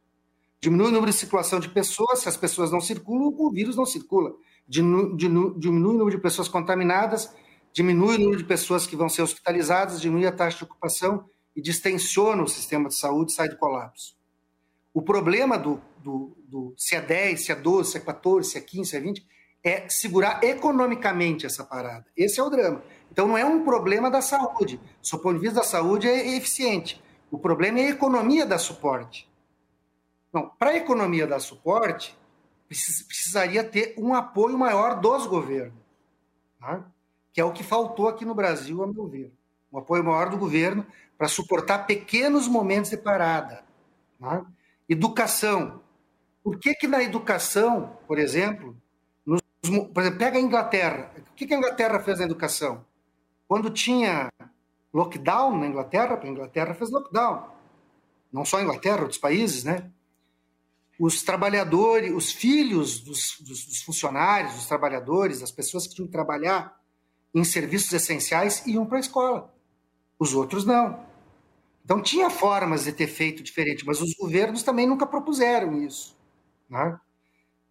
Diminui 0.60 0.88
o 0.88 0.90
número 0.90 1.12
de 1.12 1.16
circulação 1.16 1.60
de 1.60 1.68
pessoas, 1.68 2.18
se 2.18 2.28
as 2.28 2.36
pessoas 2.36 2.72
não 2.72 2.80
circulam, 2.80 3.32
o 3.32 3.52
vírus 3.52 3.76
não 3.76 3.86
circula. 3.86 4.34
Diminui, 4.68 5.16
o 5.66 5.72
número 5.72 6.10
de 6.10 6.18
pessoas 6.18 6.48
contaminadas, 6.48 7.32
diminui 7.72 8.16
o 8.16 8.18
número 8.18 8.38
de 8.38 8.44
pessoas 8.44 8.86
que 8.86 8.96
vão 8.96 9.08
ser 9.08 9.22
hospitalizadas, 9.22 10.00
diminui 10.00 10.26
a 10.26 10.32
taxa 10.32 10.58
de 10.58 10.64
ocupação 10.64 11.24
e 11.54 11.62
distensiona 11.62 12.42
o 12.42 12.48
sistema 12.48 12.88
de 12.88 12.98
saúde, 12.98 13.32
sai 13.32 13.48
do 13.48 13.56
colapso. 13.56 14.16
O 14.92 15.02
problema 15.02 15.58
do, 15.58 15.80
do, 16.02 16.36
do 16.48 16.74
se 16.76 16.96
é 16.96 17.00
10, 17.00 17.44
se 17.44 17.52
é 17.52 17.54
12, 17.54 17.92
se 17.92 17.98
é 17.98 18.00
14, 18.00 18.50
se 18.50 18.58
é 18.58 18.60
15, 18.60 18.90
se 18.90 18.96
é 18.96 19.00
20, 19.00 19.26
é 19.62 19.88
segurar 19.88 20.42
economicamente 20.44 21.44
essa 21.44 21.64
parada. 21.64 22.06
Esse 22.16 22.40
é 22.40 22.42
o 22.42 22.48
drama. 22.48 22.82
Então 23.10 23.26
não 23.26 23.36
é 23.36 23.44
um 23.44 23.64
problema 23.64 24.10
da 24.10 24.22
saúde. 24.22 24.80
Do 25.10 25.18
ponto 25.18 25.34
de 25.34 25.40
vista 25.40 25.56
da 25.56 25.66
saúde 25.66 26.06
é 26.06 26.36
eficiente. 26.36 27.02
O 27.30 27.38
problema 27.38 27.80
é 27.80 27.86
a 27.86 27.90
economia 27.90 28.46
dar 28.46 28.58
suporte. 28.58 29.28
Para 30.58 30.70
a 30.70 30.76
economia 30.76 31.26
dar 31.26 31.40
suporte, 31.40 32.16
precisaria 32.68 33.62
ter 33.64 33.94
um 33.96 34.14
apoio 34.14 34.58
maior 34.58 35.00
dos 35.00 35.26
governos, 35.26 35.78
tá? 36.58 36.84
que 37.32 37.40
é 37.40 37.44
o 37.44 37.52
que 37.52 37.62
faltou 37.62 38.08
aqui 38.08 38.24
no 38.24 38.34
Brasil, 38.34 38.82
a 38.82 38.86
meu 38.86 39.06
ver. 39.06 39.32
Um 39.72 39.78
apoio 39.78 40.02
maior 40.02 40.30
do 40.30 40.38
governo 40.38 40.86
para 41.18 41.28
suportar 41.28 41.86
pequenos 41.86 42.48
momentos 42.48 42.90
de 42.90 42.96
parada. 42.96 43.64
Tá? 44.18 44.44
Educação. 44.88 45.82
Por 46.42 46.58
que, 46.58 46.74
que 46.74 46.86
na 46.86 47.02
educação, 47.02 47.98
por 48.06 48.18
exemplo, 48.18 48.76
nos, 49.24 49.40
por 49.60 50.00
exemplo, 50.00 50.18
pega 50.18 50.38
a 50.38 50.40
Inglaterra. 50.40 51.12
O 51.18 51.34
que, 51.34 51.46
que 51.46 51.54
a 51.54 51.58
Inglaterra 51.58 52.00
fez 52.00 52.18
na 52.18 52.24
educação? 52.24 52.84
Quando 53.48 53.70
tinha 53.70 54.30
lockdown 54.92 55.58
na 55.58 55.66
Inglaterra, 55.66 56.18
a 56.22 56.26
Inglaterra 56.26 56.74
fez 56.74 56.90
lockdown. 56.90 57.50
Não 58.32 58.44
só 58.44 58.58
a 58.58 58.62
Inglaterra, 58.62 59.02
outros 59.02 59.18
países, 59.18 59.64
né? 59.64 59.90
Os 60.98 61.22
trabalhadores, 61.22 62.12
os 62.12 62.32
filhos 62.32 63.00
dos, 63.00 63.38
dos, 63.40 63.66
dos 63.66 63.82
funcionários, 63.82 64.54
dos 64.54 64.66
trabalhadores, 64.66 65.40
das 65.40 65.50
pessoas 65.50 65.86
que 65.86 65.94
tinham 65.94 66.06
que 66.06 66.12
trabalhar 66.12 66.74
em 67.34 67.44
serviços 67.44 67.92
essenciais 67.92 68.66
iam 68.66 68.86
para 68.86 68.96
a 68.96 69.00
escola. 69.00 69.54
Os 70.18 70.34
outros 70.34 70.64
não. 70.64 71.04
Então 71.84 72.02
tinha 72.02 72.30
formas 72.30 72.84
de 72.84 72.92
ter 72.92 73.06
feito 73.06 73.42
diferente, 73.42 73.84
mas 73.86 74.00
os 74.00 74.14
governos 74.14 74.62
também 74.62 74.86
nunca 74.86 75.06
propuseram 75.06 75.80
isso. 75.82 76.16
Né? 76.68 76.98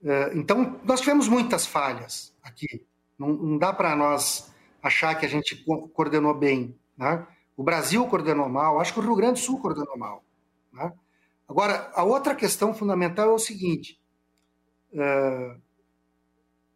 Eh, 0.03 0.31
então 0.35 0.79
nós 0.83 1.01
tivemos 1.01 1.27
muitas 1.27 1.65
falhas 1.65 2.33
aqui. 2.43 2.85
Não, 3.17 3.29
não 3.29 3.57
dá 3.57 3.73
para 3.73 3.95
nós 3.95 4.53
achar 4.81 5.15
que 5.15 5.25
a 5.25 5.29
gente 5.29 5.65
coordenou 5.93 6.33
bem. 6.33 6.79
Né? 6.95 7.27
O 7.57 7.63
Brasil 7.63 8.05
coordenou 8.07 8.47
mal, 8.47 8.79
acho 8.79 8.93
que 8.93 8.99
o 8.99 9.03
Rio 9.03 9.15
Grande 9.15 9.41
do 9.41 9.45
Sul 9.45 9.59
coordenou 9.59 9.97
mal. 9.97 10.23
Né? 10.71 10.93
Agora, 11.47 11.91
a 11.93 12.03
outra 12.03 12.35
questão 12.35 12.73
fundamental 12.73 13.29
é 13.29 13.33
o 13.33 13.39
seguinte: 13.39 13.99
uh, 14.93 15.59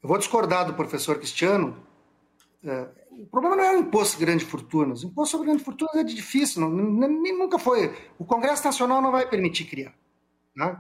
eu 0.02 0.08
vou 0.08 0.18
discordar 0.18 0.66
do 0.66 0.74
professor 0.74 1.18
Cristiano. 1.18 1.76
Uh, 2.64 3.00
o 3.24 3.28
problema 3.28 3.56
não 3.56 3.64
é 3.64 3.76
o 3.76 3.80
imposto 3.80 4.18
de 4.18 4.26
grandes 4.26 4.48
fortunas. 4.48 5.04
O 5.04 5.08
imposto 5.08 5.32
sobre 5.32 5.48
grandes 5.48 5.66
fortunas 5.66 5.96
é 5.96 6.04
difícil, 6.04 6.62
não, 6.62 6.70
nunca 6.70 7.60
foi. 7.60 7.94
O 8.18 8.24
Congresso 8.24 8.64
Nacional 8.64 9.02
não 9.02 9.12
vai 9.12 9.28
permitir 9.28 9.66
criar. 9.66 9.94
Né? 10.56 10.78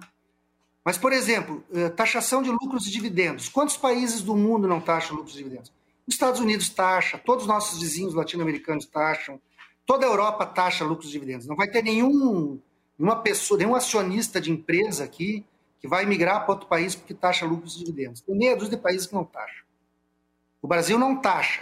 Mas, 0.85 0.97
por 0.97 1.11
exemplo, 1.11 1.63
uh, 1.71 1.89
taxação 1.89 2.41
de 2.41 2.49
lucros 2.49 2.87
e 2.87 2.91
dividendos. 2.91 3.49
Quantos 3.49 3.75
países 3.75 4.21
do 4.21 4.35
mundo 4.35 4.67
não 4.67 4.79
taxam 4.79 5.17
lucros 5.17 5.35
e 5.35 5.39
dividendos? 5.39 5.73
Os 6.07 6.15
Estados 6.15 6.39
Unidos 6.39 6.69
taxa, 6.69 7.17
todos 7.17 7.43
os 7.43 7.47
nossos 7.47 7.79
vizinhos 7.79 8.13
latino-americanos 8.13 8.85
taxam, 8.85 9.39
toda 9.85 10.05
a 10.05 10.09
Europa 10.09 10.45
taxa 10.45 10.85
lucros 10.85 11.09
e 11.09 11.11
dividendos. 11.11 11.45
Não 11.45 11.55
vai 11.55 11.67
ter 11.67 11.83
nenhum, 11.83 12.59
nenhuma 12.99 13.21
pessoa, 13.21 13.57
nenhum 13.57 13.73
acionista 13.73 14.41
de 14.41 14.51
empresa 14.51 15.05
aqui 15.05 15.45
que 15.79 15.87
vai 15.87 16.05
migrar 16.05 16.43
para 16.43 16.53
outro 16.53 16.67
país 16.67 16.93
porque 16.93 17.13
taxa 17.13 17.45
lucros 17.45 17.75
e 17.75 17.79
dividendos. 17.79 18.19
Tem 18.19 18.37
meia 18.37 18.55
dúzia 18.55 18.75
de 18.75 18.83
países 18.83 19.07
que 19.07 19.13
não 19.13 19.23
taxam. 19.23 19.63
O 20.61 20.67
Brasil 20.67 20.99
não 20.99 21.15
taxa. 21.15 21.61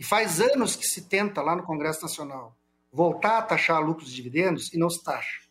E 0.00 0.04
faz 0.04 0.40
anos 0.40 0.74
que 0.74 0.86
se 0.86 1.02
tenta 1.02 1.42
lá 1.42 1.54
no 1.54 1.64
Congresso 1.64 2.02
Nacional 2.02 2.56
voltar 2.90 3.38
a 3.38 3.42
taxar 3.42 3.84
lucros 3.84 4.10
e 4.10 4.14
dividendos 4.14 4.72
e 4.72 4.78
não 4.78 4.88
se 4.88 5.02
taxa. 5.04 5.48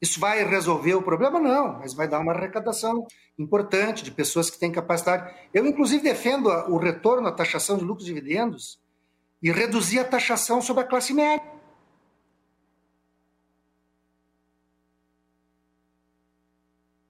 Isso 0.00 0.20
vai 0.20 0.44
resolver 0.44 0.94
o 0.94 1.02
problema? 1.02 1.40
Não, 1.40 1.78
mas 1.78 1.94
vai 1.94 2.06
dar 2.06 2.20
uma 2.20 2.32
arrecadação 2.32 3.06
importante 3.38 4.04
de 4.04 4.10
pessoas 4.10 4.50
que 4.50 4.58
têm 4.58 4.70
capacidade. 4.70 5.34
Eu, 5.52 5.66
inclusive, 5.66 6.02
defendo 6.02 6.48
o 6.48 6.76
retorno 6.76 7.26
à 7.26 7.32
taxação 7.32 7.78
de 7.78 7.84
lucros 7.84 8.06
e 8.06 8.14
dividendos 8.14 8.78
e 9.42 9.50
reduzir 9.50 9.98
a 9.98 10.04
taxação 10.04 10.60
sobre 10.60 10.82
a 10.82 10.86
classe 10.86 11.12
média. 11.14 11.55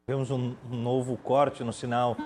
Vemos 0.08 0.30
um, 0.30 0.54
novo 0.70 1.16
corte 1.16 1.64
no 1.64 1.72
sinal. 1.72 2.16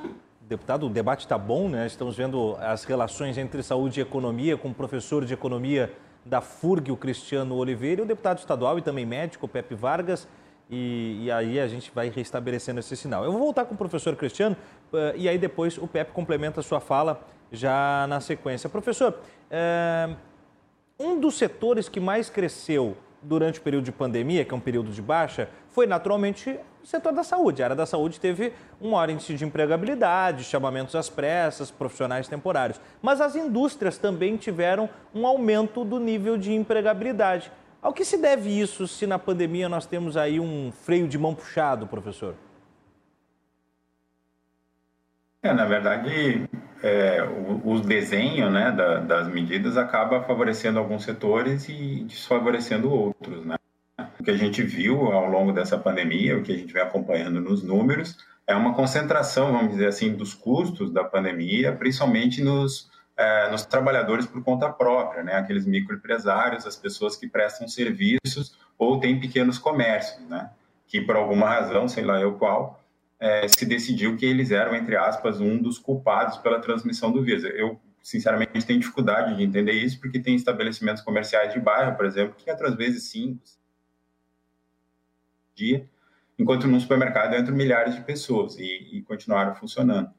Deputado, 0.43 0.85
o 0.85 0.90
debate 0.90 1.20
está 1.20 1.39
bom, 1.39 1.66
né? 1.66 1.86
Estamos 1.86 2.15
vendo 2.15 2.55
as 2.61 2.85
relações 2.85 3.39
entre 3.39 3.62
saúde 3.62 4.01
e 4.01 4.02
economia 4.02 4.55
com 4.55 4.69
o 4.69 4.74
professor 4.74 5.24
de 5.24 5.32
economia 5.32 5.90
da 6.23 6.43
FURG, 6.43 6.93
o 6.93 6.97
Cristiano 6.98 7.57
Oliveira, 7.57 8.02
e 8.02 8.05
o 8.05 8.07
deputado 8.07 8.36
estadual 8.36 8.78
e 8.78 8.82
também 8.82 9.07
médico, 9.07 9.47
o 9.47 9.48
Pepe 9.48 9.74
Vargas. 9.74 10.28
E, 10.69 11.23
e, 11.23 11.31
aí 11.31 11.59
a 11.59 11.66
gente 11.66 11.90
vai 11.94 12.11
restabelecendo 12.11 12.81
esse 12.81 12.94
sinal. 12.98 13.24
Eu 13.24 13.32
vou 13.32 13.40
voltar 13.40 13.65
com 13.65 13.73
o 13.74 13.78
professor 13.78 14.15
Cristiano 14.15 14.59
uh, 14.93 15.16
e 15.16 15.27
aí 15.27 15.39
depois 15.39 15.78
o 15.78 15.89
Pepe 15.89 16.12
complementa 16.12 16.61
a 16.61 16.62
sua 16.62 16.81
fala 16.81 17.27
já 17.51 18.05
na 18.11 18.20
sequência. 18.20 18.69
Professor, 18.69 19.15
uh, 19.51 20.16
um 20.98 21.19
dos 21.19 21.39
setores 21.39 21.89
que 21.89 21.98
mais 21.98 22.28
cresceu 22.28 22.94
durante 23.23 23.59
o 23.59 23.63
período 23.63 23.85
de 23.85 23.93
pandemia, 23.93 24.45
que 24.45 24.53
é 24.53 24.57
um 24.57 24.61
período 24.61 24.91
de 24.91 25.03
baixa, 25.03 25.49
foi 25.69 25.87
naturalmente 25.87 26.59
o 26.83 26.87
setor 26.87 27.13
da 27.13 27.23
saúde. 27.23 27.63
A 27.63 27.67
área 27.67 27.77
da 27.77 27.87
saúde 27.87 28.19
teve 28.19 28.53
um 28.81 28.91
maior 28.91 29.11
índice 29.11 29.35
de 29.35 29.45
empregabilidade, 29.45 30.45
chamamentos 30.45 30.95
às 30.95 31.09
pressas, 31.09 31.71
profissionais 31.71 32.29
temporários. 32.29 32.81
Mas 33.03 33.21
as 33.21 33.37
indústrias 33.37 33.99
também 33.99 34.37
tiveram 34.37 34.89
um 35.15 35.27
aumento 35.27 35.85
do 35.85 35.99
nível 35.99 36.37
de 36.37 36.53
empregabilidade. 36.53 37.53
Ao 37.83 37.93
que 37.93 38.05
se 38.05 38.19
deve 38.19 38.51
isso 38.51 38.87
se 38.87 39.07
na 39.07 39.19
pandemia 39.19 39.69
nós 39.69 39.87
temos 39.87 40.17
aí 40.17 40.39
um 40.39 40.71
freio 40.71 41.09
de 41.09 41.19
mão 41.19 41.35
puxado, 41.35 41.87
professor? 41.87 42.35
É, 45.43 45.55
na 45.55 45.65
verdade, 45.65 46.47
é, 46.82 47.23
o, 47.23 47.73
o, 47.73 47.81
desenho 47.81 48.51
né, 48.51 48.73
da, 48.73 48.98
das 49.01 49.28
medidas 49.28 49.77
acaba 49.77 50.23
favorecendo 50.23 50.78
alguns 50.78 51.05
setores 51.05 51.69
e 51.69 52.05
desfavorecendo 52.05 52.90
outros. 52.90 53.44
Né? 53.44 53.57
O 54.19 54.24
que 54.24 54.31
a 54.31 54.36
gente 54.36 54.62
viu 54.62 55.12
ao 55.12 55.27
longo 55.27 55.52
dessa 55.52 55.77
pandemia, 55.77 56.39
o 56.39 56.43
que 56.43 56.52
a 56.52 56.57
gente 56.57 56.73
vem 56.73 56.82
acompanhando 56.82 57.40
nos 57.40 57.62
números, 57.62 58.16
é 58.47 58.55
uma 58.55 58.74
concentração, 58.74 59.52
vamos 59.52 59.73
dizer 59.73 59.89
assim, 59.89 60.15
dos 60.15 60.35
custos 60.35 60.90
da 60.90 61.05
pandemia, 61.05 61.73
principalmente 61.73 62.43
nos, 62.43 62.90
é, 63.16 63.51
nos 63.51 63.65
trabalhadores 63.65 64.27
por 64.27 64.43
conta 64.43 64.69
própria, 64.70 65.23
né? 65.23 65.35
aqueles 65.35 65.66
microempresários, 65.66 66.66
as 66.66 66.77
pessoas 66.77 67.15
que 67.15 67.28
prestam 67.28 67.69
serviços 67.69 68.59
ou 68.78 68.98
têm 68.98 69.20
pequenos 69.20 69.59
comércios, 69.59 70.27
né? 70.28 70.51
que 70.89 71.01
por 71.01 71.15
alguma 71.15 71.48
razão, 71.48 71.86
sei 71.86 72.05
lá 72.05 72.20
eu 72.20 72.32
qual, 72.32 72.80
é, 73.21 73.47
se 73.47 73.67
decidiu 73.67 74.17
que 74.17 74.25
eles 74.25 74.51
eram, 74.51 74.75
entre 74.75 74.97
aspas, 74.97 75.41
um 75.41 75.61
dos 75.61 75.79
culpados 75.79 76.39
pela 76.39 76.59
transmissão 76.59 77.13
do 77.13 77.23
vírus. 77.23 77.45
Eu, 77.45 77.79
sinceramente, 78.03 78.65
tenho 78.65 78.81
dificuldade 78.81 79.37
de 79.37 79.43
entender 79.43 79.73
isso, 79.73 80.01
porque 80.01 80.19
tem 80.19 80.35
estabelecimentos 80.35 81.03
comerciais 81.03 81.53
de 81.53 81.61
bairro, 81.61 81.97
por 81.97 82.07
exemplo, 82.07 82.35
que 82.37 82.51
outras 82.51 82.75
vezes 82.75 83.05
cinco, 83.05 83.39
dia, 85.55 85.87
enquanto 86.39 86.67
no 86.67 86.81
supermercado 86.81 87.37
entram 87.37 87.55
milhares 87.55 87.95
de 87.95 88.01
pessoas 88.01 88.57
e, 88.59 88.97
e 88.97 89.03
continuaram 89.03 89.55
funcionando. 89.55 90.11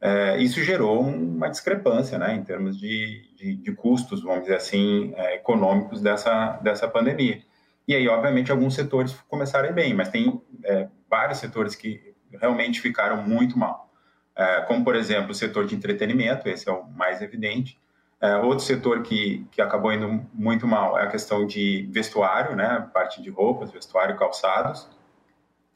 É, 0.00 0.38
isso 0.38 0.60
gerou 0.64 1.00
uma 1.00 1.48
discrepância 1.48 2.18
né, 2.18 2.34
em 2.34 2.42
termos 2.42 2.78
de, 2.78 3.30
de, 3.36 3.54
de 3.56 3.72
custos, 3.72 4.22
vamos 4.22 4.42
dizer 4.42 4.56
assim, 4.56 5.12
é, 5.14 5.36
econômicos 5.36 6.00
dessa, 6.00 6.58
dessa 6.62 6.88
pandemia. 6.88 7.42
E 7.86 7.94
aí, 7.94 8.08
obviamente, 8.08 8.50
alguns 8.50 8.74
setores 8.74 9.12
começaram 9.28 9.72
bem, 9.74 9.92
mas 9.92 10.08
tem 10.08 10.40
é, 10.64 10.88
vários 11.08 11.38
setores 11.38 11.74
que 11.74 12.11
realmente 12.36 12.80
ficaram 12.80 13.22
muito 13.22 13.58
mal. 13.58 13.90
É, 14.34 14.62
como, 14.62 14.84
por 14.84 14.96
exemplo, 14.96 15.32
o 15.32 15.34
setor 15.34 15.66
de 15.66 15.74
entretenimento, 15.74 16.48
esse 16.48 16.68
é 16.68 16.72
o 16.72 16.84
mais 16.84 17.20
evidente. 17.20 17.78
É, 18.20 18.36
outro 18.36 18.64
setor 18.64 19.02
que, 19.02 19.44
que 19.50 19.60
acabou 19.60 19.92
indo 19.92 20.24
muito 20.32 20.66
mal 20.66 20.98
é 20.98 21.02
a 21.02 21.08
questão 21.08 21.46
de 21.46 21.88
vestuário, 21.90 22.54
né? 22.54 22.88
Parte 22.94 23.20
de 23.20 23.28
roupas, 23.30 23.72
vestuário 23.72 24.16
calçados. 24.16 24.88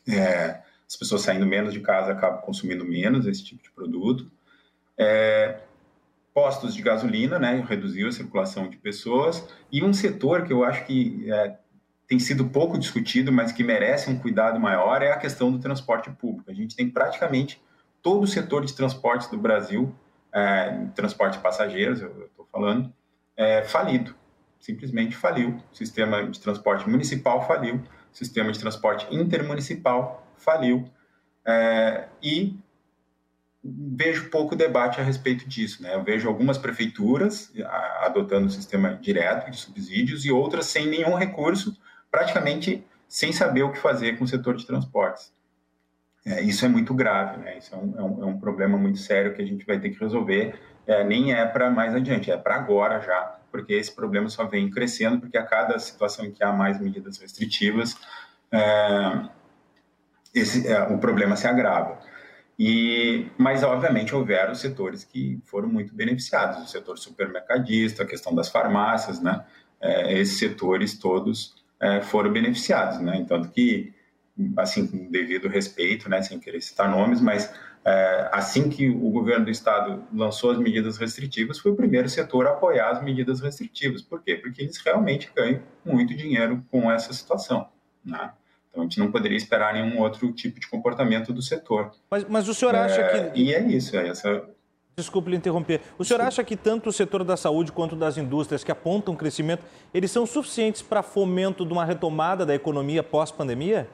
É, 0.09 0.62
as 0.89 0.97
pessoas 0.97 1.23
saindo 1.23 1.45
menos 1.45 1.73
de 1.73 1.81
casa 1.81 2.12
acabam 2.12 2.41
consumindo 2.43 2.85
menos 2.85 3.27
esse 3.27 3.45
tipo 3.45 3.62
de 3.62 3.70
produto. 3.70 4.31
É, 4.97 5.59
postos 6.33 6.74
de 6.74 6.83
gasolina, 6.83 7.39
né? 7.39 7.65
Reduziu 7.69 8.09
a 8.09 8.12
circulação 8.12 8.69
de 8.69 8.77
pessoas. 8.77 9.49
E 9.73 9.83
um 9.83 9.93
setor 9.93 10.45
que 10.45 10.53
eu 10.53 10.62
acho 10.62 10.87
que 10.87 11.31
é, 11.31 11.59
tem 12.07 12.19
sido 12.19 12.47
pouco 12.47 12.78
discutido, 12.78 13.33
mas 13.33 13.53
que 13.53 13.65
merece 13.65 14.09
um 14.09 14.19
cuidado 14.19 14.61
maior, 14.61 15.03
é 15.03 15.11
a 15.11 15.19
questão 15.19 15.51
do 15.51 15.59
transporte 15.59 16.11
público. 16.11 16.51
A 16.51 16.55
gente 16.55 16.77
tem 16.77 16.89
praticamente 16.89 17.61
todo 18.03 18.23
o 18.23 18.27
setor 18.27 18.65
de 18.65 18.73
transportes 18.73 19.28
do 19.28 19.37
Brasil, 19.37 19.95
é, 20.33 20.87
transporte 20.95 21.35
de 21.35 21.43
passageiros, 21.43 22.01
eu 22.01 22.27
estou 22.27 22.47
falando, 22.53 22.93
é, 23.37 23.65
falido, 23.65 24.15
simplesmente 24.61 25.16
faliu. 25.16 25.61
O 25.73 25.77
sistema 25.77 26.24
de 26.28 26.39
transporte 26.39 26.89
municipal 26.89 27.47
faliu, 27.47 27.77
o 27.77 28.16
sistema 28.16 28.53
de 28.53 28.59
transporte 28.59 29.07
intermunicipal 29.11 30.27
faliu. 30.37 30.89
É, 31.45 32.09
e 32.23 32.57
vejo 33.65 34.31
pouco 34.31 34.55
debate 34.55 35.01
a 35.01 35.05
respeito 35.05 35.49
disso. 35.49 35.83
Né? 35.83 35.95
Eu 35.95 36.05
vejo 36.05 36.28
algumas 36.28 36.59
prefeituras 36.59 37.53
adotando 38.01 38.47
o 38.47 38.51
sistema 38.51 38.95
direto 38.95 39.51
de 39.51 39.57
subsídios 39.57 40.24
e 40.24 40.31
outras 40.31 40.66
sem 40.66 40.87
nenhum 40.87 41.15
recurso, 41.16 41.77
praticamente 42.16 42.82
sem 43.06 43.30
saber 43.30 43.62
o 43.62 43.70
que 43.70 43.78
fazer 43.78 44.16
com 44.16 44.24
o 44.24 44.26
setor 44.26 44.56
de 44.56 44.66
transportes. 44.66 45.30
É, 46.24 46.40
isso 46.40 46.64
é 46.64 46.68
muito 46.68 46.94
grave, 46.94 47.36
né? 47.36 47.59
Isso 47.59 47.74
é 47.74 47.78
um, 47.78 47.94
é 47.94 48.02
um, 48.02 48.22
é 48.22 48.26
um, 48.26 48.40
problema 48.40 48.78
muito 48.78 48.98
sério 48.98 49.34
que 49.34 49.43
a 49.43 49.44
gente 49.44 49.66
vai 49.66 49.78
ter 49.78 49.90
que 49.90 50.01
resolver. 50.01 50.59
É, 50.86 51.05
nem 51.05 51.34
é 51.34 51.44
para 51.44 51.70
mais 51.70 51.94
adiante, 51.94 52.30
é 52.30 52.36
para 52.38 52.55
agora 52.55 53.01
já, 53.02 53.38
porque 53.52 53.74
esse 53.74 53.94
problema 53.94 54.30
só 54.30 54.47
vem 54.47 54.70
crescendo, 54.70 55.20
porque 55.20 55.36
a 55.36 55.44
cada 55.44 55.78
situação 55.78 56.24
em 56.24 56.32
que 56.32 56.43
há 56.43 56.51
mais 56.51 56.80
medidas 56.80 57.18
restritivas, 57.18 57.94
é, 58.51 59.28
esse, 60.34 60.66
é, 60.66 60.84
o 60.84 60.97
problema 60.97 61.36
se 61.36 61.47
agrava. 61.47 62.01
E, 62.59 63.30
mas, 63.36 63.62
obviamente, 63.62 64.14
houveram 64.14 64.55
setores 64.55 65.05
que 65.05 65.38
foram 65.44 65.68
muito 65.68 65.94
beneficiados, 65.94 66.64
o 66.64 66.66
setor 66.66 66.97
supermercadista, 66.97 68.05
a 68.05 68.06
questão 68.06 68.34
das 68.34 68.48
farmácias, 68.48 69.20
né? 69.20 69.44
Esses 70.09 70.38
setores 70.38 70.98
todos 70.98 71.65
é, 71.81 72.01
foram 72.01 72.32
beneficiados, 72.32 73.01
né? 73.01 73.16
Então, 73.16 73.43
que, 73.43 73.93
assim, 74.57 74.86
com 74.86 75.11
devido 75.11 75.48
respeito, 75.48 76.09
né, 76.09 76.23
sem 76.23 76.39
querer 76.39 76.61
citar 76.61 76.90
nomes, 76.90 77.20
mas 77.20 77.53
é, 77.85 78.28
assim 78.32 78.69
que 78.69 78.89
o 78.89 79.11
governo 79.11 79.44
do 79.44 79.51
estado 79.51 80.03
lançou 80.12 80.51
as 80.51 80.59
medidas 80.59 80.97
restritivas, 80.97 81.59
foi 81.59 81.73
o 81.73 81.77
primeiro 81.77 82.09
setor 82.09 82.47
a 82.47 82.51
apoiar 82.51 82.90
as 82.90 83.03
medidas 83.03 83.40
restritivas. 83.40 84.03
Por 84.03 84.23
quê? 84.23 84.35
Porque 84.35 84.62
eles 84.62 84.77
realmente 84.78 85.31
ganham 85.35 85.62
muito 85.85 86.15
dinheiro 86.15 86.65
com 86.70 86.90
essa 86.90 87.12
situação, 87.12 87.69
né? 88.05 88.32
Então, 88.69 88.82
a 88.82 88.89
gente 88.89 88.98
não 88.98 89.11
poderia 89.11 89.36
esperar 89.36 89.73
nenhum 89.73 90.01
outro 90.01 90.31
tipo 90.32 90.61
de 90.61 90.69
comportamento 90.69 91.32
do 91.32 91.40
setor. 91.40 91.93
Mas, 92.11 92.24
mas 92.24 92.48
o 92.48 92.53
senhor 92.53 92.74
acha 92.74 93.01
é, 93.01 93.31
que. 93.31 93.40
E 93.40 93.55
é 93.55 93.62
isso, 93.62 93.97
é 93.97 94.09
essa 94.09 94.44
Desculpe 94.98 95.28
lhe 95.28 95.36
interromper. 95.36 95.82
O 95.98 96.05
senhor 96.06 96.23
acha 96.23 96.43
que 96.43 96.56
tanto 96.56 96.89
o 96.89 96.93
setor 96.93 97.23
da 97.23 97.36
saúde 97.36 97.70
quanto 97.70 97.94
das 97.94 98.16
indústrias 98.16 98.64
que 98.64 98.73
apontam 98.73 99.14
crescimento, 99.14 99.62
eles 99.93 100.10
são 100.10 100.24
suficientes 100.24 100.81
para 100.81 101.02
fomento 101.02 101.66
de 101.66 101.73
uma 101.74 101.85
retomada 101.85 102.47
da 102.47 102.55
economia 102.55 103.02
pós-pandemia? 103.02 103.86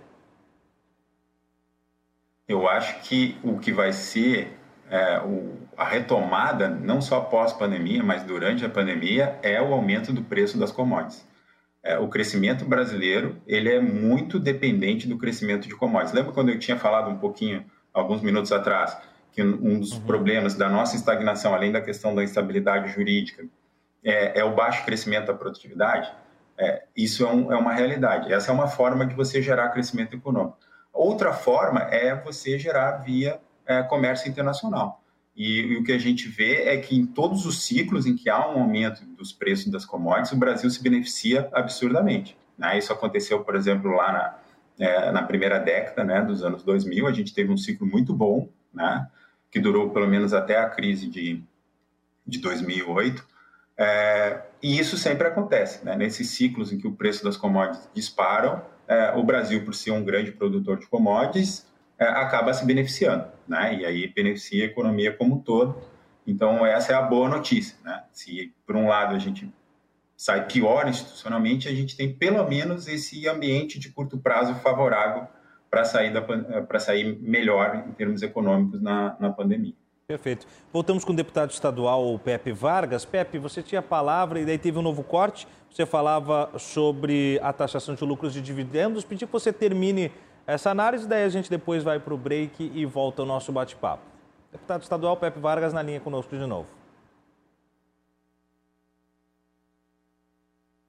Eu 2.47 2.69
acho 2.69 3.01
que 3.01 3.37
o 3.43 3.59
que 3.59 3.73
vai 3.73 3.93
ser 3.93 4.57
é, 4.89 5.19
o, 5.19 5.57
a 5.77 5.85
retomada, 5.85 6.69
não 6.69 7.03
só 7.03 7.21
pós-pandemia, 7.21 8.05
mas 8.05 8.23
durante 8.23 8.65
a 8.65 8.69
pandemia, 8.69 9.41
é 9.43 9.61
o 9.61 9.75
aumento 9.75 10.13
do 10.13 10.23
preço 10.23 10.57
das 10.57 10.71
commodities. 10.71 11.27
É, 11.83 11.99
o 11.99 12.07
crescimento 12.07 12.65
brasileiro 12.65 13.43
ele 13.45 13.69
é 13.69 13.81
muito 13.81 14.39
dependente 14.39 15.09
do 15.09 15.19
crescimento 15.19 15.67
de 15.67 15.75
commodities. 15.75 16.15
Lembra 16.15 16.33
quando 16.33 16.51
eu 16.51 16.61
tinha 16.61 16.77
falado 16.77 17.11
um 17.11 17.19
pouquinho, 17.19 17.65
alguns 17.93 18.23
minutos 18.23 18.53
atrás, 18.53 18.97
que 19.33 19.43
um 19.43 19.81
dos 19.81 19.93
uhum. 19.93 20.03
problemas 20.03 20.55
da 20.55 20.69
nossa 20.69 20.95
estagnação, 20.95 21.55
além 21.55 21.73
da 21.73 21.81
questão 21.81 22.15
da 22.15 22.23
instabilidade 22.23 22.93
jurídica, 22.93 23.45
é, 24.05 24.41
é 24.41 24.45
o 24.45 24.55
baixo 24.55 24.85
crescimento 24.85 25.27
da 25.27 25.35
produtividade? 25.35 26.13
É, 26.59 26.85
isso 26.95 27.25
é, 27.25 27.33
um, 27.33 27.51
é 27.51 27.57
uma 27.57 27.73
realidade. 27.73 28.33
Essa 28.33 28.51
é 28.51 28.55
uma 28.55 28.69
forma 28.69 29.07
de 29.07 29.15
você 29.15 29.41
gerar 29.41 29.71
crescimento 29.71 30.15
econômico. 30.15 30.59
Outra 30.93 31.33
forma 31.33 31.81
é 31.85 32.15
você 32.15 32.59
gerar 32.59 32.99
via 32.99 33.41
é, 33.67 33.83
comércio 33.83 34.29
internacional. 34.29 35.03
E, 35.35 35.61
e, 35.61 35.77
o 35.79 35.85
que 35.85 35.93
a 35.93 35.99
gente 35.99 36.29
vê 36.29 36.65
é 36.65 36.77
que 36.77 36.95
em 36.95 37.07
todos 37.07 37.47
os 37.47 37.65
ciclos 37.65 38.05
em 38.05 38.15
que 38.15 38.29
há 38.29 38.47
um 38.47 38.61
aumento 38.61 39.03
dos 39.17 39.33
preços 39.33 39.73
das 39.73 39.87
commodities, 39.87 40.33
o 40.33 40.37
Brasil 40.37 40.69
se 40.69 40.83
beneficia 40.83 41.49
absurdamente. 41.53 42.37
Né? 42.59 42.77
Isso 42.77 42.93
aconteceu, 42.93 43.43
por 43.43 43.57
exemplo, 43.57 43.91
lá 43.93 44.13
na, 44.13 44.39
é, 44.79 45.11
na 45.11 45.23
primeira 45.23 45.59
década 45.59 46.05
né, 46.05 46.21
dos 46.23 46.45
anos 46.45 46.63
2000, 46.63 47.07
a 47.07 47.13
gente 47.13 47.33
teve 47.33 47.51
um 47.51 47.57
ciclo 47.57 47.87
muito 47.87 48.13
bom, 48.13 48.49
né, 48.73 49.07
que 49.53 49.61
durou 49.61 49.91
pelo 49.91 50.09
menos 50.09 50.33
até 50.33 50.59
a 50.59 50.69
crise 50.69 51.07
de, 51.07 51.45
de 52.27 52.41
2008. 52.41 53.25
É, 53.77 54.41
e 54.63 54.79
isso 54.79 54.97
sempre 54.97 55.29
acontece, 55.29 55.85
né? 55.85 55.95
nesses 55.95 56.31
ciclos 56.31 56.73
em 56.73 56.79
que 56.79 56.89
o 56.89 56.93
preço 56.93 57.23
das 57.23 57.37
commodities 57.37 57.89
disparam, 57.95 58.65
é, 58.89 59.13
o 59.15 59.23
Brasil, 59.23 59.65
por 59.65 59.75
ser 59.75 59.91
um 59.91 60.03
grande 60.03 60.33
produtor 60.33 60.79
de 60.79 60.87
commodities, 60.87 61.67
é, 61.99 62.07
acaba 62.07 62.53
se 62.55 62.65
beneficiando, 62.65 63.27
né? 63.47 63.77
E 63.77 63.87
aí 63.87 64.09
beneficia 64.09 64.65
a 64.65 64.67
economia 64.67 65.13
como 65.13 65.37
um 65.37 65.39
todo. 65.39 65.81
Então, 66.27 66.67
essa 66.67 66.93
é 66.93 66.97
a 66.97 67.03
boa 67.03 67.29
notícia, 67.29 67.77
né? 67.85 68.03
Se, 68.11 68.53
por 68.67 68.75
um 68.75 68.89
lado, 68.89 69.15
a 69.15 69.19
gente 69.19 69.53
sai 70.17 70.47
pior 70.47 70.89
institucionalmente, 70.89 71.69
a 71.69 71.73
gente 71.73 71.97
tem 71.97 72.13
pelo 72.13 72.47
menos 72.49 72.89
esse 72.89 73.29
ambiente 73.29 73.79
de 73.79 73.91
curto 73.91 74.19
prazo 74.19 74.55
favorável 74.57 75.29
para 75.73 75.87
sair, 75.87 76.13
da, 76.13 76.79
sair 76.79 77.19
melhor 77.23 77.85
em 77.89 77.93
termos 77.93 78.21
econômicos 78.21 78.83
na, 78.83 79.17
na 79.19 79.31
pandemia. 79.31 79.73
Perfeito. 80.07 80.47
Voltamos 80.71 81.03
com 81.03 81.15
o 81.15 81.17
deputado 81.17 81.51
estadual 81.51 82.19
Pepe 82.19 82.53
Vargas. 82.53 83.07
Pepe, 83.07 83.39
você 83.39 83.63
tinha 83.63 83.79
a 83.79 83.83
palavra 83.83 84.39
e 84.39 84.45
daí 84.45 84.59
teve 84.59 84.79
um 84.79 84.83
novo 84.83 85.03
corte. 85.03 85.49
Você 85.71 85.87
falava 85.87 86.51
sobre 86.59 87.41
a 87.43 87.55
taxação 87.55 87.95
de 87.95 88.05
lucros 88.05 88.35
de 88.35 88.43
dividendos. 88.43 89.03
Pedi 89.03 89.25
que 89.25 89.33
você 89.33 89.51
termine 89.51 90.13
essa 90.47 90.71
análise, 90.71 91.09
daí 91.09 91.25
a 91.25 91.29
gente 91.31 91.49
depois 91.49 91.83
vai 91.83 91.99
para 91.99 92.13
o 92.13 92.19
break 92.19 92.71
e 92.75 92.85
volta 92.85 93.23
ao 93.23 93.27
nosso 93.27 93.51
bate-papo. 93.51 94.03
Deputado 94.51 94.83
estadual 94.83 95.17
Pepe 95.17 95.41
Vargas 95.41 95.73
na 95.73 95.81
linha 95.81 96.01
conosco 96.01 96.37
de 96.37 96.45
novo. 96.45 96.69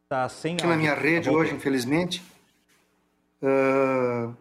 Está 0.03 0.27
sem 0.27 0.55
Aqui 0.55 0.67
na 0.67 0.75
minha 0.75 0.93
rede 0.93 1.29
tá 1.29 1.35
hoje, 1.35 1.55
infelizmente, 1.55 2.21
uh, 3.41 4.35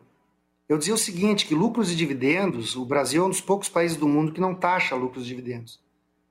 eu 0.73 0.79
dizia 0.79 0.95
o 0.95 0.99
seguinte, 0.99 1.47
que 1.47 1.55
lucros 1.55 1.91
e 1.93 1.97
dividendos, 1.97 2.77
o 2.77 2.85
Brasil 2.85 3.23
é 3.23 3.27
um 3.27 3.31
dos 3.31 3.43
poucos 3.43 3.69
países 3.69 3.97
do 3.97 4.09
mundo 4.09 4.33
que 4.33 4.41
não 4.41 4.55
taxa 4.55 4.95
lucros 4.95 5.25
e 5.25 5.29
dividendos. 5.29 5.79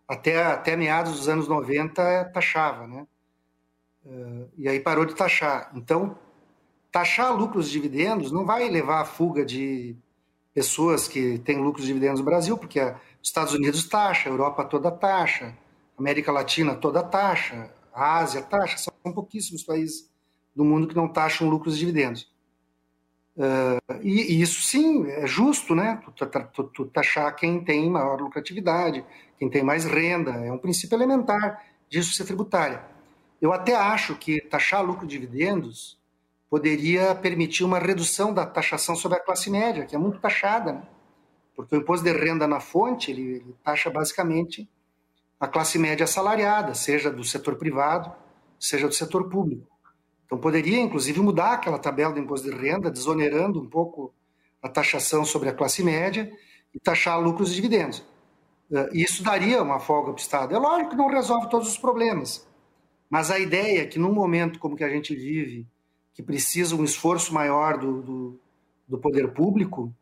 Até, 0.07 0.43
até 0.43 0.75
meados 0.75 1.13
dos 1.13 1.29
anos 1.29 1.47
90 1.47 2.31
taxava, 2.33 2.87
né? 2.87 3.05
Uh, 4.03 4.49
e 4.57 4.67
aí 4.67 4.79
parou 4.79 5.05
de 5.05 5.13
taxar. 5.13 5.71
Então, 5.75 6.17
taxar 6.91 7.37
lucros 7.37 7.67
e 7.67 7.71
dividendos 7.71 8.31
não 8.31 8.43
vai 8.43 8.67
levar 8.67 9.01
à 9.01 9.05
fuga 9.05 9.45
de 9.45 9.95
pessoas 10.55 11.07
que 11.07 11.37
têm 11.39 11.61
lucros 11.61 11.85
e 11.85 11.87
dividendos 11.87 12.19
no 12.19 12.25
Brasil, 12.25 12.57
porque 12.57 12.79
os 12.81 12.95
Estados 13.21 13.53
Unidos 13.53 13.87
taxa, 13.87 14.27
a 14.27 14.31
Europa 14.31 14.65
toda 14.65 14.89
taxa, 14.89 15.55
a 15.95 16.01
América 16.01 16.31
Latina 16.31 16.73
toda 16.73 17.03
taxa, 17.03 17.71
a 17.93 18.17
Ásia 18.17 18.41
taxa, 18.41 18.77
são 18.77 19.13
pouquíssimos 19.13 19.61
países 19.61 20.09
do 20.55 20.65
mundo 20.65 20.87
que 20.87 20.95
não 20.95 21.07
taxam 21.07 21.47
lucros 21.47 21.75
e 21.75 21.79
dividendos. 21.79 22.30
Uh, 23.35 24.01
e, 24.01 24.33
e, 24.33 24.41
isso 24.41 24.61
sim 24.61 25.07
é 25.07 25.25
justo, 25.25 25.73
né? 25.73 26.01
Tu, 26.15 26.25
tu, 26.25 26.63
tu, 26.65 26.85
taxar 26.85 27.33
quem 27.35 27.63
tem 27.63 27.89
maior 27.89 28.19
lucratividade, 28.19 29.05
quem 29.39 29.49
tem 29.49 29.63
mais 29.63 29.85
renda, 29.85 30.31
é 30.31 30.51
um 30.51 30.57
princípio 30.57 30.95
elementar 30.95 31.63
de 31.89 31.99
justiça 31.99 32.25
tributária. 32.25 32.83
Eu 33.41 33.53
até 33.53 33.75
acho 33.75 34.15
que 34.15 34.41
taxar 34.41 34.83
lucro 34.85 35.05
e 35.05 35.07
dividendos 35.07 35.99
poderia 36.49 37.15
permitir 37.15 37.63
uma 37.63 37.79
redução 37.79 38.33
da 38.33 38.45
taxação 38.45 38.95
sobre 38.95 39.17
a 39.17 39.21
classe 39.21 39.49
média, 39.49 39.85
que 39.85 39.95
é 39.95 39.99
muito 39.99 40.19
taxada, 40.19 40.73
né? 40.73 40.83
porque 41.55 41.75
o 41.75 41.79
imposto 41.79 42.03
de 42.03 42.11
renda 42.11 42.45
na 42.45 42.59
fonte 42.59 43.11
ele, 43.11 43.21
ele 43.21 43.55
taxa 43.63 43.89
basicamente 43.89 44.69
a 45.39 45.47
classe 45.47 45.79
média 45.79 46.03
assalariada, 46.03 46.73
seja 46.73 47.09
do 47.09 47.23
setor 47.23 47.55
privado, 47.55 48.11
seja 48.59 48.87
do 48.87 48.93
setor 48.93 49.29
público. 49.29 49.70
Então 50.31 50.39
poderia, 50.39 50.79
inclusive, 50.79 51.19
mudar 51.19 51.55
aquela 51.55 51.77
tabela 51.77 52.13
do 52.13 52.19
imposto 52.21 52.49
de 52.49 52.55
renda, 52.55 52.89
desonerando 52.89 53.59
um 53.59 53.67
pouco 53.67 54.13
a 54.61 54.69
taxação 54.69 55.25
sobre 55.25 55.49
a 55.49 55.53
classe 55.53 55.83
média 55.83 56.31
e 56.73 56.79
taxar 56.79 57.19
lucros 57.19 57.51
e 57.51 57.55
dividendos. 57.55 58.01
Eh, 58.71 58.89
isso 58.93 59.23
daria 59.23 59.61
uma 59.61 59.77
folga 59.77 60.13
para 60.13 60.19
o 60.19 60.21
Estado. 60.21 60.55
É 60.55 60.57
lógico 60.57 60.91
que 60.91 60.95
não 60.95 61.09
resolve 61.09 61.49
todos 61.49 61.67
os 61.67 61.77
problemas, 61.77 62.47
mas 63.09 63.29
a 63.29 63.37
ideia 63.37 63.81
é 63.81 63.85
que 63.85 63.99
num 63.99 64.13
momento 64.13 64.57
como 64.57 64.77
que 64.77 64.85
a 64.85 64.89
gente 64.89 65.13
vive, 65.13 65.67
que 66.13 66.23
precisa 66.23 66.77
um 66.77 66.85
esforço 66.85 67.33
maior 67.33 67.77
do, 67.77 68.01
do, 68.01 68.39
do 68.87 68.97
poder 68.97 69.33
público, 69.33 69.93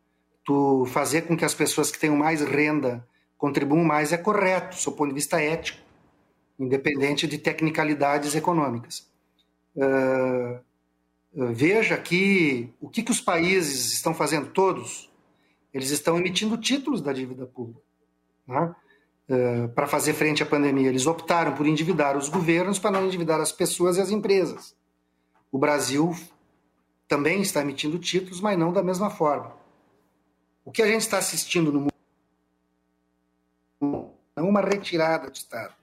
tu 0.46 0.86
fazer 0.86 1.24
com 1.24 1.36
que 1.36 1.44
as 1.44 1.56
pessoas 1.56 1.90
que 1.90 1.98
tenham 1.98 2.16
mais 2.16 2.42
renda 2.42 3.04
contribuam 3.36 3.84
mais 3.84 4.14
é 4.14 4.18
correto, 4.18 4.78
do 4.78 4.92
ponto 4.92 5.10
de 5.10 5.16
vista 5.16 5.42
ético, 5.42 5.80
independente 6.60 7.26
de 7.26 7.40
tecnicalidades 7.40 8.36
econômicas. 8.36 9.09
Uh, 9.76 10.60
veja 11.54 11.98
que 11.98 12.74
o 12.80 12.90
que, 12.90 13.04
que 13.04 13.12
os 13.12 13.22
países 13.22 13.94
estão 13.94 14.14
fazendo, 14.14 14.50
todos, 14.52 15.10
eles 15.74 15.90
estão 15.92 16.18
emitindo 16.18 16.58
títulos 16.58 17.02
da 17.02 17.14
dívida 17.14 17.46
pública 17.46 17.82
né? 18.48 18.76
uh, 19.30 19.70
para 19.70 19.88
fazer 19.88 20.14
frente 20.14 20.44
à 20.44 20.46
pandemia. 20.46 20.90
Eles 20.90 21.06
optaram 21.06 21.54
por 21.54 21.68
endividar 21.68 22.18
os 22.18 22.30
governos 22.30 22.80
para 22.80 22.92
não 22.92 23.06
endividar 23.06 23.40
as 23.40 23.52
pessoas 23.52 23.98
e 23.98 24.02
as 24.02 24.10
empresas. 24.10 24.76
O 25.52 25.58
Brasil 25.58 26.16
também 27.08 27.42
está 27.42 27.62
emitindo 27.62 27.98
títulos, 27.98 28.40
mas 28.42 28.58
não 28.58 28.72
da 28.72 28.84
mesma 28.84 29.10
forma. 29.10 29.58
O 30.64 30.72
que 30.72 30.82
a 30.82 30.88
gente 30.88 31.02
está 31.02 31.18
assistindo 31.18 31.72
no 31.72 31.90
mundo 33.82 34.12
é 34.36 34.42
uma 34.42 34.62
retirada 34.62 35.30
do 35.30 35.36
Estado. 35.36 35.74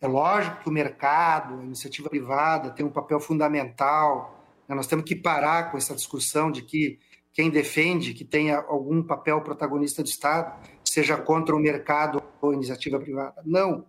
É 0.00 0.06
lógico 0.06 0.62
que 0.62 0.68
o 0.68 0.72
mercado, 0.72 1.60
a 1.60 1.64
iniciativa 1.64 2.08
privada 2.08 2.70
tem 2.70 2.86
um 2.86 2.90
papel 2.90 3.20
fundamental. 3.20 4.46
Né? 4.66 4.74
Nós 4.74 4.86
temos 4.86 5.04
que 5.04 5.14
parar 5.14 5.70
com 5.70 5.76
essa 5.76 5.94
discussão 5.94 6.50
de 6.50 6.62
que 6.62 6.98
quem 7.32 7.50
defende 7.50 8.14
que 8.14 8.24
tenha 8.24 8.58
algum 8.58 9.02
papel 9.02 9.40
protagonista 9.42 10.02
do 10.02 10.08
Estado 10.08 10.58
seja 10.82 11.16
contra 11.16 11.54
o 11.54 11.60
mercado 11.60 12.22
ou 12.40 12.52
iniciativa 12.52 12.98
privada. 12.98 13.42
Não. 13.44 13.86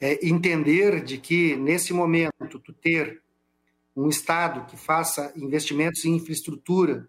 É 0.00 0.26
entender 0.26 1.02
de 1.04 1.16
que, 1.16 1.54
nesse 1.56 1.92
momento, 1.92 2.58
tu 2.58 2.72
ter 2.72 3.22
um 3.96 4.08
Estado 4.08 4.66
que 4.66 4.76
faça 4.76 5.32
investimentos 5.36 6.04
em 6.04 6.16
infraestrutura, 6.16 7.08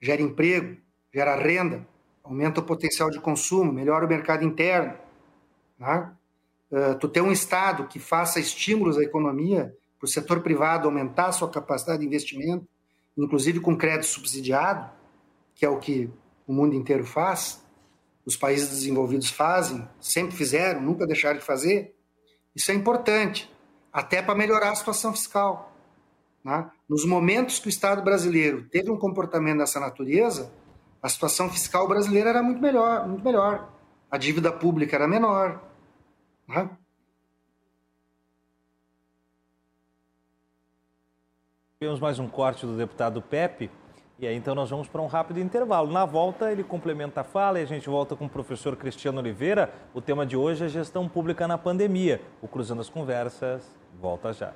gera 0.00 0.22
emprego, 0.22 0.78
gera 1.12 1.36
renda, 1.36 1.86
aumenta 2.24 2.60
o 2.60 2.64
potencial 2.64 3.10
de 3.10 3.20
consumo, 3.20 3.70
melhora 3.70 4.06
o 4.06 4.08
mercado 4.08 4.44
interno. 4.44 4.94
Né? 5.78 6.12
Uh, 6.72 6.98
tu 6.98 7.06
ter 7.06 7.20
um 7.20 7.30
Estado 7.30 7.86
que 7.86 7.98
faça 7.98 8.40
estímulos 8.40 8.96
à 8.96 9.02
economia 9.02 9.76
para 9.98 10.06
o 10.06 10.10
setor 10.10 10.40
privado 10.40 10.88
aumentar 10.88 11.26
a 11.26 11.32
sua 11.32 11.50
capacidade 11.50 12.00
de 12.00 12.06
investimento, 12.06 12.66
inclusive 13.16 13.60
com 13.60 13.76
crédito 13.76 14.06
subsidiado, 14.06 14.90
que 15.54 15.66
é 15.66 15.68
o 15.68 15.78
que 15.78 16.10
o 16.46 16.52
mundo 16.52 16.74
inteiro 16.74 17.04
faz, 17.04 17.62
os 18.24 18.36
países 18.36 18.68
desenvolvidos 18.68 19.30
fazem, 19.30 19.86
sempre 20.00 20.34
fizeram, 20.34 20.80
nunca 20.80 21.06
deixaram 21.06 21.38
de 21.38 21.44
fazer. 21.44 21.94
Isso 22.54 22.70
é 22.70 22.74
importante, 22.74 23.52
até 23.92 24.22
para 24.22 24.34
melhorar 24.34 24.70
a 24.70 24.74
situação 24.74 25.12
fiscal. 25.12 25.72
Né? 26.42 26.70
Nos 26.88 27.04
momentos 27.04 27.58
que 27.58 27.66
o 27.66 27.68
Estado 27.68 28.02
brasileiro 28.02 28.64
teve 28.70 28.90
um 28.90 28.96
comportamento 28.96 29.58
dessa 29.58 29.78
natureza, 29.78 30.52
a 31.02 31.08
situação 31.08 31.50
fiscal 31.50 31.86
brasileira 31.86 32.30
era 32.30 32.42
muito 32.42 32.60
melhor, 32.60 33.06
muito 33.06 33.24
melhor. 33.24 33.72
A 34.10 34.16
dívida 34.16 34.52
pública 34.52 34.96
era 34.96 35.08
menor. 35.08 35.71
Né? 36.52 36.68
Tivemos 41.80 41.98
mais 41.98 42.18
um 42.18 42.28
corte 42.28 42.66
do 42.66 42.76
deputado 42.76 43.22
Pepe 43.22 43.70
E 44.18 44.26
aí 44.26 44.36
então 44.36 44.54
nós 44.54 44.68
vamos 44.68 44.86
para 44.86 45.00
um 45.00 45.06
rápido 45.06 45.40
intervalo. 45.40 45.90
Na 45.90 46.04
volta 46.04 46.52
ele 46.52 46.62
complementa 46.62 47.22
a 47.22 47.24
fala 47.24 47.58
e 47.58 47.62
a 47.62 47.66
gente 47.66 47.88
volta 47.88 48.14
com 48.14 48.26
o 48.26 48.28
professor 48.28 48.76
Cristiano 48.76 49.18
Oliveira. 49.18 49.72
O 49.94 50.02
tema 50.02 50.26
de 50.26 50.36
hoje 50.36 50.66
é 50.66 50.68
gestão 50.68 51.08
pública 51.08 51.48
na 51.48 51.56
pandemia. 51.56 52.20
O 52.42 52.46
Cruzando 52.46 52.82
as 52.82 52.90
Conversas 52.90 53.74
volta 53.98 54.32
já. 54.34 54.52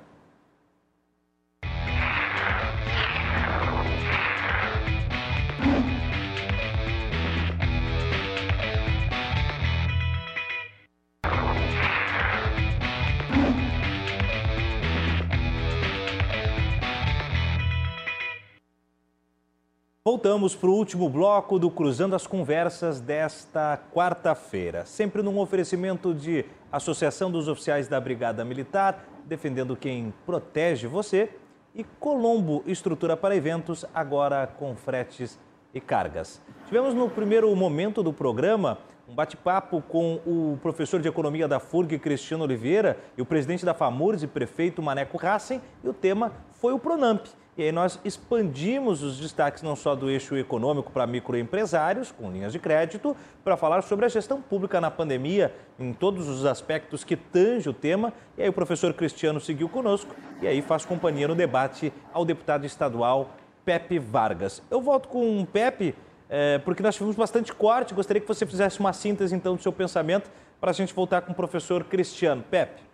Voltamos 20.07 20.55
para 20.55 20.69
o 20.69 20.73
último 20.73 21.09
bloco 21.09 21.59
do 21.59 21.69
Cruzando 21.69 22.15
as 22.15 22.25
Conversas 22.25 23.01
desta 23.01 23.77
quarta-feira. 23.93 24.85
Sempre 24.85 25.21
num 25.21 25.37
oferecimento 25.37 26.13
de 26.13 26.45
Associação 26.71 27.29
dos 27.29 27.49
Oficiais 27.49 27.89
da 27.89 27.99
Brigada 27.99 28.45
Militar, 28.45 29.05
defendendo 29.25 29.75
quem 29.75 30.13
protege 30.25 30.87
você, 30.87 31.29
e 31.75 31.83
Colombo 31.83 32.63
Estrutura 32.65 33.17
para 33.17 33.35
Eventos, 33.35 33.83
agora 33.93 34.47
com 34.47 34.77
fretes 34.77 35.37
e 35.73 35.81
cargas. 35.81 36.41
Tivemos 36.67 36.93
no 36.93 37.09
primeiro 37.09 37.53
momento 37.53 38.01
do 38.01 38.13
programa 38.13 38.77
um 39.09 39.13
bate-papo 39.13 39.81
com 39.89 40.21
o 40.25 40.57
professor 40.61 41.01
de 41.01 41.09
economia 41.09 41.49
da 41.49 41.59
FURG, 41.59 41.99
Cristiano 41.99 42.45
Oliveira, 42.45 42.97
e 43.17 43.21
o 43.21 43.25
presidente 43.25 43.65
da 43.65 43.73
FAMURS 43.73 44.23
e 44.23 44.27
prefeito 44.27 44.81
Maneco 44.81 45.19
Hassen, 45.21 45.61
e 45.83 45.89
o 45.89 45.93
tema 45.93 46.31
foi 46.61 46.71
o 46.71 46.79
Pronamp. 46.79 47.25
E 47.57 47.63
aí 47.63 47.71
nós 47.71 47.99
expandimos 48.05 49.01
os 49.01 49.19
destaques 49.19 49.63
não 49.63 49.75
só 49.75 49.95
do 49.95 50.11
eixo 50.11 50.37
econômico 50.37 50.91
para 50.91 51.07
microempresários, 51.07 52.11
com 52.11 52.31
linhas 52.31 52.53
de 52.53 52.59
crédito, 52.59 53.17
para 53.43 53.57
falar 53.57 53.81
sobre 53.81 54.05
a 54.05 54.09
gestão 54.09 54.39
pública 54.39 54.79
na 54.79 54.91
pandemia, 54.91 55.51
em 55.79 55.91
todos 55.91 56.27
os 56.27 56.45
aspectos 56.45 57.03
que 57.03 57.15
tange 57.15 57.67
o 57.67 57.73
tema. 57.73 58.13
E 58.37 58.43
aí 58.43 58.49
o 58.49 58.53
professor 58.53 58.93
Cristiano 58.93 59.39
seguiu 59.39 59.67
conosco 59.67 60.15
e 60.39 60.47
aí 60.47 60.61
faz 60.61 60.85
companhia 60.85 61.27
no 61.27 61.33
debate 61.33 61.91
ao 62.13 62.23
deputado 62.23 62.63
estadual 62.63 63.31
Pepe 63.65 63.97
Vargas. 63.97 64.61
Eu 64.69 64.79
volto 64.79 65.09
com 65.09 65.41
o 65.41 65.45
Pepe, 65.45 65.95
é, 66.29 66.59
porque 66.59 66.83
nós 66.83 66.93
tivemos 66.93 67.15
bastante 67.15 67.51
corte. 67.51 67.91
Gostaria 67.91 68.21
que 68.21 68.27
você 68.27 68.45
fizesse 68.45 68.79
uma 68.79 68.93
síntese 68.93 69.33
então 69.33 69.55
do 69.55 69.61
seu 69.63 69.73
pensamento 69.73 70.29
para 70.61 70.69
a 70.69 70.73
gente 70.73 70.93
voltar 70.93 71.21
com 71.21 71.31
o 71.31 71.35
professor 71.35 71.83
Cristiano. 71.85 72.43
Pepe. 72.51 72.86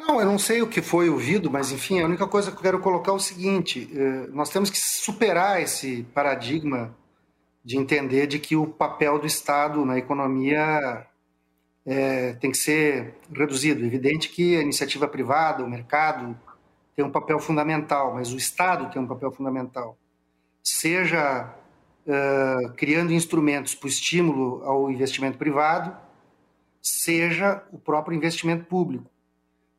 Não, 0.00 0.20
eu 0.20 0.26
não 0.26 0.38
sei 0.38 0.62
o 0.62 0.66
que 0.66 0.80
foi 0.80 1.10
ouvido, 1.10 1.50
mas 1.50 1.70
enfim, 1.70 2.00
a 2.00 2.06
única 2.06 2.26
coisa 2.26 2.50
que 2.50 2.56
eu 2.56 2.62
quero 2.62 2.80
colocar 2.80 3.12
é 3.12 3.14
o 3.14 3.18
seguinte: 3.18 3.90
eh, 3.94 4.26
nós 4.32 4.48
temos 4.50 4.70
que 4.70 4.78
superar 4.78 5.60
esse 5.60 6.02
paradigma 6.14 6.96
de 7.64 7.76
entender 7.76 8.26
de 8.26 8.38
que 8.38 8.56
o 8.56 8.66
papel 8.66 9.18
do 9.18 9.26
Estado 9.26 9.84
na 9.84 9.98
economia 9.98 11.06
é, 11.84 12.32
tem 12.34 12.50
que 12.50 12.56
ser 12.56 13.14
reduzido. 13.32 13.82
É 13.82 13.86
evidente 13.86 14.28
que 14.28 14.56
a 14.56 14.62
iniciativa 14.62 15.06
privada, 15.06 15.62
o 15.62 15.68
mercado, 15.68 16.36
tem 16.96 17.04
um 17.04 17.10
papel 17.10 17.38
fundamental, 17.38 18.14
mas 18.14 18.32
o 18.32 18.36
Estado 18.36 18.90
tem 18.90 19.00
um 19.00 19.06
papel 19.06 19.30
fundamental. 19.30 19.96
Seja 20.62 21.54
uh, 22.06 22.72
criando 22.74 23.12
instrumentos 23.12 23.74
para 23.74 23.86
o 23.86 23.90
estímulo 23.90 24.62
ao 24.64 24.90
investimento 24.90 25.38
privado, 25.38 25.96
seja 26.82 27.62
o 27.72 27.78
próprio 27.78 28.16
investimento 28.16 28.64
público. 28.64 29.10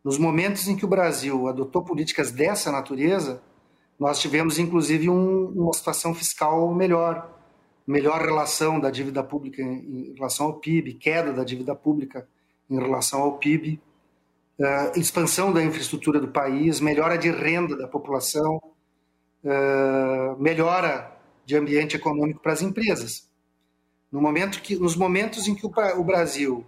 Nos 0.03 0.17
momentos 0.17 0.67
em 0.67 0.75
que 0.75 0.83
o 0.83 0.87
Brasil 0.87 1.47
adotou 1.47 1.83
políticas 1.83 2.31
dessa 2.31 2.71
natureza, 2.71 3.41
nós 3.99 4.19
tivemos 4.19 4.57
inclusive 4.57 5.07
um, 5.09 5.49
uma 5.49 5.73
situação 5.73 6.13
fiscal 6.15 6.73
melhor, 6.73 7.39
melhor 7.85 8.19
relação 8.21 8.79
da 8.79 8.89
dívida 8.89 9.23
pública 9.23 9.61
em 9.61 10.13
relação 10.15 10.47
ao 10.47 10.53
PIB, 10.55 10.95
queda 10.95 11.31
da 11.31 11.43
dívida 11.43 11.75
pública 11.75 12.27
em 12.67 12.79
relação 12.79 13.21
ao 13.21 13.37
PIB, 13.37 13.79
uh, 14.59 14.63
eh, 14.63 14.91
expansão 14.95 15.53
da 15.53 15.61
infraestrutura 15.63 16.19
do 16.19 16.29
país, 16.29 16.79
melhora 16.79 17.15
de 17.15 17.29
renda 17.29 17.77
da 17.77 17.87
população, 17.87 18.59
uh, 19.43 20.41
melhora 20.41 21.15
de 21.45 21.55
ambiente 21.55 21.95
econômico 21.95 22.41
para 22.41 22.53
as 22.53 22.63
empresas. 22.63 23.29
No 24.11 24.19
momento 24.19 24.61
que, 24.63 24.75
nos 24.75 24.95
momentos 24.95 25.47
em 25.47 25.53
que 25.53 25.65
o, 25.65 25.71
o 25.97 26.03
Brasil 26.03 26.65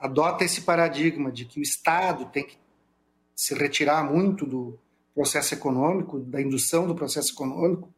adota 0.00 0.44
esse 0.44 0.62
paradigma 0.62 1.30
de 1.30 1.44
que 1.44 1.60
o 1.60 1.62
Estado 1.62 2.24
tem 2.26 2.44
que 2.44 2.56
se 3.34 3.54
retirar 3.54 4.04
muito 4.04 4.46
do 4.46 4.78
processo 5.14 5.54
econômico, 5.54 6.18
da 6.20 6.40
indução 6.40 6.86
do 6.86 6.94
processo 6.94 7.32
econômico, 7.32 7.88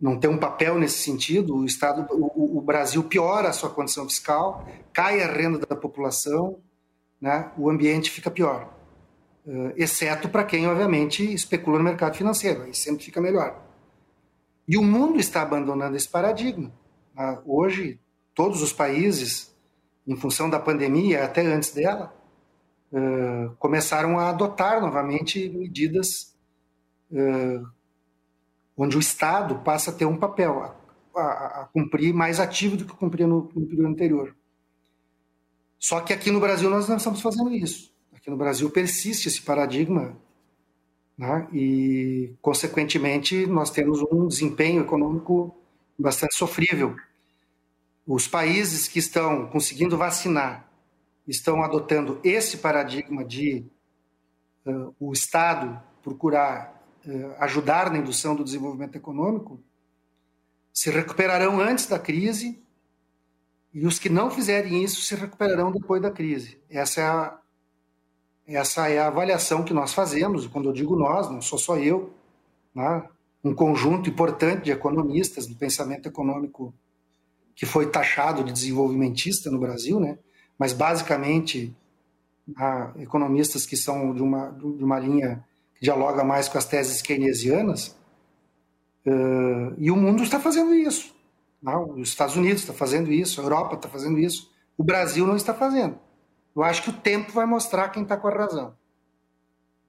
não 0.00 0.18
tem 0.18 0.28
um 0.28 0.38
papel 0.38 0.78
nesse 0.78 0.98
sentido. 0.98 1.54
O 1.54 1.64
Estado, 1.64 2.06
o, 2.10 2.58
o, 2.58 2.60
Brasil 2.60 3.04
piora 3.04 3.48
a 3.48 3.52
sua 3.52 3.70
condição 3.70 4.08
fiscal, 4.08 4.66
cai 4.92 5.22
a 5.22 5.32
renda 5.32 5.58
da 5.58 5.76
população, 5.76 6.58
né? 7.20 7.52
o 7.56 7.70
ambiente 7.70 8.10
fica 8.10 8.30
pior. 8.30 8.74
Uh, 9.46 9.72
exceto 9.76 10.28
para 10.28 10.44
quem, 10.44 10.66
obviamente, 10.66 11.32
especula 11.32 11.78
no 11.78 11.84
mercado 11.84 12.16
financeiro, 12.16 12.62
aí 12.62 12.74
sempre 12.74 13.04
fica 13.04 13.20
melhor. 13.20 13.60
E 14.66 14.76
o 14.76 14.82
mundo 14.82 15.20
está 15.20 15.42
abandonando 15.42 15.96
esse 15.96 16.08
paradigma. 16.08 16.72
Uh, 17.16 17.38
hoje, 17.44 18.00
todos 18.34 18.62
os 18.62 18.72
países, 18.72 19.54
em 20.06 20.16
função 20.16 20.50
da 20.50 20.58
pandemia, 20.58 21.24
até 21.24 21.42
antes 21.42 21.72
dela, 21.72 22.12
uh, 22.92 23.54
começaram 23.58 24.18
a 24.18 24.28
adotar 24.28 24.80
novamente 24.80 25.48
medidas 25.48 26.34
uh, 27.10 27.66
onde 28.76 28.96
o 28.96 29.00
Estado 29.00 29.56
passa 29.60 29.90
a 29.90 29.94
ter 29.94 30.04
um 30.04 30.16
papel, 30.16 30.62
a, 30.62 31.20
a, 31.20 31.62
a 31.62 31.68
cumprir 31.72 32.12
mais 32.12 32.38
ativo 32.38 32.76
do 32.76 32.84
que 32.84 32.94
cumpria 32.94 33.26
no, 33.26 33.50
no 33.54 33.66
período 33.66 33.88
anterior. 33.88 34.36
Só 35.78 36.00
que 36.00 36.12
aqui 36.12 36.30
no 36.30 36.40
Brasil 36.40 36.70
nós 36.70 36.88
não 36.88 36.96
estamos 36.96 37.20
fazendo 37.20 37.52
isso. 37.52 37.92
Aqui 38.12 38.30
no 38.30 38.36
Brasil 38.36 38.70
persiste 38.70 39.28
esse 39.28 39.42
paradigma 39.42 40.16
né? 41.18 41.48
e, 41.52 42.34
consequentemente, 42.40 43.46
nós 43.46 43.70
temos 43.70 44.00
um 44.12 44.26
desempenho 44.28 44.82
econômico 44.82 45.56
bastante 45.98 46.36
sofrível. 46.36 46.94
Os 48.06 48.26
países 48.28 48.88
que 48.88 48.98
estão 48.98 49.46
conseguindo 49.46 49.96
vacinar 49.96 50.71
estão 51.26 51.62
adotando 51.62 52.20
esse 52.24 52.58
paradigma 52.58 53.24
de 53.24 53.64
uh, 54.66 54.94
o 54.98 55.12
Estado 55.12 55.80
procurar 56.02 56.82
uh, 57.06 57.34
ajudar 57.38 57.90
na 57.90 57.98
indução 57.98 58.34
do 58.34 58.44
desenvolvimento 58.44 58.96
econômico, 58.96 59.62
se 60.72 60.90
recuperarão 60.90 61.60
antes 61.60 61.86
da 61.86 61.98
crise 61.98 62.62
e 63.72 63.86
os 63.86 63.98
que 63.98 64.08
não 64.08 64.30
fizerem 64.30 64.82
isso 64.82 65.00
se 65.02 65.14
recuperarão 65.14 65.70
depois 65.70 66.00
da 66.00 66.10
crise. 66.10 66.60
Essa 66.68 67.00
é 67.00 67.04
a, 67.04 67.38
essa 68.46 68.88
é 68.88 68.98
a 68.98 69.06
avaliação 69.06 69.64
que 69.64 69.72
nós 69.72 69.94
fazemos. 69.94 70.46
Quando 70.46 70.68
eu 70.68 70.72
digo 70.72 70.96
nós, 70.96 71.30
não 71.30 71.40
sou 71.40 71.58
só 71.58 71.76
eu, 71.78 72.12
né? 72.74 73.08
um 73.44 73.54
conjunto 73.54 74.08
importante 74.08 74.64
de 74.64 74.70
economistas 74.70 75.46
do 75.46 75.56
pensamento 75.56 76.08
econômico 76.08 76.74
que 77.54 77.66
foi 77.66 77.90
taxado 77.90 78.44
de 78.44 78.52
desenvolvimentista 78.52 79.50
no 79.50 79.58
Brasil, 79.58 80.00
né? 80.00 80.18
Mas 80.62 80.72
basicamente 80.72 81.76
há 82.56 82.92
economistas 83.00 83.66
que 83.66 83.76
são 83.76 84.14
de 84.14 84.22
uma, 84.22 84.52
de 84.52 84.84
uma 84.84 84.96
linha 84.96 85.44
que 85.74 85.80
dialoga 85.80 86.22
mais 86.22 86.48
com 86.48 86.56
as 86.56 86.64
teses 86.64 87.02
keynesianas, 87.02 87.96
uh, 89.04 89.74
e 89.76 89.90
o 89.90 89.96
mundo 89.96 90.22
está 90.22 90.38
fazendo 90.38 90.72
isso. 90.72 91.12
Não, 91.60 91.94
os 91.94 92.10
Estados 92.10 92.36
Unidos 92.36 92.62
está 92.62 92.72
fazendo 92.72 93.10
isso, 93.10 93.40
a 93.40 93.44
Europa 93.44 93.74
está 93.74 93.88
fazendo 93.88 94.20
isso, 94.20 94.52
o 94.78 94.84
Brasil 94.84 95.26
não 95.26 95.34
está 95.34 95.52
fazendo. 95.52 95.98
Eu 96.54 96.62
acho 96.62 96.84
que 96.84 96.90
o 96.90 96.92
tempo 96.92 97.32
vai 97.32 97.44
mostrar 97.44 97.88
quem 97.88 98.04
está 98.04 98.16
com 98.16 98.28
a 98.28 98.32
razão. 98.32 98.72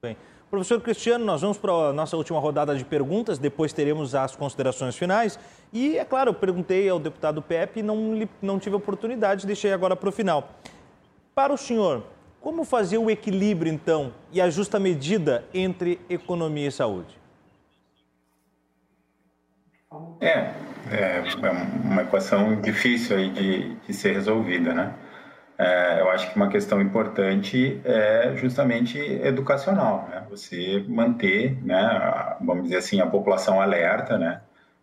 Bem. 0.02 0.16
Professor 0.54 0.80
Cristiano, 0.80 1.24
nós 1.24 1.40
vamos 1.40 1.58
para 1.58 1.72
a 1.72 1.92
nossa 1.92 2.16
última 2.16 2.38
rodada 2.38 2.76
de 2.76 2.84
perguntas, 2.84 3.40
depois 3.40 3.72
teremos 3.72 4.14
as 4.14 4.36
considerações 4.36 4.96
finais. 4.96 5.36
E, 5.72 5.98
é 5.98 6.04
claro, 6.04 6.30
eu 6.30 6.34
perguntei 6.34 6.88
ao 6.88 7.00
deputado 7.00 7.42
Pepe 7.42 7.80
e 7.80 7.82
não, 7.82 8.28
não 8.40 8.60
tive 8.60 8.76
oportunidade, 8.76 9.48
deixei 9.48 9.72
agora 9.72 9.96
para 9.96 10.08
o 10.08 10.12
final. 10.12 10.50
Para 11.34 11.52
o 11.52 11.58
senhor, 11.58 12.04
como 12.40 12.64
fazer 12.64 12.98
o 12.98 13.10
equilíbrio, 13.10 13.72
então, 13.72 14.12
e 14.32 14.40
a 14.40 14.48
justa 14.48 14.78
medida 14.78 15.44
entre 15.52 15.98
economia 16.08 16.68
e 16.68 16.72
saúde? 16.72 17.18
É, 20.20 20.54
é 20.92 21.24
uma 21.82 22.02
equação 22.02 22.60
difícil 22.60 23.16
aí 23.16 23.30
de, 23.30 23.74
de 23.74 23.92
ser 23.92 24.12
resolvida, 24.12 24.72
né? 24.72 24.94
É, 25.56 26.00
eu 26.00 26.10
acho 26.10 26.30
que 26.30 26.36
uma 26.36 26.48
questão 26.48 26.80
importante 26.82 27.80
é 27.84 28.34
justamente 28.36 28.98
educacional, 28.98 30.08
né? 30.10 30.26
Você 30.28 30.84
manter, 30.88 31.64
né, 31.64 32.36
vamos 32.40 32.64
dizer 32.64 32.78
assim, 32.78 33.00
a 33.00 33.06
população 33.06 33.60
alerta, 33.60 34.18
né, 34.18 34.40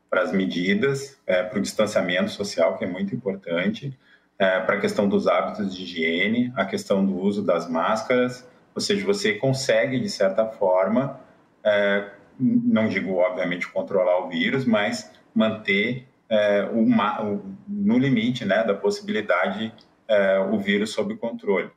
para 0.09 0.21
as 0.21 0.31
medidas, 0.31 1.19
é, 1.27 1.43
para 1.43 1.59
o 1.59 1.61
distanciamento 1.61 2.31
social, 2.31 2.77
que 2.77 2.85
é 2.85 2.87
muito 2.87 3.13
importante, 3.13 3.97
é, 4.39 4.59
para 4.61 4.75
a 4.75 4.79
questão 4.79 5.07
dos 5.07 5.27
hábitos 5.27 5.75
de 5.75 5.83
higiene, 5.83 6.53
a 6.55 6.65
questão 6.65 7.05
do 7.05 7.17
uso 7.17 7.43
das 7.43 7.69
máscaras, 7.69 8.47
ou 8.73 8.81
seja, 8.81 9.05
você 9.05 9.33
consegue, 9.33 9.99
de 9.99 10.09
certa 10.09 10.45
forma, 10.45 11.19
é, 11.63 12.09
não 12.39 12.87
digo, 12.87 13.15
obviamente, 13.15 13.67
controlar 13.67 14.25
o 14.25 14.29
vírus, 14.29 14.65
mas 14.65 15.11
manter 15.35 16.07
é, 16.29 16.63
uma, 16.71 17.23
o, 17.23 17.43
no 17.67 17.97
limite 17.97 18.45
né, 18.45 18.63
da 18.63 18.73
possibilidade 18.73 19.73
é, 20.11 20.39
o 20.39 20.59
vírus 20.59 20.91
sob 20.91 21.15
controle. 21.15 21.71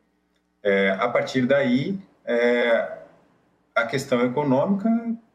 É, 0.62 0.90
a 0.98 1.08
partir 1.08 1.46
daí, 1.46 1.96
é, 2.24 2.98
a 3.74 3.86
questão 3.86 4.24
econômica 4.24 4.88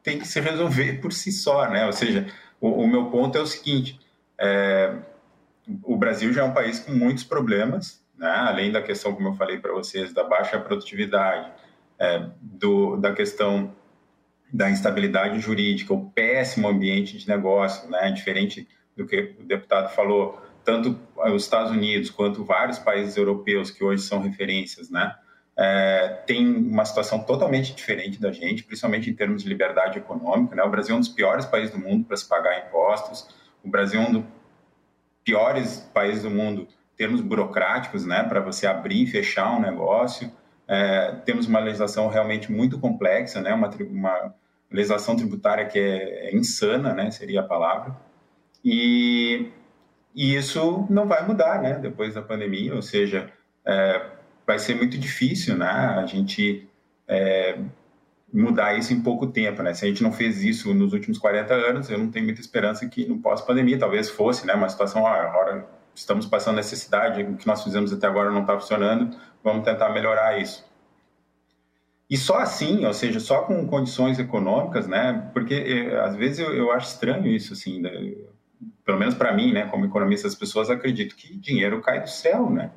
tem 0.03 0.19
que 0.19 0.27
se 0.27 0.39
resolver 0.41 0.99
por 0.99 1.13
si 1.13 1.31
só, 1.31 1.69
né? 1.69 1.85
Ou 1.85 1.93
seja, 1.93 2.27
o, 2.59 2.83
o 2.83 2.87
meu 2.87 3.05
ponto 3.05 3.37
é 3.37 3.41
o 3.41 3.45
seguinte: 3.45 3.99
é, 4.37 4.93
o 5.83 5.95
Brasil 5.95 6.33
já 6.33 6.41
é 6.41 6.43
um 6.43 6.53
país 6.53 6.79
com 6.79 6.91
muitos 6.91 7.23
problemas, 7.23 8.03
né? 8.17 8.29
além 8.29 8.71
da 8.71 8.81
questão, 8.81 9.13
como 9.13 9.29
eu 9.29 9.33
falei 9.35 9.59
para 9.59 9.71
vocês, 9.71 10.13
da 10.13 10.23
baixa 10.23 10.59
produtividade, 10.59 11.51
é, 11.97 12.25
do, 12.41 12.97
da 12.97 13.13
questão 13.13 13.73
da 14.51 14.69
instabilidade 14.69 15.39
jurídica, 15.39 15.93
o 15.93 16.09
péssimo 16.09 16.67
ambiente 16.67 17.17
de 17.17 17.27
negócio, 17.27 17.89
né? 17.89 18.11
diferente 18.11 18.67
do 18.97 19.05
que 19.05 19.35
o 19.39 19.43
deputado 19.43 19.93
falou, 19.93 20.41
tanto 20.69 20.99
os 21.33 21.43
Estados 21.43 21.71
Unidos 21.71 22.11
quanto 22.11 22.43
vários 22.43 22.77
países 22.77 23.17
europeus 23.17 23.71
que 23.71 23.83
hoje 23.83 24.03
são 24.03 24.21
referências, 24.21 24.89
né? 24.89 25.15
É, 25.57 26.21
tem 26.25 26.47
uma 26.47 26.85
situação 26.85 27.19
totalmente 27.23 27.75
diferente 27.75 28.21
da 28.21 28.31
gente, 28.31 28.63
principalmente 28.63 29.09
em 29.09 29.13
termos 29.13 29.43
de 29.43 29.49
liberdade 29.49 29.97
econômica. 29.97 30.55
Né? 30.55 30.63
O 30.63 30.69
Brasil 30.69 30.93
é 30.93 30.97
um 30.97 31.01
dos 31.01 31.09
piores 31.09 31.45
países 31.45 31.71
do 31.71 31.77
mundo 31.77 32.05
para 32.05 32.15
se 32.15 32.25
pagar 32.29 32.65
impostos. 32.65 33.27
O 33.61 33.67
Brasil 33.67 33.99
é 33.99 34.05
um 34.05 34.11
dos 34.13 34.23
piores 35.21 35.79
países 35.93 36.23
do 36.23 36.29
mundo 36.29 36.61
em 36.61 36.95
termos 36.95 37.19
burocráticos, 37.19 38.05
né? 38.05 38.23
Para 38.23 38.39
você 38.39 38.67
abrir 38.67 39.03
e 39.03 39.07
fechar 39.07 39.51
um 39.57 39.59
negócio. 39.59 40.31
É, 40.67 41.15
temos 41.25 41.47
uma 41.47 41.59
legislação 41.59 42.07
realmente 42.07 42.49
muito 42.51 42.79
complexa, 42.79 43.41
né? 43.41 43.53
Uma, 43.53 43.67
uma 43.67 44.35
legislação 44.71 45.15
tributária 45.15 45.65
que 45.65 45.79
é, 45.79 46.29
é 46.29 46.35
insana, 46.35 46.93
né? 46.93 47.11
Seria 47.11 47.41
a 47.41 47.43
palavra. 47.43 47.97
E, 48.63 49.51
e, 50.15 50.35
isso 50.35 50.85
não 50.89 51.07
vai 51.07 51.25
mudar, 51.25 51.61
né? 51.61 51.73
Depois 51.79 52.15
da 52.15 52.21
pandemia, 52.21 52.75
ou 52.75 52.81
seja, 52.81 53.31
é, 53.65 54.05
vai 54.45 54.59
ser 54.59 54.75
muito 54.75 54.97
difícil, 54.97 55.55
né? 55.57 55.67
A 55.67 56.05
gente 56.05 56.67
é, 57.07 57.57
mudar 58.33 58.77
isso 58.77 58.93
em 58.93 59.01
pouco 59.01 59.27
tempo, 59.27 59.61
né? 59.61 59.73
Se 59.73 59.85
a 59.85 59.87
gente 59.87 60.03
não 60.03 60.11
fez 60.11 60.43
isso 60.43 60.73
nos 60.73 60.93
últimos 60.93 61.17
40 61.17 61.53
anos, 61.53 61.89
eu 61.89 61.97
não 61.97 62.09
tenho 62.09 62.25
muita 62.25 62.41
esperança 62.41 62.87
que 62.87 63.07
no 63.07 63.19
pós-pandemia 63.19 63.77
talvez 63.77 64.09
fosse, 64.09 64.45
né? 64.45 64.53
Uma 64.53 64.69
situação, 64.69 65.05
ah, 65.05 65.21
agora 65.21 65.67
estamos 65.93 66.25
passando 66.25 66.55
necessidade, 66.55 67.23
o 67.23 67.35
que 67.35 67.47
nós 67.47 67.63
fizemos 67.63 67.91
até 67.91 68.07
agora 68.07 68.31
não 68.31 68.41
está 68.41 68.53
funcionando, 68.59 69.17
vamos 69.43 69.65
tentar 69.65 69.89
melhorar 69.89 70.39
isso. 70.39 70.67
E 72.09 72.17
só 72.17 72.37
assim, 72.39 72.85
ou 72.85 72.93
seja, 72.93 73.19
só 73.19 73.43
com 73.43 73.67
condições 73.67 74.17
econômicas, 74.17 74.87
né? 74.87 75.29
Porque 75.33 75.53
eh, 75.53 75.99
às 75.99 76.15
vezes 76.15 76.39
eu, 76.39 76.55
eu 76.55 76.71
acho 76.71 76.87
estranho 76.87 77.27
isso, 77.27 77.53
assim, 77.53 77.79
né? 77.81 77.91
Pelo 78.89 78.97
menos 78.97 79.13
para 79.13 79.31
mim, 79.31 79.53
né? 79.53 79.67
Como 79.67 79.85
economista, 79.85 80.27
as 80.27 80.33
pessoas 80.33 80.67
acreditam 80.67 81.15
que 81.15 81.37
dinheiro 81.37 81.79
cai 81.79 82.01
do 82.01 82.09
céu, 82.09 82.49
né? 82.49 82.71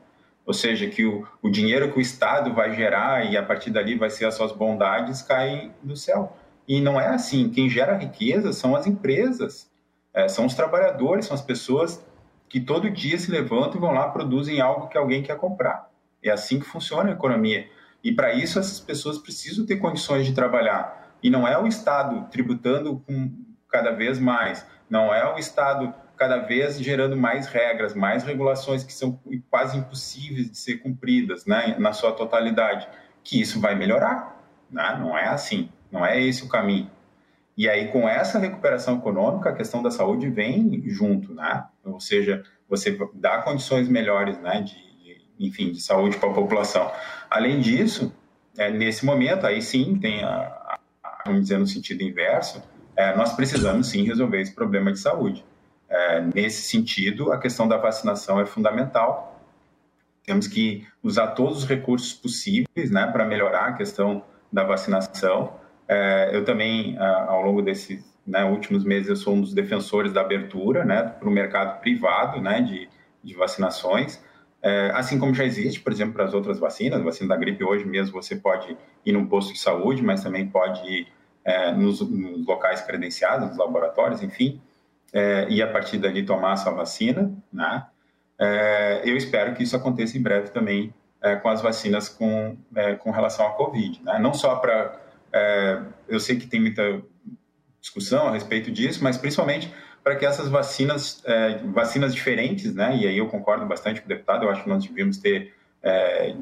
Ou 0.45 0.53
seja, 0.53 0.87
que 0.87 1.07
o, 1.07 1.27
o 1.41 1.49
dinheiro 1.49 1.91
que 1.91 1.97
o 1.97 2.03
Estado 2.03 2.53
vai 2.53 2.75
gerar 2.77 3.25
e 3.25 3.35
a 3.35 3.43
partir 3.43 3.71
dali 3.71 3.97
vai 3.97 4.11
ser 4.11 4.27
as 4.27 4.35
suas 4.35 4.53
bondades 4.53 5.23
cai 5.23 5.71
do 5.83 5.97
céu. 5.97 6.37
E 6.69 6.83
não 6.83 7.01
é 7.01 7.07
assim. 7.07 7.49
Quem 7.49 7.67
gera 7.67 7.97
riqueza 7.97 8.53
são 8.53 8.77
as 8.77 8.87
empresas, 8.87 9.71
é, 10.13 10.29
são 10.29 10.45
os 10.45 10.53
trabalhadores, 10.53 11.25
são 11.25 11.35
as 11.35 11.41
pessoas 11.41 12.05
que 12.47 12.61
todo 12.61 12.91
dia 12.91 13.17
se 13.17 13.31
levantam 13.31 13.77
e 13.77 13.81
vão 13.81 13.93
lá 13.93 14.11
produzem 14.11 14.61
algo 14.61 14.89
que 14.89 14.99
alguém 14.99 15.23
quer 15.23 15.39
comprar. 15.39 15.89
É 16.23 16.31
assim 16.31 16.61
que 16.61 16.67
funciona 16.67 17.09
a 17.09 17.15
economia. 17.15 17.67
E 18.05 18.13
para 18.13 18.35
isso 18.35 18.59
essas 18.59 18.79
pessoas 18.79 19.17
precisam 19.17 19.65
ter 19.65 19.77
condições 19.77 20.27
de 20.27 20.35
trabalhar. 20.35 21.17
E 21.23 21.31
não 21.31 21.49
é 21.49 21.57
o 21.57 21.67
Estado 21.67 22.29
tributando 22.31 23.03
com 23.07 23.33
cada 23.67 23.93
vez 23.93 24.19
mais, 24.19 24.67
não 24.91 25.15
é 25.15 25.33
o 25.33 25.39
Estado 25.39 25.95
cada 26.23 26.39
vez 26.39 26.79
gerando 26.79 27.17
mais 27.17 27.49
regras, 27.49 27.95
mais 27.95 28.23
regulações 28.23 28.85
que 28.85 28.93
são 28.93 29.19
quase 29.51 29.77
impossíveis 29.77 30.49
de 30.49 30.57
ser 30.57 30.77
cumpridas, 30.77 31.45
né, 31.47 31.75
na 31.81 31.93
sua 31.93 32.13
totalidade, 32.13 32.87
que 33.25 33.41
isso 33.41 33.61
vai 33.61 33.75
melhorar, 33.75 34.41
né? 34.71 34.97
Não 35.01 35.19
é 35.19 35.27
assim, 35.27 35.69
não 35.91 36.07
é 36.07 36.21
esse 36.21 36.45
o 36.45 36.49
caminho. 36.49 36.89
E 37.57 37.69
aí, 37.69 37.89
com 37.89 38.09
essa 38.09 38.39
recuperação 38.39 38.99
econômica, 38.99 39.51
a 39.51 39.53
questão 39.53 39.83
da 39.83 39.91
saúde 39.91 40.31
vem 40.31 40.85
junto, 40.87 41.35
né? 41.35 41.65
Ou 41.85 41.99
seja, 41.99 42.45
você 42.69 42.97
dá 43.15 43.43
condições 43.43 43.89
melhores, 43.89 44.39
né, 44.39 44.61
de, 44.61 44.77
enfim, 45.41 45.73
de 45.73 45.81
saúde 45.81 46.19
para 46.19 46.31
a 46.31 46.35
população. 46.35 46.89
Além 47.29 47.59
disso, 47.59 48.15
é, 48.57 48.71
nesse 48.71 49.05
momento, 49.05 49.45
aí 49.45 49.61
sim, 49.61 49.99
tem 49.99 50.23
a, 50.23 50.39
a, 50.39 50.79
vamos 51.27 51.43
dizer, 51.43 51.59
no 51.59 51.67
sentido 51.67 52.01
inverso, 52.05 52.63
é, 52.95 53.13
nós 53.17 53.33
precisamos 53.33 53.89
sim 53.89 54.05
resolver 54.05 54.41
esse 54.41 54.55
problema 54.55 54.93
de 54.93 55.01
saúde. 55.01 55.45
É, 55.93 56.23
nesse 56.35 56.63
sentido, 56.63 57.31
a 57.33 57.39
questão 57.39 57.69
da 57.69 57.77
vacinação 57.77 58.41
é 58.41 58.47
fundamental. 58.47 59.39
Temos 60.25 60.49
que 60.49 60.87
usar 61.03 61.29
todos 61.29 61.59
os 61.59 61.65
recursos 61.67 62.15
possíveis 62.15 62.91
né, 62.91 63.07
para 63.09 63.27
melhorar 63.27 63.67
a 63.67 63.73
questão 63.75 64.25
da 64.51 64.65
vacinação. 64.65 65.53
É, 65.87 66.31
eu 66.33 66.47
também, 66.47 66.97
ao 66.99 67.43
longo 67.43 67.61
desses 67.61 68.03
né, 68.27 68.43
últimos 68.43 68.85
meses, 68.85 69.11
eu 69.11 69.17
sou 69.17 69.35
um 69.35 69.43
dos 69.43 69.53
defensores 69.53 70.15
da 70.15 70.23
abertura 70.23 70.83
né, 70.83 71.03
para 71.03 71.29
o 71.29 71.31
mercado 71.31 71.79
privado 71.81 72.41
né, 72.41 72.63
de, 72.63 72.89
de 73.23 73.35
vacinações. 73.35 74.19
É, 74.63 74.93
assim 74.95 75.19
como 75.19 75.35
já 75.35 75.45
existe, 75.45 75.79
por 75.81 75.93
exemplo, 75.93 76.15
para 76.15 76.25
as 76.25 76.33
outras 76.33 76.59
vacinas, 76.59 77.01
a 77.01 77.05
vacina 77.05 77.29
da 77.29 77.37
gripe 77.37 77.63
hoje 77.65 77.85
mesmo 77.85 78.15
você 78.15 78.35
pode 78.35 78.75
ir 79.05 79.13
num 79.13 79.27
posto 79.27 79.53
de 79.53 79.59
saúde, 79.59 80.03
mas 80.03 80.23
também 80.23 80.49
pode 80.49 80.81
ir 80.89 81.09
nos, 81.77 82.01
nos, 82.01 82.47
locais 82.47 82.81
credenciados, 82.81 83.49
nos 83.49 83.59
laboratórios, 83.59 84.23
enfim 84.23 84.59
é, 85.13 85.47
e 85.49 85.61
a 85.61 85.67
partir 85.67 85.99
dali 85.99 86.25
tomar 86.25 86.53
a 86.53 86.57
sua 86.57 86.73
vacina, 86.73 87.33
né? 87.53 87.87
É, 88.39 89.03
eu 89.05 89.17
espero 89.17 89.55
que 89.55 89.63
isso 89.63 89.77
aconteça 89.77 90.17
em 90.17 90.23
breve 90.23 90.49
também 90.49 90.93
é, 91.23 91.37
com 91.37 91.49
as 91.49 91.61
vacinas 91.61 92.09
com, 92.09 92.57
é, 92.75 92.95
com 92.95 93.11
relação 93.11 93.47
à 93.47 93.51
Covid, 93.51 94.03
né? 94.03 94.19
Não 94.19 94.33
só 94.33 94.57
para... 94.57 95.01
É, 95.33 95.81
eu 96.09 96.19
sei 96.19 96.37
que 96.37 96.47
tem 96.47 96.61
muita 96.61 97.03
discussão 97.81 98.29
a 98.29 98.33
respeito 98.33 98.71
disso, 98.71 99.03
mas 99.03 99.17
principalmente 99.17 99.73
para 100.03 100.17
que 100.17 100.27
essas 100.27 100.49
vacinas, 100.49 101.23
é, 101.25 101.59
vacinas 101.73 102.13
diferentes, 102.15 102.75
né? 102.75 102.97
E 102.97 103.07
aí 103.07 103.19
eu 103.19 103.29
concordo 103.29 103.65
bastante 103.67 104.01
com 104.01 104.07
o 104.07 104.09
deputado, 104.09 104.45
eu 104.45 104.51
acho 104.51 104.65
que 104.65 104.69
nós 104.69 104.85
devíamos 104.85 105.19
ter 105.19 105.55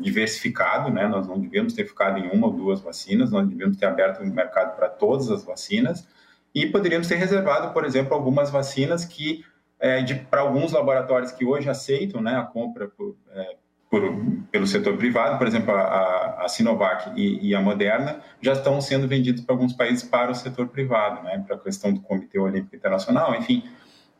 diversificado, 0.02 0.90
né? 0.90 1.08
Nós 1.08 1.26
não 1.26 1.40
devíamos 1.40 1.72
ter 1.72 1.86
ficado 1.86 2.18
em 2.18 2.28
uma 2.28 2.48
ou 2.48 2.52
duas 2.52 2.82
vacinas, 2.82 3.30
nós 3.30 3.48
devíamos 3.48 3.78
ter 3.78 3.86
aberto 3.86 4.22
o 4.22 4.26
mercado 4.26 4.76
para 4.76 4.86
todas 4.86 5.30
as 5.30 5.42
vacinas, 5.42 6.06
e 6.54 6.66
poderíamos 6.66 7.06
ter 7.06 7.16
reservado, 7.16 7.72
por 7.72 7.84
exemplo, 7.84 8.14
algumas 8.14 8.50
vacinas 8.50 9.04
que, 9.04 9.44
é, 9.78 10.02
para 10.14 10.40
alguns 10.40 10.72
laboratórios 10.72 11.32
que 11.32 11.44
hoje 11.44 11.68
aceitam 11.68 12.20
né, 12.20 12.36
a 12.36 12.42
compra 12.42 12.88
por, 12.88 13.16
é, 13.32 13.56
por, 13.90 14.02
pelo 14.50 14.66
setor 14.66 14.96
privado, 14.96 15.38
por 15.38 15.46
exemplo, 15.46 15.74
a, 15.74 16.44
a 16.44 16.48
Sinovac 16.48 17.12
e, 17.16 17.48
e, 17.48 17.54
a 17.54 17.60
Moderna, 17.60 18.20
já 18.40 18.52
estão 18.52 18.80
sendo 18.80 19.06
vendidos 19.06 19.42
para 19.42 19.54
alguns 19.54 19.72
países 19.72 20.02
para 20.02 20.30
o 20.30 20.34
setor 20.34 20.68
privado, 20.68 21.22
né, 21.22 21.42
para 21.46 21.56
a 21.56 21.58
questão 21.58 21.92
do 21.92 22.00
Comitê 22.00 22.38
Olímpico 22.38 22.74
Internacional, 22.74 23.34
enfim, 23.34 23.64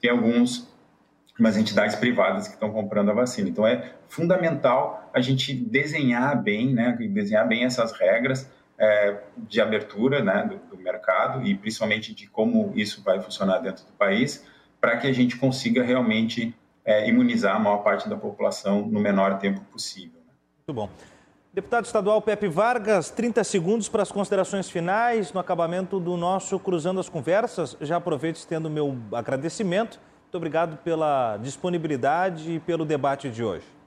tem 0.01 0.11
alguns 0.11 0.71
umas 1.39 1.57
entidades 1.57 1.97
privadas 1.97 2.47
que 2.47 2.55
estão 2.55 2.71
comprando 2.71 3.11
a 3.11 3.15
vacina. 3.15 3.49
Então 3.49 3.67
é 3.67 3.95
fundamental 4.09 5.11
a 5.13 5.21
gente 5.23 5.55
desenhar 5.55 6.41
bem, 6.41 6.73
né, 6.75 6.95
desenhar 7.11 7.49
bem 7.49 7.65
essas 7.65 7.93
regras 7.93 8.51
é, 8.81 9.19
de 9.37 9.61
abertura 9.61 10.25
né, 10.25 10.49
do, 10.49 10.75
do, 10.75 10.83
mercado 10.83 11.47
e 11.47 11.55
principalmente 11.55 12.15
de 12.15 12.27
como 12.27 12.73
isso 12.75 13.03
vai 13.05 13.21
funcionar 13.21 13.59
dentro 13.59 13.85
do 13.85 13.93
país, 13.93 14.47
para 14.81 14.97
que 14.97 15.07
a 15.07 15.13
gente 15.13 15.37
consiga 15.37 15.83
realmente 15.83 16.55
é, 16.83 17.07
imunizar 17.07 17.55
a 17.55 17.59
maior 17.59 17.79
parte 17.79 18.09
da 18.09 18.17
população 18.17 18.87
no 18.87 18.99
menor 18.99 19.39
tempo 19.39 19.61
possível. 19.71 20.19
Né? 20.27 20.33
Muito 20.67 20.75
bom. 20.75 20.89
Deputado 21.53 21.85
estadual 21.85 22.23
Pepe 22.23 22.49
Vargas, 22.49 23.11
30 23.11 23.45
segundos 23.45 23.89
para 23.89 24.03
as 24.03 24.11
considerações 24.11 24.71
finais 24.71 25.31
no 25.33 25.41
acabamento 25.41 26.01
do 26.01 26.17
nosso 26.17 26.59
Cruzando 26.59 27.01
as 27.01 27.09
Conversas. 27.09 27.77
Já 27.83 27.97
aproveito 27.97 28.37
estendo 28.37 28.71
meu 28.71 28.97
agradecimento. 29.13 30.01
Muito 30.23 30.37
obrigado 30.37 30.79
pela 30.79 31.37
disponibilidade 31.39 32.53
e 32.53 32.61
pelo 32.61 32.87
debate 32.87 33.29
de 33.29 33.45
hoje 33.45 33.80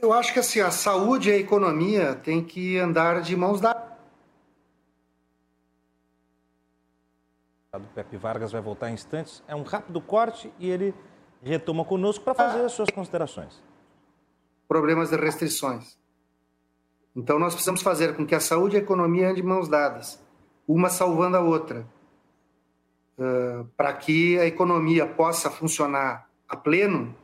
eu 0.00 0.12
acho 0.12 0.32
que 0.32 0.38
assim, 0.38 0.60
a 0.60 0.70
saúde 0.70 1.30
e 1.30 1.32
a 1.32 1.36
economia 1.36 2.14
têm 2.14 2.42
que 2.42 2.78
andar 2.78 3.20
de 3.20 3.36
mãos 3.36 3.60
dadas. 3.60 3.96
O 7.74 7.80
Pepe 7.94 8.16
Vargas 8.16 8.52
vai 8.52 8.60
voltar 8.60 8.90
em 8.90 8.94
instantes. 8.94 9.42
É 9.46 9.54
um 9.54 9.62
rápido 9.62 10.00
corte 10.00 10.52
e 10.58 10.70
ele 10.70 10.94
retoma 11.42 11.84
conosco 11.84 12.24
para 12.24 12.34
fazer 12.34 12.64
as 12.64 12.72
suas 12.72 12.88
considerações. 12.90 13.62
Problemas 14.66 15.10
de 15.10 15.16
restrições. 15.16 15.98
Então, 17.14 17.38
nós 17.38 17.54
precisamos 17.54 17.82
fazer 17.82 18.16
com 18.16 18.26
que 18.26 18.34
a 18.34 18.40
saúde 18.40 18.76
e 18.76 18.78
a 18.78 18.82
economia 18.82 19.26
andem 19.26 19.36
de 19.36 19.42
mãos 19.42 19.68
dadas, 19.68 20.22
uma 20.66 20.88
salvando 20.88 21.36
a 21.36 21.40
outra, 21.40 21.86
uh, 23.18 23.64
para 23.76 23.92
que 23.94 24.38
a 24.38 24.46
economia 24.46 25.06
possa 25.06 25.50
funcionar 25.50 26.28
a 26.48 26.56
pleno 26.56 27.14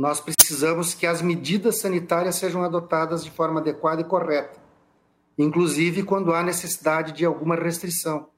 nós 0.00 0.18
precisamos 0.18 0.94
que 0.94 1.06
as 1.06 1.20
medidas 1.20 1.76
sanitárias 1.76 2.36
sejam 2.36 2.64
adotadas 2.64 3.22
de 3.22 3.30
forma 3.30 3.60
adequada 3.60 4.00
e 4.00 4.04
correta. 4.04 4.58
inclusive 5.36 6.02
quando 6.04 6.32
há 6.32 6.42
necessidade 6.42 7.12
de 7.12 7.24
alguma 7.26 7.54
restrição, 7.54 8.28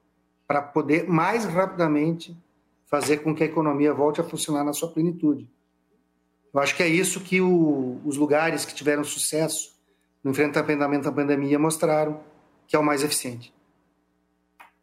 para 0.45 0.61
poder 0.61 1.07
mais 1.07 1.45
rapidamente 1.45 2.37
fazer 2.85 3.19
com 3.19 3.33
que 3.33 3.43
a 3.43 3.45
economia 3.45 3.93
volte 3.93 4.19
a 4.19 4.25
funcionar 4.25 4.65
na 4.65 4.73
sua 4.73 4.89
plenitude. 4.89 5.49
Eu 6.53 6.59
acho 6.59 6.75
que 6.75 6.83
é 6.83 6.87
isso 6.87 7.21
que 7.21 7.39
o, 7.39 7.97
os 8.03 8.17
lugares 8.17 8.65
que 8.65 8.75
tiveram 8.75 9.03
sucesso 9.05 9.73
no 10.21 10.31
enfrentamento 10.31 11.07
à 11.07 11.11
pandemia 11.13 11.57
mostraram 11.57 12.19
que 12.67 12.75
é 12.75 12.79
o 12.79 12.83
mais 12.83 13.03
eficiente. 13.03 13.53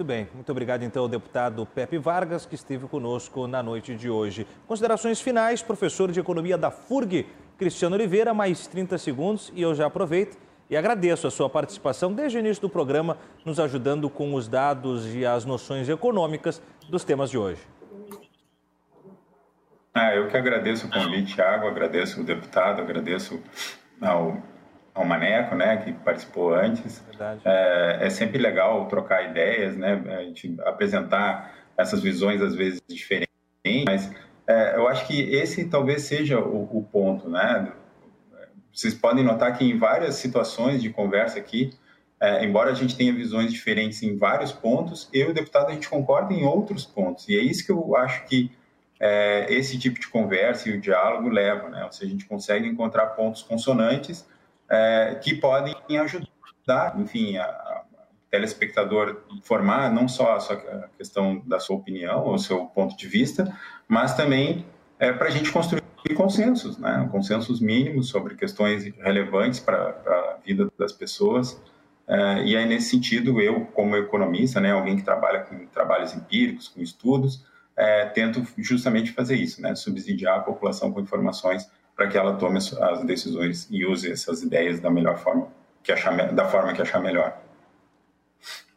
Muito 0.00 0.08
bem, 0.08 0.28
muito 0.32 0.50
obrigado 0.50 0.82
então 0.82 1.02
ao 1.02 1.08
deputado 1.10 1.66
Pepe 1.66 1.98
Vargas, 1.98 2.46
que 2.46 2.54
esteve 2.54 2.88
conosco 2.88 3.46
na 3.46 3.62
noite 3.62 3.94
de 3.94 4.08
hoje. 4.08 4.46
Considerações 4.66 5.20
finais, 5.20 5.60
professor 5.60 6.10
de 6.10 6.18
Economia 6.18 6.56
da 6.56 6.70
FURG, 6.70 7.26
Cristiano 7.58 7.96
Oliveira, 7.96 8.32
mais 8.32 8.66
30 8.66 8.96
segundos, 8.96 9.52
e 9.54 9.60
eu 9.60 9.74
já 9.74 9.84
aproveito 9.84 10.38
e 10.70 10.76
agradeço 10.78 11.26
a 11.26 11.30
sua 11.30 11.50
participação 11.50 12.14
desde 12.14 12.38
o 12.38 12.40
início 12.40 12.62
do 12.62 12.70
programa, 12.70 13.18
nos 13.44 13.60
ajudando 13.60 14.08
com 14.08 14.32
os 14.34 14.48
dados 14.48 15.14
e 15.14 15.26
as 15.26 15.44
noções 15.44 15.86
econômicas 15.86 16.62
dos 16.88 17.04
temas 17.04 17.28
de 17.28 17.36
hoje. 17.36 17.60
Ah, 19.92 20.14
eu 20.14 20.28
que 20.28 20.36
agradeço 20.38 20.86
o 20.86 20.90
convite, 20.90 21.34
Thiago, 21.34 21.66
agradeço 21.66 22.22
o 22.22 22.24
deputado, 22.24 22.80
agradeço 22.80 23.38
ao 24.00 24.42
ao 24.94 25.04
Maneco, 25.04 25.54
né, 25.54 25.76
que 25.78 25.92
participou 25.92 26.54
antes. 26.54 27.02
É, 27.44 27.98
é, 28.02 28.10
sempre 28.10 28.38
legal 28.38 28.86
trocar 28.86 29.30
ideias, 29.30 29.76
né, 29.76 30.02
a 30.18 30.22
gente 30.22 30.56
apresentar 30.64 31.54
essas 31.76 32.02
visões 32.02 32.42
às 32.42 32.54
vezes 32.54 32.80
diferentes, 32.88 33.28
mas 33.86 34.10
é, 34.46 34.76
eu 34.76 34.88
acho 34.88 35.06
que 35.06 35.20
esse 35.34 35.66
talvez 35.66 36.02
seja 36.02 36.38
o, 36.38 36.78
o, 36.78 36.82
ponto, 36.82 37.28
né. 37.28 37.72
Vocês 38.72 38.94
podem 38.94 39.24
notar 39.24 39.56
que 39.56 39.64
em 39.64 39.76
várias 39.76 40.16
situações 40.16 40.80
de 40.80 40.90
conversa 40.90 41.38
aqui, 41.38 41.70
é, 42.20 42.44
embora 42.44 42.70
a 42.70 42.74
gente 42.74 42.96
tenha 42.96 43.12
visões 43.12 43.52
diferentes 43.52 44.02
em 44.02 44.16
vários 44.16 44.52
pontos, 44.52 45.08
eu 45.12 45.28
e 45.28 45.30
o 45.30 45.34
deputado 45.34 45.70
a 45.70 45.72
gente 45.72 45.88
concorda 45.88 46.32
em 46.32 46.44
outros 46.44 46.84
pontos. 46.84 47.28
E 47.28 47.36
é 47.36 47.42
isso 47.42 47.64
que 47.64 47.72
eu 47.72 47.96
acho 47.96 48.24
que 48.26 48.50
é, 49.00 49.46
esse 49.52 49.78
tipo 49.78 49.98
de 49.98 50.06
conversa 50.06 50.68
e 50.68 50.76
o 50.76 50.80
diálogo 50.80 51.28
leva, 51.28 51.70
né? 51.70 51.84
Ou 51.84 51.90
seja, 51.90 52.06
a 52.06 52.10
gente 52.10 52.26
consegue 52.26 52.68
encontrar 52.68 53.06
pontos 53.06 53.42
consonantes 53.42 54.28
é, 54.70 55.18
que 55.22 55.34
podem 55.34 55.74
ajudar, 55.98 56.98
enfim, 56.98 57.36
a, 57.36 57.44
a 57.44 57.82
telespectador 58.30 59.22
formar 59.42 59.92
não 59.92 60.06
só 60.06 60.36
a, 60.36 60.40
sua, 60.40 60.54
a 60.56 60.88
questão 60.96 61.42
da 61.44 61.58
sua 61.58 61.76
opinião 61.76 62.24
ou 62.24 62.38
seu 62.38 62.66
ponto 62.66 62.96
de 62.96 63.08
vista, 63.08 63.52
mas 63.88 64.14
também 64.14 64.64
é, 64.98 65.12
para 65.12 65.26
a 65.26 65.30
gente 65.30 65.50
construir 65.50 65.82
consensos, 66.14 66.78
né? 66.78 67.08
consensos 67.10 67.60
mínimos 67.60 68.08
sobre 68.08 68.36
questões 68.36 68.84
relevantes 68.98 69.58
para 69.58 69.76
a 70.06 70.36
vida 70.44 70.70
das 70.78 70.92
pessoas. 70.92 71.60
É, 72.06 72.44
e 72.44 72.56
aí, 72.56 72.66
nesse 72.66 72.90
sentido, 72.90 73.40
eu, 73.40 73.66
como 73.66 73.96
economista, 73.96 74.60
né, 74.60 74.72
alguém 74.72 74.96
que 74.96 75.02
trabalha 75.02 75.40
com 75.40 75.66
trabalhos 75.66 76.12
empíricos, 76.14 76.68
com 76.68 76.80
estudos, 76.80 77.44
é, 77.76 78.04
tento 78.06 78.44
justamente 78.58 79.12
fazer 79.12 79.36
isso, 79.36 79.62
né, 79.62 79.74
subsidiar 79.74 80.38
a 80.38 80.42
população 80.42 80.92
com 80.92 81.00
informações 81.00 81.70
para 82.00 82.08
que 82.08 82.16
ela 82.16 82.32
tome 82.36 82.56
as 82.56 83.04
decisões 83.04 83.68
e 83.70 83.84
use 83.84 84.10
essas 84.10 84.42
ideias 84.42 84.80
da 84.80 84.88
melhor 84.88 85.18
forma, 85.18 85.48
que 85.82 85.92
achar, 85.92 86.32
da 86.32 86.46
forma 86.46 86.72
que 86.72 86.80
achar 86.80 86.98
melhor. 86.98 87.36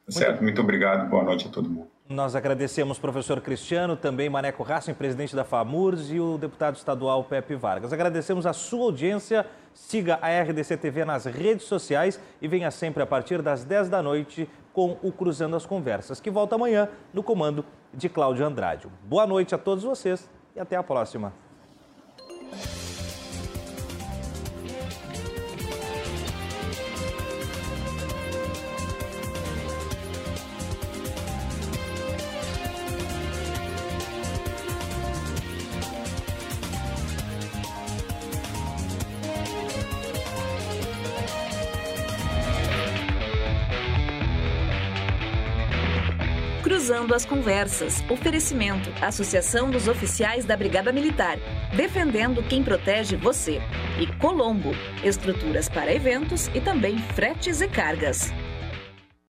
Certo? 0.10 0.32
Muito, 0.32 0.44
Muito 0.44 0.62
obrigado, 0.62 1.10
boa 1.10 1.24
noite 1.24 1.48
a 1.48 1.50
todo 1.50 1.70
mundo. 1.70 1.88
Nós 2.10 2.36
agradecemos 2.36 3.00
professor 3.00 3.40
Cristiano, 3.40 3.96
também 3.96 4.30
Maneco 4.30 4.62
Racing, 4.62 4.94
presidente 4.94 5.34
da 5.34 5.46
FAMURS, 5.46 6.12
e 6.12 6.20
o 6.20 6.38
deputado 6.38 6.76
estadual 6.76 7.24
Pepe 7.24 7.56
Vargas. 7.56 7.94
Agradecemos 7.94 8.46
a 8.46 8.52
sua 8.52 8.84
audiência, 8.84 9.46
siga 9.74 10.20
a 10.22 10.28
RDC 10.42 10.76
TV 10.76 11.06
nas 11.06 11.24
redes 11.24 11.66
sociais 11.66 12.20
e 12.42 12.48
venha 12.50 12.70
sempre 12.72 13.04
a 13.04 13.06
partir 13.06 13.42
das 13.42 13.64
10 13.64 13.88
da 13.88 14.04
noite 14.04 14.50
com 14.74 14.98
o 15.02 15.14
Cruzando 15.14 15.56
as 15.56 15.66
Conversas, 15.66 16.20
que 16.20 16.30
volta 16.30 16.56
amanhã 16.56 16.90
no 17.14 17.24
comando 17.24 17.64
de 17.94 18.10
Cláudio 18.10 18.46
Andrade. 18.46 18.90
Boa 19.06 19.26
noite 19.26 19.56
a 19.56 19.58
todos 19.58 19.86
vocês 19.86 20.30
e 20.54 20.60
até 20.60 20.76
a 20.76 20.84
próxima. 20.84 21.32
Cruzando 47.14 47.16
as 47.16 47.26
Conversas. 47.26 48.04
Oferecimento. 48.10 48.90
Associação 49.02 49.70
dos 49.70 49.88
Oficiais 49.88 50.46
da 50.46 50.58
Brigada 50.58 50.92
Militar. 50.92 51.38
Defendendo 51.76 52.42
quem 52.44 52.64
protege 52.64 53.16
você. 53.16 53.62
E 54.00 54.08
Colombo. 54.18 54.72
Estruturas 55.04 55.70
para 55.70 55.94
eventos 55.94 56.50
e 56.54 56.62
também 56.62 56.98
fretes 56.98 57.62
e 57.62 57.68
cargas. 57.68 58.32